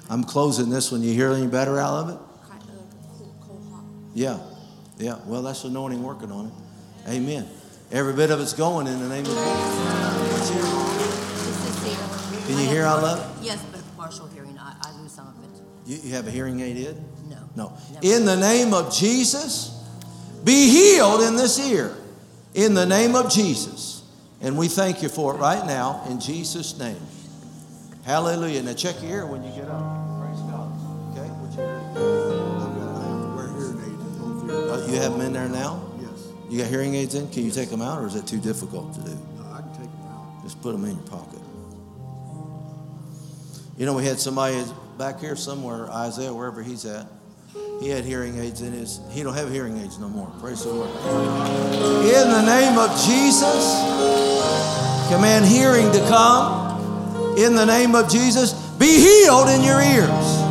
I'm 0.09 0.23
closing 0.23 0.69
this 0.69 0.91
one. 0.91 1.01
You 1.01 1.13
hear 1.13 1.31
any 1.31 1.47
better 1.47 1.79
out 1.79 1.95
of 1.95 2.09
it? 2.09 2.19
Kind 2.47 2.61
of 2.61 2.69
cool, 3.17 3.35
cold, 3.41 3.67
hot. 3.71 3.83
Yeah. 4.13 4.39
Yeah. 4.97 5.19
Well, 5.25 5.41
that's 5.41 5.63
anointing 5.63 6.03
working 6.03 6.31
on 6.31 6.47
it. 6.47 6.53
Amen. 7.09 7.49
Every 7.93 8.13
bit 8.13 8.31
of 8.31 8.41
it's 8.41 8.53
going 8.53 8.87
in 8.87 8.99
the 8.99 9.07
name 9.07 9.23
of 9.23 9.27
Jesus. 9.27 10.49
This 11.45 11.69
is 11.69 11.83
here. 11.83 12.47
Can 12.47 12.57
you 12.57 12.67
hear 12.67 12.87
I 12.87 12.93
love 12.99 13.39
Yes, 13.43 13.63
but 13.71 13.81
partial 13.95 14.25
hearing. 14.29 14.57
I, 14.57 14.73
I 14.81 14.99
lose 14.99 15.11
some 15.11 15.27
of 15.27 15.35
it. 15.43 15.61
You, 15.85 16.09
you 16.09 16.15
have 16.15 16.25
a 16.27 16.31
hearing 16.31 16.59
aid 16.61 16.75
in? 16.75 17.05
No. 17.29 17.37
No. 17.55 17.77
Never. 17.93 18.15
In 18.15 18.25
the 18.25 18.35
name 18.35 18.73
of 18.73 18.91
Jesus, 18.91 19.79
be 20.43 20.69
healed 20.69 21.21
in 21.21 21.35
this 21.35 21.59
ear. 21.69 21.95
In 22.55 22.73
the 22.73 22.87
name 22.87 23.13
of 23.15 23.31
Jesus. 23.31 24.01
And 24.41 24.57
we 24.57 24.69
thank 24.69 25.03
you 25.03 25.09
for 25.09 25.35
it 25.35 25.37
right 25.37 25.63
now 25.67 26.03
in 26.09 26.19
Jesus' 26.19 26.79
name. 26.79 26.99
Hallelujah. 28.05 28.63
Now 28.63 28.73
check 28.73 29.03
your 29.03 29.11
ear 29.11 29.25
when 29.27 29.43
you 29.43 29.51
get 29.51 29.67
up. 29.69 30.19
Praise 30.19 30.41
God. 30.49 30.71
Okay? 31.11 31.29
What's 31.29 31.55
your 31.57 31.67
ear? 31.67 31.79
Wear 33.35 33.47
hearing 33.49 33.77
aids 33.85 34.03
in 34.03 34.17
both 34.17 34.49
ears. 34.49 34.71
Oh, 34.71 34.91
you 34.91 34.99
have 34.99 35.11
them 35.11 35.21
in 35.21 35.33
there 35.33 35.47
now? 35.47 35.82
You 36.49 36.59
got 36.59 36.67
hearing 36.67 36.95
aids 36.95 37.15
in? 37.15 37.29
Can 37.29 37.43
you 37.45 37.51
take 37.51 37.69
them 37.69 37.81
out 37.81 38.01
or 38.01 38.07
is 38.07 38.15
it 38.15 38.27
too 38.27 38.39
difficult 38.39 38.93
to 38.95 39.01
do? 39.01 39.11
No, 39.37 39.51
I 39.51 39.61
can 39.61 39.71
take 39.71 39.91
them 39.91 40.07
out. 40.11 40.43
Just 40.43 40.61
put 40.61 40.73
them 40.73 40.85
in 40.85 40.95
your 40.95 41.07
pocket. 41.07 41.39
You 43.77 43.85
know, 43.87 43.93
we 43.93 44.05
had 44.05 44.19
somebody 44.19 44.63
back 44.97 45.19
here 45.19 45.35
somewhere, 45.35 45.89
Isaiah, 45.89 46.33
wherever 46.33 46.61
he's 46.61 46.85
at. 46.85 47.07
He 47.79 47.89
had 47.89 48.05
hearing 48.05 48.37
aids 48.37 48.61
in 48.61 48.71
his. 48.71 48.99
He 49.11 49.23
don't 49.23 49.33
have 49.33 49.51
hearing 49.51 49.77
aids 49.77 49.99
no 49.99 50.07
more. 50.07 50.31
Praise 50.39 50.63
the 50.63 50.71
Lord. 50.71 50.89
In 50.89 52.29
the 52.29 52.45
name 52.45 52.77
of 52.77 52.89
Jesus, 53.03 53.81
command 55.09 55.45
hearing 55.45 55.91
to 55.91 55.99
come. 56.07 57.37
In 57.37 57.55
the 57.55 57.65
name 57.65 57.95
of 57.95 58.09
Jesus, 58.09 58.53
be 58.77 58.99
healed 58.99 59.49
in 59.49 59.63
your 59.63 59.81
ears. 59.81 60.43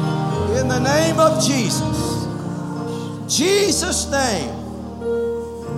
In 0.60 0.68
the 0.68 0.80
name 0.80 1.18
of 1.18 1.42
Jesus. 1.44 2.26
Jesus' 3.28 4.10
name. 4.10 4.51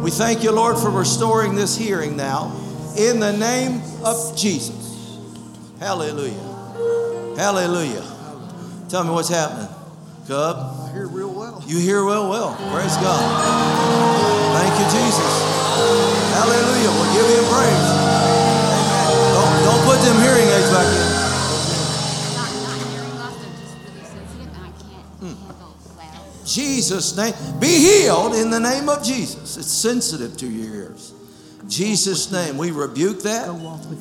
We 0.04 0.10
thank 0.10 0.42
you, 0.42 0.52
Lord, 0.52 0.76
for 0.76 0.90
restoring 0.90 1.54
this 1.54 1.78
hearing 1.78 2.14
now. 2.14 2.52
In 2.98 3.20
the 3.20 3.32
name 3.32 3.80
of 4.04 4.36
Jesus. 4.36 5.16
Hallelujah. 5.80 7.34
Hallelujah. 7.38 8.04
Tell 8.90 9.02
me 9.02 9.12
what's 9.12 9.30
happening. 9.30 9.66
Cub, 10.28 10.56
I 10.58 10.92
hear 10.92 11.08
real 11.08 11.32
well. 11.32 11.64
you 11.66 11.78
hear 11.78 12.04
well, 12.04 12.28
well. 12.28 12.54
Praise 12.70 12.94
God. 12.98 13.16
Thank 14.60 14.76
you, 14.76 14.84
Jesus. 14.92 15.32
Hallelujah. 16.36 16.90
We'll 16.92 17.14
give 17.16 17.24
him 17.24 17.44
praise. 17.48 17.88
Amen. 18.76 19.08
Don't, 19.32 19.64
don't 19.64 19.84
put 19.88 20.04
them 20.04 20.20
hearing 20.20 20.46
aids 20.52 20.68
back 20.68 20.84
in. 20.84 21.13
Jesus' 26.54 27.16
name. 27.16 27.34
Be 27.58 27.66
healed 27.66 28.34
in 28.34 28.50
the 28.50 28.60
name 28.60 28.88
of 28.88 29.02
Jesus. 29.02 29.56
It's 29.56 29.72
sensitive 29.72 30.36
to 30.36 30.46
your 30.46 30.74
ears. 30.74 31.12
Jesus' 31.68 32.30
name. 32.30 32.56
We 32.56 32.70
rebuke 32.70 33.22
that. 33.22 33.46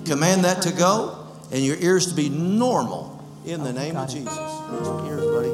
Command 0.06 0.44
that 0.46 0.62
to 0.64 0.72
go. 0.72 1.18
And 1.52 1.66
your 1.66 1.78
ears 1.78 2.08
to 2.08 2.16
be 2.16 2.30
normal 2.30 3.26
in 3.46 3.64
the 3.64 3.74
name 3.74 3.98
of. 3.98 4.08
Jesus. 4.08 4.38
Ears, 5.08 5.26
buddy? 5.26 5.50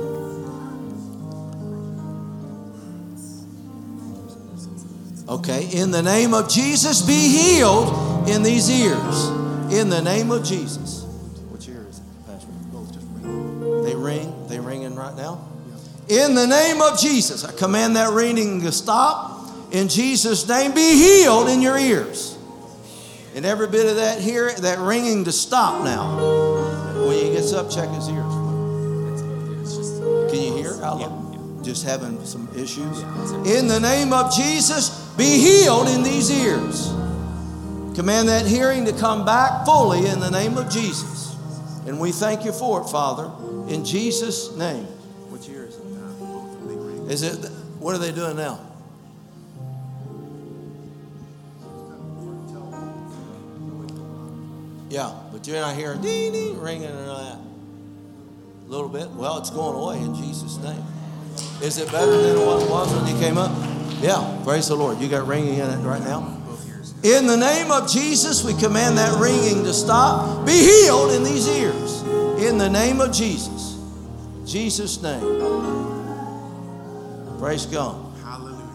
Okay, 5.29 5.69
in 5.71 5.91
the 5.91 6.01
name 6.01 6.33
of 6.33 6.49
Jesus, 6.49 7.01
be 7.01 7.13
healed 7.13 8.27
in 8.27 8.43
these 8.43 8.69
ears. 8.69 9.27
In 9.71 9.89
the 9.89 10.01
name 10.01 10.31
of 10.31 10.43
Jesus. 10.43 11.03
Which 11.51 11.69
ear 11.69 11.85
is 11.87 11.99
it, 11.99 12.03
Pastor? 12.25 12.51
Both 12.73 12.91
just 12.93 13.05
ring. 13.13 13.83
They 13.83 13.95
ring. 13.95 14.38
In 16.09 16.33
the 16.33 16.47
name 16.47 16.81
of 16.81 16.97
Jesus, 16.97 17.45
I 17.45 17.51
command 17.51 17.95
that 17.95 18.11
ringing 18.11 18.61
to 18.61 18.71
stop. 18.71 19.47
In 19.71 19.87
Jesus' 19.87 20.47
name, 20.47 20.73
be 20.73 20.95
healed 20.95 21.47
in 21.49 21.61
your 21.61 21.77
ears. 21.77 22.35
And 23.35 23.45
every 23.45 23.67
bit 23.67 23.85
of 23.85 23.97
that 23.97 24.19
hear 24.19 24.51
that 24.51 24.79
ringing 24.79 25.25
to 25.25 25.31
stop 25.31 25.83
now. 25.83 26.17
When 27.05 27.15
he 27.15 27.31
gets 27.31 27.53
up, 27.53 27.69
check 27.69 27.89
his 27.89 28.09
ears. 28.09 28.33
Can 30.31 30.41
you 30.41 30.55
hear? 30.57 30.83
Out 30.83 31.63
Just 31.63 31.85
having 31.85 32.25
some 32.25 32.49
issues. 32.55 33.01
In 33.45 33.67
the 33.67 33.79
name 33.79 34.11
of 34.11 34.35
Jesus, 34.35 34.89
be 35.15 35.37
healed 35.37 35.89
in 35.89 36.01
these 36.01 36.31
ears. 36.31 36.87
Command 37.95 38.29
that 38.29 38.47
hearing 38.47 38.83
to 38.85 38.93
come 38.93 39.25
back 39.25 39.63
fully 39.63 40.07
in 40.07 40.19
the 40.19 40.31
name 40.31 40.57
of 40.57 40.71
Jesus. 40.71 41.35
And 41.85 41.99
we 41.99 42.11
thank 42.11 42.45
you 42.45 42.51
for 42.51 42.81
it, 42.81 42.89
Father, 42.89 43.31
in 43.71 43.85
Jesus' 43.85 44.55
name. 44.55 44.87
Is 47.09 47.23
it 47.23 47.49
what 47.79 47.95
are 47.95 47.97
they 47.97 48.11
doing 48.11 48.37
now? 48.37 48.59
Yeah, 54.89 55.13
but 55.31 55.45
you're 55.47 55.59
not 55.59 55.75
hearing 55.75 56.01
ding 56.01 56.33
ding 56.33 56.59
ringing 56.59 56.89
and 56.89 57.09
all 57.09 57.23
that. 57.23 57.39
A 58.65 58.69
little 58.69 58.89
bit. 58.89 59.09
Well, 59.09 59.39
it's 59.39 59.49
going 59.49 59.75
away 59.75 59.99
in 60.03 60.13
Jesus' 60.13 60.57
name. 60.57 60.83
Is 61.63 61.79
it 61.79 61.91
better 61.91 62.15
than 62.15 62.45
what 62.45 62.61
it 62.61 62.69
was 62.69 62.93
when 62.93 63.07
you 63.07 63.19
came 63.19 63.37
up? 63.37 63.51
Yeah, 64.01 64.41
praise 64.43 64.67
the 64.67 64.75
Lord. 64.75 64.99
You 64.99 65.09
got 65.09 65.27
ringing 65.27 65.55
in 65.55 65.69
it 65.69 65.77
right 65.77 66.01
now. 66.01 66.37
In 67.01 67.27
the 67.27 67.37
name 67.37 67.71
of 67.71 67.89
Jesus, 67.89 68.43
we 68.43 68.53
command 68.53 68.97
that 68.97 69.19
ringing 69.19 69.63
to 69.63 69.73
stop. 69.73 70.45
Be 70.45 70.51
healed 70.51 71.11
in 71.11 71.23
these 71.23 71.47
ears. 71.47 72.03
In 72.43 72.57
the 72.57 72.69
name 72.69 73.01
of 73.01 73.11
Jesus. 73.11 73.77
Jesus' 74.45 75.01
name. 75.01 75.88
Praise 77.39 77.65
God. 77.65 77.95
Hallelujah. 78.23 78.65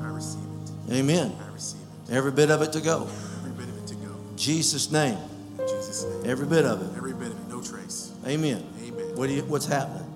I 0.00 0.06
receive 0.08 0.40
it. 0.88 0.92
Amen. 0.94 1.32
I 1.46 1.52
receive 1.52 1.80
it. 2.08 2.12
Every 2.12 2.32
bit 2.32 2.50
of 2.50 2.62
it 2.62 2.72
to 2.72 2.80
go. 2.80 3.06
Every 3.38 3.50
bit 3.52 3.68
of 3.68 3.76
it 3.78 3.86
to 3.88 3.94
go. 3.96 4.08
Jesus' 4.36 4.90
name. 4.90 5.18
In 5.58 5.68
Jesus' 5.68 6.04
name. 6.04 6.22
Every 6.30 6.46
bit 6.46 6.64
of 6.64 6.80
it. 6.82 6.96
Every 6.96 7.12
bit 7.12 7.28
of 7.28 7.38
it. 7.38 7.48
No 7.48 7.60
trace. 7.60 8.12
Amen. 8.26 8.64
Amen. 8.82 9.16
What 9.16 9.26
do 9.28 9.34
you, 9.34 9.42
what's 9.42 9.66
happening? 9.66 10.06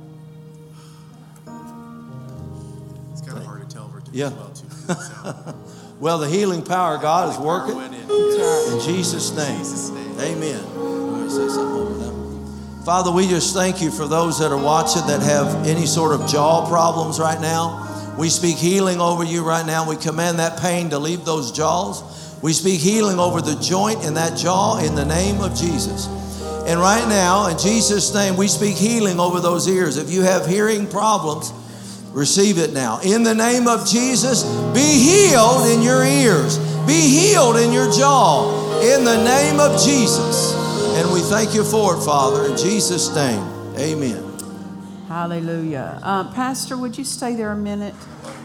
It's 3.12 3.20
kind 3.20 3.38
of 3.38 3.44
hard 3.44 3.68
to 3.68 3.76
tell 3.76 3.92
Yeah. 4.12 4.30
well, 4.30 4.50
too. 4.50 4.66
So, 4.94 5.54
Well, 6.00 6.18
the 6.18 6.28
healing 6.28 6.62
power 6.62 6.96
of 6.96 7.02
God 7.02 7.32
is 7.32 7.38
working 7.38 7.76
in. 7.76 7.94
in 7.94 8.80
Jesus' 8.80 9.34
name. 9.36 9.58
Jesus' 9.58 9.90
name. 9.90 10.18
Amen. 10.20 10.64
Father, 12.84 13.10
we 13.10 13.26
just 13.26 13.54
thank 13.54 13.80
you 13.80 13.90
for 13.90 14.06
those 14.06 14.38
that 14.40 14.52
are 14.52 14.62
watching 14.62 15.06
that 15.06 15.22
have 15.22 15.66
any 15.66 15.86
sort 15.86 16.18
of 16.18 16.28
jaw 16.28 16.68
problems 16.68 17.18
right 17.18 17.40
now. 17.40 18.14
We 18.18 18.28
speak 18.28 18.56
healing 18.56 19.00
over 19.00 19.24
you 19.24 19.42
right 19.42 19.64
now. 19.64 19.88
We 19.88 19.96
command 19.96 20.38
that 20.38 20.60
pain 20.60 20.90
to 20.90 20.98
leave 20.98 21.24
those 21.24 21.50
jaws. 21.50 22.02
We 22.42 22.52
speak 22.52 22.80
healing 22.80 23.18
over 23.18 23.40
the 23.40 23.56
joint 23.56 24.04
in 24.04 24.14
that 24.14 24.36
jaw 24.36 24.78
in 24.78 24.94
the 24.94 25.04
name 25.04 25.40
of 25.40 25.56
Jesus. 25.56 26.06
And 26.66 26.78
right 26.78 27.06
now, 27.08 27.48
in 27.48 27.58
Jesus' 27.58 28.12
name, 28.14 28.36
we 28.36 28.48
speak 28.48 28.76
healing 28.76 29.18
over 29.18 29.40
those 29.40 29.66
ears. 29.66 29.96
If 29.96 30.10
you 30.10 30.22
have 30.22 30.46
hearing 30.46 30.86
problems, 30.86 31.52
Receive 32.14 32.58
it 32.58 32.72
now. 32.72 33.00
In 33.02 33.24
the 33.24 33.34
name 33.34 33.66
of 33.66 33.88
Jesus, 33.88 34.44
be 34.72 34.86
healed 34.86 35.66
in 35.66 35.82
your 35.82 36.04
ears. 36.04 36.58
Be 36.86 36.94
healed 36.94 37.56
in 37.56 37.72
your 37.72 37.90
jaw. 37.90 38.80
In 38.80 39.04
the 39.04 39.16
name 39.24 39.58
of 39.58 39.72
Jesus. 39.82 40.53
And 40.96 41.12
we 41.12 41.20
thank 41.20 41.54
you 41.54 41.64
for 41.64 41.96
it, 41.96 42.04
Father. 42.04 42.46
In 42.46 42.56
Jesus' 42.56 43.12
name, 43.14 43.42
amen. 43.76 44.22
Hallelujah. 45.08 45.98
Uh, 46.02 46.32
Pastor, 46.32 46.76
would 46.76 46.96
you 46.96 47.04
stay 47.04 47.34
there 47.34 47.50
a 47.50 47.56
minute? 47.56 47.94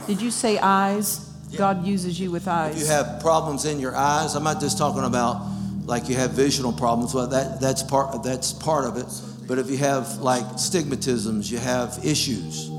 Did 0.08 0.20
you 0.20 0.32
say 0.32 0.58
eyes? 0.58 1.28
God 1.56 1.86
uses 1.86 2.20
you 2.20 2.32
with 2.32 2.48
eyes. 2.48 2.76
If 2.76 2.82
you 2.82 2.88
have 2.88 3.22
problems 3.22 3.66
in 3.66 3.80
your 3.80 3.96
eyes, 3.96 4.36
I'm 4.36 4.44
not 4.44 4.60
just 4.60 4.78
talking 4.78 5.04
about 5.04 5.48
like 5.86 6.10
you 6.10 6.16
have 6.16 6.32
visual 6.32 6.72
problems, 6.72 7.14
well, 7.14 7.28
that, 7.28 7.60
that's, 7.60 7.84
part, 7.84 8.24
that's 8.24 8.54
part 8.54 8.86
of 8.86 8.98
it. 8.98 9.08
But 9.48 9.58
if 9.58 9.70
you 9.70 9.78
have 9.78 10.18
like 10.18 10.44
stigmatisms, 10.54 11.52
you 11.52 11.58
have 11.58 12.00
issues, 12.04 12.70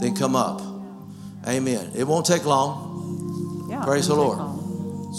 then 0.00 0.14
come 0.16 0.34
up. 0.34 0.60
Amen. 1.46 1.92
It 1.96 2.04
won't 2.04 2.26
take 2.26 2.44
long. 2.44 3.68
yeah, 3.70 3.84
praise 3.84 4.08
the 4.08 4.16
Lord. 4.16 4.38
long. 4.38 5.14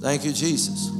Thank 0.00 0.24
you, 0.24 0.32
Jesus. 0.32 0.97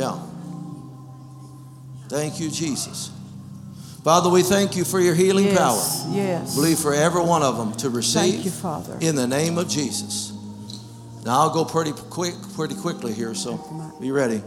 Yeah. 0.00 0.18
Thank 2.08 2.40
you, 2.40 2.50
Jesus. 2.50 3.10
Father, 4.02 4.30
we 4.30 4.42
thank 4.42 4.76
you 4.76 4.84
for 4.84 4.98
your 4.98 5.14
healing 5.14 5.44
Yes, 5.44 5.58
power. 6.04 6.14
yes. 6.16 6.54
Believe 6.54 6.78
for 6.78 6.94
every 6.94 7.22
one 7.22 7.42
of 7.42 7.56
them 7.58 7.72
to 7.74 7.90
receive 7.90 8.32
Thank 8.32 8.44
you, 8.46 8.50
Father. 8.50 8.96
in 9.00 9.14
the 9.14 9.26
name 9.28 9.58
of 9.58 9.68
Jesus. 9.68 10.32
Now 11.24 11.40
I'll 11.40 11.50
go 11.52 11.64
pretty 11.66 11.92
quick, 11.92 12.34
pretty 12.54 12.74
quickly 12.74 13.12
here, 13.12 13.34
so 13.34 13.58
be 14.00 14.10
ready. 14.10 14.42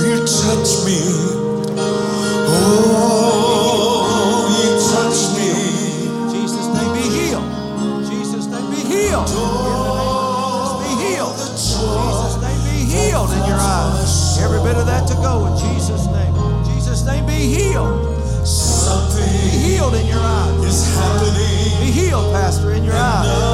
You 0.00 0.18
touch 0.26 0.84
me. 0.86 1.37
Is 20.68 20.94
happening. 20.94 21.80
Be 21.80 21.90
healed, 21.90 22.32
Pastor, 22.34 22.72
in 22.72 22.84
your 22.84 22.94
uh, 22.94 22.98
eyes. 22.98 23.47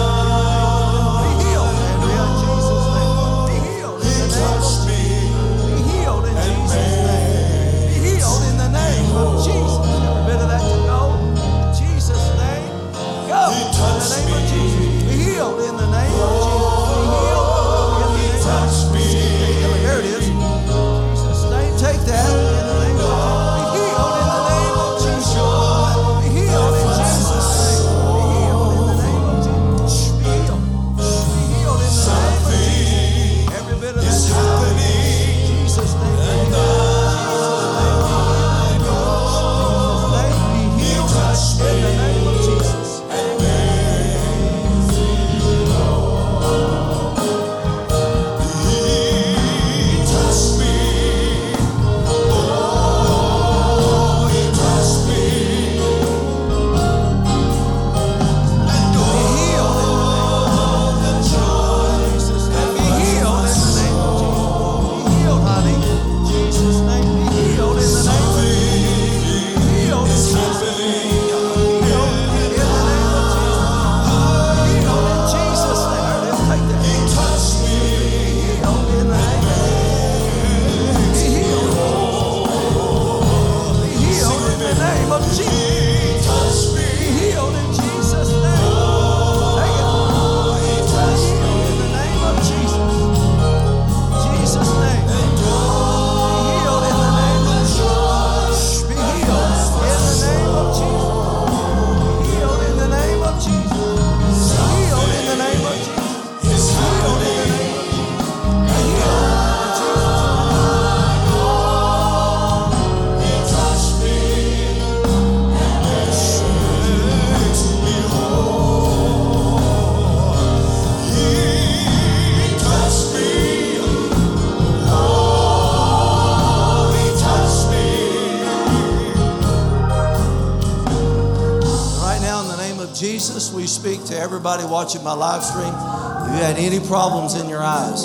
Everybody 134.47 134.71
watching 134.71 135.03
my 135.03 135.15
live 135.15 135.43
stream. 135.43 135.73
If 135.73 136.37
you 136.37 136.45
had 136.45 136.57
any 136.59 136.79
problems 136.87 137.35
in 137.35 137.49
your 137.49 137.63
eyes, 137.63 138.05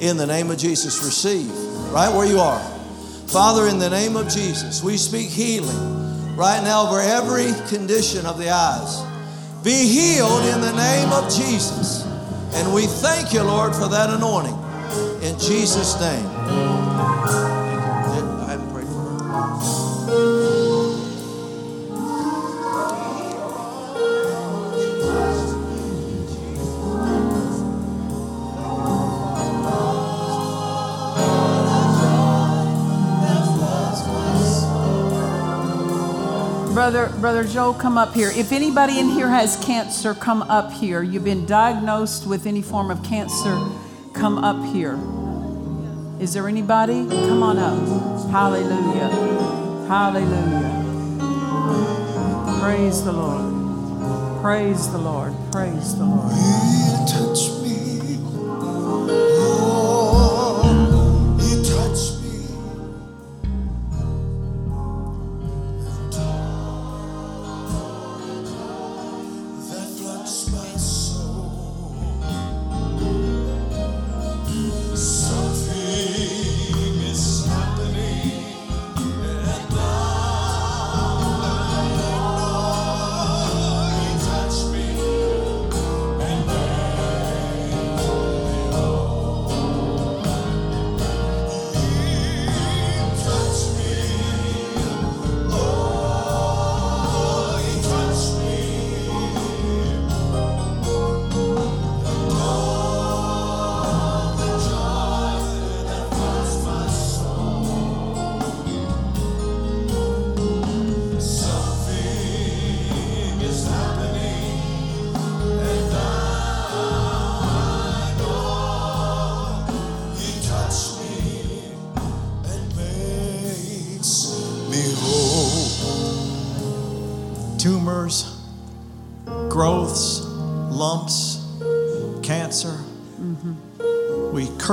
in 0.00 0.16
the 0.16 0.26
name 0.26 0.50
of 0.50 0.58
Jesus, 0.58 1.04
receive 1.04 1.48
right 1.92 2.12
where 2.12 2.26
you 2.26 2.40
are. 2.40 2.58
Father, 3.28 3.68
in 3.68 3.78
the 3.78 3.88
name 3.88 4.16
of 4.16 4.28
Jesus, 4.28 4.82
we 4.82 4.96
speak 4.96 5.28
healing 5.28 6.34
right 6.34 6.60
now 6.64 6.88
over 6.88 7.00
every 7.00 7.52
condition 7.68 8.26
of 8.26 8.38
the 8.38 8.50
eyes. 8.50 9.00
Be 9.62 9.86
healed 9.86 10.46
in 10.46 10.60
the 10.60 10.72
name 10.72 11.12
of 11.12 11.32
Jesus. 11.32 12.04
And 12.54 12.74
we 12.74 12.86
thank 12.86 13.32
you, 13.32 13.44
Lord, 13.44 13.72
for 13.72 13.86
that 13.86 14.10
anointing. 14.10 14.58
In 15.22 15.38
Jesus' 15.38 15.94
name. 16.00 17.65
Brother, 36.86 37.08
Brother 37.18 37.42
Joe, 37.42 37.74
come 37.74 37.98
up 37.98 38.14
here. 38.14 38.30
If 38.30 38.52
anybody 38.52 39.00
in 39.00 39.08
here 39.08 39.26
has 39.26 39.56
cancer, 39.64 40.14
come 40.14 40.42
up 40.42 40.70
here. 40.70 41.02
You've 41.02 41.24
been 41.24 41.44
diagnosed 41.44 42.28
with 42.28 42.46
any 42.46 42.62
form 42.62 42.92
of 42.92 43.02
cancer, 43.02 43.60
come 44.12 44.38
up 44.38 44.72
here. 44.72 44.96
Is 46.22 46.32
there 46.32 46.46
anybody? 46.46 47.08
Come 47.08 47.42
on 47.42 47.58
up. 47.58 48.30
Hallelujah. 48.30 49.08
Hallelujah. 49.88 50.84
Praise 52.62 53.02
the 53.02 53.10
Lord. 53.10 54.40
Praise 54.40 54.88
the 54.92 54.98
Lord. 54.98 55.34
Praise 55.50 55.98
the 55.98 56.04
Lord. 56.04 57.65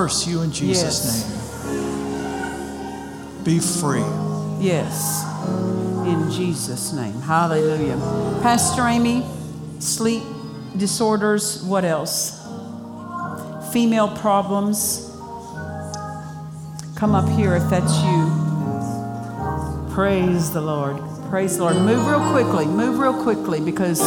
Curse 0.04 0.28
you 0.28 0.42
in 0.42 0.52
Jesus' 0.52 1.06
Yes. 1.06 1.66
name. 1.66 3.44
Be 3.46 3.60
free. 3.60 4.04
Yes. 4.60 5.24
In 6.06 6.30
Jesus' 6.30 6.92
name. 6.92 7.22
Hallelujah. 7.22 7.96
Pastor 8.42 8.86
Amy, 8.86 9.26
sleep 9.80 10.24
disorders, 10.76 11.64
what 11.64 11.86
else? 11.86 12.38
Female 13.72 14.10
problems. 14.10 15.10
Come 16.96 17.16
up 17.16 17.30
here 17.30 17.56
if 17.56 17.70
that's 17.70 17.98
you. 18.04 18.30
Praise 19.94 20.52
the 20.52 20.60
Lord. 20.60 21.00
Praise 21.30 21.56
the 21.56 21.64
Lord. 21.64 21.78
Move 21.78 22.06
real 22.08 22.30
quickly. 22.34 22.66
Move 22.66 23.00
real 23.00 23.24
quickly 23.24 23.62
because 23.62 24.02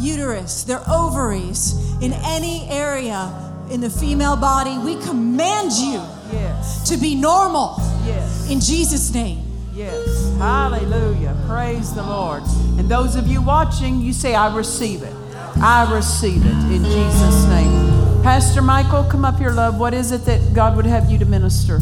uterus, 0.00 0.64
their 0.64 0.82
ovaries, 0.88 1.74
in 2.00 2.12
any 2.24 2.68
area 2.70 3.30
in 3.70 3.80
the 3.80 3.90
female 3.90 4.36
body, 4.36 4.78
we 4.78 4.96
command 4.96 5.72
you 5.72 6.00
Yes. 6.32 6.88
to 6.88 6.96
be 6.96 7.14
normal 7.14 7.80
Yes. 8.06 8.48
in 8.50 8.60
Jesus' 8.60 9.12
name. 9.12 9.42
Yes. 9.74 10.08
Hallelujah. 10.38 11.34
Praise 11.48 11.92
the 11.92 12.02
Lord. 12.02 12.42
And 12.78 12.88
those 12.88 13.14
of 13.16 13.26
you 13.26 13.40
watching, 13.42 14.00
you 14.00 14.12
say, 14.12 14.34
I 14.34 14.54
receive 14.54 15.02
it. 15.02 15.12
I 15.60 15.90
receive 15.92 16.44
it 16.44 16.72
in 16.74 16.84
Jesus' 16.84 17.44
name. 17.46 18.22
Pastor 18.22 18.60
Michael, 18.62 19.04
come 19.04 19.24
up 19.24 19.38
here, 19.38 19.50
love. 19.50 19.78
What 19.78 19.94
is 19.94 20.12
it 20.12 20.24
that 20.26 20.52
God 20.54 20.76
would 20.76 20.86
have 20.86 21.10
you 21.10 21.18
to 21.18 21.24
minister? 21.26 21.80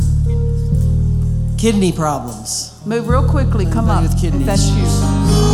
Kidney 1.57 1.93
problems. 1.93 2.73
Move 2.85 3.09
real 3.09 3.27
quickly. 3.29 3.65
Come 3.65 3.89
up. 3.89 3.99
Anybody 3.99 4.15
with 4.15 4.15
If 4.17 4.21
kidneys? 4.21 4.47
that's 4.47 4.69
you. 4.69 5.54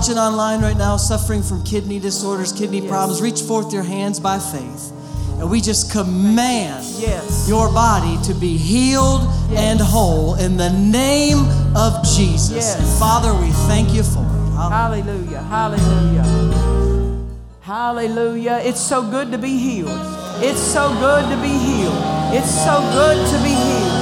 Watching 0.00 0.16
online 0.16 0.62
right 0.62 0.78
now, 0.78 0.96
suffering 0.96 1.42
from 1.42 1.62
kidney 1.62 1.98
disorders, 1.98 2.54
kidney 2.54 2.80
problems, 2.88 3.20
reach 3.20 3.42
forth 3.42 3.70
your 3.70 3.82
hands 3.82 4.18
by 4.18 4.38
faith 4.38 4.92
And 5.38 5.50
we 5.50 5.60
just 5.60 5.92
command 5.92 6.86
Yes. 6.96 7.46
your 7.46 7.68
body 7.68 8.16
to 8.24 8.32
be 8.32 8.56
healed 8.56 9.20
and 9.52 9.78
whole 9.78 10.36
in 10.36 10.56
the 10.56 10.70
name 10.70 11.40
of 11.76 12.02
Jesus. 12.16 12.50
Yes. 12.50 12.78
And 12.78 12.98
Father, 12.98 13.34
we 13.34 13.50
thank 13.68 13.92
you 13.92 14.02
for 14.02 14.20
it. 14.20 14.52
Hallelujah. 14.56 15.42
Hallelujah. 15.42 16.22
Hallelujah. 16.22 17.26
Hallelujah. 17.60 18.60
It's 18.64 18.80
so 18.80 19.02
good 19.02 19.30
to 19.32 19.36
be 19.38 19.58
healed. 19.58 20.00
It's 20.42 20.62
so 20.76 20.88
good 20.98 21.28
to 21.28 21.36
be 21.42 21.52
healed. 21.68 22.00
It's 22.32 22.48
so 22.64 22.80
good 22.96 23.18
to 23.32 23.36
be 23.44 23.52
healed. 23.52 24.00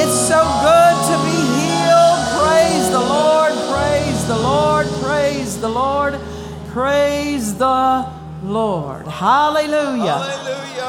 It's 0.00 0.18
so 0.26 0.40
good 0.64 0.93
Praise 4.24 4.36
the 4.38 4.48
Lord. 4.48 4.86
Praise 5.02 5.60
the 5.60 5.68
Lord. 5.68 6.20
Praise 6.68 7.58
the 7.58 8.10
Lord. 8.42 9.06
Hallelujah. 9.06 10.18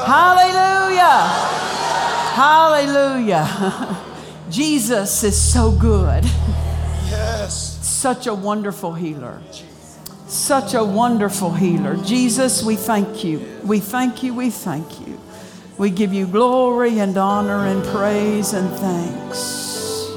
Hallelujah. 0.06 1.18
Hallelujah. 2.32 4.02
Jesus 4.50 5.22
is 5.22 5.38
so 5.38 5.70
good. 5.70 6.24
Yes. 7.10 7.78
Such 7.86 8.26
a 8.26 8.32
wonderful 8.32 8.94
healer. 8.94 9.42
Such 10.28 10.72
a 10.72 10.82
wonderful 10.82 11.52
healer. 11.52 11.98
Jesus, 11.98 12.62
we 12.62 12.76
thank 12.76 13.22
you. 13.22 13.46
We 13.66 13.80
thank 13.80 14.22
you. 14.22 14.32
We 14.32 14.48
thank 14.48 14.98
you. 15.06 15.20
We 15.76 15.90
give 15.90 16.14
you 16.14 16.26
glory 16.26 17.00
and 17.00 17.14
honor 17.18 17.66
and 17.66 17.84
praise 17.84 18.54
and 18.54 18.70
thanks. 18.78 20.08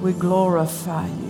We 0.00 0.12
glorify 0.12 1.08
you. 1.08 1.29